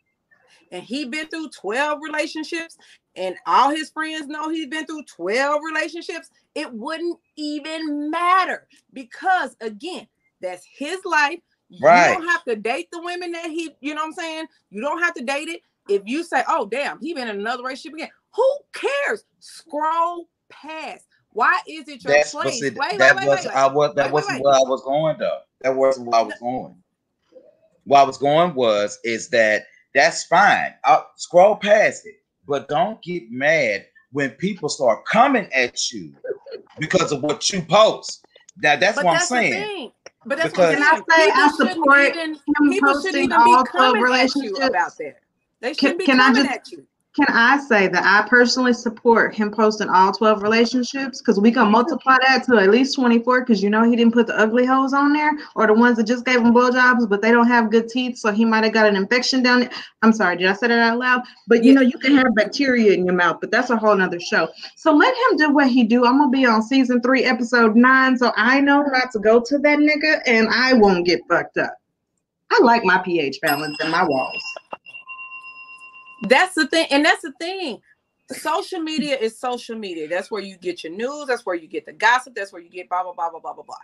and 0.71 0.83
he 0.83 1.05
been 1.05 1.27
through 1.27 1.49
12 1.49 1.99
relationships 2.01 2.77
and 3.15 3.35
all 3.45 3.69
his 3.69 3.89
friends 3.89 4.27
know 4.27 4.49
he's 4.49 4.67
been 4.67 4.85
through 4.85 5.03
12 5.03 5.61
relationships, 5.63 6.29
it 6.55 6.71
wouldn't 6.73 7.19
even 7.35 8.09
matter. 8.09 8.67
Because 8.93 9.55
again, 9.61 10.07
that's 10.41 10.65
his 10.65 10.99
life. 11.05 11.39
Right. 11.81 12.09
You 12.09 12.15
don't 12.15 12.27
have 12.27 12.43
to 12.45 12.55
date 12.55 12.89
the 12.91 13.01
women 13.01 13.31
that 13.31 13.49
he, 13.49 13.71
you 13.79 13.93
know 13.93 14.01
what 14.01 14.07
I'm 14.07 14.13
saying? 14.13 14.45
You 14.69 14.81
don't 14.81 15.01
have 15.01 15.13
to 15.15 15.23
date 15.23 15.47
it. 15.47 15.61
If 15.87 16.01
you 16.05 16.23
say, 16.23 16.43
oh 16.47 16.65
damn, 16.65 16.99
he 16.99 17.13
been 17.13 17.27
in 17.27 17.39
another 17.39 17.63
relationship 17.63 17.93
again, 17.93 18.09
who 18.33 18.57
cares? 18.73 19.23
Scroll 19.39 20.27
past. 20.49 21.05
Why 21.33 21.59
is 21.67 21.87
it 21.87 22.03
your 22.03 22.13
That's 22.13 22.33
but 22.33 22.41
place? 22.43 22.59
see, 22.59 22.69
Wait, 22.71 22.97
that 22.97 23.15
wait, 23.15 23.21
wait, 23.23 23.27
was 23.27 23.37
wait, 23.39 23.45
wait. 23.47 23.55
I 23.55 23.67
was 23.67 23.95
that 23.95 24.05
Wait, 24.05 24.05
wait, 24.05 24.13
wasn't 24.13 24.33
wait. 24.35 24.43
where 24.43 24.53
I 24.55 24.59
was 24.69 24.81
going 24.83 25.17
though. 25.17 25.39
That 25.61 25.75
wasn't 25.75 26.07
where 26.07 26.19
I 26.19 26.23
was 26.23 26.33
going. 26.39 26.75
Where 27.85 28.01
I 28.01 28.03
was 28.03 28.17
going 28.17 28.53
was 28.53 28.99
is 29.03 29.29
that 29.29 29.63
that's 29.95 30.23
fine. 30.25 30.73
I'll 30.85 31.09
scroll 31.15 31.55
past 31.55 32.05
it, 32.05 32.15
but 32.47 32.67
don't 32.67 33.01
get 33.01 33.31
mad 33.31 33.85
when 34.11 34.31
people 34.31 34.69
start 34.69 35.05
coming 35.05 35.47
at 35.53 35.91
you 35.91 36.13
because 36.79 37.11
of 37.11 37.23
what 37.23 37.49
you 37.51 37.61
post. 37.61 38.25
That 38.57 38.79
that's 38.81 38.97
but 38.97 39.05
what 39.05 39.13
that's 39.13 39.31
I'm 39.31 39.43
the 39.43 39.49
saying. 39.51 39.63
thing. 39.67 39.91
But 40.25 40.37
that's 40.37 40.51
Because- 40.51 40.75
what 40.75 40.83
I'm 40.83 41.01
Can 41.01 41.03
I 41.11 41.15
saying. 41.17 41.31
say 41.31 41.31
I 41.33 41.33
People 41.33 41.57
shouldn't 41.57 41.75
support 41.75 41.99
even- 42.01 42.33
Him 42.35 42.69
people 42.71 43.01
shouldn't 43.01 43.15
even 43.15 43.29
be 43.29 43.35
12 43.35 43.67
coming 43.69 44.13
at 44.13 44.35
you 44.35 44.55
about 44.57 44.97
that. 44.97 45.15
They 45.61 45.67
Can- 45.69 45.75
shouldn't 45.75 45.99
be 45.99 46.05
can 46.05 46.19
I 46.19 46.23
coming 46.27 46.43
just- 46.43 46.55
at 46.55 46.71
you. 46.71 46.87
Can 47.13 47.27
I 47.27 47.59
say 47.59 47.89
that 47.89 48.05
I 48.05 48.25
personally 48.29 48.71
support 48.71 49.35
him 49.35 49.51
posting 49.51 49.89
all 49.89 50.13
12 50.13 50.41
relationships? 50.41 51.19
Because 51.19 51.41
we 51.41 51.51
can 51.51 51.69
multiply 51.69 52.15
that 52.25 52.45
to 52.45 52.57
at 52.57 52.69
least 52.69 52.95
24, 52.95 53.41
because 53.41 53.61
you 53.61 53.69
know 53.69 53.83
he 53.83 53.97
didn't 53.97 54.13
put 54.13 54.27
the 54.27 54.39
ugly 54.39 54.65
hoes 54.65 54.93
on 54.93 55.11
there 55.11 55.33
or 55.57 55.67
the 55.67 55.73
ones 55.73 55.97
that 55.97 56.05
just 56.05 56.23
gave 56.23 56.39
him 56.39 56.53
blowjobs, 56.53 57.09
but 57.09 57.21
they 57.21 57.31
don't 57.31 57.47
have 57.47 57.69
good 57.69 57.89
teeth, 57.89 58.17
so 58.17 58.31
he 58.31 58.45
might 58.45 58.63
have 58.63 58.71
got 58.71 58.87
an 58.87 58.95
infection 58.95 59.43
down 59.43 59.59
there. 59.59 59.71
I'm 60.01 60.13
sorry, 60.13 60.37
did 60.37 60.47
I 60.47 60.53
say 60.53 60.69
that 60.69 60.79
out 60.79 60.99
loud? 60.99 61.23
But 61.47 61.65
you 61.65 61.73
know, 61.73 61.81
you 61.81 61.97
can 61.97 62.15
have 62.15 62.33
bacteria 62.33 62.93
in 62.93 63.05
your 63.05 63.15
mouth, 63.15 63.39
but 63.41 63.51
that's 63.51 63.71
a 63.71 63.75
whole 63.75 63.95
nother 63.95 64.21
show. 64.21 64.47
So 64.77 64.93
let 64.93 65.13
him 65.13 65.37
do 65.37 65.53
what 65.53 65.67
he 65.67 65.83
do. 65.83 66.05
I'm 66.05 66.17
gonna 66.17 66.31
be 66.31 66.45
on 66.45 66.61
season 66.61 67.01
three, 67.01 67.25
episode 67.25 67.75
nine, 67.75 68.17
so 68.17 68.31
I 68.37 68.61
know 68.61 68.83
not 68.83 69.11
to 69.11 69.19
go 69.19 69.41
to 69.41 69.57
that 69.57 69.79
nigga 69.79 70.21
and 70.27 70.47
I 70.47 70.73
won't 70.73 71.05
get 71.05 71.19
fucked 71.27 71.57
up. 71.57 71.75
I 72.51 72.59
like 72.63 72.85
my 72.85 72.99
pH 72.99 73.41
balance 73.41 73.75
and 73.81 73.91
my 73.91 74.05
walls. 74.05 74.43
That's 76.21 76.55
the 76.55 76.67
thing, 76.67 76.87
and 76.91 77.03
that's 77.05 77.21
the 77.21 77.33
thing. 77.33 77.81
Social 78.31 78.79
media 78.79 79.17
is 79.17 79.37
social 79.37 79.75
media. 79.75 80.07
That's 80.07 80.31
where 80.31 80.41
you 80.41 80.57
get 80.57 80.83
your 80.83 80.93
news. 80.93 81.27
That's 81.27 81.45
where 81.45 81.55
you 81.55 81.67
get 81.67 81.85
the 81.85 81.93
gossip. 81.93 82.35
That's 82.35 82.53
where 82.53 82.61
you 82.61 82.69
get 82.69 82.89
blah 82.89 83.03
blah 83.03 83.13
blah 83.13 83.29
blah 83.29 83.39
blah 83.39 83.53
blah 83.53 83.63
blah. 83.63 83.75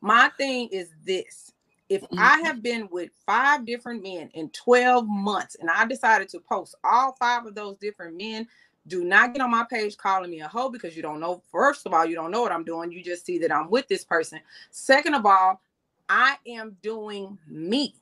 My 0.00 0.30
thing 0.36 0.68
is 0.68 0.90
this: 1.04 1.52
if 1.88 2.02
mm-hmm. 2.02 2.18
I 2.18 2.40
have 2.44 2.62
been 2.62 2.88
with 2.90 3.10
five 3.24 3.64
different 3.64 4.02
men 4.02 4.30
in 4.34 4.50
twelve 4.50 5.06
months, 5.08 5.56
and 5.60 5.70
I 5.70 5.86
decided 5.86 6.28
to 6.30 6.40
post 6.40 6.74
all 6.84 7.16
five 7.18 7.46
of 7.46 7.54
those 7.54 7.76
different 7.78 8.16
men, 8.16 8.46
do 8.86 9.04
not 9.04 9.32
get 9.32 9.40
on 9.40 9.50
my 9.50 9.64
page 9.70 9.96
calling 9.96 10.30
me 10.30 10.40
a 10.40 10.48
hoe 10.48 10.68
because 10.68 10.96
you 10.96 11.02
don't 11.02 11.20
know. 11.20 11.42
First 11.50 11.86
of 11.86 11.94
all, 11.94 12.04
you 12.04 12.14
don't 12.14 12.30
know 12.30 12.42
what 12.42 12.52
I'm 12.52 12.64
doing. 12.64 12.92
You 12.92 13.02
just 13.02 13.24
see 13.24 13.38
that 13.38 13.52
I'm 13.52 13.70
with 13.70 13.88
this 13.88 14.04
person. 14.04 14.40
Second 14.70 15.14
of 15.14 15.24
all, 15.24 15.60
I 16.08 16.36
am 16.46 16.76
doing 16.82 17.38
me. 17.46 17.94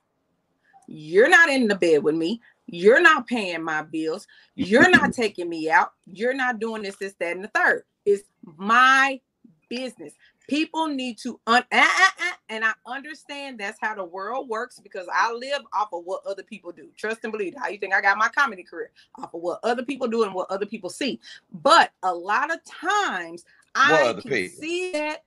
You're 0.89 1.29
not 1.29 1.49
in 1.49 1.69
the 1.69 1.77
bed 1.77 2.03
with 2.03 2.17
me. 2.17 2.41
You're 2.67 3.01
not 3.03 3.27
paying 3.27 3.63
my 3.63 3.83
bills. 3.83 4.27
You're 4.55 4.91
not 4.91 5.13
taking 5.15 5.49
me 5.49 5.71
out. 5.71 5.93
You're 6.07 6.35
not 6.35 6.59
doing 6.59 6.83
this, 6.83 6.97
this, 6.97 7.15
that, 7.21 7.35
and 7.37 7.45
the 7.45 7.49
third. 7.49 7.85
It's 8.07 8.25
my 8.45 9.21
business. 9.69 10.15
People 10.49 10.89
need 10.89 11.19
to 11.19 11.41
un- 11.47 11.65
ah, 11.73 11.89
ah, 11.91 12.15
ah, 12.21 12.39
and 12.49 12.65
I 12.65 12.73
understand 12.87 13.59
that's 13.59 13.79
how 13.81 13.95
the 13.95 14.05
world 14.05 14.49
works 14.49 14.81
because 14.81 15.07
I 15.13 15.33
live 15.33 15.63
off 15.73 15.93
of 15.93 16.03
what 16.05 16.23
other 16.27 16.43
people 16.43 16.73
do. 16.73 16.89
Trust 16.97 17.21
and 17.23 17.33
believe. 17.33 17.55
How 17.57 17.69
you 17.69 17.79
think 17.79 17.95
I 17.95 18.01
got 18.01 18.19
my 18.19 18.29
comedy 18.29 18.65
career 18.65 18.91
off 19.19 19.33
of 19.33 19.41
what 19.41 19.61
other 19.63 19.85
people 19.85 20.09
do 20.09 20.25
and 20.25 20.35
what 20.35 20.51
other 20.51 20.67
people 20.67 20.91
see. 20.91 21.21
But 21.53 21.93
a 22.03 22.13
lot 22.13 22.53
of 22.53 22.59
times 22.65 23.45
What 23.75 24.03
I 24.03 24.13
can 24.15 24.23
people? 24.23 24.61
see 24.61 24.93
that. 24.93 25.25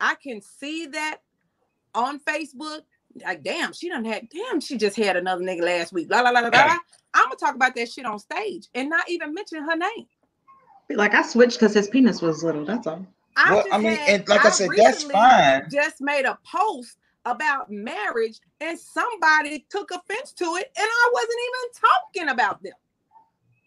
I 0.00 0.14
can 0.16 0.40
see 0.40 0.86
that 0.86 1.18
on 1.94 2.18
Facebook. 2.20 2.80
Like, 3.22 3.42
damn, 3.42 3.72
she 3.72 3.88
done 3.88 4.04
had, 4.04 4.28
damn, 4.28 4.60
she 4.60 4.76
just 4.76 4.96
had 4.96 5.16
another 5.16 5.42
nigga 5.42 5.62
last 5.62 5.92
week. 5.92 6.08
La 6.10 6.20
la 6.20 6.30
la 6.30 6.40
la 6.40 6.48
la. 6.48 6.78
I'm 7.14 7.24
gonna 7.26 7.36
talk 7.36 7.54
about 7.54 7.74
that 7.76 7.90
shit 7.90 8.06
on 8.06 8.18
stage 8.18 8.66
and 8.74 8.90
not 8.90 9.08
even 9.08 9.34
mention 9.34 9.62
her 9.62 9.76
name. 9.76 10.06
Like 10.90 11.14
I 11.14 11.22
switched 11.22 11.58
because 11.58 11.74
his 11.74 11.88
penis 11.88 12.20
was 12.20 12.42
little. 12.42 12.64
That's 12.64 12.86
all. 12.86 13.06
I 13.36 13.52
Well, 13.54 13.64
I 13.72 13.78
mean, 13.78 13.86
had- 13.92 14.08
and 14.20 14.28
like 14.28 14.44
I 14.44 14.50
said, 14.50 14.70
that's 14.76 15.04
fine. 15.04 15.68
Just 15.70 16.00
made 16.00 16.24
a 16.24 16.38
post 16.44 16.98
about 17.24 17.70
marriage 17.70 18.38
and 18.60 18.78
somebody 18.78 19.64
took 19.70 19.90
offense 19.90 20.32
to 20.34 20.44
it, 20.56 20.70
and 20.76 20.86
I 20.86 21.10
wasn't 21.12 21.40
even 21.48 21.90
talking 21.90 22.28
about 22.32 22.62
them. 22.62 22.74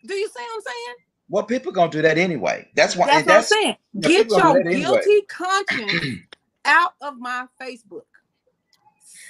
Do 0.05 0.13
you 0.13 0.27
see 0.27 0.33
what 0.41 0.55
I'm 0.55 0.61
saying? 0.61 0.95
Well, 1.29 1.43
people 1.43 1.71
gonna 1.71 1.91
do 1.91 2.01
that 2.01 2.17
anyway. 2.17 2.69
That's 2.75 2.95
why. 2.95 3.07
That's, 3.07 3.19
and 3.19 3.27
what 3.27 3.37
I'm 3.37 3.43
saying. 3.43 3.75
Get 3.99 4.29
your 4.29 4.53
do 4.53 4.69
anyway. 4.69 4.81
guilty 4.81 5.21
conscience 5.23 6.17
out 6.65 6.93
of 7.01 7.17
my 7.17 7.47
Facebook. 7.59 8.03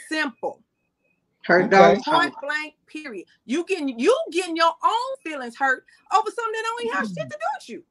Simple. 0.09 0.63
Hurt 1.45 1.69
Okay. 1.71 1.71
dog. 1.71 2.03
Point 2.05 2.33
blank. 2.41 2.75
Period. 2.87 3.25
You 3.45 3.65
getting 3.65 3.99
you 3.99 4.15
getting 4.31 4.57
your 4.57 4.73
own 4.83 5.17
feelings 5.23 5.57
hurt 5.57 5.85
over 6.13 6.29
something 6.31 6.53
that 6.53 6.63
don't 6.63 6.83
even 6.85 6.97
have 6.97 7.07
shit 7.07 7.29
to 7.31 7.37
do 7.39 7.45
with 7.57 7.69
you. 7.69 7.83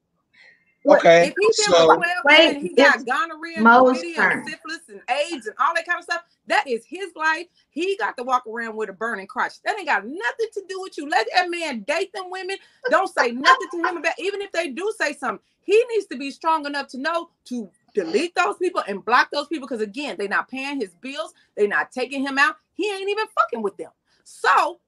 okay. 0.90 1.20
If 1.20 1.34
he's 1.38 1.54
been 1.56 1.66
So 1.72 1.76
with 1.76 1.92
12 1.94 2.08
Wait, 2.24 2.56
and 2.56 2.62
he 2.62 2.76
got 2.76 3.06
gonorrhea 3.06 3.60
and 3.60 3.72
chlamydia 3.72 4.30
and 4.30 4.38
syphilis 4.46 4.88
and 4.88 5.00
AIDS 5.10 5.46
and 5.46 5.56
all 5.60 5.74
that 5.74 5.86
kind 5.86 5.98
of 5.98 6.04
stuff, 6.04 6.22
that 6.48 6.68
is 6.68 6.84
his 6.86 7.12
life. 7.16 7.46
He 7.70 7.96
got 7.98 8.16
to 8.18 8.24
walk 8.24 8.44
around 8.46 8.76
with 8.76 8.90
a 8.90 8.94
burning 8.94 9.26
crotch. 9.26 9.62
That 9.64 9.78
ain't 9.78 9.88
got 9.88 10.04
nothing 10.06 10.48
to 10.54 10.62
do 10.68 10.80
with 10.82 10.98
you. 10.98 11.08
Let 11.08 11.26
that 11.34 11.50
man 11.50 11.82
date 11.82 12.12
them 12.14 12.30
women. 12.30 12.58
Don't 12.90 13.08
say 13.08 13.32
nothing 13.32 13.68
to 13.72 13.78
him 13.88 13.96
about 13.98 14.14
even 14.18 14.42
if 14.42 14.52
they 14.52 14.68
do 14.68 14.92
say 15.00 15.14
something. 15.14 15.40
He 15.62 15.82
needs 15.90 16.06
to 16.08 16.18
be 16.18 16.30
strong 16.30 16.66
enough 16.66 16.88
to 16.88 16.98
know 16.98 17.30
to 17.46 17.70
delete 17.96 18.34
those 18.34 18.56
people 18.58 18.82
and 18.86 19.02
block 19.04 19.28
those 19.32 19.46
people 19.46 19.66
because 19.66 19.80
again, 19.80 20.16
they're 20.18 20.28
not 20.28 20.48
paying 20.48 20.78
his 20.78 20.94
bills, 21.00 21.32
they're 21.56 21.66
not 21.66 21.90
taking 21.90 22.22
him 22.22 22.38
out. 22.38 22.56
He 22.74 22.90
ain't 22.92 23.08
even 23.08 23.26
fucking 23.34 23.62
with 23.62 23.76
them. 23.78 23.90
So 24.24 24.80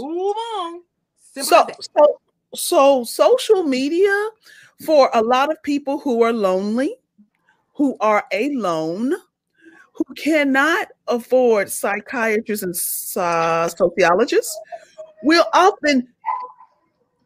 move 0.00 0.34
on. 0.56 0.80
Simple 1.18 1.46
So, 1.46 1.66
so, 1.98 2.20
so 2.54 3.04
social 3.04 3.62
media 3.64 4.28
for 4.84 5.10
a 5.12 5.22
lot 5.22 5.50
of 5.50 5.62
people 5.62 5.98
who 5.98 6.22
are 6.22 6.32
lonely, 6.32 6.96
who 7.74 7.96
are 8.00 8.24
alone, 8.32 9.12
who 9.92 10.14
cannot 10.16 10.88
afford 11.08 11.70
psychiatrists 11.70 12.62
and 13.14 13.22
uh, 13.22 13.68
sociologists, 13.68 14.58
will 15.22 15.44
often 15.52 16.08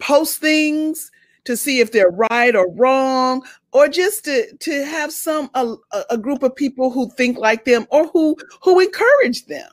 post 0.00 0.40
things 0.40 1.12
to 1.44 1.56
see 1.56 1.78
if 1.78 1.92
they're 1.92 2.10
right 2.30 2.56
or 2.56 2.68
wrong, 2.72 3.44
or 3.76 3.88
just 3.88 4.24
to 4.24 4.56
to 4.56 4.84
have 4.86 5.12
some 5.12 5.50
a, 5.52 5.74
a- 6.08 6.16
group 6.16 6.42
of 6.42 6.56
people 6.56 6.90
who 6.90 7.10
think 7.10 7.36
like 7.36 7.66
them 7.66 7.86
or 7.90 8.06
who 8.08 8.34
who 8.62 8.80
encourage 8.80 9.44
them. 9.46 9.68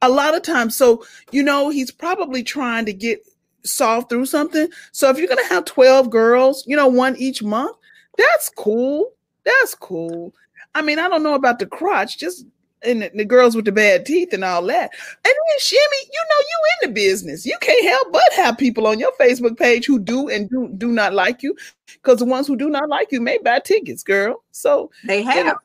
A 0.00 0.08
lot 0.08 0.36
of 0.36 0.42
times, 0.42 0.76
so 0.76 1.04
you 1.32 1.42
know, 1.42 1.68
he's 1.68 1.90
probably 1.90 2.44
trying 2.44 2.86
to 2.86 2.92
get 2.92 3.18
solve 3.64 4.08
through 4.08 4.26
something. 4.26 4.68
So 4.92 5.10
if 5.10 5.18
you're 5.18 5.26
gonna 5.26 5.44
have 5.48 5.64
12 5.64 6.08
girls, 6.08 6.62
you 6.68 6.76
know, 6.76 6.86
one 6.86 7.16
each 7.16 7.42
month, 7.42 7.76
that's 8.16 8.48
cool. 8.50 9.10
That's 9.44 9.74
cool. 9.74 10.32
I 10.76 10.82
mean, 10.82 11.00
I 11.00 11.08
don't 11.08 11.24
know 11.24 11.34
about 11.34 11.58
the 11.58 11.66
crotch, 11.66 12.16
just 12.16 12.46
and 12.82 13.02
the, 13.02 13.10
the 13.14 13.24
girls 13.24 13.56
with 13.56 13.64
the 13.64 13.72
bad 13.72 14.06
teeth 14.06 14.32
and 14.32 14.44
all 14.44 14.62
that. 14.66 14.90
And 14.92 15.24
then 15.24 15.58
Shimmy, 15.58 15.80
you 16.12 16.22
know, 16.30 16.40
you 16.40 16.58
in 16.82 16.88
the 16.88 16.94
business. 16.94 17.44
You 17.46 17.56
can't 17.60 17.84
help 17.88 18.12
but 18.12 18.22
have 18.36 18.58
people 18.58 18.86
on 18.86 18.98
your 18.98 19.12
Facebook 19.20 19.58
page 19.58 19.86
who 19.86 19.98
do 19.98 20.28
and 20.28 20.48
do 20.48 20.68
do 20.78 20.88
not 20.92 21.14
like 21.14 21.42
you, 21.42 21.56
because 21.86 22.18
the 22.18 22.24
ones 22.24 22.46
who 22.46 22.56
do 22.56 22.68
not 22.70 22.88
like 22.88 23.10
you 23.10 23.20
may 23.20 23.38
buy 23.38 23.58
tickets, 23.60 24.02
girl. 24.02 24.42
So 24.52 24.90
They 25.06 25.22
have, 25.22 25.46
know. 25.46 25.56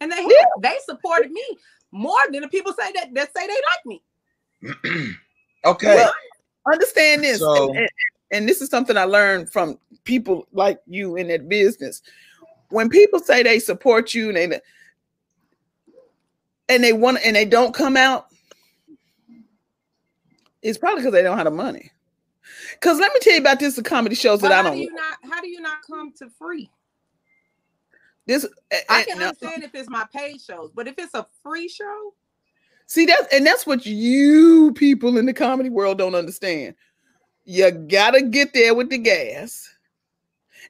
and 0.00 0.10
they 0.10 0.16
have. 0.22 0.30
Yeah. 0.30 0.44
They 0.60 0.76
supported 0.84 1.30
me 1.32 1.44
more 1.92 2.16
than 2.32 2.42
the 2.42 2.48
people 2.48 2.72
say 2.72 2.92
that 2.92 3.14
that 3.14 3.36
say 3.36 3.46
they 3.46 3.52
like 3.52 3.86
me. 3.86 5.14
okay. 5.64 5.94
Well, 5.94 6.12
understand 6.70 7.22
this, 7.22 7.38
So- 7.40 7.68
and, 7.70 7.78
and, 7.78 7.88
and 8.32 8.48
this 8.48 8.60
is 8.60 8.70
something 8.70 8.96
I 8.96 9.04
learned 9.04 9.50
from 9.50 9.78
people 10.04 10.46
like 10.52 10.80
you 10.86 11.16
in 11.16 11.28
that 11.28 11.48
business. 11.48 12.02
When 12.70 12.88
people 12.88 13.20
say 13.20 13.44
they 13.44 13.60
support 13.60 14.12
you 14.14 14.28
and 14.30 14.36
they 14.52 14.60
and 16.68 16.82
they 16.82 16.92
want 16.92 17.18
and 17.24 17.36
they 17.36 17.44
don't 17.44 17.74
come 17.74 17.96
out, 17.96 18.26
it's 20.62 20.78
probably 20.78 21.00
because 21.00 21.12
they 21.12 21.22
don't 21.22 21.36
have 21.36 21.44
the 21.44 21.50
money. 21.50 21.90
Because 22.72 22.98
let 22.98 23.12
me 23.12 23.20
tell 23.20 23.34
you 23.34 23.40
about 23.40 23.58
this: 23.60 23.76
the 23.76 23.82
comedy 23.82 24.14
shows 24.14 24.40
that 24.40 24.48
But 24.48 24.52
I 24.52 24.56
how 24.56 24.62
don't. 24.64 24.76
do 24.76 24.82
you 24.82 24.92
not? 24.94 25.18
How 25.30 25.40
do 25.40 25.48
you 25.48 25.60
not 25.60 25.78
come 25.86 26.12
to 26.18 26.28
free? 26.38 26.70
This 28.26 28.44
eh, 28.70 28.80
I 28.88 28.98
and- 28.98 29.06
can 29.06 29.18
no, 29.18 29.26
understand 29.28 29.62
if 29.62 29.74
it's 29.74 29.88
my 29.88 30.06
paid 30.14 30.40
shows, 30.40 30.70
but 30.74 30.88
if 30.88 30.94
it's 30.98 31.14
a 31.14 31.26
free 31.42 31.68
show, 31.68 32.12
See 32.88 33.04
that's 33.06 33.32
and 33.34 33.44
that's 33.46 33.66
what 33.66 33.84
you 33.86 34.72
people 34.74 35.18
in 35.18 35.26
the 35.26 35.32
comedy 35.32 35.70
world 35.70 35.98
don't 35.98 36.14
understand. 36.14 36.74
You 37.44 37.70
gotta 37.70 38.22
get 38.22 38.52
there 38.52 38.74
with 38.74 38.90
the 38.90 38.98
gas. 38.98 39.68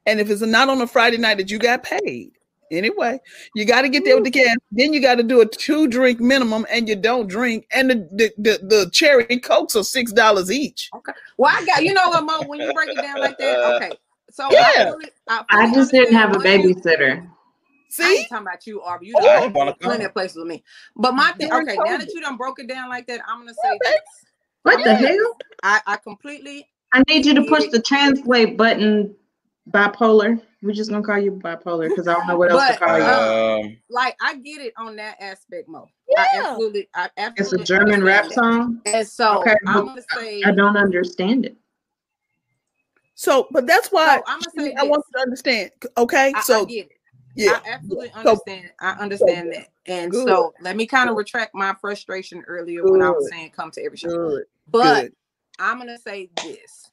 And 0.04 0.20
if 0.20 0.30
it's 0.30 0.40
not 0.42 0.68
on 0.68 0.80
a 0.80 0.86
Friday 0.86 1.16
night 1.16 1.38
that 1.38 1.50
you 1.50 1.58
got 1.58 1.82
paid, 1.82 2.32
anyway, 2.70 3.18
you 3.54 3.64
got 3.64 3.82
to 3.82 3.88
get 3.88 4.04
there 4.04 4.16
with 4.16 4.24
the 4.24 4.30
gas. 4.30 4.56
Then 4.72 4.92
you 4.92 5.00
got 5.00 5.16
to 5.16 5.22
do 5.22 5.40
a 5.40 5.46
two 5.46 5.86
drink 5.88 6.20
minimum, 6.20 6.66
and 6.70 6.88
you 6.88 6.96
don't 6.96 7.28
drink. 7.28 7.66
And 7.72 7.90
the 7.90 8.08
the, 8.12 8.32
the, 8.38 8.66
the 8.66 8.90
cherry 8.92 9.24
cokes 9.40 9.76
are 9.76 9.84
six 9.84 10.12
dollars 10.12 10.50
each. 10.50 10.90
Okay. 10.94 11.12
Well, 11.36 11.52
I 11.56 11.64
got 11.66 11.84
you 11.84 11.94
know 11.94 12.08
what, 12.08 12.24
Mo. 12.24 12.42
When 12.48 12.60
you 12.60 12.72
break 12.74 12.90
it 12.90 13.02
down 13.02 13.20
like 13.20 13.38
that, 13.38 13.74
okay. 13.76 13.92
So 14.30 14.48
Yeah. 14.50 14.58
I, 14.58 14.90
fully, 14.90 15.06
I, 15.28 15.44
I 15.50 15.72
just 15.74 15.92
didn't 15.92 16.14
have 16.14 16.30
a 16.30 16.34
understand 16.34 16.64
once 16.64 16.76
you- 16.84 16.90
babysitter. 16.90 17.28
I 17.28 17.28
See, 17.88 18.18
ain't 18.18 18.28
talking 18.28 18.46
about 18.46 18.66
you, 18.66 18.82
Arby. 18.82 19.06
You 19.06 19.14
Oh, 19.16 19.22
done 19.24 19.36
I 19.36 19.40
been 19.46 19.52
wanna 19.54 19.74
plenty 19.80 19.98
come. 19.98 20.06
of 20.06 20.12
places 20.12 20.36
with 20.36 20.46
me. 20.48 20.62
But 20.96 21.14
my 21.14 21.32
thing, 21.38 21.48
During 21.48 21.66
okay, 21.68 21.78
now 21.82 21.96
that 21.96 22.12
you 22.12 22.20
done 22.20 22.36
broke 22.36 22.58
it 22.58 22.68
down 22.68 22.90
like 22.90 23.06
that, 23.06 23.20
I'm 23.26 23.38
gonna 23.38 23.54
say 23.54 23.70
baby. 23.70 23.78
this. 23.84 24.24
What 24.64 24.84
the 24.84 24.94
hell? 24.94 25.36
I, 25.62 25.80
I 25.86 25.96
completely 25.96 26.68
I 26.92 27.02
need 27.08 27.24
you 27.24 27.34
to 27.34 27.44
push 27.44 27.66
the 27.68 27.80
translate 27.80 28.56
button. 28.58 29.14
Bipolar. 29.70 30.40
We're 30.62 30.72
just 30.72 30.90
gonna 30.90 31.02
call 31.04 31.18
you 31.18 31.32
bipolar 31.32 31.88
because 31.88 32.06
I 32.06 32.14
don't 32.14 32.26
know 32.26 32.38
what 32.38 32.50
else 32.52 32.68
to 32.68 32.76
call 32.78 32.98
you. 32.98 33.04
uh, 33.04 33.60
Um, 33.64 33.76
like 33.90 34.16
I 34.20 34.36
get 34.36 34.60
it 34.60 34.72
on 34.76 34.96
that 34.96 35.16
aspect, 35.20 35.68
Mo. 35.68 35.88
I 36.16 36.26
Yeah. 36.34 36.40
absolutely, 36.50 36.88
I 36.94 37.04
It's 37.06 37.12
a 37.16 37.20
absolutely 37.40 37.64
German 37.64 38.04
rap 38.04 38.24
understand 38.24 38.54
song. 38.54 38.82
And 38.86 39.08
so 39.08 39.40
Okay, 39.40 39.56
I'm 39.66 39.86
gonna 39.86 40.02
say 40.14 40.42
I 40.44 40.52
don't 40.52 40.76
understand 40.76 41.46
it. 41.46 41.56
so 43.14 43.48
but 43.50 43.66
that's 43.66 43.88
why 43.90 44.16
So 44.18 44.22
I'ma 44.26 44.42
say 44.56 44.74
I 44.74 44.84
want 44.84 45.04
you 45.08 45.18
to 45.18 45.22
understand. 45.22 45.70
Okay, 45.98 46.32
I, 46.34 46.38
I 46.38 46.42
so 46.42 46.64
get 46.64 46.86
it. 46.86 46.92
Yeah. 47.34 47.60
I 47.64 47.70
absolutely 47.70 48.10
So- 48.10 48.18
understand. 48.18 48.70
I 48.80 48.90
understand 48.92 49.52
that. 49.52 49.68
And 49.86 50.10
Good. 50.12 50.26
so 50.28 50.54
let 50.60 50.76
me 50.76 50.86
kind 50.86 51.10
of 51.10 51.16
retract 51.16 51.54
my 51.54 51.74
frustration 51.80 52.42
earlier 52.46 52.82
when 52.84 53.02
I 53.02 53.10
was 53.10 53.28
saying 53.30 53.50
come 53.50 53.70
to 53.72 53.82
every 53.84 53.98
show. 53.98 54.08
Good. 54.08 54.44
But 54.68 55.02
Good. 55.02 55.12
I'm 55.58 55.78
gonna 55.78 55.98
say 55.98 56.30
this. 56.42 56.85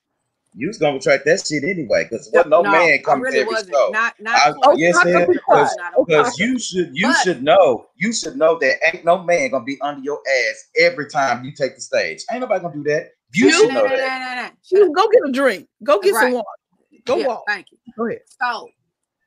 You 0.56 0.68
was 0.68 0.78
gonna 0.78 0.96
retract 0.96 1.26
that 1.26 1.46
shit 1.46 1.64
anyway, 1.64 2.08
because 2.10 2.30
what 2.32 2.48
no, 2.48 2.62
man 2.64 2.74
I 2.74 2.98
coming 3.04 3.24
really 3.24 3.38
to 3.38 3.42
every 3.42 3.54
wasn't. 3.54 3.74
show. 3.74 3.90
Not 3.92 4.14
not 4.20 4.36
I- 4.40 4.52
towards 4.64 4.80
yes, 4.80 4.96
the 5.04 5.26
because- 5.32 5.76
don't 5.96 6.08
Because 6.08 6.40
you 6.40 6.60
should 6.60 6.92
you 6.94 7.08
But- 7.08 7.18
should 7.24 7.44
know 7.44 7.88
you 7.96 8.14
should 8.14 8.38
know 8.38 8.58
that 8.60 8.78
ain't 8.94 9.04
no 9.06 9.24
man 9.24 9.50
gonna 9.52 9.64
be 9.66 9.80
under 9.82 10.02
your 10.04 10.20
ass 10.50 10.68
every 10.80 11.10
time 11.10 11.44
you 11.44 11.52
take 11.54 11.76
the 11.76 11.82
stage. 11.82 12.24
Ain't 12.32 12.42
nobody 12.42 12.62
gonna 12.62 12.76
do 12.76 12.84
that. 12.84 13.12
You 13.34 13.50
No, 13.50 13.58
should 13.58 13.74
know 13.74 13.84
no, 13.86 13.96
that. 13.96 14.20
no, 14.20 14.36
no, 14.36 14.42
no. 14.44 14.50
Shut 14.64 14.80
You 14.80 14.94
go 14.94 15.08
get 15.10 15.22
a 15.28 15.32
drink. 15.32 15.68
Go 15.84 16.00
get 16.00 16.14
some 16.16 16.34
water. 16.34 16.46
Go 17.06 17.18
Yeah, 17.18 17.28
walk. 17.28 17.44
Thank 17.48 17.72
you. 17.72 17.78
Go 17.98 18.08
ahead. 18.08 18.22
So 18.40 18.70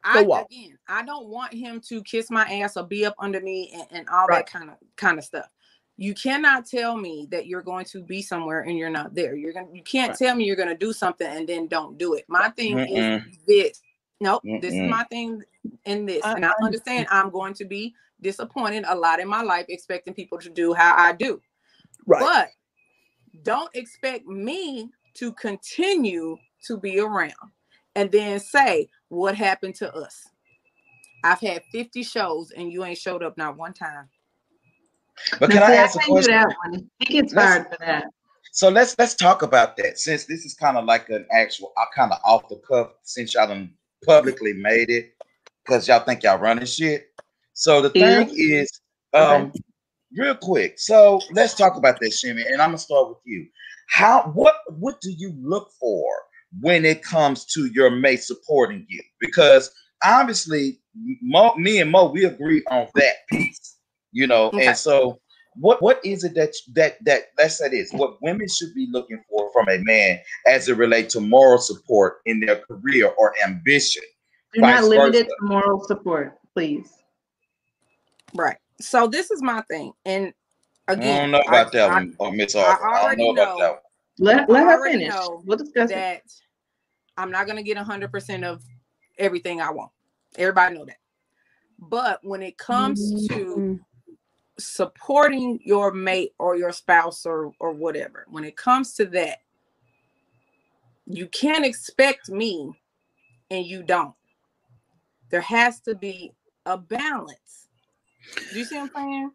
I 0.04 0.22
walk. 0.22 0.46
again, 0.50 0.78
I 0.88 1.02
don't 1.02 1.26
want 1.26 1.52
him 1.52 1.80
to 1.88 2.00
kiss 2.04 2.30
my 2.30 2.44
ass 2.44 2.76
or 2.76 2.84
be 2.84 3.04
up 3.04 3.14
under 3.18 3.40
me 3.40 3.72
and, 3.74 3.86
and 3.90 4.08
all 4.08 4.26
Right. 4.28 4.46
that 4.46 4.52
kind 4.58 4.70
of 4.70 4.76
kind 4.96 5.18
of 5.18 5.24
stuff. 5.24 5.46
You 5.98 6.14
cannot 6.14 6.66
tell 6.66 6.96
me 6.96 7.26
that 7.30 7.46
you're 7.46 7.62
going 7.62 7.86
to 7.86 8.02
be 8.02 8.20
somewhere 8.20 8.62
and 8.62 8.76
you're 8.76 8.90
not 8.90 9.14
there. 9.14 9.34
You're 9.34 9.52
gonna 9.52 9.72
you 9.72 9.82
can't 9.82 10.10
Right. 10.10 10.18
tell 10.18 10.34
me 10.34 10.44
you're 10.44 10.56
gonna 10.56 10.76
do 10.76 10.92
something 10.92 11.26
and 11.26 11.48
then 11.48 11.68
don't 11.68 11.96
do 11.96 12.14
it. 12.14 12.24
My 12.28 12.50
thing 12.50 12.76
Mm-mm. 12.76 13.24
is 13.26 13.38
this. 13.46 13.80
Nope, 14.20 14.42
this 14.44 14.74
is 14.74 14.80
my 14.80 15.04
thing 15.04 15.42
in 15.84 16.06
this. 16.06 16.24
I- 16.24 16.34
and 16.34 16.44
I 16.44 16.50
I 16.50 16.64
understand 16.64 17.06
mm. 17.08 17.12
I'm 17.12 17.30
going 17.30 17.54
to 17.54 17.64
be 17.64 17.94
disappointed 18.20 18.84
a 18.88 18.94
lot 18.94 19.20
in 19.20 19.28
my 19.28 19.42
life 19.42 19.66
expecting 19.68 20.14
people 20.14 20.38
to 20.38 20.50
do 20.50 20.72
how 20.74 20.94
I 20.96 21.12
do. 21.12 21.40
Right. 22.06 22.20
But 22.20 22.50
don't 23.42 23.74
expect 23.74 24.26
me 24.26 24.90
to 25.14 25.32
continue 25.32 26.36
to 26.66 26.76
be 26.76 26.98
around 27.00 27.32
and 27.94 28.10
then 28.10 28.40
say 28.40 28.88
what 29.08 29.34
happened 29.34 29.74
to 29.76 29.94
us. 29.94 30.28
I've 31.24 31.40
had 31.40 31.62
50 31.72 32.02
shows 32.02 32.50
and 32.52 32.70
you 32.72 32.84
ain't 32.84 32.98
showed 32.98 33.22
up 33.22 33.36
not 33.36 33.56
one 33.56 33.72
time. 33.72 34.08
But 35.40 35.50
can 35.50 35.62
I 35.62 35.74
ask 35.76 35.96
a 35.96 36.00
question? 36.00 36.32
that 36.32 36.54
one. 36.64 36.90
He 36.98 37.06
gets 37.06 37.32
fired 37.32 37.66
for 37.70 37.76
that. 37.80 38.06
So 38.52 38.68
let's 38.70 38.96
let's 38.98 39.14
talk 39.14 39.42
about 39.42 39.76
that 39.76 39.98
since 39.98 40.24
this 40.24 40.44
is 40.44 40.54
kind 40.54 40.78
of 40.78 40.84
like 40.86 41.08
an 41.10 41.26
actual, 41.30 41.72
I 41.76 41.84
kind 41.94 42.12
of 42.12 42.18
off 42.24 42.48
the 42.48 42.56
cuff 42.66 42.92
since 43.02 43.34
y'all 43.34 43.48
done 43.48 43.74
publicly 44.06 44.54
made 44.54 44.88
it 44.88 45.14
because 45.64 45.86
y'all 45.86 46.00
think 46.00 46.22
y'all 46.22 46.38
running 46.38 46.64
shit. 46.64 47.08
So 47.52 47.82
the 47.82 47.92
Yeah. 47.94 48.24
thing 48.24 48.34
is, 48.34 48.80
um, 49.12 49.52
real 50.16 50.34
quick. 50.34 50.78
So 50.78 51.20
let's 51.32 51.54
talk 51.54 51.76
about 51.76 52.00
this, 52.00 52.18
Shimmy, 52.20 52.42
and 52.42 52.62
I'm 52.62 52.68
gonna 52.70 52.78
start 52.78 53.08
with 53.08 53.18
you. 53.24 53.46
How 53.88 54.30
what 54.34 54.54
what 54.78 55.00
do 55.00 55.10
you 55.10 55.34
look 55.38 55.70
for 55.78 56.04
when 56.60 56.84
it 56.84 57.02
comes 57.02 57.44
to 57.46 57.66
your 57.74 57.90
mate 57.90 58.22
supporting 58.22 58.86
you? 58.88 59.02
Because 59.20 59.70
obviously, 60.04 60.80
Mo, 61.22 61.54
me 61.56 61.80
and 61.80 61.90
Mo, 61.90 62.10
we 62.10 62.24
agree 62.24 62.62
on 62.70 62.88
that 62.94 63.16
piece, 63.30 63.65
you 64.16 64.26
know, 64.26 64.46
Okay. 64.46 64.66
and 64.68 64.76
so 64.76 65.20
what 65.56 65.82
what 65.82 66.00
is 66.04 66.24
it 66.24 66.34
that 66.34 66.54
that 66.74 66.96
that 67.04 67.24
let's 67.38 67.60
what 67.92 68.20
women 68.22 68.48
should 68.48 68.74
be 68.74 68.88
looking 68.90 69.22
for 69.28 69.50
from 69.52 69.68
a 69.68 69.78
man 69.84 70.18
as 70.46 70.68
it 70.70 70.76
relates 70.78 71.12
to 71.12 71.20
moral 71.20 71.58
support 71.58 72.20
in 72.24 72.40
their 72.40 72.56
career 72.60 73.12
or 73.18 73.34
ambition 73.44 74.02
Do 74.54 74.62
not 74.62 74.80
Vice 74.80 74.88
limit 74.88 75.14
it 75.16 75.26
to 75.26 75.34
moral 75.42 75.84
support, 75.84 76.38
please. 76.54 76.90
Right. 78.34 78.56
So 78.80 79.06
this 79.06 79.30
is 79.30 79.42
my 79.42 79.60
thing. 79.62 79.92
And 80.06 80.32
i 80.88 80.92
again, 80.94 81.30
don't 81.30 81.30
know 81.32 81.48
about 81.48 81.66
I- 81.66 81.78
that 81.78 81.90
I- 81.90 81.94
one 81.94 82.14
or 82.18 82.32
miss 82.32 82.56
I 82.56 82.62
Arthur. 82.62 82.86
i 82.86 82.94
don't 82.94 83.04
already 83.04 83.22
know 83.22 83.30
about 83.32 83.58
that 83.58 83.70
one 83.72 83.80
Let, 84.18 84.48
let 84.48 84.62
her 84.64 84.78
already 84.78 84.98
finish. 84.98 85.14
We'll 85.44 85.58
discuss 85.58 85.90
it. 85.90 85.94
that 85.94 86.22
I'm 87.18 87.30
not 87.30 87.46
gonna 87.46 87.62
get 87.62 87.76
hundred 87.76 88.10
percent 88.10 88.44
of 88.44 88.62
everything 89.18 89.60
I 89.60 89.70
want. 89.70 89.92
Everybody 90.38 90.74
know 90.74 90.84
that. 90.86 90.96
But 91.78 92.20
when 92.22 92.42
it 92.42 92.56
comes 92.56 93.28
to 93.28 93.34
mm-hmm. 93.34 93.74
Supporting 94.58 95.60
your 95.64 95.92
mate 95.92 96.32
or 96.38 96.56
your 96.56 96.72
spouse 96.72 97.26
or 97.26 97.52
or 97.60 97.72
whatever, 97.72 98.26
when 98.28 98.44
it 98.44 98.56
comes 98.56 98.94
to 98.94 99.06
that, 99.06 99.38
you 101.06 101.26
can't 101.28 101.64
expect 101.64 102.28
me 102.28 102.72
and 103.50 103.64
you 103.64 103.82
don't. 103.82 104.14
There 105.30 105.40
has 105.40 105.80
to 105.80 105.94
be 105.94 106.32
a 106.64 106.76
balance. 106.76 107.68
Do 108.52 108.58
you 108.58 108.64
see 108.64 108.76
what 108.76 108.90
I'm 108.96 109.04
saying? 109.04 109.30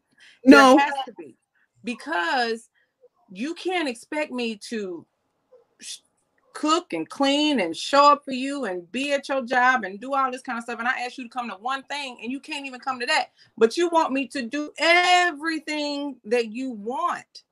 No. 0.45 0.76
There 0.76 0.86
has 0.86 1.05
to 1.05 1.13
be 1.17 1.38
because 1.84 2.69
you 3.32 3.53
can't 3.53 3.88
expect 3.88 4.32
me 4.32 4.57
to 4.69 5.05
cook 6.54 6.93
and 6.93 7.10
clean 7.10 7.60
and 7.60 7.76
show 7.76 8.14
up 8.14 8.24
for 8.26 8.32
you 8.34 8.66
and 8.66 8.91
be 8.91 9.14
at 9.14 9.30
your 9.30 9.43
job 9.43 9.84
and 9.84 9.99
do 9.99 10.14
all 10.14 10.32
this 10.32 10.41
kind 10.41 10.58
of 10.58 10.64
stuff. 10.64 10.80
And 10.80 10.88
I 10.88 11.02
ask 11.02 11.18
you 11.18 11.26
to 11.26 11.30
come 11.30 11.49
to 11.49 11.56
one 11.56 11.84
thing 11.84 12.20
and 12.22 12.32
you 12.32 12.39
can't 12.39 12.66
even 12.66 12.80
come 12.80 12.99
to 12.99 13.06
that. 13.06 13.28
But 13.58 13.78
you 13.78 13.89
want 13.89 14.14
me 14.14 14.28
to 14.30 14.41
do 14.41 14.72
everything 14.78 16.18
that 16.26 16.52
you 16.52 16.72
want. 16.72 17.43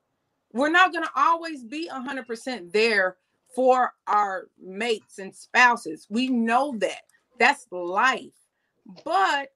We're 0.54 0.70
not 0.70 0.92
going 0.92 1.04
to 1.06 1.12
always 1.16 1.64
be 1.64 1.90
100% 1.90 2.72
there 2.72 3.18
for 3.56 3.94
our 4.08 4.48
mates 4.62 5.20
and 5.20 5.36
spouses. 5.36 6.08
We 6.10 6.28
know 6.28 6.76
that. 6.80 7.02
That's 7.40 7.68
life. 7.72 8.34
But 9.06 9.50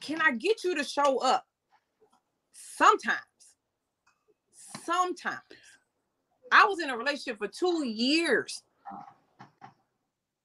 can 0.00 0.20
I 0.20 0.32
get 0.32 0.64
you 0.64 0.74
to 0.76 0.84
show 0.84 1.18
up? 1.18 1.46
Sometimes. 2.52 3.18
Sometimes. 4.84 5.38
I 6.52 6.66
was 6.66 6.78
in 6.80 6.90
a 6.90 6.96
relationship 6.96 7.38
for 7.38 7.48
two 7.48 7.84
years 7.86 8.62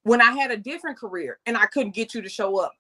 when 0.04 0.22
I 0.22 0.32
had 0.32 0.52
a 0.52 0.58
different 0.58 0.98
career 0.98 1.40
and 1.46 1.58
I 1.58 1.66
couldn't 1.66 1.94
get 1.94 2.14
you 2.14 2.22
to 2.22 2.30
show 2.30 2.60
up 2.60 2.74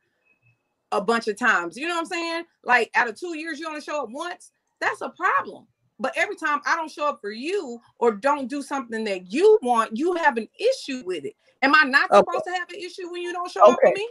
a 0.93 1.01
bunch 1.01 1.27
of 1.27 1.37
times. 1.37 1.77
You 1.77 1.87
know 1.87 1.95
what 1.95 2.01
I'm 2.01 2.05
saying? 2.05 2.43
Like 2.63 2.89
out 2.95 3.09
of 3.09 3.19
two 3.19 3.37
years, 3.37 3.59
you 3.59 3.67
only 3.67 3.81
show 3.81 4.03
up 4.03 4.09
once. 4.09 4.51
That's 4.79 5.01
a 5.01 5.09
problem. 5.09 5.67
But 5.99 6.13
every 6.15 6.35
time 6.35 6.61
I 6.65 6.75
don't 6.75 6.91
show 6.91 7.07
up 7.07 7.19
for 7.19 7.31
you 7.31 7.79
or 7.99 8.11
don't 8.11 8.47
do 8.47 8.61
something 8.61 9.03
that 9.03 9.31
you 9.31 9.59
want, 9.61 9.97
you 9.97 10.13
have 10.15 10.37
an 10.37 10.47
issue 10.57 11.03
with 11.05 11.25
it. 11.25 11.33
Am 11.63 11.75
I 11.75 11.83
not 11.83 12.11
Okay. 12.11 12.19
supposed 12.19 12.45
to 12.45 12.51
have 12.51 12.69
an 12.69 12.79
issue 12.79 13.11
when 13.11 13.21
you 13.21 13.33
don't 13.33 13.51
show 13.51 13.61
up 13.63 13.79
for 13.81 13.87
Okay. 13.87 13.93
me? 13.95 14.09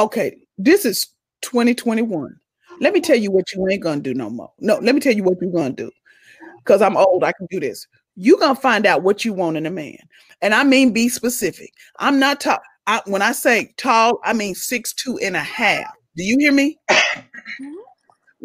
Okay, 0.00 0.46
this 0.58 0.84
is 0.84 1.06
2021. 1.42 2.36
Let 2.80 2.92
me 2.92 3.00
tell 3.00 3.16
you 3.16 3.30
what 3.30 3.52
you 3.52 3.66
ain't 3.68 3.82
gonna 3.82 4.00
do 4.00 4.12
no 4.12 4.28
more. 4.28 4.52
No, 4.58 4.76
let 4.78 4.94
me 4.94 5.00
tell 5.00 5.14
you 5.14 5.22
what 5.22 5.40
you're 5.40 5.52
gonna 5.52 5.70
do. 5.70 5.90
Because 6.58 6.82
I'm 6.82 6.96
old, 6.96 7.22
I 7.22 7.32
can 7.32 7.46
do 7.48 7.60
this. 7.60 7.86
You're 8.16 8.38
gonna 8.38 8.54
find 8.54 8.86
out 8.86 9.02
what 9.02 9.24
you 9.24 9.32
want 9.32 9.56
in 9.56 9.66
a 9.66 9.70
man. 9.70 9.98
And 10.42 10.54
I 10.54 10.64
mean 10.64 10.92
be 10.92 11.08
specific. 11.08 11.72
I'm 11.98 12.18
not 12.18 12.40
tall. 12.40 12.58
I, 12.86 13.00
when 13.06 13.22
I 13.22 13.32
say 13.32 13.72
tall, 13.76 14.20
I 14.24 14.32
mean 14.32 14.54
six 14.54 14.92
two 14.92 15.18
and 15.18 15.36
a 15.36 15.40
half. 15.40 15.90
Do 16.16 16.24
you 16.24 16.36
hear 16.38 16.52
me? 16.52 16.78
Mm-hmm. 16.90 17.74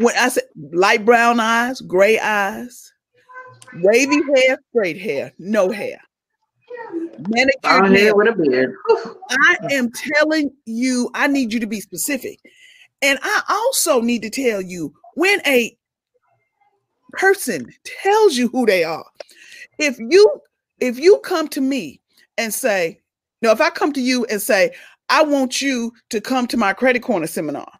when 0.05 0.15
I 0.17 0.29
say 0.29 0.41
light 0.71 1.03
brown 1.03 1.39
eyes, 1.39 1.81
gray 1.81 2.19
eyes, 2.19 2.93
wavy 3.75 4.21
hair, 4.35 4.59
straight 4.69 4.99
hair, 4.99 5.33
no 5.39 5.71
hair. 5.71 5.99
Nails. 7.27 7.51
hair 7.63 8.15
with 8.15 8.27
a 8.27 8.33
beard. 8.33 8.75
I 9.31 9.57
am 9.71 9.91
telling 9.91 10.51
you, 10.65 11.09
I 11.13 11.27
need 11.27 11.51
you 11.51 11.59
to 11.59 11.67
be 11.67 11.81
specific. 11.81 12.39
And 13.01 13.19
I 13.21 13.41
also 13.49 14.01
need 14.01 14.21
to 14.23 14.29
tell 14.29 14.61
you 14.61 14.93
when 15.15 15.41
a 15.45 15.77
person 17.13 17.67
tells 18.03 18.37
you 18.37 18.47
who 18.49 18.65
they 18.65 18.83
are. 18.83 19.05
If 19.79 19.97
you 19.99 20.41
if 20.79 20.99
you 20.99 21.19
come 21.19 21.47
to 21.49 21.61
me 21.61 21.99
and 22.37 22.53
say, 22.53 23.01
no, 23.41 23.51
if 23.51 23.59
I 23.61 23.69
come 23.69 23.91
to 23.93 24.01
you 24.01 24.25
and 24.25 24.41
say, 24.41 24.73
I 25.09 25.23
want 25.23 25.61
you 25.61 25.91
to 26.09 26.21
come 26.21 26.47
to 26.47 26.57
my 26.57 26.73
credit 26.73 27.01
corner 27.01 27.27
seminar 27.27 27.71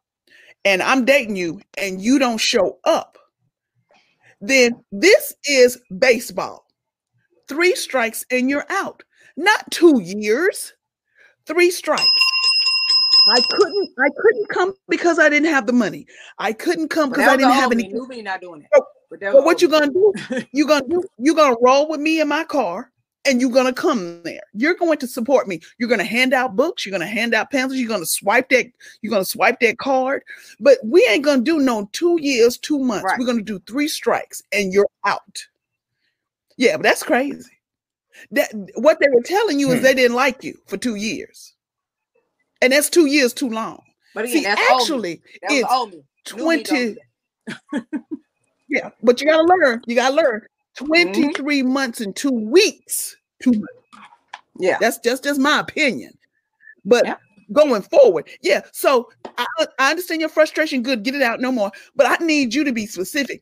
and 0.65 0.81
I'm 0.81 1.05
dating 1.05 1.35
you 1.35 1.61
and 1.77 2.01
you 2.01 2.19
don't 2.19 2.39
show 2.39 2.79
up, 2.83 3.17
then 4.41 4.83
this 4.91 5.33
is 5.45 5.79
baseball. 5.97 6.65
Three 7.47 7.75
strikes 7.75 8.25
and 8.31 8.49
you're 8.49 8.65
out. 8.69 9.03
Not 9.37 9.69
two 9.71 10.01
years 10.01 10.73
three 11.49 11.71
strikes. 11.71 12.03
I 13.27 13.41
couldn't 13.41 13.89
I 13.99 14.09
couldn't 14.15 14.49
come 14.49 14.73
because 14.87 15.19
I 15.19 15.29
didn't 15.29 15.49
have 15.49 15.67
the 15.67 15.73
money. 15.73 16.05
I 16.37 16.53
couldn't 16.53 16.89
come 16.89 17.09
because 17.09 17.27
I 17.27 17.35
didn't 17.35 17.53
have 17.53 17.71
any. 17.71 17.87
New 17.87 18.07
me 18.07 18.21
not 18.21 18.39
doing 18.39 18.61
it. 18.61 18.83
But, 19.09 19.19
But 19.21 19.43
what 19.43 19.61
you 19.61 19.67
gonna 19.67 19.89
do? 19.91 20.13
You 20.51 20.67
gonna 20.67 20.87
do 20.87 21.03
you 21.17 21.35
gonna 21.35 21.55
roll 21.61 21.89
with 21.89 21.99
me 21.99 22.21
in 22.21 22.27
my 22.27 22.43
car 22.43 22.91
and 23.25 23.41
you're 23.41 23.51
gonna 23.51 23.73
come 23.73 24.21
there. 24.23 24.41
You're 24.53 24.75
going 24.75 24.97
to 24.99 25.07
support 25.07 25.47
me. 25.47 25.59
You're 25.77 25.89
gonna 25.89 26.03
hand 26.03 26.33
out 26.33 26.55
books, 26.55 26.85
you're 26.85 26.91
gonna 26.91 27.05
hand 27.07 27.33
out 27.33 27.51
pencils, 27.51 27.79
you're 27.79 27.89
gonna 27.89 28.05
swipe 28.05 28.49
that, 28.49 28.67
you're 29.01 29.11
gonna 29.11 29.25
swipe 29.25 29.59
that 29.61 29.77
card. 29.77 30.23
But 30.59 30.77
we 30.83 31.05
ain't 31.09 31.23
gonna 31.25 31.41
do 31.41 31.59
no 31.59 31.89
two 31.91 32.17
years, 32.21 32.57
two 32.57 32.79
months. 32.79 33.03
Right. 33.05 33.19
We're 33.19 33.25
gonna 33.25 33.41
do 33.41 33.59
three 33.67 33.87
strikes 33.87 34.41
and 34.51 34.71
you're 34.71 34.87
out. 35.05 35.45
Yeah, 36.57 36.77
but 36.77 36.83
that's 36.83 37.03
crazy. 37.03 37.49
That 38.31 38.49
what 38.75 38.99
they 38.99 39.07
were 39.11 39.23
telling 39.23 39.59
you 39.59 39.71
is 39.71 39.77
Hmm. 39.79 39.83
they 39.83 39.93
didn't 39.93 40.15
like 40.17 40.43
you 40.43 40.57
for 40.67 40.77
two 40.77 40.95
years. 40.95 41.53
And 42.61 42.73
that's 42.73 42.89
two 42.89 43.05
years 43.05 43.33
too 43.33 43.49
long. 43.49 43.81
But 44.13 44.25
again, 44.25 44.37
See, 44.37 44.43
that's 44.43 44.59
old 44.59 44.69
me. 44.69 44.73
actually, 44.83 45.21
it's 45.43 45.71
old 45.71 45.93
me. 45.93 46.95
New 48.69 48.75
me 48.75 48.81
don't 48.81 48.81
20 48.81 48.81
do 48.81 48.81
that. 48.81 48.83
Yeah, 48.83 48.89
but 49.03 49.21
you 49.21 49.27
gotta 49.27 49.43
learn. 49.43 49.81
You 49.87 49.95
gotta 49.95 50.15
learn. 50.15 50.41
Mm-hmm. 50.79 50.85
23 50.85 51.63
months 51.63 52.01
and 52.01 52.15
two 52.15 52.31
weeks. 52.31 53.15
Two 53.41 53.51
months. 53.51 53.73
Yeah. 54.59 54.77
That's 54.79 54.99
just 54.99 55.23
just 55.23 55.39
my 55.39 55.59
opinion. 55.59 56.17
But 56.85 57.05
Yeah. 57.05 57.15
going 57.53 57.81
forward. 57.81 58.29
Yeah. 58.41 58.61
So 58.73 59.09
I, 59.37 59.45
I 59.79 59.89
understand 59.91 60.21
your 60.21 60.29
frustration. 60.29 60.83
Good, 60.83 61.03
get 61.03 61.15
it 61.15 61.21
out 61.21 61.39
no 61.39 61.51
more. 61.51 61.71
But 61.95 62.07
I 62.07 62.23
need 62.23 62.53
you 62.53 62.63
to 62.63 62.71
be 62.73 62.85
specific. 62.85 63.41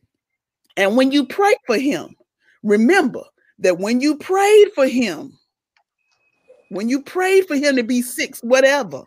And 0.76 0.96
when 0.96 1.10
you 1.10 1.26
pray 1.26 1.54
for 1.66 1.76
him, 1.76 2.14
remember 2.62 3.22
that 3.58 3.78
when 3.78 4.00
you 4.00 4.16
prayed 4.16 4.68
for 4.74 4.86
him, 4.86 5.36
when 6.70 6.88
you 6.88 7.02
prayed 7.02 7.46
for 7.46 7.56
him 7.56 7.76
to 7.76 7.82
be 7.82 8.02
six, 8.02 8.40
whatever, 8.40 9.02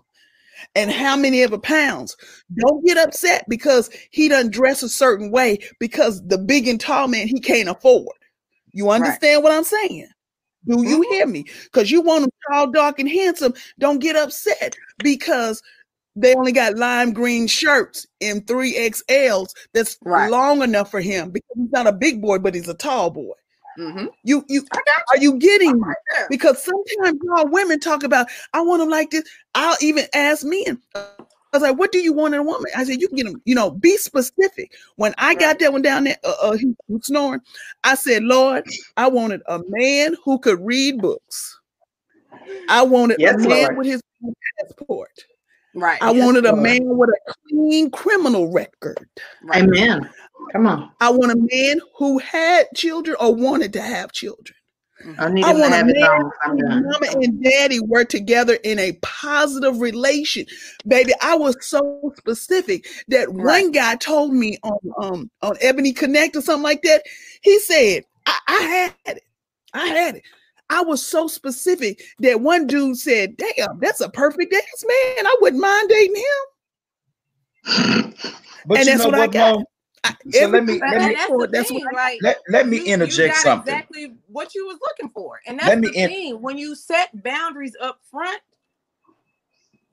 and 0.75 0.91
how 0.91 1.15
many 1.15 1.41
ever 1.41 1.57
pounds, 1.57 2.15
don't 2.57 2.85
get 2.85 2.97
upset 2.97 3.45
because 3.49 3.89
he 4.11 4.27
doesn't 4.27 4.51
dress 4.53 4.83
a 4.83 4.89
certain 4.89 5.31
way 5.31 5.59
because 5.79 6.25
the 6.27 6.37
big 6.37 6.67
and 6.67 6.79
tall 6.79 7.07
man 7.07 7.27
he 7.27 7.39
can't 7.39 7.69
afford. 7.69 8.15
You 8.71 8.89
understand 8.89 9.43
what 9.43 9.51
I'm 9.51 9.63
saying? 9.63 10.07
Do 10.65 10.83
you 10.83 11.01
mm-hmm. 11.01 11.13
hear 11.13 11.27
me? 11.27 11.45
Because 11.63 11.89
you 11.89 12.01
want 12.01 12.25
him 12.25 12.29
tall, 12.49 12.71
dark, 12.71 12.99
and 12.99 13.09
handsome. 13.09 13.53
Don't 13.79 13.99
get 13.99 14.15
upset 14.15 14.75
because 14.99 15.61
they 16.15 16.35
only 16.35 16.51
got 16.51 16.77
lime 16.77 17.13
green 17.13 17.47
shirts 17.47 18.05
in 18.19 18.41
3XLs 18.41 19.49
that's 19.73 19.97
Right. 20.03 20.29
long 20.29 20.61
enough 20.61 20.91
for 20.91 21.01
him 21.01 21.31
because 21.31 21.49
he's 21.55 21.71
not 21.71 21.87
a 21.87 21.93
big 21.93 22.21
boy, 22.21 22.37
but 22.37 22.53
he's 22.53 22.67
a 22.67 22.73
tall 22.73 23.09
boy. 23.09 23.33
Mhm. 23.77 24.09
You 24.23 24.45
you 24.47 24.63
got 24.63 24.83
are 25.09 25.17
you 25.17 25.37
getting 25.37 25.73
me? 25.77 25.81
right. 25.81 25.95
Because 26.29 26.63
sometimes 26.63 27.19
y'all 27.23 27.47
women 27.47 27.79
talk 27.79 28.03
about, 28.03 28.27
I 28.53 28.61
want 28.61 28.79
them 28.81 28.89
like 28.89 29.09
this. 29.11 29.23
I'll 29.55 29.77
even 29.81 30.05
ask 30.13 30.45
men. 30.45 30.81
I 30.95 31.57
was 31.57 31.63
like, 31.63 31.77
what 31.77 31.91
do 31.91 31.99
you 31.99 32.13
want 32.13 32.33
in 32.33 32.39
a 32.39 32.43
woman? 32.43 32.71
I 32.75 32.85
said, 32.85 33.01
you 33.01 33.07
can 33.09 33.17
get 33.17 33.25
them, 33.25 33.41
you 33.43 33.55
know, 33.55 33.71
be 33.71 33.97
specific. 33.97 34.71
When 34.95 35.13
I 35.17 35.35
got 35.35 35.59
that 35.59 35.73
one 35.73 35.81
down 35.81 36.05
there, 36.05 36.17
uh, 36.23 36.33
uh, 36.41 36.51
he 36.53 36.73
was 36.87 37.05
snoring, 37.07 37.41
I 37.83 37.95
said, 37.95 38.23
Lord, 38.23 38.63
I 38.95 39.09
wanted 39.09 39.41
a 39.47 39.59
man 39.67 40.15
who 40.23 40.39
could 40.39 40.59
read 40.65 41.01
books. 41.01 41.59
I 42.69 42.83
wanted 42.83 43.19
Yes, 43.19 43.35
a 43.35 43.49
man 43.49 43.63
Lord. 43.63 43.77
with 43.77 43.87
his 43.87 44.01
passport. 44.59 45.25
Right. 45.73 46.01
I 46.01 46.11
Yes, 46.11 46.25
wanted 46.25 46.45
a 46.45 46.55
man 46.55 46.97
with 46.97 47.09
a 47.09 47.33
clean 47.49 47.89
criminal 47.91 48.51
record. 48.51 48.97
right. 49.43 49.63
Amen. 49.63 50.09
Come 50.51 50.67
on. 50.67 50.91
I 50.99 51.09
want 51.09 51.31
a 51.31 51.47
man 51.51 51.79
who 51.97 52.19
had 52.19 52.67
children 52.75 53.15
or 53.19 53.33
wanted 53.33 53.73
to 53.73 53.81
have 53.81 54.11
children. 54.11 54.55
I 55.17 55.29
need 55.29 55.45
I 55.45 55.51
him 55.51 55.55
to 55.57 55.61
want 55.61 55.73
a 55.73 55.85
man 55.85 56.09
own. 56.11 56.31
I'm 56.43 56.57
whose 56.57 56.69
done. 56.69 56.83
mama 56.83 57.23
and 57.23 57.43
daddy 57.43 57.79
were 57.79 58.05
together 58.05 58.55
in 58.63 58.77
a 58.77 58.93
positive 59.01 59.79
relation. 59.79 60.45
Baby, 60.87 61.13
I 61.21 61.35
was 61.35 61.55
so 61.65 62.13
specific 62.17 62.85
that 63.07 63.29
Right. 63.31 63.63
one 63.63 63.71
guy 63.71 63.95
told 63.95 64.33
me 64.33 64.57
on 64.63 64.79
um 65.01 65.31
on 65.41 65.55
Ebony 65.61 65.93
Connect 65.93 66.35
or 66.35 66.41
something 66.41 66.63
like 66.63 66.83
that. 66.83 67.03
He 67.41 67.57
said, 67.59 68.03
I, 68.27 68.37
I 68.47 68.61
had 69.05 69.17
it. 69.17 69.23
I 69.73 69.87
had 69.87 70.15
it. 70.17 70.23
I 70.71 70.81
was 70.81 71.05
so 71.05 71.27
specific 71.27 72.01
that 72.19 72.39
one 72.41 72.65
dude 72.65 72.97
said, 72.97 73.35
Damn, 73.37 73.79
that's 73.79 74.01
a 74.01 74.09
perfect 74.09 74.53
ass 74.53 74.85
man. 74.87 75.27
I 75.27 75.35
wouldn't 75.41 75.61
mind 75.61 75.89
dating 75.89 76.15
him. 76.15 78.13
But 78.67 78.77
And 78.77 78.85
you 78.87 78.91
that's 78.93 79.03
know 79.03 79.09
what 79.09 79.15
I 79.15 79.19
what, 79.21 79.31
got. 79.33 79.55
Mo? 79.59 79.65
I, 80.03 80.15
So 80.31 80.45
let 80.47 80.63
me- 80.65 80.79
let 80.79 80.91
me- 81.07 81.15
that's 81.15 81.51
that's 81.51 81.69
thing, 81.69 81.83
what 81.83 81.93
like 81.95 82.19
Let, 82.21 82.37
let 82.49 82.67
me 82.67 82.77
you- 82.77 82.83
you 82.83 82.93
interject 82.93 83.33
got 83.35 83.43
something. 83.43 83.73
Exactly 83.73 84.13
what 84.27 84.53
you 84.55 84.67
was 84.67 84.77
looking 84.87 85.09
for, 85.09 85.39
and 85.47 85.57
that's 85.57 85.67
Let 85.69 85.79
me 85.79 85.87
the 85.89 85.97
in- 85.97 86.09
thing. 86.09 86.41
When 86.43 86.57
you 86.59 86.75
set 86.75 87.09
boundaries 87.23 87.75
up 87.81 87.99
front, 88.09 88.39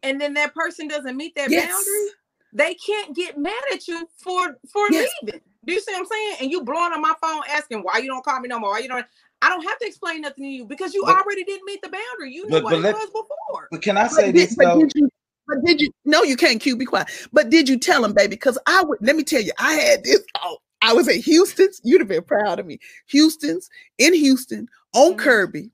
and 0.03 0.20
then 0.20 0.35
that 0.35 0.55
person 0.55 0.87
doesn't 0.87 1.16
meet 1.16 1.35
that 1.37 1.51
Yes. 1.51 1.70
boundary, 1.72 2.11
they 2.53 2.74
can't 2.74 3.16
get 3.16 3.39
mad 3.39 3.55
at 3.72 3.89
you 3.89 4.07
for 4.18 4.59
for 4.70 4.87
Yes. 4.91 5.11
leaving. 5.22 5.41
Do 5.64 5.72
you 5.74 5.81
see 5.81 5.93
what 5.93 6.01
I'm 6.01 6.07
saying? 6.07 6.37
And 6.41 6.51
you 6.51 6.62
blowing 6.62 6.93
on 6.93 7.01
my 7.01 7.14
phone 7.22 7.43
asking 7.49 7.83
why 7.83 7.99
you 7.99 8.09
don't 8.09 8.24
call 8.24 8.39
me 8.41 8.49
no 8.49 8.59
more. 8.59 8.70
Why 8.72 8.79
you 8.81 8.89
don't? 8.89 9.07
I 9.43 9.49
don't 9.49 9.62
have 9.62 9.78
to 9.78 9.86
explain 9.86 10.22
nothing 10.22 10.45
to 10.45 10.51
you 10.51 10.64
because 10.64 10.95
you 10.95 11.03
But- 11.05 11.16
already 11.16 11.45
didn't 11.45 11.64
meet 11.64 11.80
the 11.82 11.89
boundary. 11.89 12.32
You 12.34 12.45
knew 12.45 12.51
But- 12.51 12.64
what 12.64 12.70
but 12.70 12.78
it 12.78 12.82
let- 12.82 12.95
was 12.95 13.07
before. 13.07 13.68
But 13.70 13.82
can 13.82 13.97
I 13.97 14.09
say 14.09 14.26
did, 14.32 14.34
this 14.36 14.55
but 14.57 14.64
though? 14.74 14.80
did 14.80 14.93
you? 14.95 15.09
But 15.47 15.64
did 15.64 15.80
you? 15.80 15.91
No, 16.05 16.22
you 16.24 16.36
can't. 16.36 16.61
Q, 16.61 16.76
be 16.76 16.84
quiet. 16.84 17.09
But 17.32 17.49
did 17.51 17.68
you 17.68 17.78
tell 17.78 18.05
him, 18.05 18.12
baby? 18.12 18.30
Because 18.36 18.59
I 18.66 18.82
would. 18.82 18.99
Let 19.01 19.16
me 19.16 19.24
tell 19.24 19.41
you, 19.41 19.53
I 19.59 19.74
had 19.74 20.05
this. 20.05 20.20
Oh, 20.45 20.59
I 20.82 20.93
was 20.93 21.09
at 21.09 21.16
Houston's. 21.16 21.80
You'd 21.84 22.01
have 22.01 22.09
been 22.09 22.22
proud 22.22 22.59
of 22.59 22.66
me. 22.66 22.78
Houston's 23.07 23.70
in 23.97 24.12
Houston 24.12 24.68
on 24.95 25.14
Mhm. 25.14 25.18
Kirby. 25.18 25.70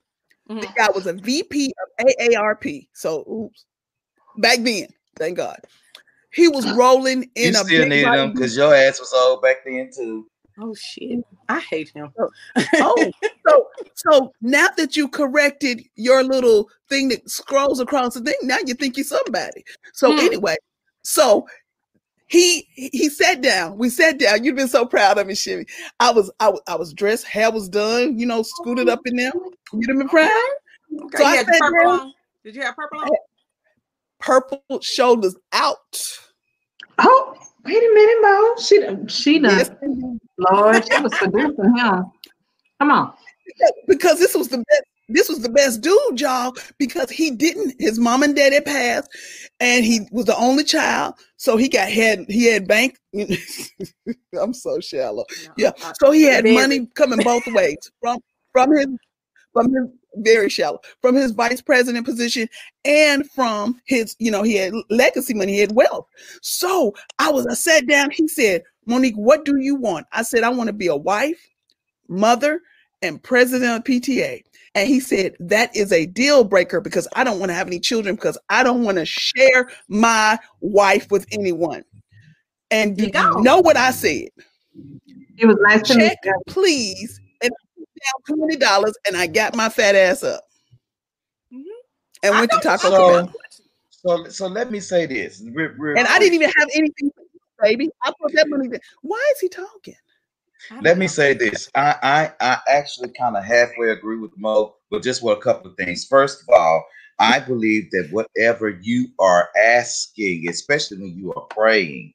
The 0.46 0.54
Mhm. 0.54 0.76
guy 0.76 0.88
was 0.94 1.06
a 1.06 1.14
VP 1.14 1.72
of 1.98 2.06
AARP. 2.06 2.86
So, 2.92 3.24
oops. 3.28 3.64
Back 4.36 4.58
then, 4.60 4.88
thank 5.16 5.36
God, 5.38 5.58
he 6.32 6.48
was 6.48 6.70
rolling 6.72 7.22
You 7.34 7.46
in 7.48 7.54
a 7.56 7.58
still 7.58 7.80
big 7.80 7.88
needed 7.88 8.04
body 8.04 8.18
them 8.18 8.32
because 8.34 8.56
your 8.56 8.74
ass 8.74 9.00
was 9.00 9.12
old 9.12 9.42
back 9.42 9.64
then 9.64 9.90
too. 9.94 10.28
Oh 10.60 10.74
shit! 10.74 11.20
I 11.48 11.60
hate 11.60 11.90
him. 11.94 12.10
Oh, 12.74 13.10
so 13.46 13.68
so 13.94 14.32
now 14.40 14.68
that 14.76 14.96
you 14.96 15.08
corrected 15.08 15.82
your 15.96 16.22
little 16.22 16.68
thing 16.88 17.08
that 17.08 17.28
scrolls 17.28 17.80
across 17.80 18.14
the 18.14 18.20
thing, 18.20 18.34
now 18.42 18.58
you 18.64 18.74
think 18.74 18.96
you're 18.96 19.04
somebody. 19.04 19.64
So 19.92 20.12
Hmm. 20.12 20.20
anyway, 20.20 20.56
so 21.02 21.46
he 22.26 22.68
he 22.74 23.08
sat 23.08 23.42
down. 23.42 23.76
We 23.78 23.90
sat 23.90 24.18
down. 24.18 24.44
You've 24.44 24.56
been 24.56 24.68
so 24.68 24.86
proud 24.86 25.18
of 25.18 25.26
me, 25.26 25.34
Shimmy. 25.34 25.66
I 26.00 26.10
was 26.10 26.30
I 26.40 26.48
was 26.48 26.60
I 26.68 26.76
was 26.76 26.92
dressed, 26.92 27.26
hair 27.26 27.50
was 27.50 27.68
done, 27.68 28.18
you 28.18 28.26
know, 28.26 28.42
scooted 28.42 28.88
up 28.88 29.00
in 29.06 29.16
there. 29.16 29.32
You'd 29.72 29.88
have 29.88 29.98
been 29.98 30.08
proud. 30.08 30.30
Okay, 31.06 31.18
So 31.18 31.24
I 31.24 31.36
sat 31.36 31.46
purple 31.60 31.96
down. 31.98 32.14
Did 32.44 32.54
you 32.56 32.62
have 32.62 32.76
purple 32.76 33.00
on? 33.00 33.08
Purple 34.20 34.62
shoulders 34.80 35.36
out. 35.52 36.00
Oh, 36.98 37.34
wait 37.64 37.76
a 37.76 37.94
minute, 37.94 38.18
Mo. 38.22 38.56
She 38.60 39.08
she 39.08 39.38
done. 39.38 39.58
Yes, 39.58 39.70
Lord, 40.38 40.84
she 40.90 41.02
was 41.02 41.16
seducing 41.18 41.76
him. 41.76 42.04
Come 42.80 42.90
on. 42.90 43.12
because 43.86 44.18
this 44.18 44.34
was 44.34 44.48
the 44.48 44.58
best. 44.58 44.82
This 45.10 45.28
was 45.28 45.40
the 45.40 45.50
best 45.50 45.82
dude, 45.82 46.18
y'all, 46.18 46.54
because 46.78 47.10
he 47.10 47.30
didn't. 47.30 47.74
His 47.78 47.98
mom 47.98 48.22
and 48.22 48.34
dad 48.34 48.54
had 48.54 48.64
passed, 48.64 49.08
and 49.60 49.84
he 49.84 50.00
was 50.10 50.24
the 50.24 50.36
only 50.36 50.64
child, 50.64 51.14
so 51.36 51.58
he 51.58 51.68
got 51.68 51.90
had 51.90 52.24
he 52.28 52.46
had 52.46 52.66
bank. 52.66 52.96
I'm 54.40 54.54
so 54.54 54.80
shallow. 54.80 55.24
Yeah, 55.58 55.72
so 56.00 56.10
he 56.10 56.22
had 56.22 56.46
money 56.46 56.86
coming 56.94 57.22
both 57.22 57.46
ways 57.48 57.76
from 58.00 58.18
from 58.52 58.74
his 58.74 58.86
from 59.52 59.74
his 59.74 59.88
very 60.18 60.48
shallow 60.48 60.80
from 61.00 61.14
his 61.14 61.32
vice 61.32 61.60
president 61.60 62.04
position 62.04 62.48
and 62.84 63.28
from 63.30 63.80
his 63.86 64.16
you 64.18 64.30
know 64.30 64.42
he 64.42 64.54
had 64.56 64.72
legacy 64.90 65.34
money, 65.34 65.52
he 65.52 65.60
had 65.60 65.74
wealth. 65.74 66.06
So 66.42 66.94
I 67.18 67.30
was 67.30 67.46
I 67.46 67.54
sat 67.54 67.86
down. 67.86 68.10
He 68.10 68.28
said, 68.28 68.62
Monique, 68.86 69.16
what 69.16 69.44
do 69.44 69.56
you 69.58 69.74
want? 69.74 70.06
I 70.12 70.22
said, 70.22 70.42
I 70.42 70.48
want 70.50 70.68
to 70.68 70.72
be 70.72 70.88
a 70.88 70.96
wife, 70.96 71.48
mother, 72.08 72.60
and 73.02 73.22
president 73.22 73.72
of 73.72 73.84
PTA. 73.84 74.42
And 74.74 74.88
he 74.88 74.98
said, 74.98 75.36
that 75.38 75.74
is 75.76 75.92
a 75.92 76.06
deal 76.06 76.42
breaker 76.42 76.80
because 76.80 77.06
I 77.14 77.22
don't 77.22 77.38
want 77.38 77.50
to 77.50 77.54
have 77.54 77.68
any 77.68 77.78
children 77.78 78.16
because 78.16 78.36
I 78.48 78.64
don't 78.64 78.82
want 78.82 78.98
to 78.98 79.06
share 79.06 79.70
my 79.88 80.38
wife 80.60 81.10
with 81.10 81.26
anyone. 81.30 81.84
And 82.70 82.98
You 83.00 83.06
you 83.14 83.42
know 83.42 83.60
what 83.60 83.76
I 83.76 83.92
said? 83.92 84.28
It 85.36 85.46
was 85.46 85.56
nice 85.60 85.82
to 85.88 85.96
meet 85.96 86.08
Check, 86.08 86.18
you. 86.24 86.40
please. 86.48 87.20
And 88.04 88.12
I 88.30 88.34
down 88.34 88.38
twenty 88.38 88.56
dollars, 88.56 88.94
and 89.06 89.16
I 89.16 89.26
got 89.26 89.54
my 89.56 89.68
fat 89.68 89.94
ass 89.94 90.22
up 90.22 90.44
Mhm. 91.52 91.62
and 92.22 92.34
I 92.34 92.40
went 92.40 92.50
to 92.52 92.58
Taco 92.62 92.88
you- 92.88 92.96
So- 92.96 93.12
Bell. 93.12 93.34
So 93.90 94.28
so 94.28 94.46
let 94.48 94.70
me 94.70 94.80
say 94.80 95.06
this. 95.06 95.40
real- 95.52 95.70
real 95.78 95.96
And 95.98 96.06
I 96.08 96.18
didn't 96.18 96.34
even 96.34 96.50
have 96.58 96.68
anything, 96.74 97.10
baby. 97.62 97.90
I 98.02 98.12
put 98.20 98.32
that 98.34 98.48
money 98.48 98.68
there. 98.68 98.80
Why 99.02 99.32
is 99.34 99.40
he 99.40 99.48
talking? 99.48 99.96
Let 100.82 100.98
me 100.98 101.06
know. 101.06 101.10
say 101.12 101.32
this. 101.34 101.70
I 101.74 101.96
I, 102.02 102.32
I 102.52 102.58
actually 102.68 103.10
kind 103.18 103.36
of 103.36 103.44
halfway 103.44 103.90
agree 103.90 104.18
with 104.18 104.36
Mo, 104.36 104.76
but 104.90 105.02
just 105.02 105.22
with 105.22 105.38
a 105.38 105.40
couple 105.40 105.70
of 105.70 105.76
things. 105.76 106.04
First 106.04 106.42
of 106.42 106.48
all, 106.50 106.84
I 107.18 107.38
believe 107.38 107.90
that 107.92 108.08
whatever 108.10 108.68
you 108.68 109.08
are 109.18 109.50
asking, 109.56 110.48
especially 110.48 110.98
when 110.98 111.16
you 111.16 111.32
are 111.34 111.46
praying 111.46 112.12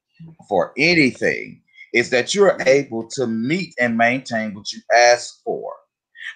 for 0.47 0.73
anything, 0.77 1.61
is 1.93 2.09
that 2.11 2.35
you're 2.35 2.57
able 2.65 3.07
to 3.11 3.27
meet 3.27 3.73
and 3.79 3.97
maintain 3.97 4.53
what 4.53 4.71
you 4.71 4.79
ask 4.93 5.41
for. 5.43 5.73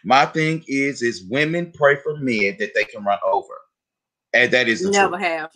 My 0.04 0.26
thing 0.26 0.64
is, 0.68 1.01
is 1.01 1.26
women 1.30 1.72
pray 1.74 1.97
for 1.97 2.18
men 2.18 2.56
that 2.60 2.72
they 2.74 2.84
can 2.84 3.04
run 3.04 3.20
over, 3.24 3.54
and 4.34 4.51
that 4.51 4.68
is 4.68 4.82
the 4.82 4.91
Never 4.91 5.18
truth. 5.18 5.22
have. 5.22 5.51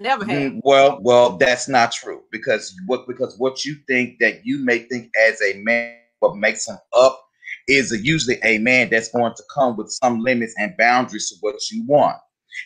Never 0.00 0.24
have. 0.24 0.52
Mm, 0.52 0.60
Well, 0.64 0.98
well, 1.02 1.36
that's 1.36 1.68
not 1.68 1.92
true 1.92 2.22
because 2.32 2.74
what 2.86 3.06
because 3.06 3.38
what 3.38 3.64
you 3.64 3.76
think 3.86 4.18
that 4.20 4.44
you 4.44 4.64
may 4.64 4.80
think 4.80 5.10
as 5.28 5.40
a 5.42 5.60
man, 5.62 5.96
what 6.20 6.36
makes 6.36 6.68
him 6.68 6.78
up 6.96 7.20
is 7.68 7.92
usually 8.04 8.38
a 8.42 8.58
man 8.58 8.90
that's 8.90 9.08
going 9.10 9.32
to 9.34 9.42
come 9.54 9.76
with 9.76 9.90
some 9.90 10.20
limits 10.20 10.54
and 10.58 10.76
boundaries 10.76 11.28
to 11.28 11.36
what 11.40 11.56
you 11.70 11.84
want. 11.86 12.16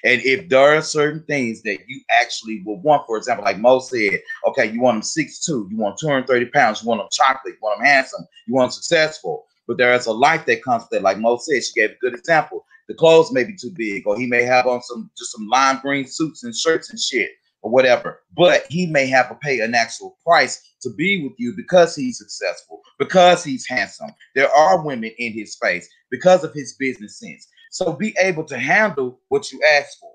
And 0.05 0.21
if 0.23 0.49
there 0.49 0.77
are 0.77 0.83
certain 0.83 1.23
things 1.25 1.63
that 1.63 1.79
you 1.87 2.01
actually 2.11 2.63
will 2.65 2.81
want, 2.81 3.07
for 3.07 3.17
example, 3.17 3.45
like 3.45 3.59
Mo 3.59 3.81
said, 3.81 4.21
okay, 4.47 4.71
you 4.71 4.81
want 4.81 4.97
them 4.97 5.03
six 5.03 5.45
two, 5.45 5.69
you 5.71 5.77
want 5.77 5.99
230 5.99 6.47
pounds, 6.47 6.83
you 6.83 6.89
want 6.89 7.01
them 7.01 7.09
chocolate, 7.11 7.55
you 7.55 7.59
want 7.61 7.79
them 7.79 7.87
handsome, 7.87 8.27
you 8.47 8.55
want 8.55 8.71
them 8.71 8.73
successful. 8.73 9.47
But 9.67 9.77
there 9.77 9.93
is 9.93 10.07
a 10.07 10.13
life 10.13 10.47
that 10.47 10.65
comes 10.65 10.85
with 10.85 10.91
that, 10.91 11.03
like 11.03 11.19
Mo 11.19 11.37
said, 11.37 11.63
she 11.63 11.75
gave 11.75 11.91
a 11.91 11.99
good 12.01 12.15
example. 12.15 12.65
The 12.89 12.95
clothes 12.95 13.33
may 13.33 13.45
be 13.45 13.55
too 13.55 13.71
big, 13.77 14.07
or 14.07 14.19
he 14.19 14.27
may 14.27 14.43
have 14.45 14.67
on 14.67 14.83
some 14.83 15.11
just 15.17 15.33
some 15.33 15.47
lime 15.47 15.79
green 15.83 16.07
suits 16.07 16.43
and 16.43 16.57
shirts 16.57 16.89
and 16.89 16.99
shit, 16.99 17.31
or 17.61 17.71
whatever. 17.71 18.23
But 18.35 18.65
he 18.71 18.87
may 18.87 19.07
have 19.09 19.29
to 19.29 19.35
pay 19.37 19.61
an 19.61 19.75
actual 19.75 20.17
price 20.25 20.73
to 20.81 20.91
be 20.91 21.23
with 21.23 21.35
you 21.39 21.53
because 21.55 21.95
he's 21.95 22.17
successful, 22.19 22.81
because 22.99 23.45
he's 23.45 23.69
handsome. 23.69 24.11
There 24.35 24.51
are 24.51 24.83
women 24.83 25.13
in 25.19 25.33
his 25.35 25.57
face 25.57 25.87
because 26.11 26.45
of 26.45 26.55
his 26.55 26.77
business 26.79 27.19
sense. 27.19 27.47
So 27.71 27.93
be 27.93 28.15
able 28.19 28.45
to 28.45 28.59
handle 28.59 29.21
what 29.29 29.53
you 29.53 29.61
ask 29.77 29.99
for. 29.99 30.13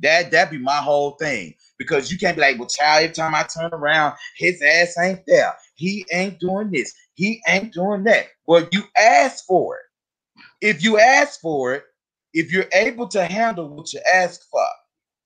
That 0.00 0.30
that 0.30 0.50
be 0.50 0.58
my 0.58 0.76
whole 0.76 1.12
thing. 1.12 1.54
Because 1.78 2.10
you 2.10 2.18
can't 2.18 2.36
be 2.36 2.42
like, 2.42 2.58
well, 2.58 2.68
child, 2.68 3.02
every 3.04 3.14
time 3.14 3.34
I 3.34 3.42
turn 3.42 3.72
around, 3.72 4.14
his 4.36 4.62
ass 4.62 4.96
ain't 4.98 5.20
there. 5.26 5.52
He 5.74 6.06
ain't 6.12 6.38
doing 6.38 6.70
this. 6.70 6.94
He 7.14 7.42
ain't 7.48 7.72
doing 7.72 8.04
that. 8.04 8.26
Well, 8.46 8.66
you 8.72 8.84
asked 8.96 9.44
for 9.46 9.76
it. 9.76 9.82
If 10.66 10.82
you 10.82 10.98
ask 10.98 11.40
for 11.40 11.74
it, 11.74 11.84
if 12.32 12.50
you're 12.50 12.68
able 12.72 13.06
to 13.08 13.24
handle 13.24 13.68
what 13.68 13.92
you 13.92 14.00
ask 14.12 14.48
for, 14.50 14.64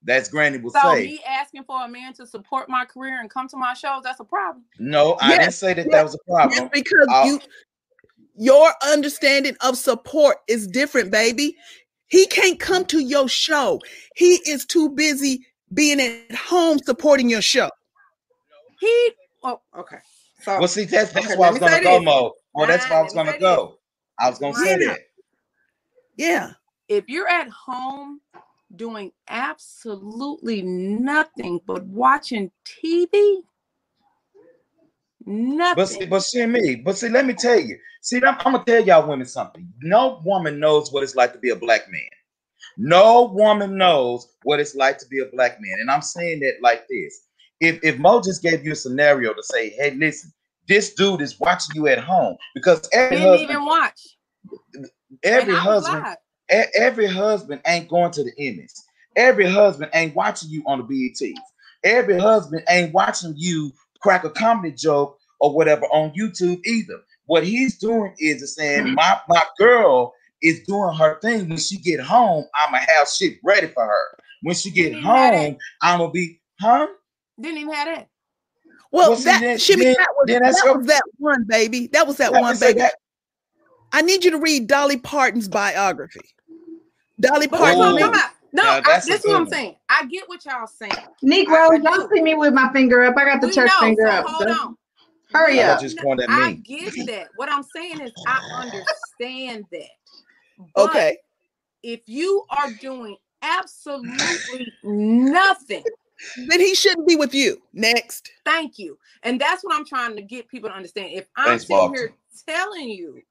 that's 0.02 0.28
Granny 0.28 0.58
will 0.58 0.70
So 0.70 0.94
say. 0.94 1.06
me 1.06 1.20
asking 1.26 1.64
for 1.64 1.84
a 1.84 1.88
man 1.88 2.12
to 2.14 2.26
support 2.26 2.68
my 2.68 2.84
career 2.84 3.20
and 3.20 3.30
come 3.30 3.48
to 3.48 3.56
my 3.56 3.74
shows, 3.74 4.02
that's 4.02 4.20
a 4.20 4.24
problem. 4.24 4.64
No, 4.78 5.16
I 5.20 5.36
didn't 5.36 5.52
say 5.52 5.74
that 5.74 5.86
yes, 5.86 5.92
that 5.92 6.02
was 6.02 6.14
a 6.14 6.18
Yes, 6.26 6.26
problem. 6.26 6.70
because 6.72 7.06
I'll- 7.10 7.26
you 7.26 7.40
your 8.36 8.72
understanding 8.86 9.56
of 9.62 9.76
support 9.76 10.38
is 10.48 10.66
different, 10.66 11.10
baby. 11.10 11.56
He 12.08 12.26
can't 12.26 12.60
come 12.60 12.84
to 12.86 13.00
your 13.00 13.28
show. 13.28 13.80
He 14.14 14.34
is 14.48 14.64
too 14.64 14.90
busy 14.90 15.44
being 15.74 16.00
at 16.00 16.34
home 16.36 16.78
supporting 16.78 17.28
your 17.28 17.42
show. 17.42 17.68
He 18.78 19.10
oh 19.42 19.60
okay. 19.76 19.98
So 20.42 20.58
Well, 20.58 20.68
see, 20.68 20.84
that's 20.84 21.12
that's 21.12 21.26
Okay, 21.26 21.36
where 21.36 21.48
I 21.48 21.52
let 21.52 21.60
was 21.60 21.70
gonna 21.70 21.82
go. 21.82 22.00
Mo. 22.00 22.32
Well, 22.54 22.66
that's 22.66 22.88
where 22.88 22.98
I 23.00 23.02
was 23.02 23.12
gonna 23.12 23.38
go. 23.38 23.78
I 24.18 24.30
was 24.30 24.38
gonna 24.38 24.54
say 24.54 24.76
Yeah. 24.80 24.86
that. 24.88 25.00
Yeah. 26.16 26.52
if 26.88 27.08
you're 27.08 27.28
at 27.28 27.48
home 27.48 28.20
doing 28.76 29.10
absolutely 29.28 30.62
nothing 30.62 31.60
but 31.66 31.84
watching 31.86 32.50
TV, 32.64 33.42
nothing. 35.26 35.76
But 35.76 35.86
see, 35.88 36.06
but 36.06 36.20
see 36.22 36.46
me. 36.46 36.76
But 36.76 36.98
see, 36.98 37.08
let 37.08 37.26
me 37.26 37.34
tell 37.34 37.60
you. 37.60 37.78
See, 38.02 38.18
I'm, 38.18 38.36
I'm 38.40 38.52
gonna 38.54 38.64
tell 38.64 38.84
y'all 38.84 39.08
women 39.08 39.26
something. 39.26 39.68
No 39.82 40.22
woman 40.24 40.60
knows 40.60 40.92
what 40.92 41.02
it's 41.02 41.16
like 41.16 41.32
to 41.34 41.38
be 41.38 41.50
a 41.50 41.56
black 41.56 41.90
man. 41.90 42.02
No 42.78 43.24
woman 43.24 43.76
knows 43.78 44.28
what 44.44 44.60
it's 44.60 44.74
like 44.74 44.98
to 44.98 45.06
be 45.08 45.20
a 45.20 45.26
black 45.26 45.58
man. 45.60 45.78
And 45.80 45.90
I'm 45.90 46.02
saying 46.02 46.40
that 46.40 46.54
like 46.62 46.86
this. 46.88 47.26
If 47.60 47.80
if 47.82 47.98
Mo 47.98 48.20
just 48.22 48.42
gave 48.42 48.64
you 48.64 48.72
a 48.72 48.76
scenario 48.76 49.32
to 49.34 49.42
say, 49.42 49.70
hey, 49.70 49.92
listen, 49.92 50.32
this 50.68 50.94
dude 50.94 51.22
is 51.22 51.38
watching 51.40 51.76
you 51.76 51.88
at 51.88 51.98
home 51.98 52.36
because 52.54 52.88
every 52.92 53.16
didn't 53.16 53.28
husband, 53.30 53.50
even 53.50 53.64
watch. 53.66 54.16
every 55.24 55.54
husband. 55.56 56.04
E- 56.52 56.64
every 56.76 57.06
husband 57.06 57.60
ain't 57.66 57.88
going 57.88 58.12
to 58.12 58.24
the 58.24 58.32
Emmys. 58.40 58.72
Every 59.16 59.46
husband 59.46 59.90
ain't 59.94 60.14
watching 60.14 60.50
you 60.50 60.62
on 60.66 60.78
the 60.78 60.84
BETs. 60.84 61.40
Every 61.84 62.18
husband 62.20 62.62
ain't 62.68 62.92
watching 62.92 63.34
you 63.36 63.72
crack 64.00 64.24
a 64.24 64.30
comedy 64.30 64.72
joke 64.72 65.15
or 65.40 65.54
whatever 65.54 65.84
on 65.86 66.12
YouTube 66.18 66.60
either. 66.64 67.00
What 67.26 67.44
he's 67.44 67.78
doing 67.78 68.14
is 68.18 68.40
just 68.40 68.56
saying, 68.56 68.84
mm-hmm. 68.86 68.94
my 68.94 69.18
my 69.28 69.42
girl 69.58 70.14
is 70.42 70.60
doing 70.66 70.94
her 70.96 71.18
thing. 71.20 71.48
When 71.48 71.58
she 71.58 71.78
get 71.78 72.00
home, 72.00 72.44
I'ma 72.54 72.78
have 72.78 73.08
shit 73.08 73.38
ready 73.44 73.68
for 73.68 73.84
her. 73.84 74.18
When 74.42 74.54
she 74.54 74.70
get 74.70 74.84
Didn't 74.84 74.98
even 74.98 75.10
have 75.10 75.32
that. 75.32 75.38
home, 75.40 75.56
I'ma 75.82 76.06
be, 76.10 76.40
huh? 76.60 76.86
Didn't 77.40 77.58
even 77.58 77.72
have 77.72 77.86
that. 77.86 78.08
Well, 78.92 79.10
Well, 79.10 79.18
that 79.20 79.40
then- 79.40 79.58
Shimmy, 79.58 79.84
then- 79.86 79.94
that 79.98 80.08
was, 80.16 80.24
then 80.26 80.42
that's 80.42 80.60
that 80.60 80.66
your- 80.66 80.78
was 80.78 80.86
that 80.86 81.02
one, 81.18 81.44
baby. 81.48 81.86
That 81.88 82.06
was 82.06 82.16
that 82.18 82.32
one, 82.32 82.58
baby. 82.58 82.78
that- 82.80 82.94
I 83.92 84.02
need 84.02 84.24
you 84.24 84.30
to 84.32 84.38
read 84.38 84.66
Dolly 84.68 84.98
Parton's 84.98 85.48
biography. 85.48 86.20
Dolly 87.18 87.46
But 87.46 87.58
that's 87.60 87.76
what 87.76 87.88
I'm 87.88 87.92
Parton. 87.92 87.96
Ooh. 87.96 87.98
talking 87.98 88.14
about. 88.20 88.30
No, 88.52 88.62
I, 88.62 88.80
that's 88.80 89.06
a 89.06 89.10
this 89.10 89.24
is 89.24 89.26
what 89.26 89.36
I'm 89.40 89.48
saying. 89.48 89.76
I 89.88 90.06
get 90.06 90.28
what 90.28 90.44
y'all 90.44 90.66
saying. 90.66 90.92
Negro, 91.24 91.70
I- 91.70 91.74
I 91.74 91.78
don't 91.78 92.10
see 92.14 92.22
me 92.22 92.34
with 92.34 92.52
my 92.54 92.72
finger 92.72 93.04
up. 93.04 93.16
I 93.16 93.24
got 93.24 93.40
the 93.40 93.50
church 93.52 93.68
know, 93.68 93.80
finger 93.80 94.06
so 94.06 94.12
up. 94.12 94.26
hold 94.26 94.48
so 94.48 94.54
on. 94.54 94.76
Hurry 95.32 95.60
up. 95.60 95.76
thought 95.76 95.82
you 95.82 95.86
was 95.86 95.94
pointing 95.94 96.24
at 96.24 96.30
I 96.30 96.52
me. 96.52 96.62
get 96.64 97.06
that. 97.06 97.28
What 97.34 97.50
I'm 97.52 97.62
saying 97.62 98.00
is 98.00 98.12
I 98.26 98.40
understand 98.54 99.66
that. 99.72 99.88
But 100.74 100.90
Okay. 100.90 101.18
if 101.82 102.00
you 102.06 102.44
are 102.50 102.70
doing 102.70 103.16
absolutely 103.42 104.74
nothing, 104.82 105.84
Then 106.48 106.60
he 106.60 106.74
shouldn't 106.74 107.08
be 107.08 107.16
with 107.16 107.34
you. 107.34 107.62
Next. 107.72 108.30
thank 108.44 108.78
you. 108.78 108.98
And 109.22 109.40
that's 109.40 109.64
what 109.64 109.74
I'm 109.74 109.86
trying 109.86 110.16
to 110.16 110.22
get 110.22 110.48
people 110.48 110.68
to 110.68 110.74
understand. 110.76 111.12
If 111.12 111.26
I'm 111.36 111.46
Thanks, 111.48 111.64
sitting 111.64 111.76
Bobby. 111.78 111.98
here 111.98 112.14
telling 112.46 112.88
you, 112.90 113.22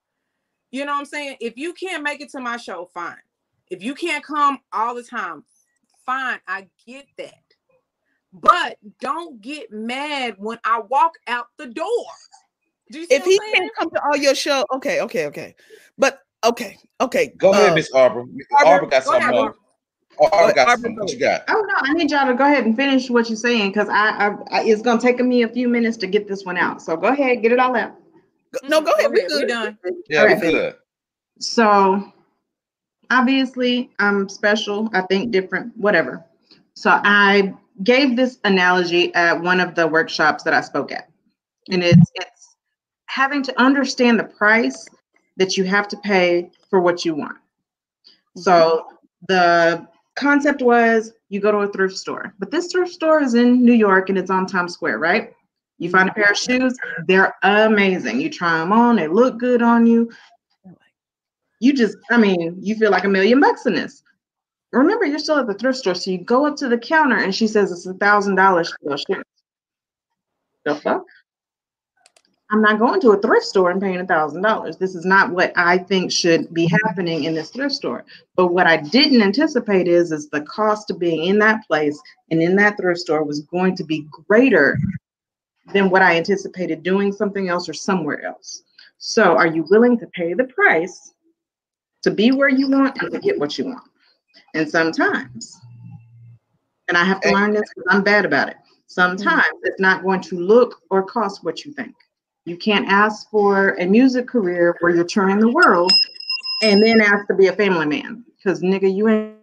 you 0.72 0.86
know 0.86 0.94
what 0.94 1.00
I'm 1.00 1.06
saying? 1.06 1.38
If 1.40 1.56
you 1.58 1.74
can't 1.74 2.04
make 2.04 2.22
it 2.22 2.30
to 2.32 2.40
my 2.40 2.58
show, 2.58 2.90
fine. 2.94 3.18
If 3.70 3.84
you 3.84 3.96
can't 3.96 4.24
come 4.24 4.60
all 4.74 4.96
the 4.96 5.04
time, 5.04 5.44
fine. 6.06 6.40
I 6.48 6.68
get 6.86 7.06
that. 7.18 7.45
But 8.42 8.78
don't 9.00 9.42
get 9.42 9.72
mad 9.72 10.36
when 10.38 10.60
I 10.66 10.82
walk 10.82 11.14
out 11.28 11.48
the 11.58 11.68
door. 11.68 12.06
Do 12.92 13.00
you 13.00 13.06
see 13.06 13.16
If 13.16 13.24
he 13.24 13.38
saying? 13.40 13.54
can't 13.56 13.76
come 13.78 13.90
to 13.92 14.02
all 14.06 14.18
your 14.18 14.36
show, 14.36 14.66
okay, 14.76 15.02
okay, 15.02 15.26
okay. 15.28 15.56
But 15.98 16.20
okay, 16.44 16.78
okay. 17.00 17.34
Go 17.38 17.52
ahead, 17.52 17.72
uh, 17.72 17.76
Miss 17.76 17.92
Arbor. 17.92 18.26
Arbor, 18.58 18.70
Arbor 18.70 18.88
got 18.88 19.04
go 19.04 19.12
something 19.12 19.22
ahead, 19.22 19.32
more. 19.36 19.44
Arbor. 19.46 19.58
Arbor 20.20 20.36
Arbor, 20.36 20.54
got 20.54 20.68
Arbor, 20.68 20.82
something. 20.82 20.96
What 20.98 21.12
you 21.12 21.20
got? 21.20 21.44
Oh 21.48 21.54
no, 21.68 21.74
I 21.78 21.94
need 21.94 22.12
y'all 22.12 22.28
to 22.28 22.34
go 22.34 22.44
ahead 22.46 22.66
and 22.66 22.76
finish 22.76 23.10
what 23.10 23.30
you're 23.30 23.38
saying 23.38 23.72
because 23.72 23.90
I, 23.90 24.10
I, 24.10 24.36
I 24.52 24.64
it's 24.64 24.82
gonna 24.82 25.02
take 25.02 25.20
me 25.20 25.44
a 25.44 25.48
few 25.50 25.68
minutes 25.70 25.98
to 25.98 26.08
get 26.08 26.28
this 26.28 26.44
one 26.44 26.58
out. 26.58 26.82
So 26.82 26.96
go 26.98 27.08
ahead, 27.08 27.42
get 27.42 27.52
it 27.54 27.60
all 27.60 27.76
out. 27.76 27.96
go- 28.52 28.68
no, 28.68 28.82
go 28.82 28.92
ahead. 28.92 29.12
We 29.12 29.22
We 29.22 29.28
good. 29.28 29.48
done. 29.48 29.78
Yeah, 30.10 30.22
Alright. 30.22 30.42
we 30.42 30.52
good. 30.52 30.76
So 31.40 32.14
obviously 33.12 33.90
I'm 34.00 34.30
special, 34.30 34.90
I 34.94 35.02
think 35.02 35.32
different, 35.32 35.76
whatever. 35.78 36.24
So 36.76 36.92
I 37.04 37.54
gave 37.84 38.16
this 38.16 38.40
analogy 38.44 39.14
at 39.16 39.40
one 39.40 39.60
of 39.60 39.76
the 39.76 39.88
workshops 39.88 40.44
that 40.44 40.54
I 40.54 40.62
spoke 40.62 40.92
at. 40.92 41.10
And 41.72 41.84
it's 41.84 42.12
it's 42.16 42.56
having 43.08 43.44
to 43.44 43.62
understand 43.62 44.20
the 44.20 44.26
price 44.26 44.88
that 45.38 45.58
you 45.58 45.64
have 45.66 45.88
to 45.90 45.98
pay 45.98 46.52
for 46.70 46.80
what 46.80 47.06
you 47.06 47.16
want. 47.16 47.38
So 48.38 48.52
mm-hmm. 48.52 48.96
the 49.28 49.88
concept 50.16 50.62
was 50.62 51.14
you 51.30 51.40
go 51.40 51.52
to 51.52 51.60
a 51.60 51.72
thrift 51.72 51.96
store, 51.96 52.34
but 52.40 52.52
this 52.52 52.72
thrift 52.72 52.92
store 52.92 53.22
is 53.22 53.34
in 53.34 53.64
New 53.64 53.74
York 53.74 54.10
and 54.10 54.18
it's 54.18 54.30
on 54.30 54.46
Times 54.46 54.74
Square, 54.74 55.00
right? 55.00 55.34
You 55.78 55.90
find 55.90 56.10
a 56.10 56.14
pair 56.14 56.32
of 56.32 56.38
shoes, 56.38 56.78
they're 57.08 57.36
amazing. 57.44 58.22
You 58.22 58.30
try 58.30 58.60
them 58.60 58.72
on, 58.72 58.96
they 58.96 59.08
look 59.08 59.38
good 59.38 59.62
on 59.62 59.86
you. 59.86 60.10
Oh 60.66 60.74
you 61.60 61.74
just, 61.74 61.98
I 62.10 62.18
mean, 62.18 62.58
you 62.62 62.76
feel 62.76 62.92
like 62.92 63.04
a 63.04 63.10
million 63.10 63.42
bucks 63.42 63.66
in 63.66 63.74
this. 63.74 64.02
Remember, 64.76 65.06
you're 65.06 65.20
still 65.20 65.40
at 65.40 65.48
the 65.48 65.54
thrift 65.54 65.80
store, 65.80 65.96
so 65.96 66.12
you 66.12 66.18
go 66.18 66.46
up 66.46 66.58
to 66.58 66.68
the 66.68 66.78
counter 66.78 67.16
and 67.16 67.34
she 67.34 67.48
says 67.48 67.72
it's 67.72 67.86
a 67.86 67.94
thousand 67.94 68.36
dollars 68.36 68.70
for 68.72 68.90
those. 68.90 69.06
The 70.66 70.76
fuck? 70.76 71.06
I'm 72.52 72.62
not 72.62 72.78
going 72.78 73.00
to 73.02 73.12
a 73.12 73.22
thrift 73.22 73.46
store 73.46 73.72
and 73.72 73.82
paying 73.82 74.02
a 74.02 74.06
thousand 74.06 74.42
dollars. 74.42 74.76
This 74.78 74.94
is 74.94 75.06
not 75.06 75.32
what 75.32 75.54
I 75.56 75.78
think 75.78 76.12
should 76.12 76.54
be 76.54 76.70
happening 76.84 77.24
in 77.24 77.34
this 77.34 77.52
thrift 77.52 77.74
store. 77.74 78.04
But 78.36 78.48
what 78.48 78.68
I 78.68 78.78
didn't 78.78 79.22
anticipate 79.22 79.88
is 79.88 80.12
is 80.12 80.30
the 80.30 80.42
cost 80.42 80.92
of 80.92 81.00
being 81.00 81.24
in 81.26 81.40
that 81.40 81.66
place 81.68 82.00
and 82.30 82.42
in 82.42 82.56
that 82.58 82.78
thrift 82.78 83.00
store 83.00 83.24
was 83.24 83.42
going 83.42 83.76
to 83.78 83.84
be 83.84 84.06
greater 84.28 84.78
than 85.74 85.90
what 85.90 86.02
I 86.02 86.18
anticipated 86.18 86.84
doing 86.84 87.14
something 87.14 87.48
else 87.48 87.70
or 87.70 87.74
somewhere 87.74 88.26
else. 88.26 88.64
So 88.98 89.38
are 89.38 89.48
you 89.48 89.66
willing 89.70 89.98
to 90.00 90.08
pay 90.08 90.34
the 90.34 90.46
price 90.46 91.14
to 92.04 92.12
be 92.12 92.32
where 92.32 92.50
you 92.50 92.70
want 92.70 93.02
and 93.02 93.12
to 93.12 93.20
get 93.20 93.40
what 93.40 93.58
you 93.58 93.66
want? 93.66 93.84
And 94.56 94.70
sometimes, 94.70 95.60
and 96.88 96.98
I 96.98 97.04
have 97.04 97.20
to 97.22 97.32
learn 97.32 97.52
this 97.52 97.70
because 97.76 97.88
I'm 97.90 98.04
bad 98.04 98.24
about 98.24 98.48
it. 98.48 98.56
Sometimes 98.88 99.44
it's 99.64 99.82
not 99.82 100.02
going 100.02 100.22
to 100.22 100.40
look 100.40 100.82
or 100.90 101.04
cost 101.04 101.44
what 101.44 101.66
you 101.66 101.74
think. 101.74 101.94
You 102.46 102.56
can't 102.56 102.88
ask 102.88 103.30
for 103.30 103.76
a 103.80 103.86
music 103.86 104.28
career 104.30 104.78
where 104.80 104.96
you're 104.96 105.04
touring 105.04 105.40
the 105.40 105.50
world 105.50 105.92
and 106.64 106.82
then 106.82 107.02
ask 107.02 107.28
to 107.28 107.34
be 107.36 107.48
a 107.48 107.54
family 107.54 107.86
man 107.86 108.24
because 108.38 108.62
nigga, 108.62 108.94
you 108.94 109.10
ain't. 109.10 109.36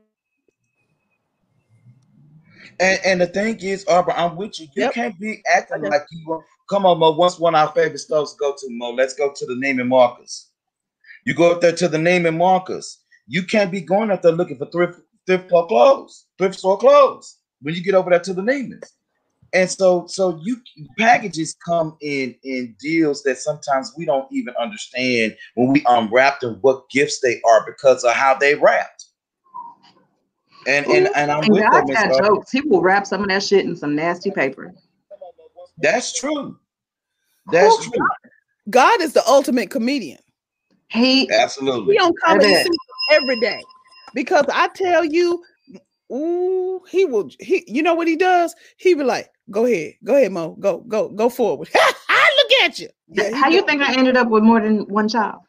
And 2.80 2.98
and 3.04 3.20
the 3.20 3.26
thing 3.26 3.58
is, 3.60 3.84
Arbor, 3.84 4.12
I'm 4.12 4.34
with 4.36 4.58
you. 4.58 4.66
You 4.74 4.84
Yep. 4.84 4.94
can't 4.94 5.20
be 5.20 5.42
acting 5.46 5.80
Okay. 5.82 5.90
like 5.90 6.06
you 6.10 6.26
want. 6.26 6.44
Come 6.70 6.86
on, 6.86 6.98
Mo. 6.98 7.10
What's 7.12 7.38
one 7.38 7.54
of 7.54 7.68
our 7.68 7.74
favorite 7.74 7.98
stores 7.98 8.34
go 8.40 8.54
to, 8.56 8.66
Mo? 8.70 8.90
Let's 8.92 9.14
go 9.14 9.30
to 9.30 9.46
the 9.46 9.54
Neiman 9.54 9.88
Marcus. 9.88 10.52
You 11.26 11.34
go 11.34 11.52
up 11.52 11.60
there 11.60 11.76
to 11.76 11.88
the 11.88 11.98
Neiman 11.98 12.38
Marcus. 12.38 13.01
You 13.32 13.42
can't 13.44 13.72
be 13.72 13.80
going 13.80 14.10
out 14.10 14.20
there 14.20 14.32
looking 14.32 14.58
for 14.58 14.66
thrift 14.66 15.00
thrift 15.26 15.48
store 15.48 15.66
clothes, 15.66 16.26
thrift 16.36 16.58
store 16.58 16.76
clothes 16.76 17.38
when 17.62 17.74
you 17.74 17.82
get 17.82 17.94
over 17.94 18.10
there 18.10 18.20
to 18.20 18.34
the 18.34 18.42
Neiman's. 18.42 18.92
And 19.54 19.70
so, 19.70 20.06
so 20.06 20.38
you 20.42 20.58
packages 20.98 21.56
come 21.66 21.96
in 22.02 22.34
in 22.44 22.76
deals 22.78 23.22
that 23.22 23.38
sometimes 23.38 23.94
we 23.96 24.04
don't 24.04 24.30
even 24.32 24.52
understand 24.60 25.34
when 25.54 25.68
we 25.72 25.82
unwrap 25.88 26.40
them 26.40 26.58
what 26.60 26.90
gifts 26.90 27.20
they 27.20 27.40
are 27.48 27.64
because 27.64 28.04
of 28.04 28.12
how 28.12 28.34
they 28.34 28.54
wrapped. 28.54 29.06
And 30.66 30.84
and 30.84 31.08
and 31.16 31.30
I'm 31.32 31.44
And 31.44 31.52
with 31.54 31.62
God 31.62 31.86
them, 31.86 31.94
got 31.94 32.12
Arbor. 32.12 32.22
jokes. 32.28 32.50
He 32.50 32.60
will 32.60 32.82
wrap 32.82 33.06
some 33.06 33.22
of 33.22 33.28
that 33.30 33.42
shit 33.42 33.64
in 33.64 33.74
some 33.74 33.94
nasty 33.94 34.30
paper. 34.30 34.74
That's 35.78 36.12
true. 36.20 36.58
That's 37.50 37.82
Who- 37.82 37.92
true. 37.92 38.06
God 38.68 39.00
is 39.00 39.14
the 39.14 39.26
ultimate 39.26 39.70
comedian. 39.70 40.18
He 40.88 41.30
Absolutely. 41.30 41.94
He 41.94 41.98
on 42.00 42.12
Comedy 42.22 42.48
bet. 42.48 42.56
Central 42.58 42.76
every 43.10 43.40
day. 43.40 43.62
Because 44.14 44.44
I 44.52 44.68
tell 44.68 45.04
you, 45.04 45.42
ooh, 46.12 46.80
he 46.88 47.04
will 47.04 47.30
he 47.40 47.64
you 47.66 47.82
know 47.82 47.94
what 47.94 48.08
he 48.08 48.16
does? 48.16 48.54
He 48.76 48.94
be 48.94 49.04
like, 49.04 49.30
go 49.50 49.64
ahead, 49.64 49.94
go 50.04 50.16
ahead, 50.16 50.32
Mo. 50.32 50.56
Go, 50.60 50.78
go, 50.80 51.08
go 51.08 51.28
forward. 51.28 51.70
I 52.08 52.30
look 52.36 52.68
at 52.68 52.78
you. 52.78 52.88
Yeah, 53.08 53.28
he 53.28 53.34
How 53.34 53.48
you 53.48 53.64
think 53.66 53.82
I 53.82 53.94
ended 53.94 54.16
up 54.16 54.28
with 54.28 54.42
more 54.42 54.60
than 54.60 54.86
one 54.88 55.08
child? 55.08 55.40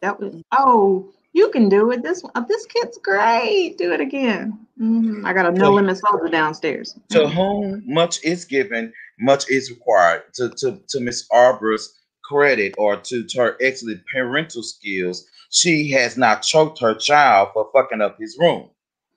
That 0.00 0.20
was 0.20 0.34
oh, 0.56 1.12
You 1.32 1.50
can 1.50 1.68
do 1.68 1.90
it. 1.90 2.02
This 2.02 2.22
uh, 2.34 2.40
this 2.40 2.66
kid's 2.66 2.98
great. 2.98 3.76
Do 3.78 3.92
it 3.92 4.00
again. 4.00 4.66
Mhm. 4.80 5.24
I 5.24 5.32
got 5.32 5.46
a 5.46 5.52
no 5.52 5.72
limit 5.72 5.98
soldier 5.98 6.28
downstairs. 6.28 6.96
To 7.10 7.28
whom 7.28 7.82
much 7.84 8.22
is 8.24 8.44
given, 8.44 8.92
much 9.18 9.48
is 9.50 9.70
required. 9.70 10.22
To 10.34 10.50
to 10.50 10.80
to 10.88 11.00
Miss 11.00 11.26
Arbor's 11.32 11.97
credit 12.28 12.74
or 12.78 12.96
to, 12.96 13.24
to 13.24 13.38
her 13.38 13.56
excellent 13.60 14.02
parental 14.12 14.62
skills, 14.62 15.26
she 15.50 15.90
has 15.90 16.16
not 16.16 16.42
choked 16.42 16.80
her 16.80 16.94
child 16.94 17.50
for 17.54 17.70
fucking 17.72 18.00
up 18.00 18.18
his 18.18 18.36
room. 18.38 18.68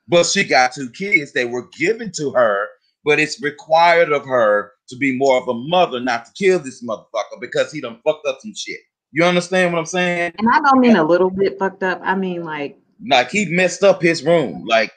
But 0.08 0.26
she 0.26 0.44
got 0.44 0.74
two 0.74 0.90
kids 0.90 1.32
that 1.34 1.50
were 1.50 1.68
given 1.78 2.12
to 2.18 2.32
her, 2.32 2.68
but 3.04 3.20
it's 3.20 3.42
required 3.42 4.12
of 4.12 4.26
her 4.26 4.74
to 4.90 4.98
be 4.98 5.18
more 5.18 5.38
of 5.42 5.48
a 5.48 5.54
mother, 5.54 6.00
not 6.00 6.26
to 6.26 6.32
kill 6.34 6.60
this 6.60 6.84
motherfucker 6.84 7.40
because 7.40 7.72
he 7.72 7.82
done 7.82 8.00
fucked 8.04 8.28
up 8.28 8.40
some 8.42 8.54
shit. 8.56 8.80
You 9.12 9.26
understand 9.26 9.74
what 9.74 9.80
I'm 9.80 9.86
saying? 9.86 10.34
And 10.38 10.50
I 10.50 10.60
don't 10.62 10.80
mean 10.80 10.96
a 10.96 11.04
little 11.04 11.30
bit 11.30 11.60
fucked 11.60 11.84
up. 11.84 12.00
I 12.04 12.16
mean 12.16 12.44
like 12.44 12.78
Like 13.06 13.30
he 13.30 13.46
messed 13.46 13.84
up 13.84 14.02
his 14.02 14.24
room. 14.24 14.66
Like 14.66 14.92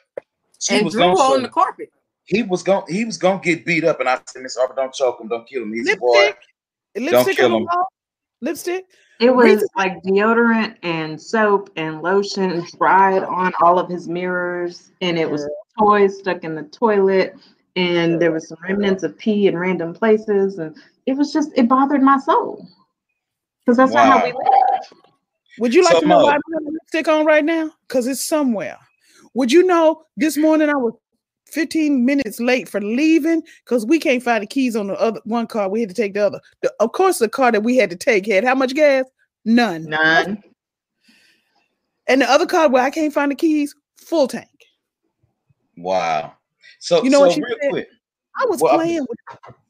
she 0.59 0.77
and 0.77 0.85
was 0.85 0.93
drew 0.93 1.03
on 1.03 1.43
the 1.43 1.49
carpet. 1.49 1.89
he 2.25 2.43
was 2.43 2.63
going 2.63 2.83
he 2.87 3.03
was 3.05 3.17
gonna 3.17 3.41
get 3.41 3.65
beat 3.65 3.83
up, 3.83 3.99
and 3.99 4.07
I 4.07 4.19
said, 4.27 4.41
Miss 4.41 4.57
Arbor, 4.57 4.73
don't 4.75 4.93
choke 4.93 5.19
him, 5.19 5.27
don't 5.27 5.47
kill 5.47 5.63
him. 5.63 5.73
He's 5.73 5.91
a 5.91 5.97
boy. 5.97 6.33
Lipstick, 6.95 7.13
lipstick 7.13 7.37
kill 7.37 7.55
on 7.55 7.61
him. 7.61 7.67
wall. 7.71 7.87
Lipstick. 8.41 8.85
it 9.19 9.29
was 9.33 9.45
Reason- 9.45 9.67
like 9.75 10.01
deodorant 10.03 10.75
and 10.83 11.19
soap 11.21 11.69
and 11.77 12.01
lotion 12.01 12.65
dried 12.77 13.23
on 13.23 13.53
all 13.61 13.79
of 13.79 13.89
his 13.89 14.07
mirrors, 14.07 14.91
and 15.01 15.17
it 15.17 15.29
was 15.29 15.47
toys 15.79 16.19
stuck 16.19 16.43
in 16.43 16.55
the 16.55 16.63
toilet, 16.63 17.35
and 17.75 18.21
there 18.21 18.31
was 18.31 18.47
some 18.47 18.57
remnants 18.67 19.03
of 19.03 19.17
pee 19.17 19.47
in 19.47 19.57
random 19.57 19.93
places, 19.93 20.59
and 20.59 20.75
it 21.05 21.13
was 21.17 21.31
just 21.33 21.51
it 21.55 21.67
bothered 21.67 22.01
my 22.01 22.17
soul 22.17 22.67
because 23.65 23.77
that's 23.77 23.93
not 23.93 24.05
how 24.07 24.23
we 24.25 24.31
live. 24.31 24.81
Would 25.59 25.73
you 25.73 25.83
like 25.83 25.93
So, 25.93 26.01
to 26.01 26.07
know 26.07 26.19
Mo- 26.19 26.25
why 26.25 26.31
I 26.35 26.39
don't 26.49 26.65
have 26.65 26.73
lipstick 26.73 27.07
on 27.07 27.25
right 27.25 27.43
now? 27.45 27.71
Because 27.87 28.07
it's 28.07 28.25
somewhere. 28.27 28.77
Would 29.33 29.51
you 29.51 29.63
know 29.63 30.03
this 30.17 30.35
morning 30.37 30.69
I 30.69 30.75
was 30.75 30.93
15 31.55 32.05
minutes 32.05 32.39
late 32.39 32.69
for 32.69 32.81
leaving 32.81 33.41
because 33.63 33.85
we 33.85 33.97
can't 33.97 34.21
find 34.21 34.43
the 34.43 34.47
keys 34.47 34.75
on 34.75 34.87
the 34.87 34.99
other 34.99 35.21
one 35.23 35.47
car. 35.47 35.69
We 35.69 35.79
had 35.79 35.89
to 35.89 35.95
take 35.95 36.13
the 36.13 36.25
other. 36.27 36.41
The- 36.61 36.73
of 36.79 36.91
course, 36.91 37.17
the 37.19 37.29
car 37.29 37.51
that 37.51 37.63
we 37.63 37.77
had 37.77 37.89
to 37.89 37.95
take 37.95 38.27
had 38.27 38.43
how 38.43 38.53
much 38.53 38.75
gas? 38.75 39.05
None. 39.45 39.85
None. 39.85 40.43
And 42.07 42.21
the 42.21 42.29
other 42.29 42.45
car 42.45 42.69
where 42.69 42.83
I 42.83 42.89
can't 42.91 43.13
find 43.13 43.31
the 43.31 43.35
keys, 43.35 43.73
full 43.95 44.27
tank. 44.27 44.49
Wow. 45.77 46.33
So 46.79 47.03
You 47.03 47.09
know 47.09 47.19
so 47.19 47.25
what 47.27 47.33
she 47.33 47.41
real 47.41 47.57
said? 47.61 47.69
quick. 47.71 47.87
I 48.39 48.45
was 48.47 48.61
Well, 48.61 48.75
playing 48.75 49.05
with 49.09 49.19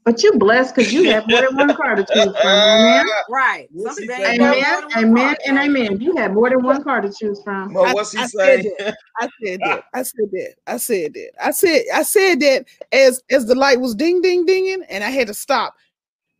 But 0.06 0.22
you 0.22 0.34
blessed 0.34 0.76
because 0.76 0.93
you 0.93 1.10
have 1.10 1.28
more 1.28 1.41
than 1.41 1.56
one 1.56 1.76
car 1.76 1.95
to 1.95 2.03
choose 2.03 2.24
from. 2.24 2.45
Amen. 2.45 3.06
Right. 3.28 3.68
What's 3.72 3.97
Some 3.97 4.03
he 4.03 4.08
people 4.08 4.24
saying? 4.24 4.39
ain't 4.39 4.39
got 4.39 4.56
Amen. 4.56 4.82
more 4.84 5.01
than 5.01 5.12
one 5.12 5.20
Amen. 5.20 5.36
And 5.47 5.58
amen. 5.58 5.99
You 5.99 6.16
have 6.18 6.34
more 6.34 6.49
than 6.51 6.62
one 6.62 6.84
car 6.84 7.01
to 7.01 7.12
choose 7.12 7.41
from. 7.41 7.74
Well, 7.74 7.95
what's 7.95 8.12
he 8.12 8.20
I 8.20 8.28
saying? 8.28 8.72
said 8.78 8.95
I 9.20 9.30
said 9.43 9.60
that. 9.62 9.84
I 9.95 10.03
said 10.03 10.30
that. 10.32 10.53
I 10.68 10.78
said 10.78 11.14
that. 11.16 11.32
I 11.43 11.51
said 11.51 11.82
I 11.93 12.03
said 12.03 12.39
that 12.41 12.66
as 12.91 13.24
as 13.32 13.47
the 13.47 13.56
light 13.56 13.80
was 13.82 13.95
ding 13.95 14.22
ding 14.22 14.45
dinging, 14.45 14.84
and 14.89 15.03
I 15.03 15.10
had 15.10 15.26
to 15.26 15.34
stop, 15.34 15.74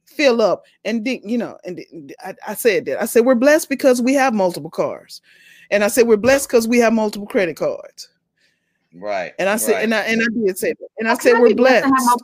fill 0.06 0.42
up, 0.44 0.64
and 0.84 1.04
ding, 1.04 1.28
you 1.28 1.40
know, 1.40 1.58
and 1.66 1.78
d- 1.78 2.16
I, 2.24 2.36
I 2.48 2.54
said 2.54 2.86
that. 2.86 3.02
I 3.02 3.06
said 3.06 3.26
we're 3.26 3.34
blessed 3.34 3.68
because 3.70 4.00
we 4.00 4.14
have 4.14 4.34
multiple 4.36 4.70
cars, 4.70 5.22
and 5.72 5.84
I 5.84 5.88
said 5.88 6.08
we're 6.08 6.18
blessed 6.18 6.50
because 6.50 6.68
we 6.68 6.78
have 6.78 6.94
multiple 6.94 7.28
credit 7.28 7.58
cards, 7.58 8.10
right. 8.94 9.34
and 9.40 9.50
I 9.50 9.56
said 9.56 9.74
right. 9.74 9.84
and 9.86 9.96
I 9.96 10.02
and 10.02 10.22
I 10.22 10.46
did 10.46 10.58
say 10.60 10.70
that, 10.70 10.88
and 11.00 11.08
I 11.08 11.12
How 11.14 11.20
said 11.20 11.34
we're 11.40 11.56
blessed 11.56 11.88
blessed. 11.90 12.20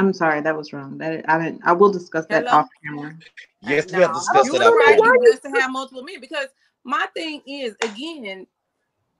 I'm 0.00 0.14
sorry, 0.14 0.40
that 0.40 0.56
was 0.56 0.72
wrong. 0.72 0.96
That 0.98 1.24
I 1.28 1.38
didn't. 1.38 1.60
I 1.64 1.72
will 1.72 1.92
discuss 1.92 2.24
that 2.30 2.44
Hello? 2.46 2.58
off 2.60 2.68
camera. 2.82 3.14
yes, 3.62 3.92
we 3.92 4.00
have 4.00 4.14
discussed 4.14 4.46
you 4.46 4.54
it 4.54 4.58
was 4.58 4.66
out 4.68 4.72
right. 4.74 4.98
there. 4.98 5.14
You 5.14 5.20
blessed 5.20 5.42
to 5.42 5.50
have 5.60 5.70
multiple 5.70 6.02
men 6.02 6.20
because 6.20 6.46
my 6.84 7.06
thing 7.14 7.42
is 7.46 7.74
again, 7.82 8.46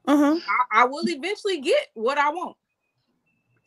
uh-huh. 0.07 0.39
I, 0.73 0.83
I 0.83 0.85
will 0.87 1.07
eventually 1.07 1.61
get 1.61 1.89
what 1.93 2.17
I 2.17 2.31
want. 2.31 2.57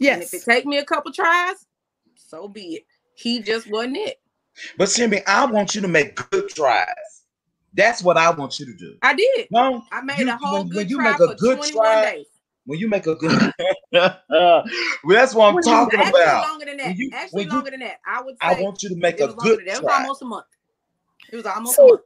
And 0.02 0.24
if 0.24 0.34
it 0.34 0.38
Yes. 0.38 0.44
take 0.46 0.66
me 0.66 0.80
a 0.80 0.86
couple 0.86 1.12
tries, 1.14 1.68
so 2.16 2.48
be 2.48 2.78
it. 2.78 2.86
He 3.16 3.42
just 3.42 3.70
wasn't 3.70 3.98
it. 3.98 4.20
But 4.78 4.90
Simmy, 4.90 5.22
I 5.28 5.46
want 5.46 5.76
you 5.76 5.82
to 5.82 5.88
make 5.88 6.16
good 6.32 6.50
tries. 6.50 6.88
That's 7.76 8.02
what 8.04 8.18
I 8.18 8.32
want 8.32 8.60
you 8.60 8.66
to 8.66 8.74
do. 8.76 8.96
I 9.04 9.14
did. 9.14 9.48
No, 9.52 9.84
I 9.92 10.02
made 10.02 10.18
You- 10.18 10.30
a 10.32 10.36
whole 10.36 10.60
when- 10.60 10.70
good 10.70 10.76
when 10.78 10.90
you 10.90 10.98
try 10.98 11.12
make 11.12 11.20
a 11.20 11.28
for 11.28 11.36
good 11.36 11.58
21 11.58 11.86
try, 11.86 12.12
days. 12.12 12.26
When 12.66 12.80
you 12.80 12.88
make 12.88 13.08
a 13.08 13.16
good, 13.16 13.32
well, 13.92 14.64
that's 15.08 15.34
what 15.36 15.48
I'm 15.50 15.56
When 15.56 15.64
you- 15.66 15.72
talking 15.72 16.00
Actually, 16.00 16.22
about. 16.24 16.48
longer 16.50 16.66
than 16.66 16.78
that. 16.78 16.88
When 16.88 16.96
you- 16.98 17.10
Actually, 17.14 17.38
when 17.38 17.46
you- 17.48 17.54
longer 17.54 17.72
than 17.72 17.80
that. 17.82 18.00
I 18.08 18.22
would 18.22 18.36
say 18.36 18.40
I 18.42 18.62
want 18.62 18.84
you 18.84 18.90
to 18.90 18.96
make 18.96 19.20
a 19.20 19.28
good 19.28 19.60
than 19.60 19.66
that. 19.66 19.78
It 19.78 19.84
was 19.84 19.92
almost 19.94 20.22
a 20.22 20.26
month. 20.26 20.46
It 21.32 21.36
was 21.36 21.46
almost 21.46 21.76
So- 21.76 21.86
a 21.86 21.90
month. 21.92 22.02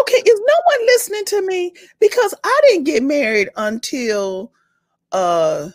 Okay, 0.00 0.16
is 0.16 0.40
no 0.40 0.54
one 0.64 0.86
listening 0.86 1.24
to 1.26 1.42
me? 1.46 1.72
Because 2.00 2.32
I 2.42 2.60
didn't 2.68 2.84
get 2.84 3.02
married 3.02 3.50
until 3.56 4.50
uh 5.12 5.68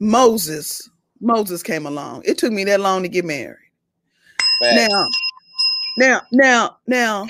Moses 0.00 0.88
Moses 1.20 1.62
came 1.62 1.84
along. 1.84 2.22
It 2.24 2.38
took 2.38 2.52
me 2.52 2.64
that 2.64 2.80
long 2.80 3.02
to 3.02 3.08
get 3.10 3.24
married. 3.26 3.58
Facts. 4.62 4.88
Now, 4.88 5.04
now, 5.98 6.22
now, 6.32 6.76
now, 6.86 7.26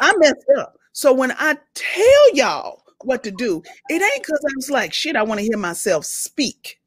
I 0.00 0.12
messed 0.16 0.46
up. 0.58 0.76
So 0.92 1.12
when 1.12 1.30
I 1.38 1.56
tell 1.74 2.34
y'all 2.34 2.81
what 3.04 3.22
to 3.24 3.30
do, 3.30 3.62
it 3.88 4.02
ain't 4.02 4.22
because 4.22 4.40
I 4.44 4.52
was 4.56 4.70
like, 4.70 4.92
shit, 4.92 5.16
I 5.16 5.22
want 5.22 5.40
to 5.40 5.46
hear 5.46 5.56
myself 5.58 6.04
speak. 6.04 6.80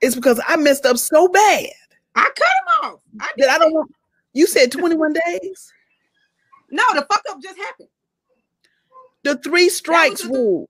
It's 0.00 0.14
because 0.14 0.40
I 0.46 0.56
messed 0.56 0.84
up 0.86 0.98
so 0.98 1.28
bad 1.28 1.66
I 2.14 2.22
cut 2.24 2.30
him 2.30 2.92
off. 2.92 3.00
I 3.20 3.30
did. 3.36 3.46
that 3.46 3.50
I 3.54 3.58
don't 3.58 3.72
want. 3.72 3.90
You 4.34 4.46
said 4.46 4.72
21 4.72 5.14
days? 5.26 5.72
No, 6.70 6.82
the 6.94 7.02
fuck 7.10 7.22
up 7.30 7.42
just 7.42 7.58
happened. 7.58 7.88
The 9.24 9.36
three 9.38 9.68
strikes 9.68 10.22
the- 10.22 10.28
rule. 10.30 10.68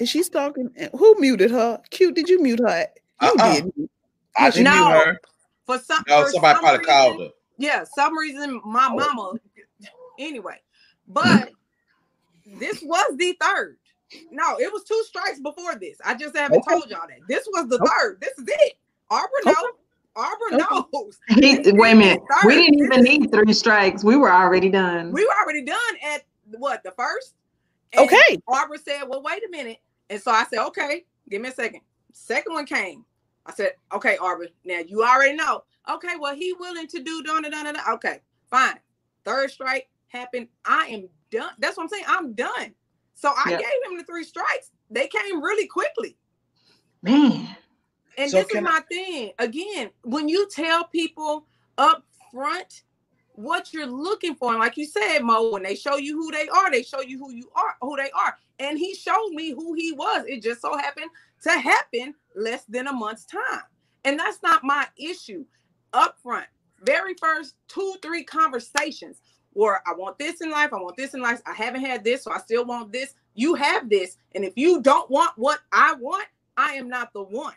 Is 0.00 0.08
she 0.08 0.22
stalking? 0.22 0.70
Eh, 0.76 0.88
who 0.96 1.14
muted 1.20 1.50
her? 1.52 1.80
Cute, 1.90 2.14
did 2.14 2.28
you 2.28 2.42
mute 2.42 2.60
her? 2.60 2.86
You 3.20 3.28
Uh-uh. 3.38 3.54
did. 3.60 3.72
I 4.36 4.50
didn't 4.50 4.64
No. 4.64 4.88
mute 4.88 5.04
her. 5.04 5.20
For 5.66 5.78
some, 5.78 6.02
No, 6.08 6.24
for 6.24 6.30
somebody 6.30 6.54
some 6.56 6.62
probably 6.64 6.78
reason, 6.78 6.92
called 6.92 7.20
her. 7.20 7.28
Yeah, 7.58 7.84
some 7.94 8.18
reason 8.18 8.60
my 8.64 8.88
oh. 8.90 8.96
mama. 8.96 9.32
Anyway, 10.18 10.60
but 11.08 11.50
this 12.58 12.82
was 12.82 13.16
the 13.16 13.36
third. 13.40 13.78
No, 14.30 14.58
it 14.58 14.70
was 14.72 14.84
two 14.84 15.02
strikes 15.06 15.40
before 15.40 15.74
this. 15.76 15.98
I 16.04 16.14
just 16.14 16.36
haven't 16.36 16.58
Okay. 16.58 16.74
told 16.74 16.90
y'all 16.90 17.06
that. 17.08 17.26
This 17.28 17.46
was 17.52 17.68
the 17.68 17.76
Okay. 17.80 17.90
third. 17.98 18.20
This 18.20 18.36
is 18.38 18.44
it. 18.46 18.74
Arbor 19.10 19.28
Okay. 19.46 19.52
knows. 19.52 19.72
Arbor 20.14 20.44
Okay. 20.52 20.88
knows. 20.92 21.18
He, 21.28 21.56
This 21.56 21.72
wait 21.72 21.92
a 21.92 21.96
minute. 21.96 22.20
the 22.28 22.46
We 22.46 22.56
didn't 22.56 22.84
even 22.84 23.02
need 23.02 23.32
three 23.32 23.52
strikes. 23.54 24.04
We 24.04 24.16
were 24.16 24.30
already 24.30 24.68
done. 24.68 25.12
We 25.12 25.24
were 25.24 25.34
already 25.42 25.64
done 25.64 25.78
at 26.04 26.24
what 26.58 26.82
the 26.82 26.90
first. 26.92 27.34
And 27.92 28.02
Okay. 28.02 28.38
Arbor 28.48 28.76
said, 28.76 29.04
"Well, 29.08 29.22
wait 29.22 29.42
a 29.44 29.50
minute," 29.50 29.78
and 30.10 30.20
so 30.20 30.30
I 30.30 30.44
said, 30.44 30.64
"Okay, 30.66 31.04
give 31.28 31.40
me 31.42 31.48
a 31.48 31.52
second. 31.52 31.80
Second 32.12 32.52
one 32.52 32.66
came. 32.66 33.04
I 33.46 33.52
said, 33.52 33.74
"Okay, 33.92 34.16
Arbor. 34.18 34.48
Now 34.64 34.78
you 34.80 35.02
already 35.04 35.34
know. 35.34 35.64
Okay, 35.88 36.16
well, 36.18 36.34
he 36.34 36.52
willing 36.54 36.86
to 36.88 37.02
do 37.02 37.22
da 37.22 37.40
da 37.40 37.50
da 37.50 37.72
da. 37.72 37.92
Okay, 37.94 38.20
fine. 38.50 38.78
Third 39.24 39.50
strike 39.50 39.88
happened. 40.12 40.48
I 40.64 40.86
am 40.88 41.08
done. 41.30 41.50
That's 41.58 41.76
what 41.76 41.84
I'm 41.84 41.88
saying. 41.88 42.04
I'm 42.06 42.32
done. 42.34 42.74
So 43.14 43.30
I 43.30 43.50
Yep. 43.50 43.60
gave 43.60 43.90
him 43.92 43.98
the 43.98 44.04
three 44.04 44.24
strikes. 44.24 44.70
They 44.90 45.08
came 45.08 45.42
really 45.42 45.66
quickly. 45.66 46.16
Man. 47.02 47.56
And 48.18 48.30
So 48.30 48.38
this 48.38 48.46
is 48.46 48.52
can 48.52 48.66
I- 48.66 48.70
my 48.70 48.80
thing. 48.80 49.32
Again, 49.38 49.90
when 50.02 50.28
you 50.28 50.48
tell 50.50 50.84
people 50.84 51.46
up 51.78 52.04
front 52.30 52.82
what 53.34 53.72
you're 53.72 53.86
looking 53.86 54.34
for, 54.34 54.50
and 54.50 54.58
like 54.60 54.76
you 54.76 54.84
said, 54.84 55.20
Mo, 55.20 55.50
when 55.50 55.62
they 55.62 55.74
show 55.74 55.96
you 55.96 56.16
who 56.16 56.30
they 56.30 56.48
are, 56.48 56.70
they 56.70 56.82
show 56.82 57.00
you 57.00 57.18
who 57.18 57.32
you 57.32 57.50
are, 57.56 57.76
who 57.80 57.96
they 57.96 58.10
are. 58.10 58.36
And 58.58 58.78
he 58.78 58.94
showed 58.94 59.30
me 59.30 59.50
who 59.50 59.72
he 59.74 59.92
was. 59.92 60.24
It 60.26 60.42
just 60.42 60.60
so 60.60 60.76
happened 60.76 61.10
to 61.42 61.50
happen 61.50 62.14
less 62.36 62.64
than 62.66 62.86
a 62.86 62.92
month's 62.92 63.24
time. 63.24 63.62
And 64.04 64.18
that's 64.18 64.42
not 64.42 64.62
my 64.64 64.86
issue. 64.96 65.46
Up 65.94 66.18
front, 66.22 66.46
very 66.80 67.14
first 67.14 67.54
two, 67.68 67.96
three 68.02 68.24
conversations 68.24 69.20
where 69.54 69.82
I 69.86 69.94
want 69.94 70.18
this 70.18 70.40
in 70.40 70.50
life, 70.50 70.72
I 70.72 70.76
want 70.76 70.96
this 70.96 71.14
in 71.14 71.20
life. 71.20 71.40
I 71.46 71.52
haven't 71.52 71.84
had 71.84 72.04
this, 72.04 72.24
so 72.24 72.32
I 72.32 72.38
still 72.38 72.64
want 72.64 72.92
this. 72.92 73.14
You 73.34 73.54
have 73.54 73.88
this. 73.88 74.16
And 74.34 74.44
if 74.44 74.54
you 74.56 74.80
don't 74.80 75.10
want 75.10 75.32
what 75.36 75.60
I 75.72 75.94
want, 75.94 76.26
I 76.56 76.74
am 76.74 76.88
not 76.88 77.12
the 77.12 77.22
one. 77.22 77.54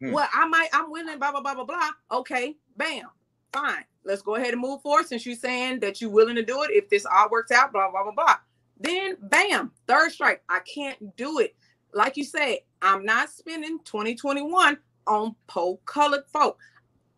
Hmm. 0.00 0.12
Well, 0.12 0.28
I 0.32 0.46
might, 0.46 0.68
I'm 0.72 0.90
willing, 0.90 1.18
blah, 1.18 1.30
blah, 1.30 1.40
blah, 1.40 1.54
blah, 1.54 1.64
blah. 1.64 1.90
Okay, 2.10 2.56
bam, 2.76 3.06
fine. 3.52 3.84
Let's 4.04 4.22
go 4.22 4.34
ahead 4.34 4.52
and 4.52 4.60
move 4.60 4.82
forward 4.82 5.06
since 5.06 5.24
you're 5.24 5.36
saying 5.36 5.80
that 5.80 6.00
you're 6.00 6.10
willing 6.10 6.34
to 6.36 6.42
do 6.42 6.62
it. 6.62 6.70
If 6.72 6.88
this 6.88 7.06
all 7.06 7.30
works 7.30 7.52
out, 7.52 7.72
blah, 7.72 7.90
blah, 7.90 8.02
blah, 8.02 8.12
blah. 8.12 8.36
Then 8.80 9.16
bam, 9.20 9.70
third 9.86 10.10
strike. 10.10 10.42
I 10.48 10.60
can't 10.60 11.16
do 11.16 11.38
it. 11.38 11.54
Like 11.94 12.16
you 12.16 12.24
said, 12.24 12.58
I'm 12.80 13.04
not 13.04 13.30
spending 13.30 13.78
2021 13.84 14.76
on 15.06 15.36
po 15.46 15.78
colored 15.84 16.24
folk. 16.32 16.58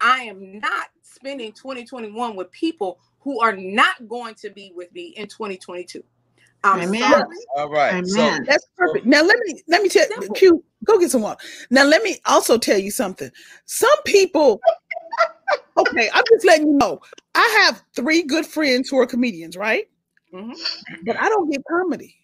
I 0.01 0.25
am 0.25 0.59
not 0.59 0.89
spending 1.03 1.53
2021 1.53 2.37
with 2.37 2.51
people 2.51 2.99
who 3.25 3.41
are 3.41 3.57
not 3.57 4.07
going 4.07 4.35
to 4.37 4.51
be 4.51 4.72
with 4.77 4.93
me 4.93 5.14
in 5.16 5.27
2022. 5.27 6.05
I'm 6.62 6.81
Amen. 6.83 7.01
sorry. 7.11 7.37
All 7.57 7.68
right. 7.70 8.07
So 8.07 8.20
Amen. 8.29 8.45
That's 8.47 8.66
perfect. 8.77 9.07
Now 9.07 9.22
let 9.22 9.39
me 9.41 9.62
let 9.68 9.83
me 9.83 9.89
tell 9.89 10.07
Simple. 10.07 10.35
Q, 10.35 10.64
go 10.85 10.99
get 10.99 11.11
some 11.11 11.22
water. 11.22 11.45
Now 11.70 11.85
let 11.85 12.03
me 12.03 12.18
also 12.27 12.57
tell 12.59 12.79
you 12.79 12.91
something. 12.91 13.31
Some 13.66 13.91
people 14.05 14.61
okay, 15.77 16.09
I'm 16.12 16.22
just 16.33 16.47
letting 16.47 16.68
you 16.68 16.75
know. 16.75 17.01
I 17.35 17.64
have 17.66 17.83
three 17.97 18.22
good 18.22 18.47
friends 18.47 18.89
who 18.89 18.99
are 18.99 19.07
comedians, 19.07 19.57
right? 19.57 19.89
Mhm. 20.33 20.55
But 21.05 21.16
I 21.20 21.29
don't 21.29 21.51
get 21.51 21.62
comedy. 21.68 22.14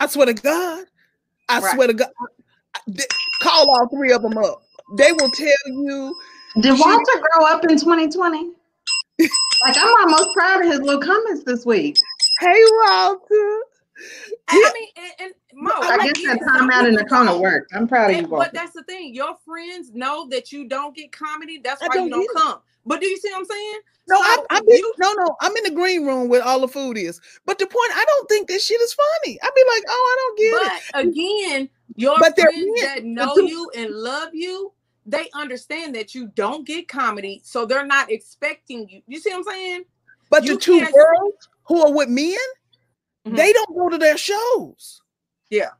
I 0.00 0.06
swear 0.06 0.26
to 0.26 0.34
God. 0.34 0.84
I 1.48 1.60
Right. 1.60 1.74
swear 1.74 1.86
to 1.88 1.94
God. 1.94 2.08
I- 2.74 2.80
th- 2.90 3.08
Call 3.42 3.68
all 3.70 3.88
three 3.88 4.12
of 4.12 4.22
them 4.22 4.36
up. 4.38 4.62
They 4.96 5.12
will 5.12 5.30
tell 5.30 5.54
you. 5.66 6.14
Did 6.60 6.78
Walter 6.78 7.20
grow 7.34 7.46
up 7.46 7.64
in 7.64 7.78
2020? 7.78 8.52
Like 9.64 9.76
I'm 9.78 9.94
almost 10.02 10.28
proud 10.34 10.64
of 10.64 10.70
his 10.70 10.80
little 10.80 11.00
comments 11.00 11.44
this 11.44 11.64
week. 11.66 11.96
Hey, 12.40 12.62
Walter. 12.84 13.58
I 14.48 14.52
I 14.52 14.72
mean, 14.74 14.88
and, 14.96 15.12
and 15.20 15.32
Mo, 15.54 15.70
I 15.74 15.96
guess 16.06 16.18
get 16.20 16.38
that 16.38 16.44
time 16.46 16.70
out 16.70 16.86
in 16.86 16.94
the 16.94 17.00
people 17.04 17.16
corner 17.16 17.30
don't. 17.32 17.40
worked. 17.40 17.74
I'm 17.74 17.88
proud 17.88 18.10
of 18.10 18.16
you, 18.16 18.18
And- 18.18 18.28
but 18.30 18.52
that's 18.52 18.72
the 18.72 18.82
thing. 18.82 19.14
Your 19.14 19.34
friends 19.44 19.90
know 19.94 20.28
that 20.28 20.52
you 20.52 20.68
don't 20.68 20.94
get 20.94 21.12
comedy. 21.12 21.60
That's 21.64 21.80
I 21.82 21.86
why 21.88 21.94
you 21.94 22.00
don't 22.02 22.10
don't 22.10 22.20
get 22.20 22.30
it. 22.30 22.36
come. 22.36 22.60
But 22.84 23.00
do 23.00 23.06
you 23.06 23.16
see 23.16 23.30
what 23.30 23.38
I'm 23.40 23.44
saying? 23.46 23.80
No, 24.08 24.16
I, 24.18 24.36
So 24.36 24.46
I 24.50 24.60
be, 24.60 24.74
you- 24.74 24.94
no, 24.98 25.12
no. 25.14 25.36
I'm 25.40 25.56
in 25.56 25.64
the 25.64 25.70
green 25.70 26.06
room 26.06 26.28
where 26.28 26.42
all 26.44 26.60
the 26.60 26.68
food 26.68 26.98
is. 26.98 27.20
But 27.46 27.58
the 27.58 27.66
point, 27.66 27.90
I 27.94 28.04
don't 28.06 28.28
think 28.28 28.48
this 28.48 28.64
shit 28.66 28.80
is 28.80 28.94
funny. 28.94 29.38
I'd 29.42 29.50
be 29.54 29.64
like, 29.74 29.82
oh, 29.88 30.06
I 30.12 30.16
don't 30.20 30.38
get 30.38 30.66
it. 30.76 30.82
But 30.92 31.04
again, 31.06 31.68
your 31.96 32.16
But 32.18 32.38
friends 32.38 32.80
that 32.82 33.04
know 33.04 33.34
the- 33.34 33.48
you 33.48 33.70
and 33.74 33.90
love 33.92 34.34
you, 34.34 34.72
they 35.06 35.30
understand 35.34 35.94
that 35.94 36.14
you 36.14 36.26
don't 36.34 36.66
get 36.66 36.88
comedy, 36.88 37.40
so 37.44 37.64
they're 37.64 37.86
not 37.86 38.10
expecting 38.10 38.88
you. 38.88 39.02
You 39.06 39.20
see 39.20 39.30
what 39.30 39.38
I'm 39.38 39.44
saying? 39.44 39.84
But 40.30 40.44
you 40.44 40.54
the 40.54 40.60
two 40.60 40.80
girls 40.92 41.34
who 41.68 41.82
are 41.82 41.92
with 41.92 42.08
men, 42.08 42.36
Mhm. 43.26 43.36
they 43.36 43.52
don't 43.52 43.76
go 43.76 43.88
to 43.88 43.98
their 43.98 44.18
shows. 44.18 45.00
Yeah. 45.48 45.70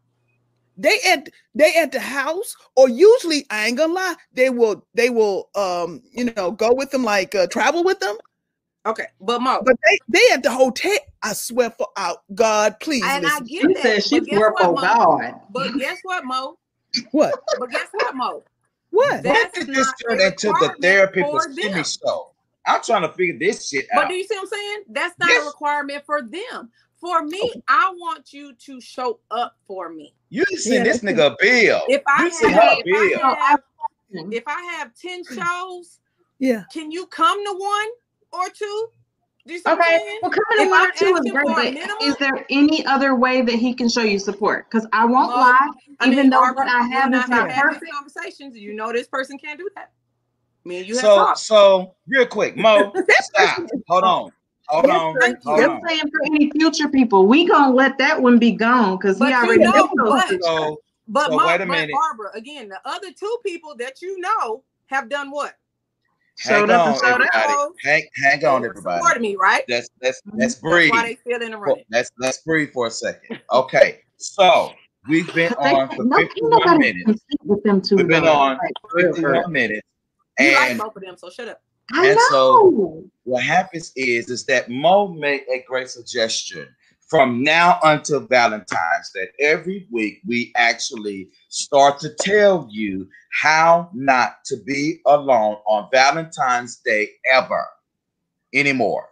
They 0.78 1.00
at 1.08 1.28
they 1.54 1.74
at 1.76 1.90
the 1.92 2.00
house, 2.00 2.54
or 2.76 2.88
usually 2.88 3.46
I 3.50 3.66
ain't 3.66 3.78
gonna 3.78 3.94
lie, 3.94 4.14
they 4.32 4.50
will 4.50 4.86
they 4.94 5.10
will 5.10 5.48
um 5.54 6.02
you 6.12 6.32
know 6.32 6.50
go 6.52 6.72
with 6.74 6.90
them 6.90 7.02
like 7.02 7.34
uh, 7.34 7.46
travel 7.46 7.82
with 7.82 7.98
them, 7.98 8.16
Okay, 8.86 9.06
but 9.20 9.40
Mo, 9.40 9.62
but 9.64 9.74
they 9.84 9.98
they 10.08 10.34
at 10.34 10.42
the 10.44 10.50
hotel. 10.50 10.96
I 11.22 11.32
swear 11.32 11.70
for 11.70 11.88
out 11.96 12.18
God, 12.34 12.78
please. 12.78 13.02
and 13.04 13.26
I 13.26 13.40
get 13.40 13.62
She 13.62 13.74
that. 13.74 13.82
said 13.82 14.04
she 14.04 14.20
but 14.20 14.26
guess 14.26 14.38
swear 14.38 14.54
for 14.60 14.74
God. 14.74 15.34
But 15.50 15.78
guess 15.78 15.98
what, 16.04 16.24
Mo? 16.24 16.58
what 17.10 17.34
But 17.58 17.70
guess 17.70 17.88
what, 17.92 18.14
Mo? 18.14 18.44
What? 18.96 19.24
When 19.24 19.50
did 19.54 19.66
this 19.68 19.86
not 19.86 19.94
turn 20.08 20.20
a 20.20 20.24
into 20.24 20.48
the 20.48 20.76
therapy 20.80 21.20
for 21.22 21.40
for 21.42 21.48
Kimmy 21.50 21.72
them. 21.74 21.84
show? 21.84 22.30
I'm 22.66 22.82
trying 22.82 23.02
to 23.02 23.12
figure 23.12 23.38
this 23.38 23.68
shit 23.68 23.86
out. 23.92 24.02
But 24.02 24.08
do 24.08 24.14
you 24.14 24.24
see 24.24 24.34
what 24.34 24.42
I'm 24.42 24.48
saying? 24.48 24.82
That's 24.90 25.18
not 25.18 25.28
Yes. 25.30 25.42
a 25.44 25.46
requirement 25.46 26.04
for 26.04 26.22
them. 26.22 26.70
For 27.00 27.22
me, 27.22 27.52
I 27.68 27.92
want 27.96 28.32
you 28.32 28.54
to 28.54 28.80
show 28.80 29.20
up 29.30 29.56
for 29.66 29.90
me. 29.90 30.14
You 30.30 30.44
send 30.56 30.84
Yeah, 30.86 30.92
this 30.92 31.02
nigga 31.02 31.32
a 31.32 31.36
bill. 31.38 31.80
If 31.88 32.02
I 32.06 32.24
you 32.40 32.48
have, 32.48 32.62
her 32.62 32.82
if 32.84 33.10
bill. 33.10 33.20
I 33.22 33.34
have, 33.50 33.60
if 34.32 34.42
I 34.46 34.62
have 34.78 34.90
ten 34.94 35.22
shows, 35.24 36.00
Yeah, 36.38 36.64
can 36.72 36.90
you 36.90 37.06
come 37.06 37.44
to 37.44 37.52
one 37.58 37.88
or 38.32 38.48
two? 38.50 38.88
Do 39.46 39.52
you 39.52 39.58
see 39.60 39.70
what 39.70 39.78
I'm 39.80 39.94
Okay, 39.94 40.18
well, 40.22 40.30
coming 40.32 40.58
to 40.58 40.62
If 40.64 40.70
one 40.70 40.80
I'm 40.82 40.92
two 40.96 41.16
is 41.24 41.32
great, 41.32 41.46
but 41.78 42.02
is 42.02 42.16
there 42.16 42.44
any 42.50 42.84
other 42.86 43.14
way 43.14 43.42
that 43.42 43.54
he 43.54 43.74
can 43.74 43.88
show 43.88 44.02
you 44.02 44.18
support? 44.18 44.68
Because 44.68 44.86
I 44.92 45.04
won't 45.04 45.28
Mo, 45.28 45.36
lie, 45.36 45.68
I 46.00 46.06
even 46.06 46.16
mean, 46.18 46.30
though 46.30 46.40
Barbara, 46.40 46.64
what 46.64 46.74
I 46.74 46.82
have 46.82 47.12
and 47.12 47.14
is 47.14 47.28
not 47.28 47.50
have 47.50 47.68
these 47.70 47.78
perfect. 47.78 47.92
conversations. 47.92 48.56
You 48.56 48.74
know 48.74 48.92
this 48.92 49.06
person 49.06 49.38
can't 49.38 49.58
do 49.58 49.68
that. 49.76 49.92
Me 50.64 50.78
and 50.78 50.88
you 50.88 50.94
have 50.96 51.04
So, 51.04 51.34
so 51.36 51.94
real 52.08 52.26
quick, 52.26 52.56
Mo, 52.56 52.92
stop. 53.20 53.58
Hold 53.88 54.04
on. 54.04 54.32
Hold 54.68 54.90
on. 54.90 55.14
sir. 55.14 55.20
Thank 55.20 55.44
you. 55.44 55.50
Hold 55.52 55.62
I'm 55.62 55.70
on. 55.70 55.88
saying 55.88 56.02
for 56.10 56.20
any 56.24 56.50
future 56.50 56.88
people, 56.88 57.26
we 57.26 57.46
gonna 57.46 57.72
let 57.72 57.98
that 57.98 58.20
one 58.20 58.40
be 58.40 58.50
gone 58.50 58.96
because 58.96 59.16
he 59.18 59.24
But 59.24 59.28
you 59.28 59.36
already 59.36 59.62
know, 59.62 59.70
knows 59.72 59.88
those 59.96 60.38
but- 60.38 60.42
So, 60.42 60.80
But, 61.06 61.28
So 61.28 61.36
Mo, 61.36 61.46
wait 61.46 61.60
a 61.60 61.66
minute. 61.66 61.90
Barbara, 61.92 62.30
again, 62.34 62.68
the 62.68 62.80
other 62.84 63.12
two 63.12 63.36
people 63.46 63.76
that 63.76 64.02
you 64.02 64.18
know 64.18 64.64
have 64.86 65.08
done 65.08 65.30
what? 65.30 65.54
Showed 66.38 66.68
hang 66.68 66.70
up 66.78 66.86
on, 67.02 67.14
and 67.14 67.28
everybody. 67.32 67.72
Hang, 67.82 68.02
hang 68.22 68.44
on, 68.44 68.64
everybody. 68.64 68.98
Supported 68.98 69.20
me, 69.22 69.36
right? 69.36 69.64
Let's 69.68 69.88
let's 70.02 70.20
Mhm. 70.22 70.32
let's 70.38 70.54
That's 70.54 70.60
breathe. 70.62 70.90
why 70.90 71.02
they 71.04 71.16
still 71.16 71.40
in 71.42 71.50
the 71.52 71.56
For- 71.56 71.64
running. 71.64 71.84
Let's 71.90 72.10
let's 72.18 72.38
breathe 72.42 72.72
for 72.74 72.86
a 72.88 72.90
second. 72.90 73.40
Okay, 73.52 74.00
so 74.18 74.72
we've 75.08 75.32
been 75.34 75.52
on 75.54 75.88
for 75.96 76.04
no, 76.04 76.18
ain't 76.18 76.30
51 76.32 76.78
minutes. 76.78 77.22
with 77.42 77.62
them 77.62 77.80
two. 77.80 77.96
We've 77.96 78.06
been 78.08 78.24
though. 78.24 78.32
on 78.32 78.58
Like, 78.58 78.72
for 78.82 78.90
real, 78.94 79.14
for 79.14 79.20
real. 79.22 79.32
51 79.44 79.52
minutes. 79.52 79.88
You 80.38 80.54
like 80.54 80.70
And 80.72 80.78
both 80.78 80.94
of 80.96 81.02
them, 81.02 81.16
so 81.16 81.30
shut 81.30 81.48
up. 81.48 81.62
I 81.94 82.08
And 82.08 82.20
so- 82.28 83.02
what 83.24 83.42
happens 83.42 83.92
is 83.96 84.28
is 84.28 84.44
that 84.44 84.68
Mo 84.68 85.08
made 85.08 85.42
a 85.50 85.64
great 85.66 85.88
suggestion 85.88 86.68
from 87.08 87.42
now 87.42 87.78
until 87.84 88.20
Valentine's 88.20 89.12
that 89.14 89.28
every 89.40 89.86
week 89.90 90.20
we 90.26 90.52
actually 90.56 91.28
start 91.48 92.00
to 92.00 92.10
tell 92.20 92.66
you 92.70 93.08
how 93.30 93.90
not 93.94 94.44
to 94.46 94.56
be 94.66 95.00
alone 95.06 95.56
on 95.66 95.88
Valentine's 95.92 96.76
Day 96.84 97.10
ever 97.32 97.64
anymore. 98.52 99.08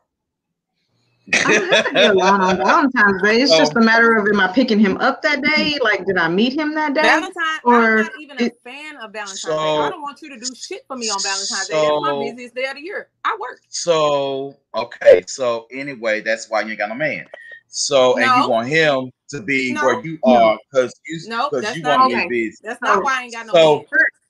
I 1.32 1.42
don't 1.42 1.72
have 1.72 1.86
to 1.86 1.92
be 1.95 2.01
alone 2.01 2.40
on 2.40 2.57
Valentine's 2.59 3.22
Day. 3.22 3.40
It's 3.40 3.53
So- 3.53 3.59
just 3.59 3.76
a 3.76 3.80
matter 3.80 4.16
of 4.16 4.26
am 4.28 4.40
I 4.40 4.49
picking 4.53 4.78
him 4.78 4.99
up 4.99 5.22
that 5.22 5.42
day? 5.42 5.78
Like, 5.82 6.05
did 6.05 6.18
I 6.18 6.28
meet 6.28 6.53
him 6.53 6.74
that 6.74 6.95
day? 6.95 7.03
Valentine, 7.03 7.61
or 7.64 7.74
I'm 7.74 7.97
not 8.03 8.12
even 8.20 8.42
a 8.42 8.45
it- 8.47 8.59
fan 8.64 8.97
of 8.97 9.12
Valentine's 9.12 9.42
Day. 9.42 9.53
I 9.53 9.88
don't 9.90 10.03
want 10.03 10.20
you 10.20 10.30
to 10.30 10.38
do 10.38 10.55
shit 10.55 10.82
for 10.86 10.97
me 10.97 11.09
on 11.09 11.22
Valentine's 11.22 11.68
Day. 11.68 11.80
That's 11.80 12.03
my 12.03 12.24
busiest 12.24 12.55
day 12.55 12.64
of 12.66 12.74
the 12.74 12.82
year. 12.82 13.09
I 13.24 13.36
work. 13.40 13.61
So 13.68 14.57
okay, 14.74 15.22
so 15.26 15.66
anyway, 15.70 16.20
that's 16.20 16.51
why 16.51 16.62
you 16.62 16.70
ain't 16.70 16.78
got 16.78 16.88
no 16.90 16.95
man. 16.97 17.26
So 17.69 18.17
and 18.19 18.43
you 18.43 18.49
want 18.49 18.69
him 18.69 19.11
to 19.31 19.41
be 19.41 19.73
No. 19.73 19.85
where 19.85 20.01
you 20.05 20.19
No. 20.25 20.35
are 20.35 20.59
because 20.71 20.95
you 21.07 21.21
No, 21.29 21.49
because 21.51 21.65
that's 21.65 21.77
you 21.77 21.83
not 21.83 21.99
want 22.01 22.12
it. 22.12 22.23
to 22.23 22.29
be 22.29 22.49
busy. 22.49 22.59
That's 22.62 22.81
not 22.83 23.03
why 23.03 23.21
I 23.21 23.23
ain't 23.25 23.33
got 23.33 23.47
no 23.47 23.53
So 23.53 23.77
man. 23.77 23.87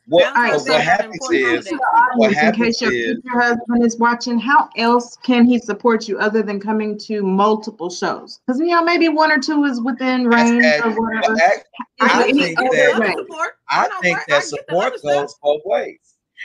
what, 0.07 0.35
Valentine's 0.35 0.63
so 0.63 0.69
Day 0.69 0.73
what 0.73 0.81
is 0.81 0.87
an 0.87 0.87
happens 0.87 1.15
important 1.15 1.59
is. 1.59 1.65
To 1.67 1.75
what 1.75 1.83
audience, 1.95 2.33
in 2.39 2.45
happens 2.45 2.65
case 2.65 2.81
your 2.81 2.93
is 2.93 3.21
future 3.23 3.41
husband 3.41 3.85
is 3.85 3.99
watching, 3.99 4.39
how 4.39 4.69
else 4.79 5.17
can 5.23 5.45
he 5.45 5.59
support 5.59 6.09
you 6.09 6.19
other 6.19 6.43
than 6.43 6.59
coming 6.61 6.97
to 7.01 7.23
multiple 7.23 7.91
shows? 7.91 8.41
Because 8.47 8.61
you 8.61 8.67
know 8.69 8.83
maybe 8.85 9.09
one 9.09 9.31
or 9.31 9.39
two 9.39 9.65
is 9.65 9.81
within 9.81 10.27
range 10.27 10.63
That's- 10.63 10.85
or 10.85 11.01
whatever. 11.01 11.37
act- 11.43 11.69
I 12.01 12.33
think 12.33 12.57
that- 12.59 13.15
support. 13.19 13.57
I 13.71 13.89
think 14.01 14.19
that 14.19 14.37
I 14.37 14.41
get 14.41 14.41
the 14.41 14.41
support 14.43 15.03
goes 15.03 15.35
both 15.43 15.61
ways. 15.67 15.99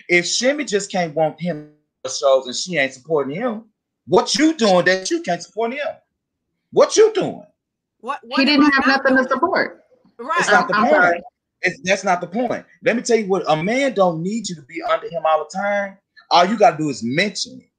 If 0.10 0.26
Shimmy 0.26 0.66
just 0.66 0.92
can't 0.92 1.16
want 1.16 1.40
him 1.40 1.72
shows 2.08 2.48
and 2.48 2.56
she 2.56 2.78
ain't 2.78 2.94
supporting 2.94 3.36
him, 3.36 3.66
what 4.08 4.34
you 4.36 4.54
doing 4.54 4.86
that 4.86 5.12
you 5.12 5.22
can't 5.22 5.44
support 5.44 5.74
him? 5.74 5.88
What 6.72 6.96
you 6.98 7.12
doing? 7.14 7.44
What, 8.02 8.20
what 8.24 8.40
He 8.40 8.46
didn't 8.46 8.72
have 8.74 8.88
not 8.88 9.04
nothing 9.04 9.18
to 9.18 9.30
support. 9.30 9.84
Right. 10.18 10.40
It's 10.40 10.50
not 10.52 10.68
the 10.68 10.76
I'm 10.76 10.84
point. 10.84 10.96
sorry. 10.96 11.22
It's, 11.62 11.80
that's 11.84 12.04
not 12.04 12.22
the 12.22 12.28
point. 12.28 12.66
Let 12.84 12.96
me 12.96 13.02
tell 13.02 13.18
you 13.18 13.28
what 13.28 13.44
a 13.48 13.62
man 13.62 13.94
don't 13.94 14.22
need 14.24 14.48
you 14.48 14.56
to 14.56 14.62
be 14.62 14.82
under 14.82 15.08
him 15.10 15.24
all 15.26 15.40
the 15.50 15.58
time. 15.58 15.98
All 16.32 16.46
you 16.46 16.58
gotta 16.58 16.78
do 16.78 16.90
is 16.90 17.04
mention 17.04 17.60
it. 17.60 17.70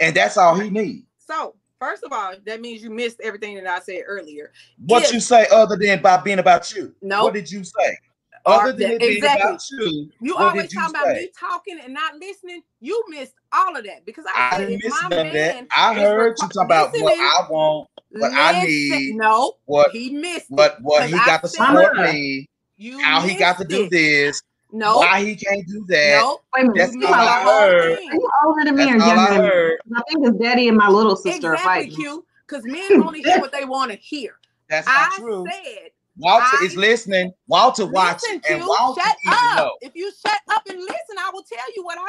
And 0.00 0.14
that's 0.14 0.36
all 0.36 0.58
he 0.58 0.70
needs. 0.70 1.06
So, 1.18 1.54
first 1.80 2.02
of 2.02 2.12
all, 2.12 2.34
that 2.46 2.60
means 2.60 2.82
you 2.82 2.90
missed 2.90 3.20
everything 3.22 3.54
that 3.56 3.66
I 3.66 3.80
said 3.80 4.02
earlier. 4.06 4.52
What 4.86 5.04
If- 5.04 5.12
you 5.12 5.20
say 5.20 5.46
other 5.52 5.76
than 5.76 5.98
about 5.98 6.24
being 6.24 6.38
about 6.38 6.74
you? 6.74 6.94
No. 7.02 7.24
What 7.24 7.34
did 7.34 7.50
you 7.50 7.62
say? 7.64 7.96
Other 8.44 8.72
than 8.72 8.80
that- 8.80 8.92
it 8.94 9.00
being 9.00 9.16
exactly. 9.16 9.42
about 9.42 9.60
you, 9.70 10.10
You 10.20 10.34
what 10.34 10.50
always 10.50 10.62
did 10.64 10.72
you 10.74 10.80
talking 10.80 10.94
about 11.00 11.14
me 11.14 11.30
talking 11.38 11.80
and 11.82 11.92
not 11.94 12.14
listening. 12.16 12.62
You 12.80 13.04
missed 13.08 13.34
all 13.52 13.76
of 13.76 13.84
that 13.84 14.04
because 14.06 14.24
I, 14.34 14.50
I 14.52 14.58
didn't 14.58 14.80
miss 14.84 15.02
my 15.02 15.08
none 15.08 15.26
of 15.26 15.32
that. 15.32 15.66
I 15.76 15.94
heard 15.94 16.36
you 16.40 16.48
talk 16.48 16.64
about 16.64 16.92
what 16.92 17.18
I 17.18 17.46
want, 17.50 17.88
what 18.20 18.32
I 18.34 18.64
need, 18.64 19.16
No, 19.16 19.54
what 19.66 19.90
he 19.92 20.10
missed. 20.10 20.50
it. 20.50 20.54
what 20.54 20.78
what 20.82 21.04
he 21.06 21.12
'Cause 21.12 21.20
I 21.22 21.26
got 21.26 21.42
to 21.42 21.48
said- 21.48 21.66
support 21.66 21.96
Mama. 21.96 22.12
me, 22.12 22.48
You 22.76 22.98
how 23.00 23.20
he 23.20 23.34
got 23.36 23.58
to 23.58 23.64
do 23.64 23.84
it. 23.84 23.90
this, 23.90 24.42
No, 24.72 24.98
why 24.98 25.24
he 25.24 25.36
can't 25.36 25.66
do 25.66 25.84
that. 25.88 26.20
no. 26.20 26.40
Wait 26.54 26.60
a 26.64 26.68
minute. 26.68 26.76
That's 26.78 26.94
you 26.94 27.00
you 27.00 27.06
all 27.06 27.14
I 27.14 27.24
the 27.24 27.30
whole 27.50 27.60
heard. 27.60 27.98
thing. 27.98 28.08
Are 28.10 28.14
you 28.14 28.30
older 28.44 28.64
than 28.64 28.76
me 28.76 28.84
That's 28.84 29.02
or 29.02 29.04
I 29.04 29.06
younger 29.14 29.32
than 29.34 29.42
me? 29.42 29.76
I 29.96 30.02
think 30.08 30.26
his 30.26 30.34
daddy 30.40 30.68
and 30.68 30.76
my 30.76 30.88
little 30.88 31.16
sister 31.16 31.50
are 31.50 31.54
Exactly, 31.54 31.82
fighting. 31.84 31.96
Q. 31.96 32.26
Because 32.46 32.64
men 32.64 33.02
only 33.02 33.22
hear 33.22 33.40
what 33.40 33.50
they 33.52 33.64
want 33.64 33.90
to 33.90 33.96
hear. 33.96 34.36
That's 34.68 34.86
not 34.86 35.12
I 35.12 35.16
true. 35.18 35.44
said, 35.50 35.90
Walter 36.18 36.56
I- 36.60 36.64
is 36.64 36.76
listening. 36.76 37.32
Walter 37.46 37.82
listen, 37.84 37.92
watching, 37.92 38.40
and 38.48 38.62
Walter 38.66 39.00
Shut 39.02 39.16
up. 39.28 39.56
know. 39.56 39.70
If 39.82 39.92
you 39.94 40.10
shut 40.24 40.38
up 40.50 40.62
and 40.68 40.78
listen, 40.80 41.16
I 41.18 41.30
will 41.32 41.42
tell 41.42 41.66
you 41.76 41.84
what 41.84 41.98
I 41.98 42.06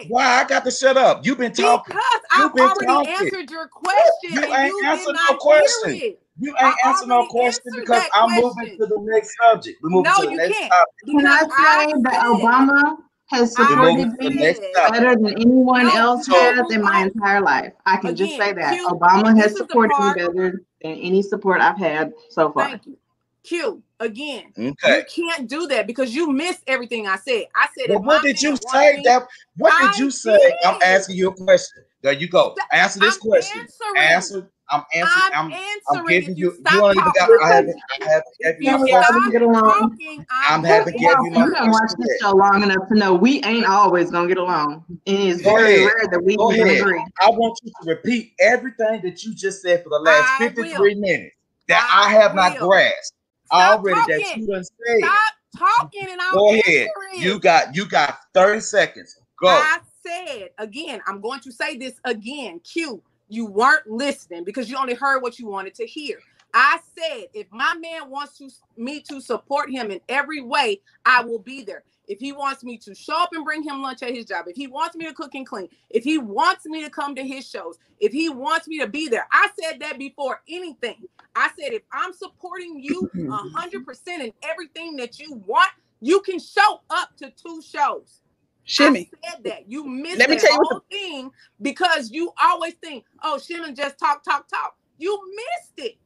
said. 0.00 0.06
Why 0.08 0.24
I 0.42 0.44
got 0.44 0.64
to 0.64 0.70
shut 0.70 0.96
up? 0.96 1.24
You've 1.26 1.38
been 1.38 1.52
talking. 1.52 1.84
Because 1.94 2.20
I 2.32 2.42
You've 2.42 2.54
been 2.54 2.64
already 2.66 2.86
talking. 2.86 3.12
answered 3.26 3.50
your 3.50 3.68
question 3.68 4.32
You 4.32 4.54
ain't 4.54 4.68
you 4.68 4.82
answered 4.86 5.16
no 5.28 5.36
question. 5.36 6.14
You 6.38 6.54
ain't 6.62 6.74
answering 6.86 7.08
no 7.10 7.14
already 7.16 7.28
question 7.30 7.72
because 7.80 8.02
I'm 8.14 8.30
moving 8.40 8.78
to 8.78 8.86
the 8.86 8.98
next 9.02 9.36
subject. 9.38 9.78
We're 9.82 9.90
moving 9.90 10.10
No, 10.10 10.20
to 10.22 10.26
the 10.26 10.30
you 10.32 10.36
next 10.38 10.56
can't. 10.58 10.72
topic. 10.72 10.94
Can 11.06 11.26
I 11.26 11.42
Because 11.44 11.56
say 11.56 11.92
that 12.02 12.12
said- 12.12 12.22
Obama 12.24 12.96
has 13.26 13.54
I 13.58 13.62
We're 13.62 13.76
moving 13.76 14.10
supported 14.10 14.34
me 14.36 14.42
next 14.42 14.58
said- 14.60 14.72
topic. 14.74 14.92
better 14.94 15.14
than 15.16 15.26
anyone 15.34 15.86
No, 15.86 15.94
else 15.96 16.26
so- 16.26 16.32
has 16.32 16.72
in 16.72 16.82
my 16.82 17.02
entire 17.02 17.40
life? 17.42 17.72
I 17.86 17.96
can 17.98 18.16
just 18.16 18.36
say 18.36 18.52
that 18.54 18.72
Q, 18.72 18.88
Obama 18.88 19.36
has 19.36 19.52
is 19.52 19.58
the 19.58 19.58
supported 19.58 19.94
me 19.98 20.12
better 20.14 20.62
than 20.82 20.92
any 20.94 21.20
support 21.22 21.60
I've 21.60 21.76
had 21.78 22.12
so 22.30 22.50
far. 22.52 22.70
Thank 22.70 22.86
you. 22.86 22.96
Q, 23.42 23.82
again, 24.00 24.52
Okay. 24.58 24.98
you 24.98 25.04
can't 25.28 25.48
do 25.48 25.66
that 25.68 25.86
because 25.86 26.14
you 26.14 26.30
missed 26.30 26.62
everything 26.66 27.06
I 27.06 27.16
said. 27.16 27.44
I 27.54 27.68
said, 27.76 27.88
Well, 27.88 28.02
what 28.02 28.22
did 28.22 28.40
you 28.40 28.56
say? 28.56 28.96
me- 28.96 29.02
That 29.04 29.26
what 29.56 29.72
did 29.80 29.96
I 29.96 29.98
you 29.98 30.10
say? 30.10 30.38
I'm 30.64 30.78
asking 30.82 31.16
you 31.16 31.28
a 31.28 31.34
question. 31.34 31.84
There 32.02 32.12
you 32.12 32.28
go. 32.28 32.54
Answer 32.72 33.00
this 33.00 33.16
I'm 33.16 33.20
question. 33.20 33.60
answering. 33.60 33.96
Answer. 34.12 34.50
I'm 34.70 34.84
answering. 34.94 35.24
I'm, 35.34 35.46
I'm, 35.46 35.52
answering. 35.52 35.80
I'm 35.88 36.06
giving 36.06 36.30
if 36.32 36.38
you. 36.38 36.44
you, 36.46 36.50
You 36.52 36.60
stop 36.60 36.74
don't 36.74 36.92
even 36.96 37.12
got. 37.18 37.30
I 37.42 37.48
haven't. 37.48 37.76
I 38.00 38.04
haven't 38.08 38.24
if 38.38 38.58
given 38.60 38.62
you 38.64 38.70
you 38.78 38.84
we 38.84 38.92
my 38.92 38.96
all 38.96 39.02
question. 39.02 39.20
gonna 39.20 39.32
get 39.32 39.42
along. 39.42 39.90
talking, 39.90 40.26
I'm 40.30 40.54
I'm 40.60 40.64
having 40.64 40.94
You 40.94 41.00
give 41.00 41.18
know, 41.18 41.24
you 41.24 41.30
my 41.32 41.44
you 41.44 41.50
done 41.52 41.70
watched 41.70 41.80
question. 41.80 42.06
this 42.06 42.20
show 42.20 42.30
long 42.30 42.62
enough 42.62 42.88
to 42.88 42.94
know 42.94 43.14
we 43.14 43.42
ain't 43.42 43.66
always 43.66 44.10
gonna 44.10 44.28
get 44.28 44.38
along. 44.38 44.84
And 44.88 45.18
it's 45.18 45.42
Go 45.42 45.54
very 45.54 45.74
ahead. 45.80 45.86
rare 45.86 46.08
that 46.12 46.22
we 46.24 46.36
Go 46.36 46.50
can 46.50 46.60
ahead. 46.60 46.80
agree. 46.82 47.04
I 47.20 47.30
want 47.30 47.58
you 47.64 47.70
to 47.70 47.88
repeat 47.88 48.32
everything 48.38 49.00
that 49.02 49.24
you 49.24 49.34
just 49.34 49.62
said 49.62 49.82
for 49.82 49.88
the 49.90 49.98
last 49.98 50.24
I 50.38 50.48
53 50.48 50.94
minutes 50.94 51.34
that 51.68 51.88
I, 51.92 52.06
I 52.06 52.12
have 52.12 52.34
not 52.34 52.58
grasped 52.58 53.12
Stop 53.50 53.80
already 53.80 54.00
that 54.08 54.20
talking. 54.22 54.42
you 54.42 54.46
done 54.46 54.64
said. 54.64 54.98
Stop 55.00 55.34
talking 55.58 56.06
and 56.08 56.20
I'll 56.20 56.32
Go 56.34 56.48
ahead. 56.50 56.62
it. 56.66 56.90
You 57.18 57.40
got 57.40 57.74
you 57.74 57.86
got 57.86 58.18
30 58.34 58.60
seconds. 58.60 59.18
Go. 59.40 59.48
I 59.48 59.78
said 60.06 60.50
again, 60.58 61.00
I'm 61.06 61.20
going 61.20 61.40
to 61.40 61.52
say 61.52 61.76
this 61.76 61.94
again. 62.04 62.60
Q, 62.60 63.02
you 63.28 63.46
weren't 63.46 63.90
listening 63.90 64.44
because 64.44 64.70
you 64.70 64.76
only 64.76 64.94
heard 64.94 65.20
what 65.20 65.38
you 65.38 65.48
wanted 65.48 65.74
to 65.76 65.86
hear. 65.86 66.18
I 66.54 66.78
said 66.96 67.26
if 67.34 67.46
my 67.50 67.74
man 67.80 68.10
wants 68.10 68.38
to 68.38 68.50
me 68.76 69.00
to 69.08 69.20
support 69.20 69.70
him 69.70 69.90
in 69.90 70.00
every 70.08 70.42
way, 70.42 70.80
I 71.04 71.24
will 71.24 71.38
be 71.38 71.62
there. 71.62 71.84
If 72.10 72.18
he 72.18 72.32
wants 72.32 72.64
me 72.64 72.76
to 72.78 72.92
show 72.92 73.22
up 73.22 73.28
and 73.32 73.44
bring 73.44 73.62
him 73.62 73.82
lunch 73.82 74.02
at 74.02 74.12
his 74.12 74.24
job, 74.24 74.46
if 74.48 74.56
he 74.56 74.66
wants 74.66 74.96
me 74.96 75.06
to 75.06 75.14
cook 75.14 75.32
and 75.36 75.46
clean, 75.46 75.68
if 75.90 76.02
he 76.02 76.18
wants 76.18 76.66
me 76.66 76.82
to 76.82 76.90
come 76.90 77.14
to 77.14 77.22
his 77.22 77.48
shows, 77.48 77.78
if 78.00 78.10
he 78.10 78.28
wants 78.28 78.66
me 78.66 78.80
to 78.80 78.88
be 78.88 79.06
there, 79.06 79.28
I 79.30 79.48
said 79.62 79.78
that 79.78 79.96
before 79.96 80.42
anything. 80.48 81.04
I 81.36 81.50
said 81.56 81.72
if 81.72 81.82
I'm 81.92 82.12
supporting 82.12 82.82
you 82.82 83.08
hundred 83.54 83.86
percent 83.86 84.24
in 84.24 84.32
everything 84.42 84.96
that 84.96 85.20
you 85.20 85.40
want, 85.46 85.70
you 86.00 86.20
can 86.22 86.40
show 86.40 86.80
up 86.90 87.16
to 87.18 87.30
two 87.30 87.62
shows. 87.62 88.22
Shimmy. 88.64 89.08
I 89.24 89.30
said 89.30 89.44
that. 89.44 89.70
You 89.70 89.86
missed 89.86 90.18
Let 90.18 90.30
me 90.30 90.34
that 90.34 90.42
tell 90.42 90.52
you 90.52 90.64
whole 90.68 90.82
thing 90.90 91.30
because 91.62 92.10
you 92.10 92.32
always 92.42 92.74
think, 92.74 93.04
oh, 93.22 93.38
Shimon 93.38 93.76
just 93.76 94.00
talk, 94.00 94.24
talk, 94.24 94.48
talk. 94.48 94.74
You 94.98 95.16
missed 95.30 95.88
it. 95.88 95.96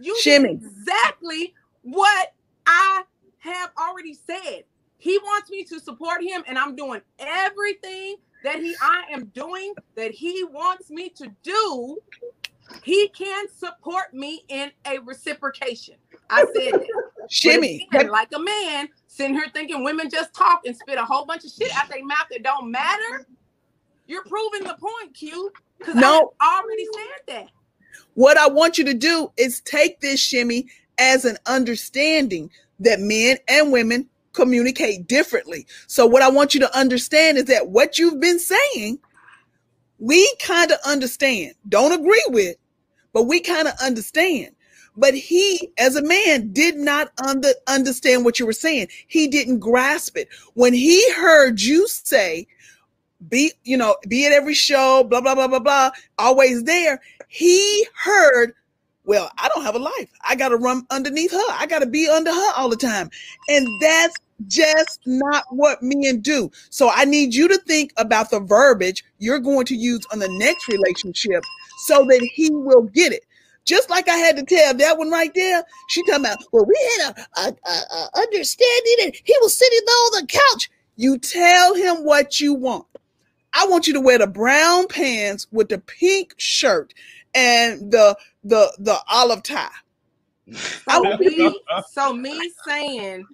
You 0.00 0.18
Shimmy. 0.20 0.50
exactly 0.50 1.54
what 1.82 2.34
I 2.66 3.04
have 3.38 3.70
already 3.78 4.14
said. 4.14 4.64
He 5.02 5.18
wants 5.18 5.50
me 5.50 5.64
to 5.64 5.80
support 5.80 6.22
him, 6.22 6.44
and 6.46 6.56
I'm 6.56 6.76
doing 6.76 7.00
everything 7.18 8.18
that 8.44 8.60
he 8.60 8.72
I 8.80 9.02
am 9.10 9.24
doing 9.34 9.74
that 9.96 10.12
he 10.12 10.44
wants 10.44 10.90
me 10.90 11.08
to 11.16 11.28
do. 11.42 11.98
He 12.84 13.08
can 13.08 13.48
support 13.48 14.14
me 14.14 14.44
in 14.46 14.70
a 14.86 15.00
reciprocation. 15.00 15.96
I 16.30 16.44
said 16.54 16.74
that. 16.74 16.86
Shimmy. 17.28 17.88
again, 17.92 18.12
like 18.12 18.28
a 18.32 18.38
man 18.38 18.90
sitting 19.08 19.34
here 19.34 19.48
thinking 19.52 19.82
women 19.82 20.08
just 20.08 20.32
talk 20.34 20.60
and 20.66 20.76
spit 20.76 20.98
a 20.98 21.04
whole 21.04 21.24
bunch 21.26 21.44
of 21.44 21.50
shit 21.50 21.72
out 21.76 21.88
their 21.88 22.04
mouth 22.04 22.28
that 22.30 22.44
don't 22.44 22.70
matter. 22.70 23.26
You're 24.06 24.22
proving 24.22 24.62
the 24.62 24.76
point, 24.78 25.14
Q. 25.14 25.50
Because 25.80 25.96
No. 25.96 26.32
I 26.40 26.62
already 26.62 26.86
said 26.94 27.34
that. 27.34 27.46
What 28.14 28.38
I 28.38 28.46
want 28.46 28.78
you 28.78 28.84
to 28.84 28.94
do 28.94 29.32
is 29.36 29.62
take 29.62 30.00
this 30.00 30.20
shimmy 30.20 30.68
as 30.96 31.24
an 31.24 31.38
understanding 31.46 32.50
that 32.78 33.00
men 33.00 33.38
and 33.48 33.72
women 33.72 34.08
communicate 34.32 35.06
differently. 35.06 35.66
So, 35.86 36.06
what 36.06 36.22
I 36.22 36.30
want 36.30 36.54
you 36.54 36.60
to 36.60 36.78
understand 36.78 37.38
is 37.38 37.44
that 37.44 37.68
what 37.68 37.98
you've 37.98 38.20
been 38.20 38.38
saying, 38.38 38.98
we 39.98 40.34
kind 40.42 40.70
of 40.70 40.78
understand, 40.86 41.54
don't 41.68 41.92
agree 41.92 42.24
with, 42.28 42.56
but 43.12 43.24
we 43.24 43.40
kind 43.40 43.68
of 43.68 43.74
understand. 43.82 44.54
But 44.96 45.14
he, 45.14 45.70
as 45.78 45.96
a 45.96 46.02
man, 46.02 46.52
did 46.52 46.76
not 46.76 47.12
under, 47.26 47.48
understand 47.66 48.24
what 48.24 48.38
you 48.38 48.46
were 48.46 48.52
saying. 48.52 48.88
He 49.06 49.26
didn't 49.26 49.60
grasp 49.60 50.16
it. 50.16 50.28
When 50.54 50.74
he 50.74 51.10
heard 51.12 51.60
you 51.62 51.88
say, 51.88 52.46
be, 53.28 53.52
you 53.64 53.76
know, 53.76 53.96
be 54.08 54.26
at 54.26 54.32
every 54.32 54.54
show, 54.54 55.04
blah, 55.04 55.20
blah, 55.20 55.34
blah, 55.34 55.48
blah, 55.48 55.60
blah, 55.60 55.90
always 56.18 56.64
there, 56.64 57.00
he 57.28 57.86
heard, 57.94 58.54
well, 59.04 59.30
I 59.38 59.48
don't 59.48 59.64
have 59.64 59.74
a 59.74 59.80
life. 59.80 60.08
I 60.26 60.36
got 60.36 60.50
to 60.50 60.56
run 60.56 60.86
underneath 60.90 61.32
her. 61.32 61.44
I 61.50 61.66
got 61.66 61.80
to 61.80 61.86
be 61.86 62.08
under 62.08 62.32
her 62.32 62.52
all 62.56 62.68
the 62.68 62.76
time. 62.76 63.10
And 63.48 63.66
that's 63.80 64.16
just 64.46 65.00
not 65.06 65.44
what 65.50 65.82
men 65.82 66.20
do. 66.20 66.50
So 66.70 66.90
I 66.92 67.04
need 67.04 67.34
you 67.34 67.48
to 67.48 67.58
think 67.58 67.92
about 67.96 68.30
the 68.30 68.40
verbiage 68.40 69.04
you're 69.18 69.38
going 69.38 69.66
to 69.66 69.76
use 69.76 70.00
on 70.12 70.18
the 70.18 70.28
next 70.38 70.68
relationship 70.68 71.42
so 71.86 72.04
that 72.04 72.28
he 72.34 72.50
will 72.50 72.82
get 72.82 73.12
it. 73.12 73.24
Just 73.64 73.90
like 73.90 74.08
I 74.08 74.16
had 74.16 74.36
to 74.36 74.44
tell 74.44 74.74
that 74.74 74.98
one 74.98 75.10
right 75.10 75.32
there. 75.34 75.62
She 75.88 76.02
talking 76.06 76.24
about, 76.24 76.38
well, 76.52 76.64
we 76.66 76.90
had 76.98 77.16
a, 77.16 77.40
a, 77.40 77.48
a, 77.48 77.96
a 77.96 78.08
understanding 78.18 78.96
and 79.04 79.14
he 79.24 79.34
was 79.40 79.56
sitting 79.56 79.80
there 79.86 79.94
on 79.94 80.20
the 80.20 80.26
couch. 80.26 80.70
You 80.96 81.18
tell 81.18 81.74
him 81.74 82.04
what 82.04 82.40
you 82.40 82.54
want. 82.54 82.86
I 83.54 83.66
want 83.66 83.86
you 83.86 83.92
to 83.94 84.00
wear 84.00 84.18
the 84.18 84.26
brown 84.26 84.88
pants 84.88 85.46
with 85.52 85.68
the 85.68 85.78
pink 85.78 86.34
shirt 86.38 86.92
and 87.34 87.90
the 87.90 88.16
the 88.44 88.72
the 88.78 88.98
olive 89.08 89.42
tie. 89.42 89.68
So 90.84 91.16
me, 91.16 91.60
so 91.90 92.12
me 92.12 92.52
saying, 92.66 93.26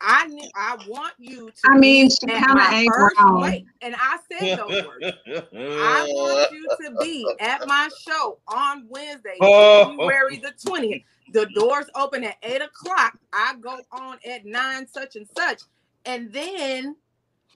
I 0.00 0.26
ne- 0.26 0.50
I 0.56 0.78
want 0.88 1.12
you 1.18 1.50
to. 1.50 1.70
I 1.70 1.76
mean, 1.78 2.06
be 2.08 2.10
she 2.10 2.18
kinda 2.26 2.54
my 2.54 2.70
ain't 2.74 2.92
wrong. 2.96 3.42
Wait, 3.42 3.66
and 3.82 3.94
I 3.96 4.18
said 4.32 4.56
those 4.56 4.82
words. 4.84 5.12
I 5.52 6.06
want 6.10 6.50
you 6.52 6.66
to 6.82 6.96
be 7.00 7.28
at 7.40 7.66
my 7.66 7.88
show 7.96 8.38
on 8.48 8.86
Wednesday, 8.88 9.36
Oh. 9.40 9.90
January 9.90 10.38
the 10.38 10.52
20th. 10.66 11.04
The 11.32 11.46
doors 11.46 11.86
open 11.94 12.24
at 12.24 12.36
8 12.42 12.62
o'clock. 12.62 13.18
I 13.32 13.54
go 13.60 13.78
on 13.92 14.18
at 14.28 14.46
9, 14.46 14.86
such 14.88 15.16
and 15.16 15.28
such. 15.36 15.60
And 16.06 16.32
then 16.32 16.96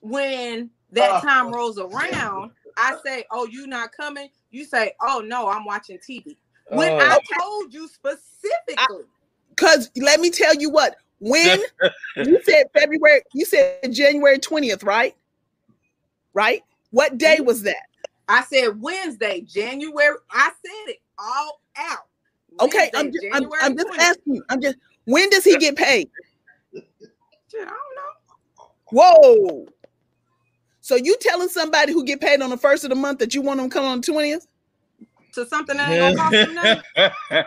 when 0.01 0.69
that 0.91 1.23
Oh. 1.23 1.27
time 1.27 1.51
rolls 1.51 1.79
around, 1.79 2.51
I 2.77 2.95
say, 3.03 3.25
Oh, 3.31 3.47
you 3.47 3.67
not 3.67 3.91
coming? 3.91 4.29
You 4.53 4.65
say, 4.65 4.93
Oh 5.01 5.21
no, 5.25 5.49
I'm 5.49 5.65
watching 5.65 5.97
TV. 5.97 6.37
When 6.69 6.91
Oh. 6.91 6.97
I 6.97 7.19
told 7.39 7.73
you 7.73 7.87
specifically, 7.87 9.05
Cause 9.55 9.91
let 9.97 10.19
me 10.19 10.29
tell 10.29 10.55
you 10.55 10.69
what, 10.69 10.95
when 11.19 11.59
you 12.17 12.39
said 12.43 12.65
February, 12.73 13.21
you 13.33 13.45
said 13.45 13.91
January 13.91 14.39
20th, 14.39 14.83
right? 14.83 15.15
Right? 16.33 16.63
What 16.91 17.17
day 17.17 17.37
mm-hmm. 17.37 17.45
was 17.45 17.63
that? 17.63 17.87
I 18.29 18.43
said 18.43 18.81
Wednesday, 18.81 19.41
January. 19.41 20.15
I 20.31 20.51
said 20.65 20.93
it 20.93 21.01
all 21.19 21.61
out. 21.77 22.07
Okay, 22.61 22.89
I'm 22.93 23.11
just, 23.11 23.25
I'm, 23.33 23.49
I'm 23.61 23.75
just 23.75 23.89
asking 23.99 24.35
you. 24.35 24.43
I'm 24.49 24.61
just 24.61 24.77
when 25.05 25.29
does 25.29 25.43
he 25.43 25.57
get 25.57 25.75
paid? 25.75 26.09
I 26.75 26.81
don't 27.53 27.65
know. 27.65 28.69
Whoa. 28.91 29.67
So 30.83 30.95
you 30.97 31.15
telling 31.21 31.47
somebody 31.47 31.93
who 31.93 32.03
get 32.03 32.19
paid 32.19 32.41
on 32.41 32.49
the 32.49 32.57
first 32.57 32.83
of 32.83 32.89
the 32.89 32.95
month 32.97 33.19
that 33.19 33.33
you 33.33 33.41
want 33.41 33.57
them 33.61 33.69
to 33.69 33.73
come 33.73 33.85
on 33.85 34.01
the 34.01 34.11
20th? 34.11 34.45
To 35.35 35.45
something 35.45 35.77
that 35.77 35.89
ain't 35.89 36.17
gonna 36.17 36.29
cost 36.29 36.35
him 36.35 36.53
nothing. 36.53 36.83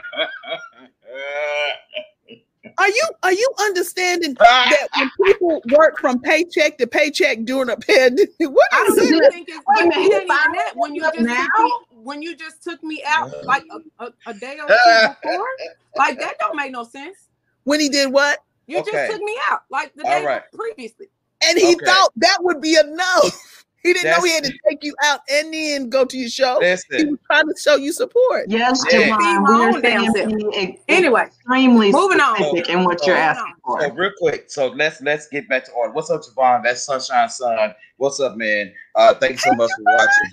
Are 2.78 2.88
you 2.88 3.02
are 3.22 3.32
you 3.32 3.50
understanding 3.60 4.34
that 4.34 4.88
when 4.94 5.10
people 5.24 5.62
work 5.70 5.98
from 5.98 6.20
paycheck 6.20 6.76
to 6.78 6.86
paycheck 6.86 7.44
during 7.44 7.70
a 7.70 7.76
pandemic? 7.76 8.30
What 8.38 8.68
I 8.72 8.84
is 8.88 8.96
don't 8.96 9.06
even 9.06 9.30
think 9.30 9.48
it's 9.48 9.58
Wait 9.66 9.82
a 9.84 9.86
but 9.86 9.96
minute, 9.96 9.98
it 9.98 10.12
he 10.12 10.14
ain't 10.14 10.24
even 10.24 10.52
that 10.52 10.72
when 10.76 10.94
you 10.94 11.02
just 11.02 11.18
now? 11.20 11.36
took 11.36 11.64
me, 11.64 11.72
when 11.90 12.22
you 12.22 12.36
just 12.36 12.62
took 12.62 12.82
me 12.82 13.02
out 13.06 13.28
like 13.46 13.64
a, 13.70 14.04
a, 14.04 14.12
a 14.26 14.34
day 14.34 14.58
or 14.60 14.68
two 14.68 15.08
before. 15.22 15.46
Like 15.96 16.18
that 16.20 16.38
don't 16.38 16.56
make 16.56 16.72
no 16.72 16.84
sense. 16.84 17.16
When 17.64 17.80
he 17.80 17.88
did 17.88 18.12
what? 18.12 18.38
You 18.66 18.80
Okay. 18.80 18.90
just 18.92 19.12
took 19.12 19.22
me 19.22 19.34
out 19.50 19.60
like 19.70 19.94
the 19.94 20.04
day 20.04 20.22
right. 20.26 20.42
previously. 20.52 21.06
And 21.48 21.58
he 21.58 21.74
Okay. 21.74 21.84
thought 21.86 22.10
that 22.16 22.38
would 22.40 22.60
be 22.60 22.76
enough. 22.76 23.42
He 23.82 23.92
didn't 23.92 24.10
know 24.18 24.24
he 24.24 24.32
had 24.32 24.42
That's- 24.42 24.58
to 24.64 24.68
take 24.68 24.82
you 24.82 24.96
out 25.04 25.20
and 25.30 25.54
then 25.54 25.88
go 25.88 26.04
to 26.04 26.16
your 26.18 26.28
show. 26.28 26.58
He 26.58 26.66
Listen, 26.66 27.10
was 27.10 27.18
trying 27.30 27.46
to 27.46 27.54
show 27.56 27.76
you 27.76 27.92
support. 27.92 28.46
Yes, 28.48 28.82
Yeah. 28.90 29.16
Javon, 29.16 29.44
we're 29.44 29.54
own 29.76 29.80
damn 29.80 30.12
saying 30.12 30.30
self. 30.40 30.50
be 30.52 30.56
ex- 30.58 30.80
Anyway, 30.88 31.22
extremely 31.22 31.92
moving 31.92 32.18
on. 32.20 32.34
specific 32.34 32.68
in 32.68 32.82
what 32.82 33.06
you're 33.06 33.14
Moving 33.14 33.28
asking 33.28 33.54
so 33.64 33.78
for. 33.78 33.92
real 33.94 34.10
quick, 34.18 34.46
so 34.48 34.66
let's 34.70 35.00
let's 35.02 35.28
get 35.28 35.48
back 35.48 35.66
to 35.66 35.70
order. 35.70 35.92
What's 35.92 36.10
up, 36.10 36.22
Javon? 36.22 36.64
That's 36.64 36.84
Sunshine 36.84 37.28
Sun. 37.28 37.76
What's 37.98 38.18
up, 38.18 38.36
man? 38.36 38.72
Uh, 38.96 39.14
thank 39.14 39.32
you 39.34 39.38
so 39.38 39.52
much 39.54 39.70
for 39.76 39.82
watching. 39.84 40.32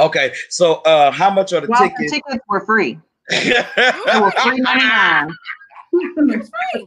Okay, 0.00 0.32
so 0.48 0.76
uh, 0.80 1.12
how 1.12 1.30
much 1.30 1.52
are 1.52 1.60
the 1.60 1.68
Well, 1.68 1.82
the 1.84 1.88
tickets? 1.90 2.12
tickets 2.14 2.44
were 2.48 2.66
free. 2.66 2.98
They 3.30 3.54
were 4.20 4.32
free 4.42 4.58
ninety 4.58 4.84
nine. 4.88 5.30
It's 5.94 6.50
free. 6.50 6.86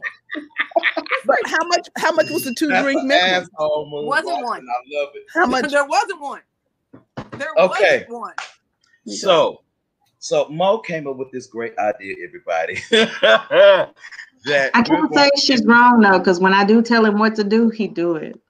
But 1.24 1.36
how 1.46 1.64
much? 1.66 1.88
How 1.96 2.12
much 2.12 2.30
was 2.30 2.44
the 2.44 2.54
two 2.54 2.66
That's 2.68 2.82
drink 2.82 3.00
an 3.00 3.08
minimum? 3.08 3.48
asshole 3.56 3.88
move, 3.90 4.06
Wasn't 4.06 4.28
Austin. 4.30 4.44
one. 4.44 4.60
I 4.68 5.00
love 5.00 5.08
it. 5.14 5.22
How 5.32 5.46
much? 5.46 5.70
There 5.72 5.84
wasn't 5.86 6.20
one. 6.20 6.40
There 7.32 7.48
Okay. 7.58 8.06
wasn't 8.08 8.10
one. 8.10 8.34
So, 9.06 9.62
so 10.18 10.48
Mo 10.48 10.78
came 10.78 11.06
up 11.06 11.16
with 11.16 11.30
this 11.30 11.46
great 11.46 11.76
idea, 11.78 12.16
everybody. 12.26 12.74
that 12.90 14.70
I 14.74 14.78
we're 14.80 14.84
can't 14.84 15.12
going- 15.12 15.14
say 15.14 15.30
she's 15.40 15.64
wrong 15.64 16.00
though, 16.00 16.18
because 16.18 16.40
when 16.40 16.52
I 16.52 16.64
do 16.64 16.82
tell 16.82 17.04
him 17.04 17.18
what 17.18 17.34
to 17.36 17.44
do, 17.44 17.68
he 17.70 17.86
do 17.88 18.16
it. 18.16 18.40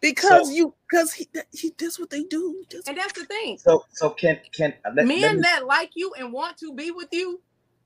Because 0.00 0.48
So- 0.48 0.54
you, 0.54 0.74
because 0.90 1.12
he, 1.12 1.28
he, 1.52 1.72
that's 1.78 1.98
what 1.98 2.10
they 2.10 2.22
do. 2.24 2.64
That's 2.70 2.88
And 2.88 2.96
that's 2.96 3.12
the 3.12 3.24
thing. 3.26 3.58
so 3.58 3.84
so 3.92 4.10
can 4.10 4.40
can 4.54 4.72
let, 4.94 5.06
Men 5.06 5.20
let 5.20 5.36
me, 5.36 5.42
that 5.42 5.66
like 5.66 5.90
you 5.94 6.12
and 6.18 6.32
want 6.32 6.56
to 6.58 6.72
be 6.72 6.90
with 6.90 7.08
you 7.12 7.40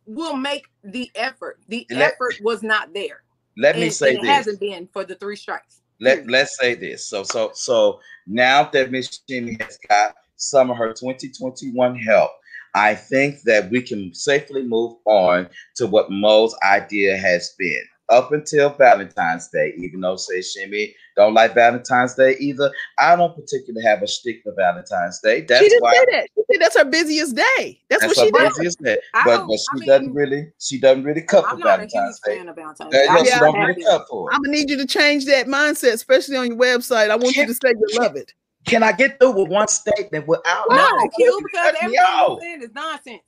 will 0.06 0.36
make 0.36 0.66
the 0.84 1.10
effort. 1.14 1.60
The 1.68 1.86
Let- 1.90 2.14
effort 2.14 2.34
was 2.42 2.62
not 2.62 2.92
there. 2.94 3.22
let 3.56 3.76
me 3.76 3.90
say 3.90 4.10
and 4.10 4.18
it 4.18 4.22
this. 4.22 4.30
hasn't 4.30 4.60
been 4.60 4.88
for 4.92 5.04
the 5.04 5.14
three 5.16 5.36
strikes. 5.36 5.82
let 6.00 6.26
let's 6.28 6.56
say 6.58 6.74
this. 6.74 7.06
So 7.08 7.22
so 7.22 7.50
so 7.54 8.00
now 8.26 8.64
that 8.72 8.90
Miss 8.90 9.20
Shimmy 9.28 9.56
has 9.60 9.78
got 9.88 10.14
some 10.36 10.70
of 10.70 10.76
her 10.76 10.92
2021 10.92 11.96
help, 11.96 12.30
I 12.74 12.94
think 12.94 13.42
that 13.42 13.70
we 13.70 13.82
can 13.82 14.12
safely 14.14 14.62
move 14.62 14.96
on 15.04 15.48
to 15.76 15.86
what 15.86 16.10
Mo's 16.10 16.54
idea 16.64 17.16
has 17.16 17.54
been. 17.58 17.84
Up 18.08 18.32
until 18.32 18.70
Valentine's 18.70 19.48
Day, 19.48 19.72
even 19.78 20.00
though 20.00 20.16
say 20.16 20.42
Shimmy 20.42 20.94
don't 21.16 21.32
like 21.34 21.54
Valentine's 21.54 22.14
Day 22.14 22.36
either. 22.40 22.70
I 22.98 23.16
don't 23.16 23.34
particularly 23.34 23.86
have 23.86 24.02
a 24.02 24.06
stick 24.08 24.40
for 24.42 24.52
Valentine's 24.54 25.20
Day. 25.20 25.42
That's 25.42 25.62
she 25.62 25.68
didn't 25.70 25.82
why 25.82 25.92
say 25.94 26.04
that. 26.10 26.28
She 26.34 26.42
said 26.52 26.60
that's 26.60 26.76
her 26.78 26.84
busiest 26.84 27.36
day. 27.36 27.80
That's, 27.88 28.02
that's 28.02 28.06
what 28.08 28.16
she 28.16 28.26
her 28.26 28.30
did. 28.32 28.48
busiest 28.56 28.82
day. 28.82 28.98
I 29.14 29.22
But 29.24 29.36
don't- 29.38 29.46
but 29.46 29.54
I 29.54 29.56
she 29.56 29.80
mean, 29.80 29.88
doesn't 29.88 30.14
really 30.14 30.52
she 30.58 30.80
doesn't 30.80 31.04
really 31.04 31.22
cut 31.22 31.44
I'm 31.46 31.52
for 31.58 31.64
not 31.64 31.78
a 31.78 31.82
huge 31.82 31.92
Valentine's 31.92 32.20
Day. 32.26 32.36
fan 32.36 32.48
of 32.48 32.56
Valentine's 32.56 32.90
Day. 32.92 33.04
yeah, 33.04 33.12
I'm 33.14 33.24
she 33.24 33.30
don't 33.38 33.60
really 33.60 33.82
cut 33.84 34.06
for 34.10 34.30
it. 34.30 34.34
I'm 34.34 34.42
gonna 34.42 34.56
need 34.58 34.68
you 34.68 34.76
to 34.78 34.86
change 34.86 35.24
that 35.26 35.46
mindset, 35.46 35.92
especially 35.92 36.36
on 36.36 36.48
your 36.48 36.56
website. 36.56 37.08
I 37.10 37.16
want 37.16 37.36
you 37.36 37.46
to 37.46 37.54
say 37.54 37.68
you 37.70 37.86
love 38.00 38.16
it. 38.16 38.34
Can 38.66 38.82
I 38.82 38.92
get 38.92 39.18
through 39.20 39.40
with 39.40 39.48
one 39.48 39.68
statement 39.68 40.26
without 40.26 40.66
No, 40.68 40.76
no, 40.76 41.08
Q, 41.16 41.40
because 41.44 41.74
everything 41.80 41.92
you're 41.94 42.40
saying 42.40 42.62
is 42.62 42.70
nonsense. 42.74 43.22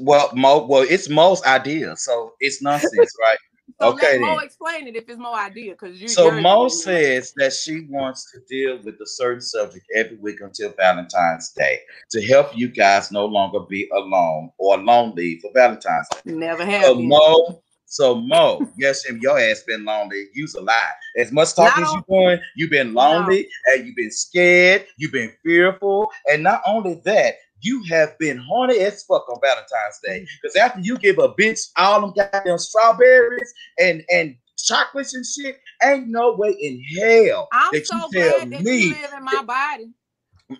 Well, 0.00 0.30
Mo, 0.34 0.66
well, 0.66 0.86
it's 0.88 1.08
Mo's 1.08 1.42
idea, 1.44 1.96
so 1.96 2.32
it's 2.40 2.62
nonsense, 2.62 2.92
right? 3.20 3.38
So 3.80 3.88
Okay, 3.92 4.18
let 4.18 4.20
Mo 4.20 4.38
explain 4.38 4.86
it 4.86 4.96
if 4.96 5.08
it's 5.08 5.18
Mo 5.18 5.34
idea, 5.34 5.72
because 5.72 6.00
you. 6.00 6.08
So 6.08 6.30
Mo 6.30 6.68
says 6.68 7.32
that 7.36 7.52
she 7.52 7.86
wants 7.88 8.30
to 8.32 8.40
deal 8.48 8.80
with 8.84 8.94
a 9.00 9.06
certain 9.06 9.40
subject 9.40 9.84
every 9.94 10.16
week 10.16 10.40
until 10.40 10.72
Valentine's 10.76 11.50
Day 11.50 11.80
to 12.10 12.24
help 12.26 12.56
you 12.56 12.68
guys 12.68 13.10
no 13.10 13.24
longer 13.26 13.60
be 13.60 13.88
alone 13.92 14.50
or 14.58 14.78
lonely 14.78 15.38
for 15.40 15.50
Valentine's 15.54 16.08
Day. 16.08 16.32
never 16.32 16.64
have 16.64 16.84
So. 16.84 16.94
Mo, 16.94 17.62
so 17.86 18.14
Mo, 18.14 18.66
yes, 18.78 19.04
him, 19.04 19.18
your 19.22 19.38
ass 19.38 19.62
been 19.64 19.84
lonely. 19.84 20.26
You's 20.32 20.54
a 20.54 20.60
lie. 20.60 20.92
As 21.16 21.30
much 21.30 21.54
talking 21.54 21.82
Not 21.82 21.90
as 21.90 21.94
you 21.94 22.04
doing, 22.08 22.40
you've 22.56 22.70
been 22.70 22.94
lonely 22.94 23.48
and 23.66 23.86
you've 23.86 23.96
been 23.96 24.10
scared, 24.10 24.86
you've 24.96 25.12
been 25.12 25.32
fearful, 25.42 26.10
and 26.30 26.42
not 26.42 26.62
only 26.66 27.00
that, 27.04 27.34
you 27.62 27.82
have 27.84 28.18
been 28.18 28.38
horny 28.38 28.78
as 28.80 29.04
fuck 29.04 29.28
on 29.28 29.38
Valentine's 29.40 29.98
Day. 30.02 30.20
Mm. 30.20 30.26
Because 30.42 30.56
after 30.56 30.80
you 30.80 30.98
give 30.98 31.18
a 31.18 31.28
bitch 31.34 31.60
all 31.76 32.00
them 32.00 32.12
goddamn 32.14 32.58
strawberries 32.58 33.52
and 33.78 34.04
and 34.12 34.36
chocolates 34.58 35.14
and 35.14 35.24
shit, 35.24 35.58
ain't 35.82 36.08
no 36.08 36.34
way 36.34 36.50
in 36.50 36.82
hell 36.98 37.48
I'm 37.52 37.72
that 37.72 37.86
so 37.86 37.94
you 37.94 38.08
tell 38.12 38.38
glad 38.40 38.50
that 38.50 38.64
me, 38.64 38.78
you 38.78 38.90
live 38.90 39.12
in 39.16 39.24
my 39.24 39.42
body. 39.42 39.90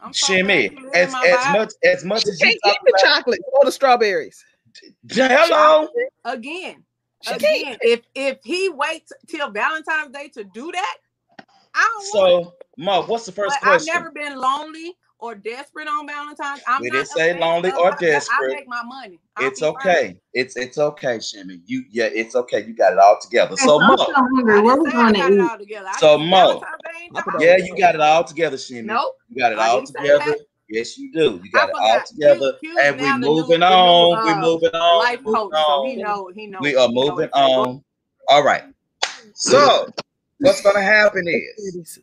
I'm 0.00 0.12
so 0.14 0.26
Shimmy, 0.28 0.68
glad 0.68 0.80
you 0.80 0.86
live 0.86 0.94
in 0.94 1.00
as 1.00 1.14
as 1.24 1.44
body. 1.44 1.58
much 1.58 1.72
as 1.84 2.04
much 2.04 2.22
She 2.22 2.30
as 2.30 2.40
you 2.40 2.46
can't 2.48 2.60
talk 2.64 2.72
eat 2.74 2.78
the 2.86 2.92
about, 2.92 3.14
chocolate 3.16 3.40
or 3.52 3.64
the 3.64 3.72
strawberries. 3.72 4.44
hello. 5.10 5.88
again, 6.24 6.84
She 7.22 7.34
again, 7.34 7.76
if 7.82 8.02
if 8.14 8.38
he 8.44 8.68
waits 8.68 9.12
till 9.28 9.50
Valentine's 9.50 10.12
Day 10.12 10.28
to 10.28 10.44
do 10.44 10.70
that, 10.72 10.96
I 11.74 11.90
don't. 11.94 12.44
So 12.44 12.54
Mo, 12.78 13.02
what's 13.02 13.26
the 13.26 13.32
first 13.32 13.60
But 13.60 13.68
I've 13.68 13.80
question? 13.80 13.94
never 13.94 14.10
been 14.10 14.38
lonely 14.38 14.96
or 15.22 15.36
desperate 15.36 15.86
on 15.88 16.06
Valentine's. 16.06 16.60
I'm 16.66 16.82
We 16.82 16.88
not 16.88 16.94
didn't 16.96 17.08
say 17.08 17.38
lonely 17.38 17.70
or 17.72 17.88
it. 17.90 17.94
I 17.94 18.00
desperate. 18.00 18.54
make 18.56 18.68
my 18.68 18.82
money. 18.82 19.20
I'll 19.36 19.48
It's 19.48 19.60
be 19.60 19.66
fine. 19.66 19.76
okay. 19.76 20.16
It's 20.34 20.56
it's 20.56 20.76
okay, 20.78 21.20
Shimmy. 21.20 21.60
You 21.64 21.84
yeah, 21.90 22.10
it's 22.12 22.34
okay. 22.34 22.64
You 22.66 22.74
got 22.74 22.92
it 22.92 22.98
all 22.98 23.18
together. 23.22 23.56
So 23.56 23.78
Mo, 23.78 23.96
so 23.96 24.12
I 24.14 24.20
hungry. 24.34 24.60
What 24.62 24.82
we 24.84 24.90
I 24.90 24.92
going 24.92 25.14
got 25.14 25.28
to 25.28 25.32
it 25.32 25.36
eat? 25.36 25.40
all 25.40 25.94
So, 25.98 26.18
Mo, 26.18 26.26
Valentine's 26.36 26.62
Day 26.82 26.90
ain't 27.04 27.14
the 27.14 27.18
I 27.18 27.22
put 27.22 27.32
holiday. 27.34 27.58
yeah, 27.58 27.64
you 27.64 27.78
got 27.78 27.94
it 27.94 28.00
all 28.00 28.24
together, 28.24 28.58
Shimmy. 28.58 28.82
Nope. 28.82 29.14
You 29.30 29.40
got 29.40 29.52
it 29.52 29.58
I 29.58 29.68
all 29.68 29.86
together. 29.86 30.36
Yes, 30.68 30.98
you 30.98 31.12
do. 31.12 31.40
You 31.42 31.50
got 31.52 31.68
it 31.68 31.74
all 31.80 32.00
together. 32.06 32.52
Q- 32.60 32.74
Q's 32.74 32.78
and 32.82 33.00
we're 33.00 33.12
the 33.12 33.18
new- 33.18 33.26
moving 33.26 33.60
new, 33.60 33.66
on. 33.66 34.24
we 34.24 34.32
uh, 34.32 34.40
moving 34.40 34.70
on. 34.70 34.98
Life 34.98 35.18
we 35.20 35.24
moving 35.26 35.34
coach, 35.50 35.52
so 35.66 35.84
he 35.84 35.92
on. 35.92 35.98
know 36.02 36.30
he 36.34 36.46
know. 36.46 36.58
We 36.60 36.76
are 36.76 36.88
moving 36.88 37.28
on. 37.32 37.84
All 38.28 38.42
right. 38.42 38.64
So 39.34 39.86
what's 40.40 40.62
gonna 40.62 40.82
happen 40.82 41.24
is 41.28 42.00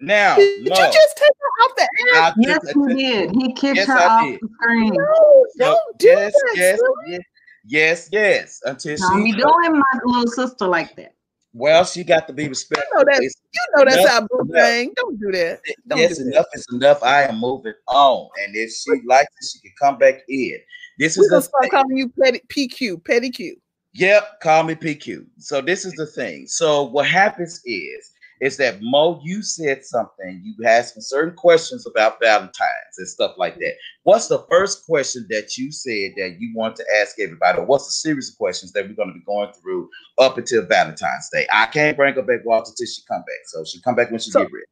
now, 0.00 0.34
Did 0.36 0.68
Mo, 0.68 0.76
you 0.76 0.84
just 0.92 1.16
take 1.16 1.28
her 1.40 1.41
off 1.62 1.74
the 1.76 1.88
air? 2.14 2.34
Yes, 2.38 2.60
he 2.68 2.94
did. 2.94 3.30
He 3.36 3.52
kicked 3.54 3.76
Yes, 3.76 3.86
her 3.88 3.94
I 3.98 4.04
off 4.06 4.24
did. 4.30 4.40
the 4.40 4.48
screen. 4.60 4.94
No, 4.94 5.46
don't 5.58 5.98
do 5.98 6.06
yes, 6.08 6.32
that. 6.32 6.52
yes, 6.56 6.78
silly. 6.78 7.12
yes, 7.12 7.22
yes, 7.66 8.08
yes. 8.12 8.60
Until 8.64 8.96
Don't 8.96 9.24
be 9.24 9.32
doing 9.32 9.72
my 9.72 10.00
little 10.04 10.26
sister 10.32 10.66
like 10.66 10.94
that. 10.96 11.14
well, 11.54 11.84
she 11.84 12.02
got 12.04 12.26
to 12.26 12.32
be 12.32 12.48
respectful. 12.48 12.86
You 13.00 13.04
know 13.04 13.12
that- 13.12 13.22
You 13.22 13.30
know 13.76 13.84
that's 13.84 13.96
Enough, 13.98 14.12
our 14.12 14.28
boo 14.44 14.50
enough. 14.52 14.64
thing. 14.66 14.92
Don't 14.96 15.20
do 15.20 15.32
that. 15.32 15.60
Don't 15.88 15.98
yes, 15.98 16.18
do 16.18 16.24
enough 16.28 16.46
is 16.54 16.66
enough. 16.72 17.02
I 17.02 17.22
am 17.24 17.38
moving 17.38 17.74
on. 17.88 18.28
And 18.44 18.56
if 18.56 18.70
she 18.72 18.90
likes 19.06 19.28
it, 19.40 19.46
she 19.52 19.60
can 19.60 19.72
come 19.80 19.98
back 19.98 20.20
in. 20.28 20.56
This 20.98 21.16
We're 21.16 21.24
is 21.24 21.30
gonna 21.30 21.40
the 21.40 21.44
start 21.44 21.62
thing. 21.64 21.70
calling 21.70 21.96
you 21.96 22.08
petty 22.22 22.40
PQ, 22.48 23.04
petty 23.04 23.30
Q. 23.30 23.56
Yep, 23.94 24.40
call 24.40 24.62
me 24.64 24.74
PQ. 24.74 25.26
So 25.38 25.60
this 25.60 25.84
is 25.84 25.92
the 25.94 26.06
thing. 26.06 26.46
So 26.46 26.84
what 26.84 27.06
happens 27.06 27.60
is 27.66 28.10
is 28.42 28.56
that 28.56 28.78
Mo, 28.82 29.20
you 29.22 29.40
said 29.40 29.84
something. 29.84 30.42
You 30.42 30.66
asked 30.66 30.96
me 30.96 31.00
certain 31.02 31.36
questions 31.36 31.86
about 31.86 32.18
Valentine's 32.20 32.98
and 32.98 33.06
stuff 33.06 33.34
like 33.38 33.54
that. 33.60 33.74
What's 34.02 34.26
the 34.26 34.44
first 34.50 34.84
question 34.84 35.26
that 35.30 35.56
you 35.56 35.70
said 35.70 36.14
that 36.16 36.38
you 36.40 36.50
want 36.52 36.74
to 36.76 36.84
ask 37.00 37.20
everybody? 37.20 37.58
Or 37.58 37.64
what's 37.64 37.86
the 37.86 37.92
series 37.92 38.30
of 38.30 38.36
questions 38.38 38.72
that 38.72 38.88
we're 38.88 38.94
going 38.96 39.10
to 39.10 39.14
be 39.14 39.24
going 39.24 39.52
through 39.52 39.88
up 40.18 40.38
until 40.38 40.66
Valentine's 40.66 41.30
Day? 41.32 41.46
I 41.52 41.66
can't 41.66 41.96
bring 41.96 42.14
her 42.14 42.22
back 42.22 42.40
Walter 42.44 42.72
till 42.76 42.86
she 42.88 43.02
come 43.06 43.20
back. 43.20 43.42
So 43.46 43.62
she 43.64 43.80
come 43.80 43.94
back 43.94 44.10
when 44.10 44.18
she 44.18 44.32
So- 44.32 44.40
get 44.40 44.52
ready. 44.52 44.66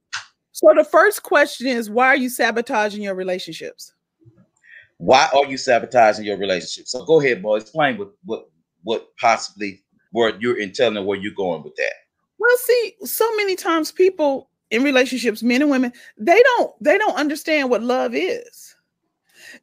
So 0.53 0.73
the 0.77 0.85
first 0.85 1.23
question 1.23 1.69
is 1.69 1.89
why 1.89 2.09
are 2.09 2.17
you 2.17 2.29
sabotaging 2.29 3.03
your 3.03 3.15
relationships? 3.15 3.93
Why 4.99 5.29
are 5.33 5.47
you 5.47 5.57
sabotaging 5.57 6.25
your 6.25 6.37
relationship? 6.37 6.89
So 6.89 7.05
go 7.05 7.21
ahead, 7.21 7.41
boy. 7.41 7.59
Explain 7.59 7.99
what 7.99 8.11
what 8.25 8.51
what 8.83 9.17
possibly 9.21 9.81
where 10.11 10.35
you're 10.41 10.59
in 10.59 10.73
telling 10.73 11.07
where 11.07 11.17
you're 11.17 11.33
going 11.35 11.63
with 11.63 11.77
that. 11.77 11.93
Well, 12.41 12.57
see, 12.57 12.95
so 13.05 13.31
many 13.37 13.55
times 13.55 13.93
people 13.93 14.49
in 14.71 14.83
relationships, 14.83 15.43
men 15.43 15.61
and 15.61 15.71
women, 15.71 15.93
they 16.17 16.43
don't 16.43 16.73
they 16.83 16.97
don't 16.97 17.17
understand 17.17 17.69
what 17.69 17.83
love 17.83 18.15
is. 18.15 18.75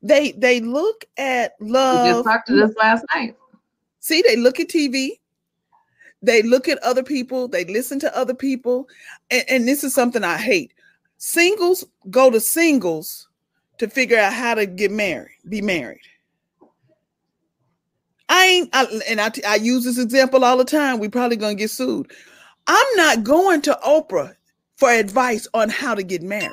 They 0.04 0.34
they 0.34 0.60
look 0.60 1.04
at 1.18 1.56
We 1.60 1.70
love. 1.70 2.06
just 2.06 2.24
talked 2.26 2.48
to 2.48 2.54
this 2.54 2.76
last 2.78 3.04
night. 3.16 3.36
See, 4.00 4.22
they 4.22 4.36
look 4.36 4.60
at 4.60 4.68
TV, 4.68 5.20
they 6.22 6.44
look 6.44 6.68
at 6.68 6.78
other 6.80 7.02
people, 7.02 7.48
they 7.48 7.66
listen 7.66 8.00
to 8.02 8.16
other 8.16 8.36
people, 8.36 8.88
and, 9.32 9.44
and 9.50 9.68
this 9.68 9.84
is 9.84 9.96
something 9.96 10.24
I 10.24 10.38
hate. 10.38 10.72
Singles 11.18 11.84
go 12.12 12.30
to 12.30 12.40
singles 12.40 13.28
to 13.80 13.90
figure 13.90 14.20
out 14.20 14.34
how 14.34 14.54
to 14.54 14.68
get 14.68 14.92
married, 14.92 15.36
be 15.50 15.62
married. 15.62 16.02
I 18.30 18.46
ain't, 18.46 18.70
I, 18.72 19.02
and 19.10 19.20
I, 19.20 19.32
I 19.48 19.56
use 19.56 19.84
this 19.84 19.98
example 19.98 20.46
all 20.46 20.58
the 20.58 20.66
time. 20.66 21.00
We 21.00 21.10
probably 21.10 21.38
gonna 21.38 21.56
get 21.56 21.72
sued. 21.72 22.12
I'm 22.68 22.96
not 22.96 23.24
going 23.24 23.62
to 23.64 23.80
Oprah 23.86 24.36
for 24.76 24.90
advice 24.92 25.48
on 25.54 25.70
how 25.70 25.96
to 25.96 26.04
get 26.04 26.22
married. 26.22 26.52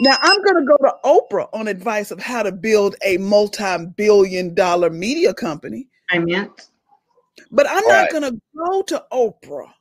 Now 0.00 0.16
I'm 0.22 0.42
going 0.42 0.56
to 0.56 0.64
go 0.64 0.76
to 0.78 0.94
Oprah 1.04 1.48
on 1.52 1.68
advice 1.68 2.10
of 2.10 2.20
how 2.20 2.42
to 2.42 2.52
build 2.52 2.94
a 3.04 3.18
multi-billion 3.18 4.54
dollar 4.54 4.90
media 4.90 5.34
company, 5.34 5.88
I 6.10 6.18
meant. 6.20 6.68
but 7.50 7.66
I'm 7.68 7.84
Right. 7.84 8.02
not 8.04 8.10
going 8.12 8.32
to 8.32 8.40
go 8.56 8.82
to 8.82 9.04
Oprah 9.12 9.72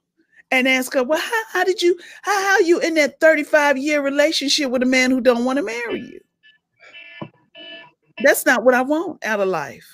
and 0.51 0.67
ask 0.67 0.93
her, 0.93 1.03
"Well, 1.03 1.19
how, 1.19 1.43
how 1.51 1.63
did 1.63 1.81
you 1.81 1.97
how 2.23 2.41
how 2.41 2.59
you 2.59 2.79
in 2.79 2.95
that 2.95 3.19
35 3.19 3.77
year 3.77 4.01
relationship 4.01 4.71
with 4.71 4.81
a 4.81 4.87
man 4.87 5.11
who 5.11 5.21
don't 5.21 5.45
want 5.45 5.57
to 5.57 5.63
marry 5.63 6.01
you?" 6.01 6.19
That's 8.23 8.45
not 8.45 8.63
what 8.63 8.73
I 8.73 8.81
want 8.81 9.23
out 9.23 9.39
of 9.39 9.47
life. 9.47 9.87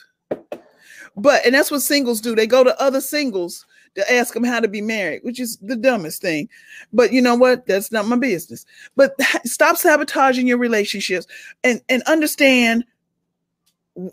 But 1.15 1.45
and 1.45 1.53
that's 1.53 1.71
what 1.71 1.81
singles 1.81 2.21
do. 2.21 2.35
They 2.35 2.47
go 2.47 2.63
to 2.63 2.79
other 2.81 3.01
singles 3.01 3.65
to 3.95 4.11
ask 4.11 4.33
them 4.33 4.43
how 4.43 4.59
to 4.59 4.67
be 4.67 4.81
married, 4.81 5.21
which 5.23 5.39
is 5.39 5.57
the 5.57 5.75
dumbest 5.75 6.21
thing. 6.21 6.49
But 6.91 7.13
you 7.13 7.21
know 7.21 7.35
what? 7.35 7.67
That's 7.67 7.91
not 7.91 8.07
my 8.07 8.15
business. 8.15 8.65
But 8.95 9.15
stop 9.45 9.77
sabotaging 9.77 10.47
your 10.47 10.57
relationships 10.57 11.27
and 11.63 11.81
and 11.89 12.01
understand 12.03 12.85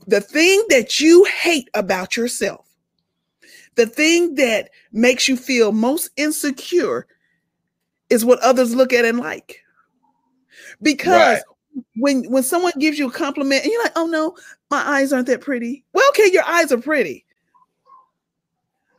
the 0.06 0.20
thing 0.20 0.62
that 0.68 1.00
you 1.00 1.24
hate 1.24 1.70
about 1.74 2.16
yourself. 2.16 2.66
The 3.76 3.86
thing 3.86 4.34
that 4.34 4.70
makes 4.92 5.28
you 5.28 5.36
feel 5.36 5.72
most 5.72 6.10
insecure 6.16 7.06
is 8.10 8.24
what 8.24 8.40
others 8.40 8.74
look 8.74 8.92
at 8.92 9.04
and 9.06 9.18
like. 9.18 9.62
Because 10.82 11.38
Right. 11.38 11.42
when 11.96 12.24
when 12.30 12.42
someone 12.42 12.72
gives 12.78 12.98
you 12.98 13.08
a 13.08 13.12
compliment 13.12 13.62
and 13.62 13.72
you're 13.72 13.82
like, 13.82 13.92
"Oh 13.96 14.06
no, 14.06 14.36
my 14.70 14.78
eyes 14.78 15.12
aren't 15.12 15.26
that 15.26 15.40
pretty." 15.40 15.84
Well, 15.92 16.08
okay, 16.10 16.30
your 16.32 16.44
eyes 16.44 16.72
are 16.72 16.78
pretty. 16.78 17.24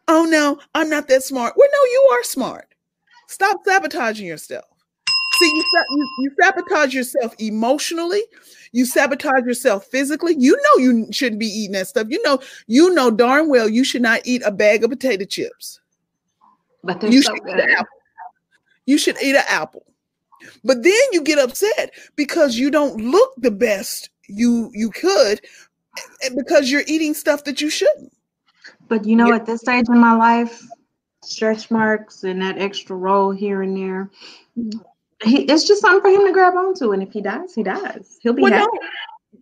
Oh 0.07 0.26
no, 0.26 0.60
I'm 0.76 0.89
not 0.89 1.07
that 1.07 1.23
smart. 1.23 1.53
Well, 1.56 1.69
no, 1.72 1.84
you 1.85 2.10
are 2.14 2.23
smart. 2.23 2.68
Stop 3.27 3.64
sabotaging 3.65 4.27
yourself. 4.27 4.65
See, 5.39 5.45
you, 5.45 5.64
you, 5.89 6.10
you 6.19 6.31
sabotage 6.39 6.93
yourself 6.93 7.34
emotionally. 7.39 8.22
You 8.73 8.85
sabotage 8.85 9.45
yourself 9.45 9.85
physically. 9.85 10.35
You 10.38 10.56
know 10.56 10.84
you 10.84 11.07
shouldn't 11.11 11.39
be 11.39 11.48
eating 11.48 11.72
that 11.72 11.88
stuff. 11.88 12.07
You 12.10 12.22
know, 12.23 12.39
you 12.68 12.93
know 12.93 13.10
darn 13.10 13.49
well 13.49 13.68
you 13.68 13.84
should 13.84 14.02
not 14.02 14.22
eat 14.23 14.43
a 14.45 14.52
bag 14.52 14.84
of 14.84 14.89
potato 14.89 15.26
chips. 15.26 15.80
But 16.84 17.02
they're 17.02 17.10
You 17.10 17.23
so 17.23 17.34
should 17.34 17.48
eat 17.48 17.60
an 17.64 17.69
apple. 17.72 17.98
You 18.85 18.98
should 18.98 19.18
eat 19.22 19.35
an 19.35 19.45
apple. 19.48 19.85
But 20.64 20.84
then 20.84 21.02
you 21.11 21.22
get 21.22 21.39
upset 21.39 21.91
because 22.15 22.57
you 22.57 22.69
don't 22.69 22.98
look 22.98 23.34
the 23.38 23.52
best 23.52 24.10
you 24.34 24.72
you 24.74 24.90
could 24.90 25.41
because 26.36 26.72
you're 26.72 26.84
eating 26.88 27.14
stuff 27.14 27.44
that 27.44 27.62
you 27.62 27.70
shouldn't. 27.70 28.14
But 28.88 29.06
you 29.06 29.16
know, 29.16 29.34
at 29.34 29.45
this 29.45 29.62
stage 29.62 29.86
in 29.90 29.99
my 29.99 30.16
life, 30.16 30.66
stretch 31.24 31.72
marks 31.72 32.24
and 32.24 32.41
that 32.41 32.58
extra 32.58 32.95
roll 32.95 33.32
here 33.32 33.62
and 33.62 33.76
there, 33.76 34.10
he, 35.24 35.44
it's 35.44 35.68
just 35.68 35.82
something 35.82 36.02
for 36.02 36.10
him 36.10 36.28
to 36.28 36.34
grab 36.34 36.56
onto, 36.56 36.91
and 36.91 37.02
if 37.03 37.12
he 37.12 37.22
dies, 37.22 37.53
he 37.53 37.64
dies. 37.64 38.18
He'll 38.22 38.34
be 38.34 38.44
Well, 38.44 38.52
happy. 38.52 38.68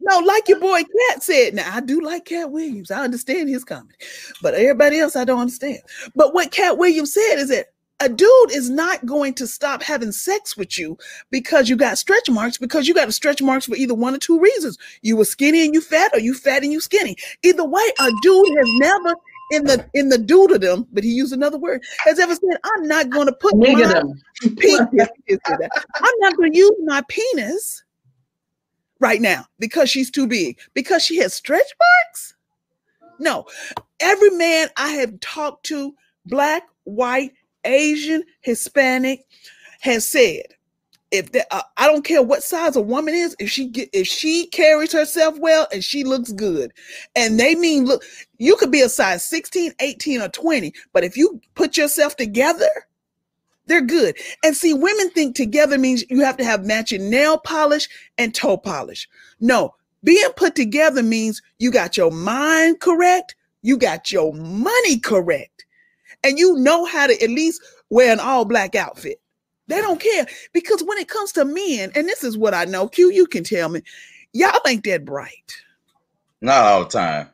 no, 0.02 0.20
no, 0.20 0.26
like 0.26 0.48
your 0.48 0.60
boy 0.60 0.82
Katt 0.84 1.24
said. 1.24 1.56
Now 1.56 1.70
I 1.74 1.82
do 1.82 2.02
like 2.02 2.26
Katt 2.26 2.52
Williams. 2.52 2.92
I 2.92 3.04
understand 3.04 3.50
his 3.50 3.64
comedy, 3.64 3.96
but 4.42 4.54
everybody 4.54 5.00
else 5.00 5.16
I 5.16 5.26
don't 5.26 5.40
understand. 5.40 5.80
But 6.16 6.34
what 6.34 6.52
Katt 6.52 6.78
Williams 6.78 7.14
said 7.14 7.36
is 7.36 7.50
that 7.50 7.68
a 8.00 8.10
dude 8.10 8.52
is 8.52 8.70
not 8.70 9.06
going 9.06 9.34
to 9.36 9.48
stop 9.48 9.84
having 9.84 10.12
sex 10.12 10.56
with 10.56 10.78
you 10.78 10.98
because 11.32 11.70
you 11.70 11.76
got 11.76 11.98
stretch 11.98 12.30
marks 12.30 12.58
because 12.58 12.88
you 12.88 12.94
got 12.94 13.14
stretch 13.14 13.42
marks 13.42 13.66
for 13.66 13.76
either 13.76 13.94
one 13.94 14.16
or 14.16 14.20
two 14.20 14.40
reasons. 14.40 14.78
You 15.02 15.18
were 15.18 15.26
skinny 15.26 15.66
and 15.66 15.74
you 15.74 15.82
fat, 15.82 16.12
or 16.14 16.20
you 16.20 16.34
fat 16.34 16.64
and 16.64 16.72
you 16.72 16.80
skinny. 16.80 17.16
Either 17.44 17.66
way, 17.66 17.84
a 18.00 18.12
dude 18.22 18.58
has 18.58 18.70
never 18.80 19.16
in 19.52 19.66
the 19.66 19.86
in 19.94 20.10
the 20.10 20.18
doodledom, 20.18 20.88
but 20.94 21.04
he 21.04 21.10
used 21.10 21.34
another 21.34 21.58
word, 21.58 21.84
has 22.06 22.20
ever 22.20 22.36
said, 22.36 22.58
"I'm 22.64 22.88
not 22.88 23.10
going 23.10 23.28
to 23.28 23.34
put 23.34 23.56
my 23.58 23.66
penis. 23.66 23.94
I'm 25.46 26.14
not 26.20 26.38
going 26.38 26.52
to 26.52 26.58
use 26.58 26.72
my 26.86 27.04
penis 27.10 27.84
right 29.00 29.22
now 29.22 29.46
because 29.58 29.90
she's 29.90 30.12
too 30.12 30.28
big 30.28 30.60
because 30.74 31.04
she 31.04 31.18
has 31.18 31.34
stretch 31.34 31.72
marks. 31.80 32.36
No, 33.20 33.46
every 34.00 34.30
man 34.30 34.70
I 34.78 34.92
have 34.94 35.20
talked 35.20 35.66
to, 35.68 35.94
black, 36.26 36.64
white, 36.86 37.34
Asian, 37.66 38.24
Hispanic, 38.42 39.26
has 39.82 40.08
said, 40.08 40.44
if 41.12 41.32
that 41.32 41.48
uh, 41.52 41.62
I 41.78 41.88
don't 41.88 42.06
care 42.06 42.22
what 42.22 42.44
size 42.44 42.76
a 42.76 42.82
woman 42.82 43.14
is, 43.16 43.36
if 43.40 43.50
she 43.50 43.68
get 43.68 43.90
if 43.94 44.08
she 44.08 44.48
carries 44.48 44.92
herself 44.92 45.38
well 45.40 45.68
and 45.72 45.84
she 45.84 46.04
looks 46.04 46.32
good, 46.32 46.72
and 47.16 47.40
they 47.40 47.56
mean 47.56 47.86
look, 47.86 48.04
you 48.38 48.56
could 48.58 48.72
be 48.72 48.82
a 48.82 48.90
size 48.90 49.26
16, 49.26 49.74
18, 49.80 50.22
or 50.22 50.30
20, 50.30 50.74
but 50.94 51.04
if 51.04 51.18
you 51.18 51.42
put 51.56 51.78
yourself 51.78 52.16
together, 52.16 52.70
they're 53.66 53.82
good. 53.82 54.18
And 54.44 54.56
see, 54.56 54.74
women 54.74 55.10
think 55.12 55.36
together 55.36 55.78
means 55.78 56.04
you 56.10 56.22
have 56.22 56.38
to 56.38 56.44
have 56.44 56.66
matching 56.66 57.10
nail 57.10 57.38
polish 57.38 57.88
and 58.18 58.34
toe 58.34 58.58
polish. 58.58 59.08
No, 59.40 59.76
being 60.04 60.30
put 60.36 60.56
together 60.56 61.04
means 61.04 61.42
you 61.58 61.72
got 61.72 61.98
your 61.98 62.12
mind 62.12 62.80
correct, 62.80 63.36
you 63.62 63.78
got 63.78 64.12
your 64.12 64.34
money 64.34 65.00
correct, 65.00 65.66
and 66.24 66.38
you 66.38 66.56
know 66.58 66.86
how 66.86 67.08
to 67.08 67.22
at 67.22 67.30
least 67.30 67.62
wear 67.90 68.12
an 68.12 68.20
all 68.20 68.46
black 68.46 68.76
outfit. 68.76 69.20
They 69.68 69.82
don't 69.82 70.02
care 70.02 70.26
because 70.52 70.84
when 70.84 70.98
it 70.98 71.08
comes 71.08 71.32
to 71.34 71.46
men, 71.46 71.92
and 71.96 72.08
this 72.08 72.24
is 72.24 72.38
what 72.38 72.54
I 72.54 72.66
know, 72.66 72.88
Q, 72.88 73.12
you 73.12 73.28
can 73.28 73.44
tell 73.44 73.70
me, 73.70 73.82
y'all 74.34 74.60
ain't 74.68 74.84
that 74.86 75.06
bright. 75.06 75.56
Not 76.42 76.64
all 76.64 76.84
the 76.84 76.90
time. 76.90 77.30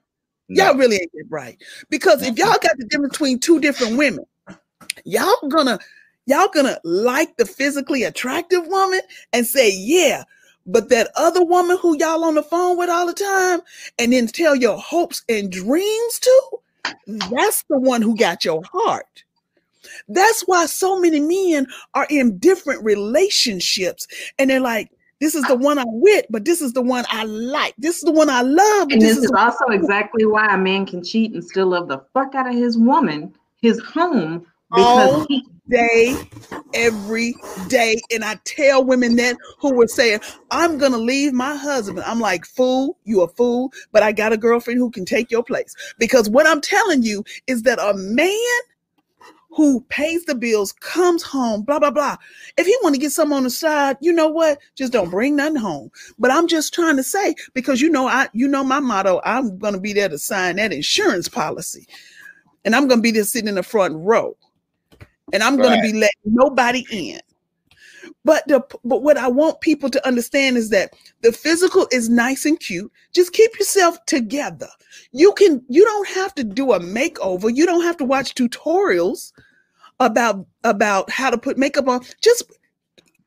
No. 0.49 0.65
Y'all 0.65 0.75
really 0.75 0.97
ain't 0.97 1.11
that 1.13 1.29
bright. 1.29 1.61
Because 1.89 2.21
if 2.21 2.37
y'all 2.37 2.57
got 2.61 2.77
the 2.77 2.85
difference 2.89 3.13
between 3.13 3.39
two 3.39 3.59
different 3.59 3.97
women, 3.97 4.25
y'all 5.05 5.49
gonna 5.49 5.79
y'all 6.25 6.49
gonna 6.53 6.79
like 6.83 7.37
the 7.37 7.45
physically 7.45 8.03
attractive 8.03 8.67
woman 8.67 9.01
and 9.31 9.45
say, 9.45 9.71
yeah, 9.73 10.23
but 10.65 10.89
that 10.89 11.11
other 11.15 11.43
woman 11.43 11.77
who 11.81 11.97
y'all 11.97 12.23
on 12.23 12.35
the 12.35 12.43
phone 12.43 12.77
with 12.77 12.89
all 12.89 13.07
the 13.07 13.13
time, 13.13 13.61
and 13.97 14.11
then 14.11 14.27
tell 14.27 14.55
your 14.55 14.77
hopes 14.77 15.23
and 15.29 15.51
dreams 15.51 16.19
to, 16.19 16.41
that's 17.07 17.63
the 17.69 17.79
one 17.79 18.01
who 18.01 18.15
got 18.15 18.45
your 18.45 18.61
heart. 18.71 19.23
That's 20.07 20.41
why 20.43 20.65
so 20.65 20.99
many 20.99 21.19
men 21.19 21.67
are 21.93 22.07
in 22.09 22.37
different 22.37 22.83
relationships, 22.83 24.07
and 24.39 24.49
they're 24.49 24.59
like, 24.59 24.91
this 25.21 25.35
is 25.35 25.43
the 25.45 25.55
one 25.55 25.79
I'm 25.79 26.01
with, 26.01 26.25
but 26.29 26.43
this 26.43 26.61
is 26.61 26.73
the 26.73 26.81
one 26.81 27.05
I 27.09 27.23
like. 27.23 27.73
This 27.77 27.97
is 27.97 28.03
the 28.03 28.11
one 28.11 28.29
I 28.29 28.41
love. 28.41 28.91
And 28.91 29.01
this 29.01 29.15
this 29.15 29.17
is 29.19 29.23
is 29.25 29.31
also 29.31 29.65
exactly 29.67 30.25
why 30.25 30.53
a 30.53 30.57
man 30.57 30.85
can 30.85 31.03
cheat 31.03 31.33
and 31.33 31.43
still 31.43 31.67
love 31.67 31.87
the 31.87 32.03
fuck 32.13 32.35
out 32.35 32.47
of 32.47 32.55
his 32.55 32.77
woman, 32.77 33.33
his 33.61 33.79
home, 33.79 34.45
Oh. 34.71 35.25
day, 35.69 36.15
every 36.73 37.35
day. 37.67 37.99
And 38.11 38.23
I 38.23 38.39
tell 38.45 38.83
women 38.83 39.15
that 39.15 39.37
who 39.59 39.73
were 39.73 39.87
saying, 39.87 40.19
I'm 40.51 40.77
gonna 40.77 40.97
leave 40.97 41.33
my 41.33 41.55
husband. 41.55 42.03
I'm 42.05 42.19
like, 42.19 42.45
fool, 42.45 42.97
you 43.03 43.21
a 43.21 43.27
fool, 43.27 43.71
but 43.91 44.03
I 44.03 44.11
got 44.11 44.33
a 44.33 44.37
girlfriend 44.37 44.79
who 44.79 44.91
can 44.91 45.05
take 45.05 45.31
your 45.31 45.43
place. 45.43 45.75
Because 45.97 46.29
what 46.29 46.47
I'm 46.47 46.61
telling 46.61 47.03
you 47.03 47.23
is 47.47 47.63
that 47.63 47.79
a 47.79 47.93
man 47.95 48.59
who 49.49 49.79
pays 49.87 50.25
the 50.25 50.35
bills 50.35 50.73
comes 50.73 51.23
home, 51.23 51.61
blah, 51.61 51.79
blah, 51.79 51.89
blah. 51.89 52.17
If 52.57 52.67
he 52.67 52.77
want 52.83 52.93
to 52.93 52.99
get 52.99 53.13
some 53.13 53.31
on 53.31 53.43
the 53.43 53.49
side, 53.49 53.95
you 54.01 54.11
know 54.11 54.27
what? 54.27 54.59
Just 54.75 54.91
don't 54.91 55.09
bring 55.09 55.37
nothing 55.37 55.55
home. 55.55 55.91
But 56.19 56.29
I'm 56.29 56.47
just 56.47 56.73
trying 56.73 56.97
to 56.97 57.03
say, 57.03 57.35
because 57.53 57.79
you 57.79 57.89
know, 57.89 58.07
I 58.07 58.27
you 58.33 58.47
know 58.47 58.63
my 58.63 58.81
motto, 58.81 59.21
I'm 59.23 59.57
gonna 59.57 59.79
be 59.79 59.93
there 59.93 60.09
to 60.09 60.17
sign 60.17 60.57
that 60.57 60.73
insurance 60.73 61.29
policy. 61.29 61.87
And 62.65 62.75
I'm 62.75 62.87
gonna 62.87 63.01
be 63.01 63.11
there 63.11 63.23
sitting 63.23 63.47
in 63.47 63.55
the 63.55 63.63
front 63.63 63.95
row 63.95 64.35
and 65.33 65.43
I'm 65.43 65.57
going 65.57 65.71
Right. 65.71 65.77
to 65.77 65.93
be 65.93 65.93
letting 65.93 66.21
nobody 66.25 66.85
in. 66.91 67.19
But 68.23 68.47
the 68.47 68.61
but 68.83 69.03
what 69.03 69.17
I 69.17 69.27
want 69.27 69.61
people 69.61 69.89
to 69.89 70.07
understand 70.07 70.57
is 70.57 70.69
that 70.69 70.93
the 71.21 71.31
physical 71.31 71.87
is 71.91 72.09
nice 72.09 72.45
and 72.45 72.59
cute. 72.59 72.91
Just 73.11 73.33
keep 73.33 73.57
yourself 73.57 74.03
together. 74.05 74.67
You 75.11 75.33
can 75.33 75.63
you 75.69 75.83
don't 75.85 76.07
have 76.09 76.33
to 76.35 76.43
do 76.43 76.73
a 76.73 76.79
makeover. 76.79 77.55
You 77.55 77.65
don't 77.65 77.83
have 77.83 77.97
to 77.97 78.05
watch 78.05 78.33
tutorials 78.35 79.31
about 79.99 80.45
about 80.63 81.09
how 81.09 81.29
to 81.29 81.37
put 81.37 81.57
makeup 81.57 81.87
on. 81.87 82.01
Just 82.21 82.51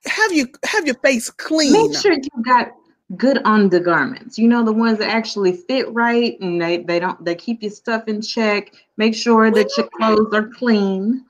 have 0.06 0.32
you 0.32 0.48
have 0.64 0.86
your 0.86 0.96
face 0.96 1.30
clean. 1.30 1.72
make 1.72 1.96
sure 1.96 2.12
you 2.12 2.42
got 2.44 2.72
good 3.16 3.40
undergarments. 3.44 4.38
You 4.38 4.48
know 4.48 4.64
the 4.64 4.72
ones 4.72 4.98
that 4.98 5.08
actually 5.08 5.52
fit 5.52 5.92
right 5.92 6.38
and 6.40 6.60
they 6.60 6.78
they 6.78 6.98
don't 7.00 7.24
they 7.24 7.34
keep 7.34 7.62
your 7.62 7.70
stuff 7.70 8.06
in 8.08 8.20
check. 8.20 8.72
Make 8.96 9.14
sure 9.14 9.50
that 9.50 9.76
your 9.76 9.88
clothes 9.96 10.34
are 10.34 10.48
clean. 10.48 11.24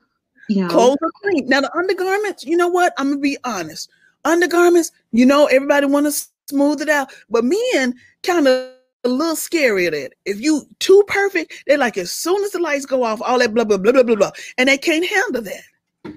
You 0.49 0.63
know, 0.63 0.67
Clothes 0.67 0.97
are 1.03 1.11
clean. 1.21 1.47
Now 1.47 1.61
the 1.61 1.75
undergarments, 1.77 2.43
you 2.43 2.57
know 2.57 2.67
what? 2.67 2.93
I'm 2.97 3.09
gonna 3.09 3.21
be 3.21 3.37
honest. 3.43 3.89
Undergarments, 4.25 4.91
you 5.11 5.25
know, 5.25 5.45
everybody 5.45 5.85
want 5.85 6.07
to 6.07 6.27
smooth 6.49 6.81
it 6.81 6.89
out, 6.89 7.09
but 7.29 7.45
men 7.45 7.95
kind 8.23 8.47
of 8.47 8.71
a 9.03 9.09
little 9.09 9.35
scary 9.35 9.87
at 9.87 9.93
it. 9.93 10.13
If 10.25 10.41
you 10.41 10.63
too 10.79 11.03
perfect, 11.07 11.63
they're 11.67 11.77
like 11.77 11.97
as 11.97 12.11
soon 12.11 12.43
as 12.43 12.51
the 12.51 12.59
lights 12.59 12.85
go 12.85 13.03
off, 13.03 13.21
all 13.21 13.39
that 13.39 13.53
blah 13.53 13.63
blah 13.63 13.77
blah 13.77 13.91
blah 13.91 14.03
blah 14.03 14.15
blah, 14.15 14.31
and 14.57 14.67
they 14.67 14.77
can't 14.77 15.05
handle 15.05 15.43
that. 15.43 15.63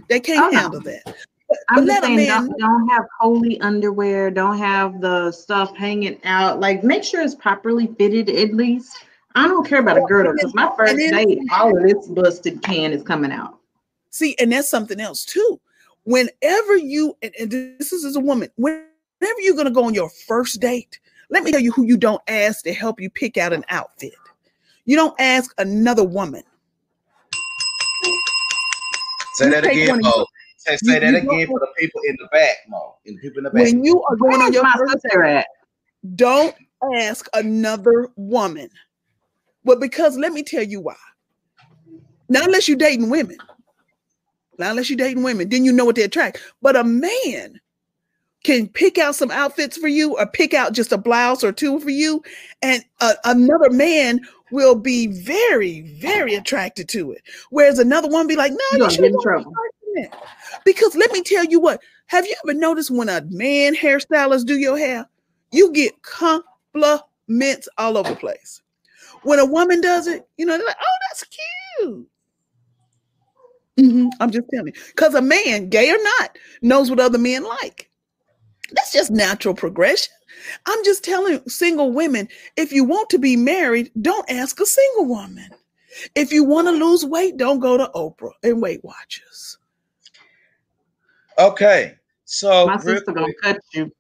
They 0.09 0.19
can't 0.21 0.47
Oh, 0.47 0.49
no. 0.51 0.59
handle 0.59 0.81
that. 0.81 1.03
But, 1.05 1.59
I'm 1.69 1.85
but 1.85 1.87
just 1.87 2.03
saying, 2.03 2.17
man. 2.17 2.49
don't, 2.49 2.59
don't 2.59 2.89
have 2.89 3.05
holy 3.21 3.61
underwear. 3.61 4.31
Don't 4.31 4.57
have 4.57 5.01
the 5.03 5.31
stuff 5.31 5.77
hanging 5.77 6.19
out. 6.25 6.61
Like, 6.61 6.83
make 6.83 7.05
sure 7.05 7.21
it's 7.21 7.35
properly 7.35 7.89
fitted 7.99 8.31
at 8.31 8.55
least. 8.55 9.05
I 9.35 9.47
don't 9.47 9.67
care 9.67 9.81
about 9.81 9.99
a 9.99 10.03
girdle 10.03 10.33
because 10.35 10.55
my 10.55 10.73
first 10.77 10.97
date, 10.97 11.39
all 11.53 11.77
of 11.77 11.83
this 11.83 12.07
busted 12.09 12.63
can 12.63 12.93
is 12.93 13.03
coming 13.03 13.33
out. 13.33 13.59
See, 14.13 14.37
and 14.39 14.53
that's 14.53 14.69
something 14.69 15.01
else 15.01 15.25
too. 15.25 15.59
Whenever 16.05 16.77
you, 16.77 17.17
and, 17.23 17.33
and 17.41 17.51
this 17.51 17.93
is 17.93 18.05
as 18.05 18.15
a 18.15 18.21
woman, 18.21 18.51
whenever 18.57 19.41
you're 19.41 19.57
gonna 19.57 19.71
go 19.71 19.85
on 19.85 19.95
your 19.95 20.11
first 20.11 20.61
date, 20.61 21.01
let 21.31 21.43
me 21.43 21.51
tell 21.51 21.61
you 21.61 21.73
who 21.73 21.85
you 21.85 21.97
don't 21.97 22.21
ask 22.29 22.63
to 22.65 22.75
help 22.75 23.01
you 23.01 23.09
pick 23.09 23.39
out 23.39 23.55
an 23.55 23.65
outfit. 23.71 24.13
You 24.85 24.97
don't 24.97 25.19
ask 25.19 25.55
another 25.59 26.05
woman. 26.05 26.43
Say 29.35 29.47
You 29.47 29.51
that 29.53 29.65
again, 29.65 30.01
Mo. 30.03 30.27
Say, 30.59 30.77
say 30.77 30.95
you- 30.95 31.01
that 31.01 31.03
you 31.13 31.17
again 31.19 31.27
don't- 31.27 31.47
for 31.47 31.61
the 31.61 31.69
people 31.79 32.03
in 32.07 32.17
the 32.21 32.29
back, 32.31 32.57
Mo. 32.69 32.97
And 33.07 33.17
the 33.17 33.21
people 33.23 33.39
in 33.39 33.45
the 33.45 33.51
back. 33.51 33.63
When 33.63 33.83
you 33.83 34.03
are 34.03 34.17
going 34.17 34.43
on 34.43 34.53
your 34.53 34.67
first 34.77 35.01
sister 35.03 35.25
at? 35.25 35.47
don't 36.17 36.55
ask 36.95 37.29
another 37.33 38.09
woman. 38.17 38.69
Well, 39.65 39.79
because 39.79 40.19
let 40.19 40.33
me 40.33 40.43
tell 40.43 40.65
you 40.65 40.81
why. 40.81 40.97
Not 42.29 42.45
unless 42.45 42.69
you're 42.69 42.77
dating 42.77 43.09
women. 43.09 43.39
Not 44.63 44.71
unless 44.71 44.91
you're 44.91 44.97
dating 44.97 45.23
women, 45.23 45.49
then 45.49 45.65
you 45.65 45.73
know 45.73 45.85
what 45.85 45.97
they 45.97 46.03
attract. 46.03 46.41
But 46.63 46.77
a 46.77 46.85
man 46.85 47.61
can 48.45 48.69
pick 48.69 48.99
out 48.99 49.15
some 49.15 49.31
outfits 49.31 49.77
for 49.77 49.89
you 49.89 50.17
or 50.19 50.27
pick 50.27 50.55
out 50.55 50.73
just 50.73 50.93
a 50.93 50.99
blouse 50.99 51.45
or 51.45 51.53
two 51.53 51.79
for 51.81 51.91
you. 51.91 52.23
And 52.61 52.85
uh, 53.01 53.15
another 53.25 53.71
man 53.71 54.21
will 54.51 54.75
be 54.75 55.07
very, 55.07 55.83
very 56.01 56.35
attracted 56.35 56.89
to 56.91 57.13
it. 57.13 57.23
Whereas 57.51 57.79
another 57.79 58.09
one 58.09 58.27
be 58.27 58.37
like, 58.37 58.53
no, 58.53 58.85
You 58.87 58.91
should 58.91 59.05
in 59.05 59.21
trouble. 59.21 59.53
because 60.65 60.95
let 60.97 61.13
me 61.13 61.23
tell 61.23 61.45
you 61.45 61.61
what, 61.61 61.81
have 62.07 62.27
you 62.27 62.35
ever 62.45 62.55
noticed 62.55 62.91
when 62.91 63.09
a 63.09 63.23
man 63.31 63.75
hairstylist 63.75 64.47
do 64.47 64.59
your 64.59 64.77
hair, 64.77 65.07
you 65.53 65.73
get 65.73 66.03
compliments 66.03 67.69
all 67.79 67.97
over 67.97 68.11
the 68.11 68.17
place. 68.17 68.61
When 69.23 69.39
a 69.39 69.47
woman 69.47 69.81
does 69.81 70.07
it, 70.09 70.27
you 70.37 70.45
know, 70.47 70.57
they're 70.57 70.67
like, 70.67 70.77
oh, 70.81 70.99
that's 71.09 71.25
cute. 71.79 72.09
Mhm, 73.79 74.11
I'm 74.21 74.31
just 74.31 74.47
telling 74.53 74.75
you. 74.75 74.83
Because 74.89 75.15
a 75.15 75.23
man, 75.23 75.69
gay 75.69 75.91
or 75.91 76.03
not, 76.21 76.39
knows 76.61 76.91
what 76.91 77.01
other 77.01 77.19
men 77.19 77.45
like. 77.45 77.91
That's 78.73 78.93
just 78.93 79.11
natural 79.11 79.55
progression. 79.55 80.13
I'm 80.67 80.85
just 80.85 81.05
telling 81.05 81.47
single 81.49 81.93
women 81.93 82.29
if 82.57 82.73
you 82.73 82.85
want 82.85 83.11
to 83.11 83.19
be 83.19 83.37
married, 83.37 83.91
don't 84.01 84.29
ask 84.31 84.61
a 84.61 84.67
single 84.67 85.07
woman. 85.07 85.49
If 86.15 86.33
you 86.33 86.45
want 86.45 86.69
to 86.69 86.73
lose 86.73 87.05
weight, 87.05 87.37
don't 87.37 87.61
go 87.61 87.77
to 87.77 87.91
Oprah 87.95 88.33
and 88.43 88.61
Weight 88.63 88.83
Watchers. 88.83 89.59
Okay. 91.39 91.95
So 92.25 92.67
My 92.67 92.75
real 92.77 92.97
sister 92.97 93.13
gonna 93.13 93.33
cut 93.43 93.59
you. 93.73 93.93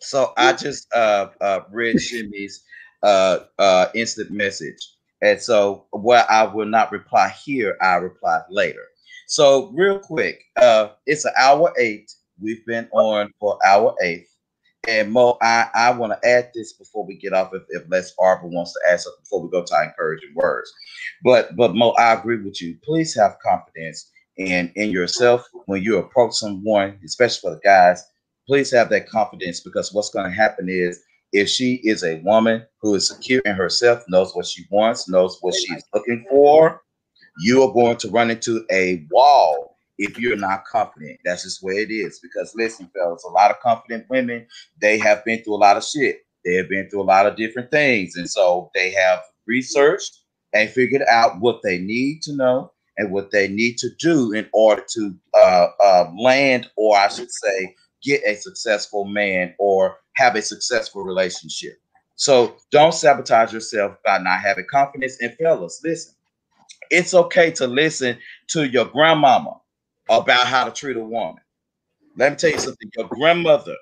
So 0.00 0.32
I 0.36 0.52
just 0.52 0.92
uh 0.94 1.28
uh 1.40 1.60
read 1.70 1.96
Shimmy's 1.96 2.64
uh 3.02 3.40
uh 3.58 3.86
instant 3.94 4.30
message. 4.30 4.94
And 5.20 5.40
so 5.40 5.86
what 5.90 6.30
I 6.30 6.44
will 6.44 6.66
not 6.66 6.92
reply 6.92 7.28
here, 7.44 7.76
I 7.82 7.94
reply 7.96 8.40
later. 8.48 8.86
So 9.28 9.70
real 9.74 9.98
quick, 9.98 10.42
uh 10.56 10.88
it's 11.06 11.26
an 11.26 11.34
hour 11.38 11.72
eight. 11.78 12.10
We've 12.40 12.64
been 12.64 12.88
on 12.92 13.30
for 13.38 13.58
our 13.64 13.94
eighth. 14.02 14.34
And 14.88 15.12
Mo, 15.12 15.36
I, 15.42 15.66
I 15.74 15.90
want 15.90 16.14
to 16.14 16.28
add 16.28 16.50
this 16.54 16.72
before 16.72 17.04
we 17.04 17.18
get 17.18 17.34
off 17.34 17.52
if, 17.52 17.62
if 17.68 17.82
Les 17.90 18.14
Arbor 18.18 18.46
wants 18.46 18.72
to 18.72 18.80
add 18.90 19.00
something 19.00 19.20
before 19.22 19.42
we 19.42 19.50
go 19.50 19.62
to 19.62 19.74
our 19.74 19.84
encouraging 19.84 20.32
words. 20.34 20.72
But 21.22 21.54
but 21.56 21.74
Mo, 21.74 21.90
I 21.90 22.14
agree 22.14 22.42
with 22.42 22.62
you. 22.62 22.78
Please 22.82 23.14
have 23.16 23.36
confidence 23.44 24.10
in 24.38 24.72
in 24.76 24.90
yourself 24.90 25.46
when 25.66 25.82
you 25.82 25.98
approach 25.98 26.32
someone, 26.32 26.98
especially 27.04 27.50
for 27.50 27.54
the 27.54 27.60
guys. 27.62 28.02
Please 28.46 28.70
have 28.70 28.88
that 28.88 29.10
confidence 29.10 29.60
because 29.60 29.92
what's 29.92 30.08
going 30.08 30.24
to 30.24 30.34
happen 30.34 30.70
is 30.70 31.02
if 31.34 31.50
she 31.50 31.74
is 31.84 32.02
a 32.02 32.20
woman 32.20 32.64
who 32.80 32.94
is 32.94 33.08
secure 33.08 33.42
in 33.44 33.54
herself, 33.54 34.04
knows 34.08 34.34
what 34.34 34.46
she 34.46 34.64
wants, 34.70 35.06
knows 35.06 35.36
what 35.42 35.54
she's 35.54 35.84
looking 35.92 36.24
for, 36.30 36.80
you 37.38 37.62
are 37.62 37.72
going 37.72 37.96
to 37.98 38.10
run 38.10 38.30
into 38.30 38.64
a 38.70 39.06
wall 39.10 39.76
if 39.98 40.18
you're 40.18 40.36
not 40.36 40.64
confident. 40.64 41.18
That's 41.24 41.42
just 41.44 41.62
where 41.62 41.78
it 41.78 41.90
is. 41.90 42.20
Because 42.20 42.52
listen, 42.56 42.90
fellas, 42.94 43.24
a 43.24 43.30
lot 43.32 43.50
of 43.50 43.60
confident 43.60 44.06
women, 44.08 44.46
they 44.80 44.98
have 44.98 45.24
been 45.24 45.42
through 45.42 45.56
a 45.56 45.56
lot 45.56 45.76
of 45.76 45.84
shit. 45.84 46.20
They 46.44 46.54
have 46.54 46.68
been 46.68 46.88
through 46.88 47.02
a 47.02 47.04
lot 47.04 47.26
of 47.26 47.36
different 47.36 47.70
things. 47.70 48.16
And 48.16 48.28
so 48.30 48.70
they 48.74 48.92
have 48.92 49.20
researched 49.46 50.18
and 50.52 50.70
figured 50.70 51.02
out 51.10 51.40
what 51.40 51.60
they 51.62 51.78
need 51.78 52.22
to 52.22 52.34
know 52.34 52.72
and 52.96 53.12
what 53.12 53.30
they 53.30 53.48
need 53.48 53.78
to 53.78 53.88
do 54.00 54.32
in 54.32 54.48
order 54.52 54.84
to 54.94 55.14
uh, 55.34 55.68
uh, 55.82 56.10
land, 56.18 56.70
or 56.76 56.96
I 56.96 57.08
should 57.08 57.30
say, 57.30 57.74
get 58.02 58.22
a 58.26 58.34
successful 58.36 59.04
man 59.04 59.54
or 59.58 59.98
have 60.16 60.36
a 60.36 60.42
successful 60.42 61.02
relationship. 61.02 61.74
So 62.16 62.56
don't 62.72 62.94
sabotage 62.94 63.52
yourself 63.52 63.96
by 64.04 64.18
not 64.18 64.40
having 64.40 64.66
confidence. 64.70 65.18
And 65.20 65.36
fellas, 65.36 65.80
listen, 65.84 66.14
it's 66.90 67.14
okay 67.14 67.50
to 67.52 67.66
listen 67.66 68.18
to 68.48 68.66
your 68.68 68.86
grandmama 68.86 69.60
about 70.10 70.46
how 70.46 70.64
to 70.64 70.70
treat 70.70 70.96
a 70.96 71.00
woman. 71.00 71.36
Let 72.16 72.32
me 72.32 72.36
tell 72.36 72.50
you 72.50 72.58
something. 72.58 72.90
Your 72.96 73.08
grandmother, 73.08 73.76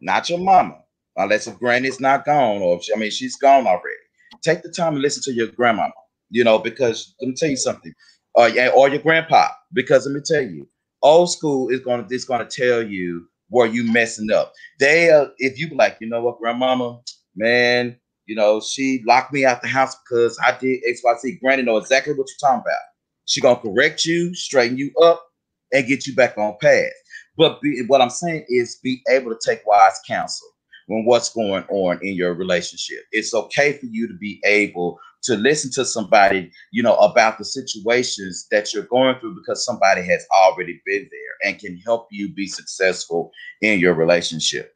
not 0.00 0.28
your 0.28 0.38
mama, 0.38 0.78
unless 1.16 1.46
if 1.46 1.58
granny's 1.58 2.00
not 2.00 2.24
gone 2.24 2.62
or 2.62 2.76
if 2.76 2.84
she, 2.84 2.94
I 2.94 2.96
mean 2.98 3.10
she's 3.10 3.36
gone 3.36 3.66
already. 3.66 3.96
Take 4.42 4.62
the 4.62 4.70
time 4.70 4.94
to 4.94 5.00
listen 5.00 5.22
to 5.24 5.32
your 5.32 5.48
grandmama. 5.48 5.92
You 6.30 6.44
know, 6.44 6.58
because 6.58 7.14
let 7.20 7.28
me 7.28 7.34
tell 7.34 7.48
you 7.50 7.56
something. 7.56 7.94
Uh, 8.38 8.50
yeah, 8.52 8.68
or 8.68 8.88
your 8.88 9.00
grandpa, 9.00 9.48
because 9.72 10.06
let 10.06 10.14
me 10.14 10.20
tell 10.24 10.42
you, 10.42 10.68
old 11.02 11.30
school 11.30 11.70
is 11.70 11.80
gonna 11.80 12.06
is 12.10 12.24
gonna 12.24 12.44
tell 12.44 12.82
you 12.82 13.26
where 13.48 13.66
you 13.66 13.90
messing 13.90 14.30
up. 14.30 14.52
They, 14.78 15.10
uh, 15.10 15.26
if 15.38 15.58
you 15.58 15.70
like, 15.74 15.96
you 16.00 16.08
know 16.08 16.20
what, 16.22 16.38
grandmama, 16.38 17.00
man, 17.34 17.96
you 18.28 18.36
know, 18.36 18.60
she 18.60 19.02
locked 19.06 19.32
me 19.32 19.46
out 19.46 19.62
the 19.62 19.68
house 19.68 19.96
because 19.96 20.38
I 20.46 20.56
did 20.58 20.82
X, 20.86 21.00
Y, 21.02 21.14
Z. 21.20 21.38
Granny 21.42 21.62
know 21.62 21.78
exactly 21.78 22.12
what 22.12 22.28
you're 22.28 22.50
talking 22.50 22.62
about. 22.62 22.78
She 23.24 23.40
gonna 23.40 23.60
correct 23.60 24.04
you, 24.04 24.34
straighten 24.34 24.78
you 24.78 24.92
up, 25.02 25.24
and 25.72 25.88
get 25.88 26.06
you 26.06 26.14
back 26.14 26.38
on 26.38 26.56
path. 26.60 26.92
But 27.38 27.60
be, 27.62 27.84
what 27.88 28.02
I'm 28.02 28.10
saying 28.10 28.44
is 28.48 28.80
be 28.84 29.02
able 29.10 29.32
to 29.34 29.40
take 29.44 29.66
wise 29.66 29.98
counsel 30.06 30.48
when 30.88 31.06
what's 31.06 31.32
going 31.32 31.64
on 31.70 32.00
in 32.02 32.16
your 32.16 32.34
relationship. 32.34 33.00
It's 33.12 33.34
okay 33.34 33.72
for 33.74 33.86
you 33.86 34.06
to 34.08 34.14
be 34.14 34.40
able 34.44 34.98
to 35.24 35.36
listen 35.36 35.70
to 35.72 35.84
somebody, 35.84 36.50
you 36.72 36.82
know, 36.82 36.96
about 36.96 37.38
the 37.38 37.46
situations 37.46 38.46
that 38.50 38.74
you're 38.74 38.84
going 38.84 39.18
through 39.20 39.36
because 39.36 39.64
somebody 39.64 40.02
has 40.04 40.26
already 40.38 40.82
been 40.86 41.08
there 41.10 41.50
and 41.50 41.60
can 41.60 41.78
help 41.78 42.08
you 42.10 42.32
be 42.34 42.46
successful 42.46 43.32
in 43.62 43.80
your 43.80 43.94
relationship. 43.94 44.74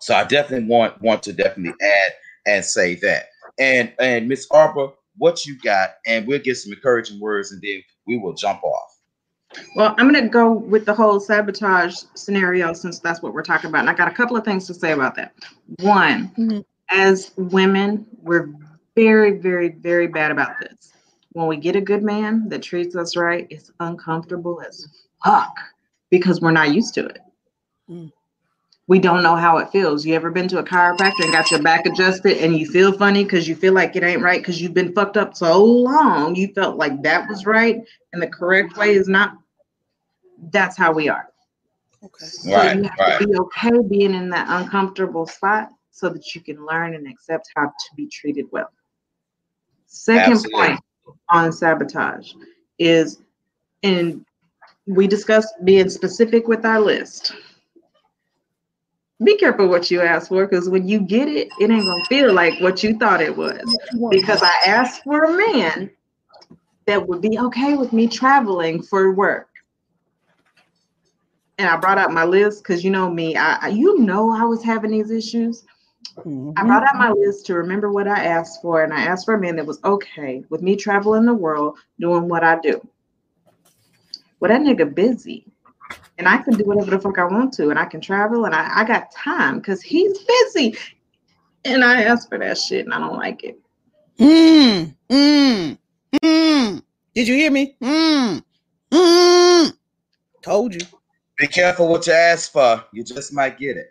So 0.00 0.14
I 0.14 0.24
definitely 0.24 0.68
want 0.68 1.00
want 1.02 1.22
to 1.24 1.32
definitely 1.32 1.74
add 1.82 2.12
and 2.46 2.64
say 2.64 2.94
that. 2.96 3.26
And 3.58 3.92
and 4.00 4.28
Miss 4.28 4.46
Arbor, 4.50 4.88
what 5.16 5.46
you 5.46 5.58
got, 5.60 5.90
and 6.06 6.26
we'll 6.26 6.40
get 6.40 6.56
some 6.56 6.72
encouraging 6.72 7.20
words, 7.20 7.52
and 7.52 7.62
then 7.62 7.82
we 8.06 8.18
will 8.18 8.34
jump 8.34 8.62
off. 8.64 8.98
Well, 9.76 9.94
I'm 9.98 10.10
going 10.10 10.22
to 10.22 10.28
go 10.28 10.52
with 10.52 10.84
the 10.84 10.94
whole 10.94 11.20
sabotage 11.20 12.02
scenario 12.14 12.72
since 12.72 12.98
that's 12.98 13.22
what 13.22 13.34
we're 13.34 13.42
talking 13.42 13.70
about. 13.70 13.80
And 13.80 13.90
I 13.90 13.94
got 13.94 14.08
a 14.08 14.14
couple 14.14 14.36
of 14.36 14.44
things 14.44 14.66
to 14.66 14.74
say 14.74 14.92
about 14.92 15.14
that. 15.14 15.32
One, 15.80 16.28
Mhm. 16.36 16.64
as 16.90 17.30
women, 17.36 18.04
we're 18.22 18.48
very, 18.96 19.38
very, 19.38 19.68
very 19.68 20.08
bad 20.08 20.32
about 20.32 20.58
this. 20.58 20.92
When 21.32 21.46
we 21.46 21.56
get 21.56 21.76
a 21.76 21.80
good 21.80 22.02
man 22.02 22.48
that 22.48 22.62
treats 22.62 22.96
us 22.96 23.16
right, 23.16 23.46
it's 23.50 23.70
uncomfortable 23.80 24.60
as 24.66 24.88
fuck 25.24 25.54
because 26.10 26.40
we're 26.40 26.52
not 26.52 26.72
used 26.74 26.94
to 26.94 27.06
it. 27.06 27.20
Mm. 27.88 28.12
We 28.86 28.98
don't 28.98 29.22
know 29.22 29.34
how 29.36 29.58
it 29.58 29.70
feels. 29.70 30.04
You 30.04 30.14
ever 30.14 30.30
been 30.30 30.48
to 30.48 30.58
a 30.58 30.62
chiropractor 30.62 31.22
and 31.22 31.32
got 31.32 31.50
your 31.50 31.62
back 31.62 31.86
adjusted 31.86 32.38
and 32.38 32.56
you 32.58 32.66
feel 32.66 32.92
funny 32.92 33.24
because 33.24 33.48
you 33.48 33.56
feel 33.56 33.72
like 33.72 33.96
it 33.96 34.02
ain't 34.02 34.20
right 34.20 34.40
because 34.40 34.60
you've 34.60 34.74
been 34.74 34.92
fucked 34.92 35.16
up 35.16 35.34
so 35.34 35.64
long, 35.64 36.34
you 36.34 36.48
felt 36.48 36.76
like 36.76 37.02
that 37.02 37.28
was 37.28 37.46
right 37.46 37.82
and 38.12 38.22
the 38.22 38.26
correct 38.26 38.76
way 38.76 38.94
is 38.94 39.08
not 39.08 39.38
that's 40.50 40.76
how 40.76 40.92
we 40.92 41.08
are. 41.08 41.28
Okay. 42.04 42.26
So 42.26 42.50
Right, 42.56 42.76
you 42.76 42.82
have 42.82 42.98
right. 42.98 43.20
to 43.20 43.26
be 43.26 43.38
okay 43.38 43.70
being 43.88 44.14
in 44.14 44.28
that 44.30 44.46
uncomfortable 44.48 45.26
spot 45.26 45.70
so 45.90 46.08
that 46.10 46.34
you 46.34 46.40
can 46.40 46.64
learn 46.66 46.94
and 46.94 47.06
accept 47.08 47.48
how 47.56 47.66
to 47.66 47.94
be 47.96 48.06
treated 48.08 48.46
well. 48.52 48.70
Second 49.86 50.32
Absolutely. 50.32 50.60
point 50.60 50.80
on 51.30 51.52
sabotage 51.52 52.32
is, 52.78 53.22
and 53.82 54.24
we 54.86 55.06
discussed 55.06 55.54
being 55.64 55.88
specific 55.88 56.48
with 56.48 56.64
our 56.64 56.80
list. 56.80 57.32
Be 59.24 59.36
careful 59.36 59.68
what 59.68 59.90
you 59.90 60.00
ask 60.02 60.28
for 60.28 60.46
because 60.46 60.68
when 60.68 60.86
you 60.86 61.00
get 61.00 61.28
it, 61.28 61.48
it 61.58 61.70
ain't 61.70 61.86
gonna 61.86 62.04
feel 62.04 62.32
like 62.32 62.60
what 62.60 62.82
you 62.82 62.98
thought 62.98 63.20
it 63.20 63.36
was 63.36 63.78
because 64.10 64.42
I 64.42 64.54
asked 64.66 65.02
for 65.04 65.24
a 65.24 65.52
man 65.52 65.90
that 66.86 67.06
would 67.06 67.22
be 67.22 67.38
okay 67.38 67.74
with 67.74 67.92
me 67.92 68.06
traveling 68.06 68.82
for 68.82 69.12
work. 69.12 69.48
And 71.58 71.68
I 71.68 71.76
brought 71.76 71.98
out 71.98 72.12
my 72.12 72.24
list 72.24 72.62
because 72.62 72.84
you 72.84 72.90
know 72.90 73.08
me, 73.08 73.36
I, 73.36 73.54
I 73.62 73.68
you 73.68 73.98
know 74.00 74.32
I 74.32 74.44
was 74.44 74.62
having 74.62 74.90
these 74.90 75.10
issues. 75.10 75.64
I 76.56 76.62
Mhm. 76.62 76.66
brought 76.66 76.84
out 76.84 76.96
my 76.96 77.10
list 77.10 77.46
to 77.46 77.54
remember 77.54 77.90
what 77.90 78.08
I 78.08 78.24
asked 78.24 78.60
for, 78.60 78.82
and 78.82 78.92
I 78.92 79.02
asked 79.02 79.24
for 79.24 79.34
a 79.34 79.40
man 79.40 79.56
that 79.56 79.66
was 79.66 79.80
okay 79.84 80.44
with 80.50 80.62
me 80.62 80.76
traveling 80.76 81.24
the 81.24 81.34
world 81.34 81.78
doing 82.00 82.28
what 82.28 82.44
I 82.44 82.58
do. 82.60 82.86
Well, 84.40 84.50
that 84.50 84.60
nigga 84.60 84.92
busy. 84.92 85.46
And 86.18 86.28
I 86.28 86.38
can 86.38 86.54
do 86.54 86.64
whatever 86.64 86.92
the 86.92 87.00
fuck 87.00 87.18
I 87.18 87.24
want 87.24 87.52
to, 87.54 87.70
and 87.70 87.78
I 87.78 87.86
can 87.86 88.00
travel, 88.00 88.44
and 88.44 88.54
I, 88.54 88.80
I 88.80 88.84
got 88.84 89.10
time 89.12 89.58
because 89.58 89.82
he's 89.82 90.16
busy. 90.18 90.76
And 91.64 91.84
I 91.84 92.02
asked 92.04 92.28
for 92.28 92.38
that 92.38 92.56
shit, 92.58 92.84
and 92.84 92.94
I 92.94 92.98
don't 93.00 93.16
like 93.16 93.42
it. 93.42 93.58
Mm, 94.18 94.94
mm, 95.10 95.78
mm. 96.22 96.82
Did 97.14 97.28
you 97.28 97.34
hear 97.34 97.50
me? 97.50 97.76
Mm, 97.82 98.44
mm. 98.92 99.72
Told 100.42 100.74
you. 100.74 100.86
Be 101.38 101.48
careful 101.48 101.88
what 101.88 102.06
you 102.06 102.12
ask 102.12 102.52
for. 102.52 102.84
You 102.92 103.02
just 103.02 103.32
might 103.32 103.58
get 103.58 103.76
it. 103.76 103.88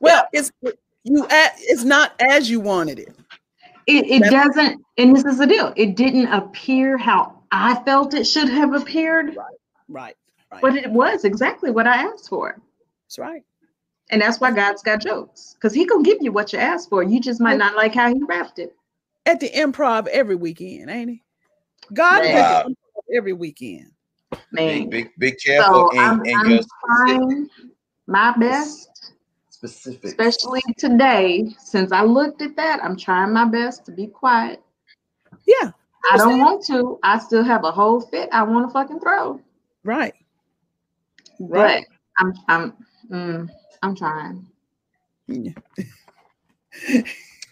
Well, 0.00 0.26
it's 0.32 0.50
you. 1.04 1.26
It's 1.30 1.84
not 1.84 2.14
as 2.20 2.50
you 2.50 2.58
wanted 2.58 2.98
it. 2.98 3.14
It, 3.86 4.06
it 4.06 4.22
That's- 4.22 4.46
doesn't, 4.48 4.82
and 4.98 5.14
this 5.14 5.24
is 5.24 5.38
the 5.38 5.46
deal. 5.46 5.72
It 5.76 5.94
didn't 5.94 6.26
appear 6.32 6.96
how 6.96 7.42
I 7.52 7.76
felt 7.84 8.14
it 8.14 8.24
should 8.26 8.48
have 8.48 8.72
appeared, 8.74 9.36
Right. 9.36 9.54
Right. 9.88 10.16
But 10.60 10.76
it 10.76 10.90
was 10.90 11.24
exactly 11.24 11.70
what 11.70 11.86
I 11.86 11.96
asked 11.96 12.28
for. 12.28 12.60
That's 13.06 13.18
right. 13.18 13.42
And 14.10 14.20
that's 14.20 14.40
why 14.40 14.50
God's 14.50 14.82
got 14.82 15.00
jokes, 15.00 15.54
because 15.54 15.72
He 15.72 15.86
gonna 15.86 16.02
give 16.02 16.18
you 16.20 16.32
what 16.32 16.52
you 16.52 16.58
asked 16.58 16.90
for. 16.90 17.02
You 17.02 17.20
just 17.20 17.40
might 17.40 17.58
not 17.58 17.74
like 17.74 17.94
how 17.94 18.08
He 18.08 18.22
wrapped 18.22 18.58
it. 18.58 18.74
At 19.26 19.40
the 19.40 19.48
improv 19.50 20.06
every 20.08 20.36
weekend, 20.36 20.90
ain't 20.90 21.10
he? 21.10 21.22
God 21.92 22.24
is 22.24 22.34
Man. 22.34 22.36
at 22.36 22.64
the 22.66 22.70
improv 22.70 23.16
every 23.16 23.32
weekend. 23.32 23.90
Man, 24.52 24.88
Be, 24.88 25.04
be, 25.04 25.10
be 25.18 25.32
careful 25.32 25.90
so 25.90 25.90
in, 25.90 25.98
I'm, 25.98 26.24
in 26.24 26.38
I'm 26.38 26.50
your 26.50 26.60
trying 26.86 27.48
my 28.06 28.36
best, 28.36 29.14
specific. 29.48 30.04
especially 30.04 30.62
today. 30.76 31.54
Since 31.58 31.92
I 31.92 32.02
looked 32.02 32.42
at 32.42 32.56
that, 32.56 32.84
I'm 32.84 32.96
trying 32.96 33.32
my 33.32 33.44
best 33.46 33.84
to 33.86 33.92
be 33.92 34.06
quiet. 34.06 34.62
Yeah. 35.46 35.70
I 36.12 36.16
don't 36.18 36.38
want 36.38 36.64
to. 36.66 36.98
I 37.02 37.18
still 37.18 37.42
have 37.42 37.64
a 37.64 37.72
whole 37.72 38.00
fit 38.00 38.28
I 38.32 38.42
want 38.42 38.68
to 38.68 38.72
fucking 38.72 39.00
throw. 39.00 39.40
Right. 39.84 40.14
Right. 41.40 41.84
But 42.18 42.26
I'm 42.26 42.32
I'm 42.48 42.72
mm, 43.10 43.50
I'm 43.82 43.96
trying. 43.96 44.46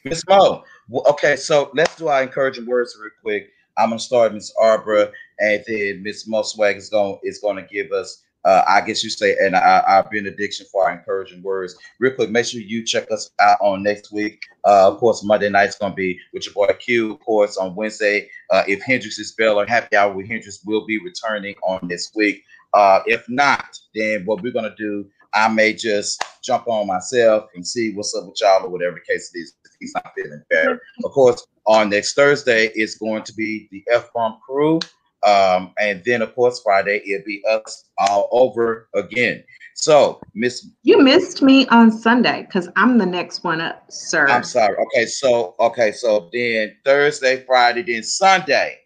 Miss 0.05 0.23
Mo. 0.29 0.65
Okay, 1.07 1.37
so 1.37 1.71
let's 1.75 1.97
do 1.97 2.09
our 2.09 2.23
encouraging 2.23 2.67
words 2.67 2.97
real 3.01 3.11
quick. 3.23 3.51
I'm 3.79 3.91
gonna 3.91 4.01
start 4.01 4.35
Miss 4.35 4.53
Arbor, 4.61 5.13
and 5.39 5.65
then 5.67 6.03
Miss 6.03 6.27
Mo 6.27 6.43
Swag 6.43 6.77
is 6.77 6.89
going 6.89 7.19
is 7.23 7.39
going 7.39 7.57
to 7.57 7.63
give 7.63 7.93
us, 7.93 8.23
uh, 8.45 8.63
I 8.69 8.81
guess 8.83 9.03
you 9.03 9.11
say, 9.11 9.37
and 9.41 9.55
our, 9.55 9.83
our 9.83 10.09
benediction 10.11 10.67
for 10.71 10.85
our 10.85 10.93
encouraging 10.93 11.43
words. 11.43 11.77
Real 11.99 12.15
quick, 12.15 12.31
make 12.31 12.47
sure 12.47 12.61
you 12.61 12.85
check 12.85 13.11
us 13.11 13.31
out 13.41 13.59
on 13.61 13.83
next 13.83 14.13
week. 14.13 14.43
Uh, 14.65 14.89
of 14.93 14.99
course, 14.99 15.25
Monday 15.25 15.49
night's 15.49 15.79
gonna 15.79 15.95
be 15.95 16.19
with 16.33 16.45
your 16.45 16.55
boy 16.55 16.73
Q. 16.79 17.15
Of 17.15 17.21
course, 17.21 17.57
on 17.57 17.75
Wednesday, 17.75 18.29
uh, 18.51 18.65
if 18.67 18.83
Hendrix 18.83 19.19
is 19.19 19.33
bail 19.33 19.59
or 19.59 19.67
happy 19.67 19.97
hour 19.97 20.13
with 20.13 20.29
Hendrix 20.29 20.63
will 20.65 20.85
be 20.85 20.99
returning 20.99 21.55
on 21.63 21.89
this 21.89 22.13
week. 22.15 22.43
Uh, 22.75 23.01
if 23.07 23.29
not, 23.29 23.77
then 23.95 24.25
what 24.25 24.43
we're 24.43 24.53
gonna 24.53 24.75
do, 24.77 25.07
I 25.35 25.49
may 25.49 25.73
just 25.73 26.23
jump 26.43 26.69
on 26.69 26.87
myself 26.87 27.49
and 27.55 27.67
see 27.67 27.93
what's 27.95 28.15
up 28.15 28.27
with 28.27 28.41
y'all 28.41 28.65
or 28.65 28.69
whatever 28.69 28.95
the 28.95 29.13
case 29.13 29.31
it 29.35 29.39
is. 29.39 29.55
If 29.65 29.73
he's 29.81 29.95
not 29.95 30.13
feeling 30.17 30.43
better. 30.51 30.81
Of 31.05 31.11
course, 31.13 31.47
on 31.67 31.91
next 31.91 32.15
Thursday 32.15 32.67
is 32.75 32.97
going 32.97 33.23
to 33.25 33.35
be 33.35 33.69
the 33.71 33.85
F 33.93 34.13
Bomb 34.13 34.39
crew. 34.47 34.81
Um, 35.25 35.73
and 35.79 36.03
then 36.05 36.21
of 36.21 36.35
course 36.35 36.61
Friday 36.63 37.01
it'll 37.07 37.25
be 37.25 37.43
us 37.49 37.91
all 37.99 38.29
over 38.33 38.89
again. 38.95 39.45
So 39.75 40.21
Miss 40.35 40.67
You 40.83 41.01
missed 41.01 41.43
me 41.43 41.67
on 41.69 41.93
Sunday 41.93 42.43
because 42.43 42.69
I'm 42.77 42.99
the 42.99 43.07
next 43.07 43.45
one 43.45 43.61
up, 43.61 43.85
sir. 43.91 44.27
I'm 44.29 44.43
sorry. 44.43 44.77
Okay, 44.77 45.07
so 45.07 45.55
okay, 45.61 45.93
so 45.93 46.29
then 46.33 46.77
Thursday, 46.85 47.45
Friday, 47.47 47.83
then 47.83 48.03
Sunday 48.03 48.79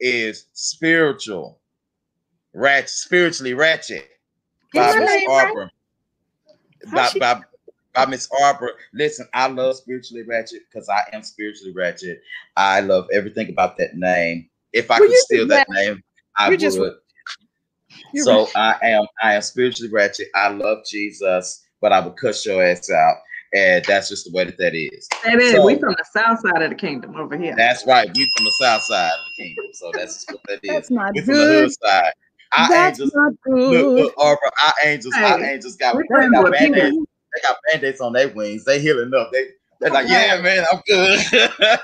is 0.00 0.46
spiritual, 0.52 1.60
ratchet, 2.58 2.90
spiritually 2.90 3.54
ratchet 3.54 4.08
by 4.74 4.94
Miss 4.98 5.26
Arbor. 5.28 5.70
By, 6.92 7.06
she- 7.08 7.18
by, 7.18 7.40
by 7.94 8.06
Miss 8.06 8.28
Arbor. 8.42 8.72
Listen, 8.92 9.26
I 9.34 9.48
love 9.48 9.76
spiritually 9.76 10.22
ratchet 10.24 10.62
because 10.70 10.88
I 10.88 11.02
am 11.12 11.22
spiritually 11.22 11.72
ratchet. 11.72 12.20
I 12.56 12.80
love 12.80 13.06
everything 13.12 13.48
about 13.50 13.76
that 13.78 13.96
name. 13.96 14.48
If 14.72 14.90
I 14.90 14.98
Well, 14.98 15.08
could 15.08 15.16
steal 15.18 15.46
just 15.46 15.50
that 15.50 15.66
name, 15.70 16.02
I 16.36 16.44
you're 16.44 16.50
would. 16.52 16.60
just- 16.60 16.78
so. 18.16 18.48
I 18.54 18.76
am 18.82 19.06
I 19.22 19.34
am 19.34 19.42
spiritually 19.42 19.90
ratchet. 19.92 20.28
I 20.34 20.48
love 20.48 20.78
Jesus, 20.90 21.64
but 21.80 21.92
I 21.92 22.00
would 22.00 22.16
cuss 22.16 22.44
your 22.44 22.62
ass 22.62 22.90
out. 22.90 23.16
And 23.54 23.82
that's 23.86 24.10
just 24.10 24.26
the 24.26 24.30
way 24.36 24.44
that 24.44 24.58
that 24.58 24.74
is. 24.74 25.08
Baby, 25.24 25.52
So- 25.52 25.64
we 25.64 25.78
from 25.78 25.94
the 25.96 26.04
south 26.12 26.40
side 26.40 26.60
of 26.62 26.68
the 26.70 26.76
kingdom 26.76 27.16
over 27.16 27.36
here. 27.36 27.54
That's 27.56 27.86
right. 27.86 28.08
We 28.14 28.30
from 28.36 28.44
the 28.44 28.54
south 28.60 28.82
side 28.82 29.10
of 29.10 29.20
the 29.36 29.42
kingdom. 29.42 29.64
So 29.72 29.90
that's 29.94 30.26
what 30.30 30.40
that 30.48 30.60
is. 30.62 30.68
That's 30.74 30.90
not 30.90 31.14
We 31.14 31.22
from 31.22 31.38
the 31.38 31.46
hood 31.46 31.72
side. 31.82 32.12
Our 32.56 32.68
That's 32.68 33.00
angels, 33.00 33.12
not 33.14 33.32
look, 33.46 33.66
good. 33.70 34.00
look, 34.04 34.14
Arbor, 34.18 34.40
our 34.64 34.72
angels, 34.84 35.14
our 35.16 35.42
angels 35.44 35.76
got, 35.76 35.94
we're 35.94 36.04
they 36.04 36.28
got 36.28 36.44
with 36.44 36.52
band-aids. 36.52 36.96
They 36.96 37.42
got 37.42 37.58
band-aids 37.70 38.00
on 38.00 38.12
their 38.14 38.28
wings. 38.28 38.64
They 38.64 38.80
healing 38.80 39.12
up. 39.14 39.30
They 39.32 39.48
they're 39.80 39.90
like, 39.90 40.08
yeah, 40.08 40.40
man, 40.40 40.64
I'm 40.72 40.80
good. 40.88 41.20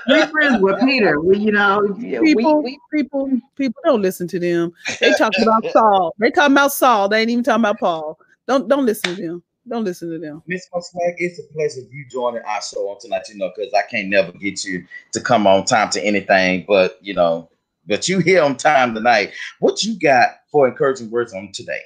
We're 0.09 0.27
friends 0.27 0.61
with 0.61 0.79
Peter. 0.81 1.21
We, 1.21 1.37
you 1.37 1.51
know, 1.53 1.95
yeah, 1.97 2.19
we, 2.19 2.35
people, 2.35 2.61
we 2.61 2.77
people, 2.93 3.39
people 3.55 3.81
don't 3.85 4.01
listen 4.01 4.27
to 4.29 4.39
them. 4.39 4.73
They 4.99 5.13
talking 5.13 5.43
about 5.43 5.63
Saul. 5.71 6.13
They 6.19 6.29
talking 6.31 6.51
about 6.51 6.73
Saul. 6.73 7.07
They 7.07 7.21
ain't 7.21 7.29
even 7.29 7.43
talking 7.43 7.61
about 7.61 7.79
Paul. 7.79 8.19
Don't 8.47 8.67
don't 8.67 8.85
listen 8.85 9.15
to 9.15 9.21
them. 9.21 9.43
Don't 9.67 9.85
listen 9.85 10.11
to 10.11 10.19
them. 10.19 10.43
Miss 10.45 10.67
Swag, 10.67 11.15
it's 11.17 11.39
a 11.39 11.43
pleasure 11.53 11.87
you 11.89 12.05
joining 12.11 12.41
our 12.43 12.61
show 12.61 12.89
on 12.89 12.99
tonight, 12.99 13.29
you 13.29 13.37
know, 13.37 13.51
because 13.55 13.73
I 13.73 13.83
can't 13.89 14.09
never 14.09 14.31
get 14.33 14.65
you 14.65 14.85
to 15.13 15.21
come 15.21 15.47
on 15.47 15.63
time 15.63 15.89
to 15.91 16.03
anything, 16.03 16.65
but 16.67 16.99
you 17.01 17.13
know, 17.13 17.49
but 17.87 18.07
you 18.07 18.19
here 18.19 18.41
on 18.41 18.57
time 18.57 18.93
tonight. 18.93 19.33
What 19.59 19.83
you 19.83 19.99
got 19.99 20.29
for 20.51 20.67
encouraging 20.67 21.11
words 21.11 21.33
on 21.33 21.51
today? 21.51 21.81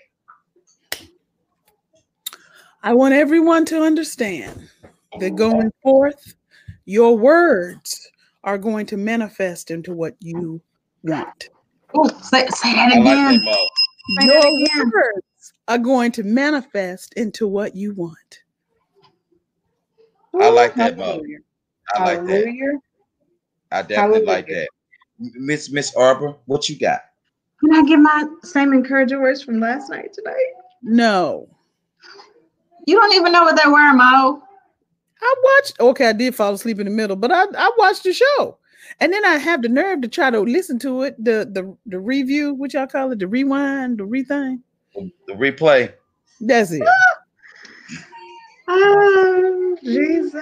I 2.82 2.94
want 2.94 3.14
everyone 3.14 3.66
to 3.66 3.82
understand 3.82 4.70
that 5.20 5.36
going 5.36 5.72
forth, 5.84 6.36
your 6.86 7.18
words 7.18 8.10
are 8.44 8.58
going 8.58 8.86
to 8.88 8.98
manifest 8.98 9.70
into 9.70 9.94
what 9.94 10.16
you 10.20 10.62
want. 11.04 11.50
oh, 11.94 12.08
say, 12.22 12.48
say 12.48 12.74
that 12.74 12.94
I 12.94 13.00
like 13.00 13.04
that, 13.04 13.36
again. 13.36 13.44
Your 14.22 14.42
that 14.42 14.54
again. 14.54 14.92
words 14.94 15.54
are 15.68 15.78
going 15.78 16.12
to 16.14 16.24
manifest 16.24 17.14
into 17.16 17.48
what 17.48 17.76
you 17.76 17.94
want. 17.94 18.44
I 20.40 20.50
like 20.50 20.76
that, 20.76 20.98
Mo. 20.98 21.04
Hallelujah. 21.04 21.38
I 21.94 22.06
like 22.06 22.26
that. 22.26 22.30
Hallelujah. 22.30 22.80
I 23.72 23.82
definitely 23.82 24.26
like 24.26 24.48
that. 24.48 24.70
Miss 25.20 25.72
Miss 25.72 25.96
Arbor, 25.96 26.36
what 26.46 26.70
you 26.70 26.78
got? 26.78 27.02
Can 27.60 27.74
I 27.74 27.84
give 27.84 28.00
my 28.00 28.26
same 28.44 28.74
encouraging 28.74 29.22
words 29.22 29.44
from 29.44 29.60
last 29.60 29.90
night 29.90 30.14
today? 30.14 30.32
No. 30.82 31.50
You 32.88 32.98
don't 32.98 33.14
even 33.14 33.32
know 33.32 33.44
what 33.44 33.62
they 33.62 33.70
were, 33.70 33.94
Mo. 33.94 34.42
I 35.22 35.36
watched. 35.44 35.80
Okay, 35.80 36.08
I 36.08 36.14
did 36.14 36.34
fall 36.34 36.54
asleep 36.54 36.80
in 36.80 36.86
the 36.86 36.92
middle, 36.92 37.18
but 37.18 37.32
I, 37.32 37.44
I 37.58 37.72
watched 37.78 38.04
the 38.04 38.14
show, 38.14 38.58
and 39.02 39.12
then 39.12 39.26
I 39.26 39.36
have 39.36 39.62
the 39.62 39.70
nerve 39.70 40.02
to 40.02 40.08
try 40.08 40.30
to 40.30 40.40
listen 40.40 40.80
to 40.80 41.04
it. 41.04 41.24
The 41.24 41.50
the 41.52 41.76
the 41.86 42.00
review, 42.00 42.54
what 42.54 42.74
y'all 42.74 42.88
call 42.88 43.12
it, 43.12 43.20
the 43.20 43.28
rewind, 43.28 43.98
the 43.98 44.06
rething. 44.06 44.62
The 44.96 45.34
replay. 45.34 45.94
That's 46.40 46.72
it. 46.72 46.82
Oh, 48.72 49.78
Jesus. 49.84 50.34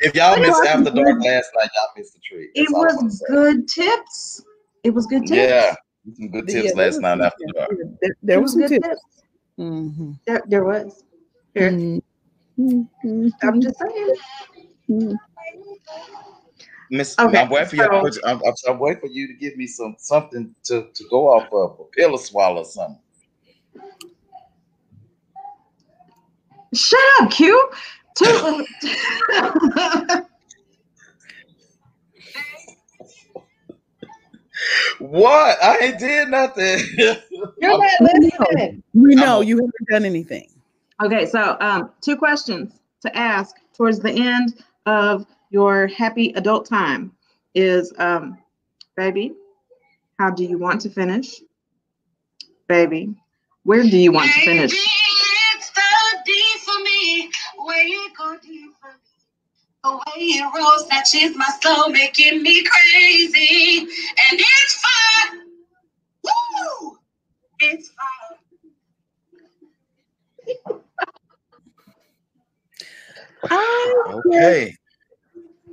If 0.00 0.14
y'all 0.14 0.38
missed 0.38 0.50
was 0.50 0.66
After 0.68 0.90
Dark 0.92 1.20
last 1.24 1.50
night, 1.56 1.70
y'all 1.76 1.88
missed 1.96 2.14
the 2.14 2.20
treat. 2.20 2.50
It 2.54 2.66
That's 2.66 2.72
all 2.72 3.04
was 3.04 3.24
good 3.28 3.68
tips. 3.68 4.44
It 4.84 4.90
was 4.90 5.06
good 5.06 5.26
tips. 5.26 5.32
Yeah, 5.32 5.74
some 6.16 6.28
good 6.28 6.46
tips 6.46 6.72
there 6.74 6.86
last 6.86 7.00
night 7.00 7.20
after 7.20 7.44
tips. 7.44 7.52
dark. 7.56 7.70
There, 7.70 7.88
there 8.00 8.14
There 8.22 8.40
was 8.40 8.42
was 8.42 8.52
some 8.52 8.60
good 8.62 8.68
tips. 8.68 8.88
tips. 8.88 9.22
Mhm. 9.58 10.18
There, 10.26 10.42
there 10.46 10.64
was. 10.64 11.02
Here, 11.54 11.70
Mhm. 11.72 12.00
Mhm. 12.58 13.32
I'm 13.42 13.60
just 13.60 13.76
saying. 13.78 14.16
Mhm. 14.88 15.16
Miss, 16.90 17.18
Okay, 17.18 17.38
I'm 17.38 17.48
waiting 17.48 17.68
for 17.70 17.76
you. 17.76 17.82
I'm, 18.24 18.40
I'm, 18.44 18.54
I'm 18.68 18.78
waiting 18.78 19.00
for 19.00 19.08
you 19.08 19.26
to 19.26 19.34
give 19.34 19.56
me 19.56 19.66
some 19.66 19.96
something 19.98 20.54
to, 20.64 20.88
to 20.94 21.04
go 21.10 21.28
off 21.28 21.52
of, 21.52 21.80
a 21.80 21.84
pill 21.90 22.12
or 22.12 22.18
swallow 22.18 22.60
or 22.60 22.64
something. 22.64 23.00
Shut 26.74 27.00
up, 27.20 27.30
Q. 27.30 27.70
Two. 28.16 28.66
What? 34.98 35.62
I 35.62 35.78
ain't 35.78 35.98
did 35.98 36.28
nothing. 36.28 36.78
You're 37.60 37.78
not 37.78 37.90
listening. 38.00 38.82
We 38.94 39.14
know 39.14 39.38
I'm- 39.38 39.44
you 39.44 39.56
haven't 39.56 39.88
done 39.90 40.04
anything. 40.04 40.48
Okay, 41.02 41.26
so 41.26 41.56
um, 41.60 41.90
two 42.00 42.16
questions 42.16 42.78
to 43.00 43.14
ask 43.16 43.56
towards 43.76 43.98
the 43.98 44.12
end 44.12 44.62
of 44.86 45.26
your 45.50 45.88
happy 45.88 46.32
adult 46.36 46.66
time 46.68 47.12
is, 47.54 47.92
um, 47.98 48.38
baby, 48.96 49.34
how 50.20 50.30
do 50.30 50.44
you 50.44 50.56
want 50.56 50.80
to 50.82 50.90
finish? 50.90 51.40
Baby, 52.68 53.12
where 53.64 53.82
do 53.82 53.98
you 53.98 54.12
want 54.12 54.30
to 54.30 54.40
finish? 54.44 54.72
The 59.84 59.90
way 59.92 60.22
you 60.22 60.44
roll 60.44 60.88
touches 60.90 61.36
my 61.36 61.48
soul, 61.62 61.90
making 61.90 62.42
me 62.42 62.64
crazy. 62.64 63.80
And 63.80 64.40
it's 64.40 64.74
fun. 64.82 65.40
Woo! 66.24 66.98
It's 67.60 67.90
fun. 67.90 68.38
I 73.50 73.94
okay. 74.12 74.74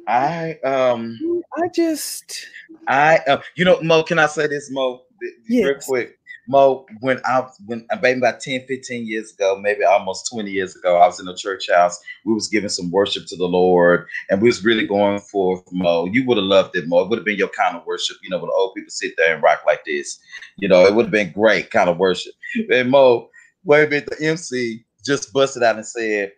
I 0.08 0.60
um 0.66 1.20
I 1.56 1.70
just 1.74 2.48
I 2.88 3.20
uh, 3.28 3.42
you 3.56 3.66
know 3.66 3.82
Mo, 3.82 4.04
can 4.04 4.20
I 4.20 4.28
say 4.28 4.48
this 4.48 4.70
Mo 4.72 5.04
Th- 5.22 5.34
real 5.64 5.76
Yes. 5.76 5.86
quick? 5.88 6.20
Mo, 6.52 6.86
when 7.00 7.22
I 7.24 7.48
when 7.66 7.88
maybe 8.02 8.20
about 8.20 8.42
10, 8.42 8.66
15 8.68 9.08
years 9.08 9.32
ago, 9.32 9.58
maybe 9.60 9.84
almost 9.84 10.30
20 10.32 10.52
years 10.52 10.76
ago, 10.76 10.98
I 10.98 11.08
was 11.08 11.20
in 11.20 11.28
a 11.28 11.36
church 11.36 11.70
house. 11.72 11.98
We 12.26 12.34
was 12.34 12.50
giving 12.50 12.70
some 12.70 12.92
worship 12.92 13.26
to 13.28 13.38
the 13.38 13.46
Lord, 13.46 14.06
and 14.30 14.42
we 14.42 14.50
was 14.50 14.64
really 14.64 14.86
going 14.86 15.20
for 15.20 15.64
Mo. 15.72 16.06
You 16.12 16.26
would 16.28 16.38
have 16.38 16.46
loved 16.46 16.76
it, 16.76 16.88
Mo. 16.88 17.00
It 17.00 17.10
would 17.10 17.20
have 17.20 17.26
been 17.26 17.38
your 17.38 17.48
kind 17.50 17.78
of 17.78 17.86
worship, 17.86 18.18
you 18.22 18.30
know, 18.30 18.38
when 18.38 18.48
the 18.48 18.54
old 18.54 18.76
people 18.76 18.92
sit 18.92 19.14
there 19.18 19.34
and 19.34 19.42
rock 19.42 19.62
like 19.66 19.86
this. 19.86 20.20
You 20.58 20.68
know, 20.68 20.86
it 20.86 20.94
would 20.94 21.06
have 21.06 21.12
been 21.12 21.32
great 21.32 21.72
kind 21.72 21.90
of 21.90 21.98
worship. 21.98 22.34
And 22.70 22.92
Mo, 22.92 23.30
wait 23.64 23.92
a 23.94 24.02
the 24.02 24.28
MC 24.28 24.84
just 25.06 25.34
busted 25.34 25.64
out 25.64 25.78
and 25.78 25.86
said, 25.86 26.34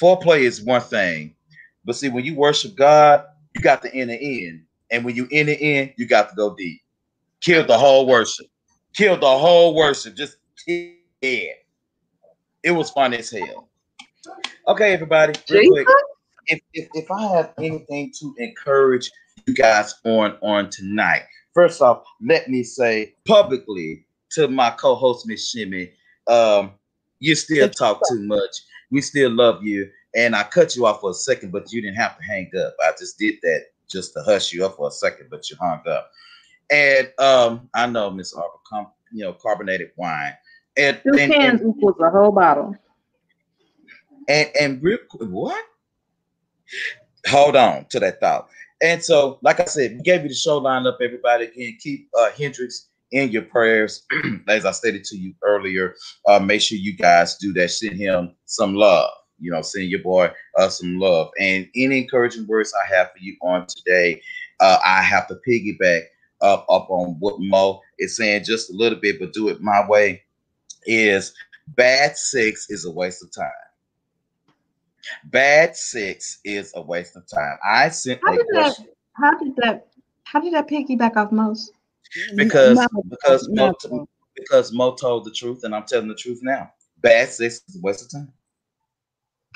foreplay 0.00 0.40
is 0.40 0.62
one 0.62 0.82
thing, 0.82 1.34
but 1.84 1.96
see, 1.96 2.08
when 2.08 2.24
you 2.24 2.34
worship 2.34 2.76
God, 2.76 3.24
you 3.54 3.62
got 3.62 3.82
to 3.82 3.94
enter 3.94 4.14
in. 4.14 4.64
And 4.90 5.04
when 5.04 5.16
you 5.16 5.26
enter 5.32 5.56
in, 5.58 5.92
you 5.96 6.06
got 6.06 6.28
to 6.30 6.36
go 6.36 6.54
deep. 6.54 6.80
Killed 7.40 7.68
the 7.68 7.78
whole 7.78 8.06
worship. 8.06 8.46
Killed 8.94 9.22
the 9.22 9.38
whole 9.38 9.74
worship. 9.74 10.14
Just 10.14 10.36
dead. 10.66 11.54
It 12.62 12.70
was 12.70 12.90
fun 12.90 13.12
as 13.12 13.30
hell. 13.30 13.68
Okay, 14.68 14.92
everybody. 14.92 15.34
Real 15.50 15.70
quick. 15.70 15.86
If, 16.46 16.60
if, 16.72 16.88
if 16.94 17.10
I 17.10 17.26
have 17.36 17.54
anything 17.58 18.12
to 18.20 18.34
encourage 18.38 19.10
you 19.46 19.54
guys 19.54 19.94
on 20.04 20.36
on 20.42 20.70
tonight, 20.70 21.22
first 21.54 21.82
off, 21.82 22.04
let 22.22 22.48
me 22.48 22.62
say 22.62 23.14
publicly 23.26 24.06
to 24.30 24.48
my 24.48 24.70
co-host 24.70 25.26
Miss 25.26 25.50
Shimmy, 25.50 25.90
um, 26.28 26.72
you 27.18 27.34
still 27.34 27.68
talk 27.70 28.00
too 28.08 28.20
much. 28.20 28.56
We 28.90 29.00
still 29.00 29.30
love 29.30 29.64
you, 29.64 29.90
and 30.14 30.36
I 30.36 30.44
cut 30.44 30.76
you 30.76 30.86
off 30.86 31.00
for 31.00 31.10
a 31.10 31.14
second, 31.14 31.50
but 31.50 31.72
you 31.72 31.82
didn't 31.82 31.96
have 31.96 32.16
to 32.16 32.22
hang 32.22 32.50
up. 32.58 32.74
I 32.82 32.92
just 32.98 33.18
did 33.18 33.36
that 33.42 33.66
just 33.88 34.12
to 34.14 34.22
hush 34.22 34.52
you 34.52 34.64
up 34.64 34.76
for 34.76 34.88
a 34.88 34.92
second, 34.92 35.28
but 35.30 35.50
you 35.50 35.56
hung 35.60 35.80
up. 35.88 36.10
And 36.70 37.12
um, 37.18 37.68
I 37.74 37.86
know 37.86 38.10
Miss 38.10 38.32
Arbor, 38.32 38.58
com- 38.68 38.92
you 39.12 39.24
know, 39.24 39.32
carbonated 39.32 39.90
wine, 39.96 40.32
and 40.76 41.00
Two 41.02 41.18
and, 41.18 41.32
cans 41.32 41.60
and, 41.60 41.74
equals 41.76 41.96
a 42.00 42.10
whole 42.10 42.32
bottle. 42.32 42.74
and, 44.28 44.50
and 44.60 44.82
real 44.82 44.98
quick, 45.08 45.28
what? 45.28 45.64
Hold 47.28 47.56
on 47.56 47.86
to 47.90 48.00
that 48.00 48.20
thought. 48.20 48.48
And 48.82 49.02
so, 49.02 49.38
like 49.42 49.60
I 49.60 49.64
said, 49.64 49.96
we 49.96 50.02
gave 50.02 50.22
you 50.22 50.28
the 50.28 50.34
show 50.34 50.60
lineup. 50.60 50.96
Everybody 51.00 51.46
again, 51.46 51.76
keep 51.80 52.08
uh, 52.18 52.30
Hendrix 52.36 52.88
in 53.12 53.30
your 53.30 53.42
prayers. 53.42 54.04
As 54.48 54.66
I 54.66 54.72
stated 54.72 55.04
to 55.04 55.16
you 55.16 55.34
earlier, 55.42 55.94
uh, 56.26 56.38
make 56.38 56.60
sure 56.60 56.76
you 56.76 56.96
guys 56.96 57.36
do 57.36 57.52
that. 57.54 57.70
Send 57.70 57.96
him 57.96 58.34
some 58.46 58.74
love. 58.74 59.10
You 59.38 59.52
know, 59.52 59.62
send 59.62 59.88
your 59.88 60.02
boy 60.02 60.30
uh, 60.58 60.68
some 60.68 60.98
love. 60.98 61.30
And 61.40 61.68
any 61.76 61.98
encouraging 61.98 62.46
words 62.46 62.72
I 62.74 62.94
have 62.94 63.10
for 63.12 63.18
you 63.18 63.36
on 63.42 63.66
today, 63.66 64.20
uh, 64.60 64.78
I 64.84 65.02
have 65.02 65.28
to 65.28 65.38
piggyback 65.48 66.02
up 66.44 66.66
up 66.68 66.88
on 66.90 67.16
what 67.18 67.36
Mo 67.40 67.80
is 67.98 68.16
saying 68.16 68.44
just 68.44 68.70
a 68.70 68.76
little 68.76 68.98
bit, 69.00 69.18
but 69.18 69.32
do 69.32 69.48
it 69.48 69.60
my 69.60 69.86
way. 69.88 70.22
Is 70.86 71.32
bad 71.68 72.16
sex 72.18 72.66
is 72.68 72.84
a 72.84 72.90
waste 72.90 73.22
of 73.22 73.32
time. 73.34 73.50
Bad 75.24 75.76
sex 75.76 76.38
is 76.44 76.72
a 76.76 76.82
waste 76.82 77.16
of 77.16 77.26
time. 77.26 77.56
I 77.66 77.88
sent 77.88 78.20
How 78.22 78.32
a 78.32 78.36
did 78.36 78.46
that? 78.52 78.62
question 78.62 78.86
How 79.14 79.38
did 79.38 79.56
that? 79.56 79.86
How 80.24 80.40
did 80.40 80.52
that 80.54 80.68
piggyback 80.68 81.16
off 81.16 81.32
most? 81.32 81.72
because 82.36 82.76
No, 82.76 83.02
because 83.08 83.48
Mo, 83.50 83.72
no. 83.90 84.06
because 84.36 84.72
Mo 84.72 84.94
told 84.94 85.24
the 85.24 85.30
truth, 85.30 85.64
and 85.64 85.74
I'm 85.74 85.84
telling 85.84 86.08
the 86.08 86.14
truth 86.14 86.40
now. 86.42 86.70
Bad 86.98 87.28
sex 87.30 87.62
is 87.68 87.76
a 87.76 87.80
waste 87.80 88.02
of 88.02 88.10
time. 88.10 88.32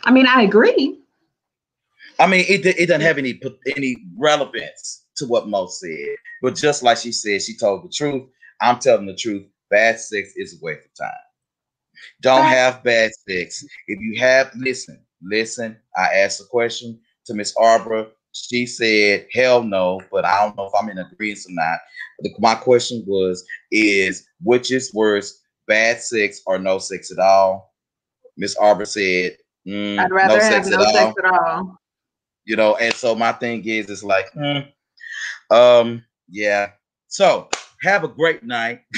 I 0.04 0.10
mean, 0.10 0.26
I 0.26 0.42
agree. 0.42 1.00
I 2.18 2.26
mean, 2.26 2.44
it 2.48 2.64
it 2.66 2.86
doesn't 2.86 3.02
have 3.02 3.18
any 3.18 3.40
any 3.76 3.96
relevance 4.16 5.04
to 5.18 5.26
what 5.26 5.48
Mo 5.48 5.66
said, 5.66 6.16
but 6.42 6.54
just 6.54 6.82
like 6.82 6.98
she 6.98 7.12
said, 7.12 7.42
she 7.42 7.56
told 7.56 7.84
the 7.84 7.88
truth. 7.88 8.24
I'm 8.60 8.78
telling 8.78 9.06
the 9.06 9.14
truth. 9.14 9.46
Bad 9.70 10.00
sex 10.00 10.32
is 10.36 10.54
a 10.54 10.64
waste 10.64 10.86
of 10.86 10.94
time. 11.06 11.12
Don't 12.22 12.44
have 12.44 12.82
bad 12.82 13.10
sex. 13.28 13.64
If 13.86 14.00
you 14.00 14.18
have, 14.20 14.50
listen, 14.56 15.00
listen. 15.22 15.76
I 15.96 16.06
asked 16.14 16.40
a 16.40 16.44
question 16.44 16.98
to 17.26 17.34
Miss 17.34 17.54
Arbor. 17.56 18.08
She 18.32 18.66
said, 18.66 19.26
"Hell 19.32 19.62
no," 19.62 20.00
but 20.10 20.24
I 20.24 20.42
don't 20.44 20.56
know 20.56 20.66
if 20.66 20.72
I'm 20.80 20.88
in 20.90 20.98
agreement 20.98 21.40
or 21.48 21.52
not. 21.52 21.78
The- 22.20 22.34
my 22.38 22.54
question 22.54 23.04
was, 23.06 23.44
"Is 23.70 24.26
which 24.42 24.70
is 24.70 24.94
worse, 24.94 25.40
bad 25.66 26.00
sex 26.00 26.40
or 26.46 26.58
no 26.58 26.78
sex 26.78 27.10
at 27.10 27.18
all?" 27.18 27.74
Miss 28.36 28.54
Arbor 28.56 28.84
said, 28.84 29.36
mm, 29.66 29.98
I'd 29.98 30.12
rather 30.12 30.34
no 30.38 30.40
have 30.40 30.52
sex 30.52 30.68
no 30.68 30.80
at 30.80 30.86
all 30.86 30.92
sex 30.94 31.14
at 31.18 31.32
all. 31.32 31.76
you 32.44 32.54
know 32.56 32.76
and 32.76 32.94
so 32.94 33.14
my 33.16 33.32
thing 33.32 33.64
is 33.66 33.90
it's 33.90 34.04
like 34.04 34.30
hmm, 34.32 34.60
um 35.50 36.04
yeah. 36.28 36.70
So 37.08 37.48
have 37.82 38.04
a 38.04 38.08
great 38.08 38.42
night. 38.44 38.80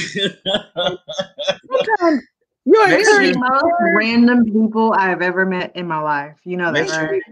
You're 2.67 2.89
Make 2.89 2.99
These 2.99 3.09
are 3.09 3.23
sure- 3.25 3.33
the 3.33 3.39
most 3.39 3.65
random 3.95 4.45
people 4.45 4.93
I've 4.93 5.23
ever 5.23 5.47
met 5.47 5.75
in 5.77 5.87
my 5.87 6.01
life. 6.01 6.39
You 6.45 6.57
know 6.57 6.71
Make 6.71 6.89
that, 6.89 6.95
sure- 6.95 7.11
right? 7.11 7.23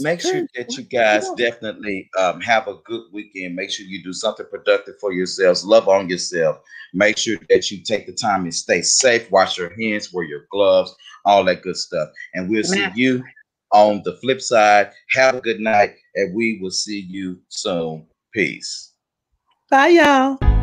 make 0.00 0.20
sure 0.20 0.46
that 0.54 0.76
you 0.76 0.84
guys 0.84 1.30
definitely 1.36 2.10
um, 2.18 2.40
have 2.42 2.68
a 2.68 2.74
good 2.84 3.04
weekend. 3.12 3.54
Make 3.54 3.70
sure 3.70 3.86
you 3.86 4.02
do 4.02 4.12
something 4.12 4.44
productive 4.50 4.98
for 5.00 5.12
yourselves. 5.12 5.64
Love 5.64 5.88
on 5.88 6.08
yourself. 6.10 6.58
Make 6.92 7.16
sure 7.16 7.36
that 7.48 7.70
you 7.70 7.82
take 7.82 8.06
the 8.06 8.12
time 8.12 8.42
and 8.42 8.54
stay 8.54 8.82
safe. 8.82 9.30
Wash 9.30 9.56
your 9.58 9.72
hands 9.80 10.12
wear 10.12 10.24
your 10.24 10.46
gloves 10.50 10.94
all 11.24 11.44
that 11.44 11.62
good 11.62 11.76
stuff. 11.76 12.08
And 12.34 12.50
we'll 12.50 12.64
see 12.64 12.86
you 12.94 13.22
on 13.70 14.02
the 14.04 14.16
flip 14.16 14.40
side. 14.40 14.90
Have 15.14 15.36
a 15.36 15.40
good 15.40 15.60
night 15.60 15.94
and 16.16 16.34
we 16.34 16.58
will 16.60 16.70
see 16.70 17.00
you 17.08 17.40
soon 17.48 18.06
peace 18.32 18.92
Bye, 19.72 19.88
y'all. 19.88 20.61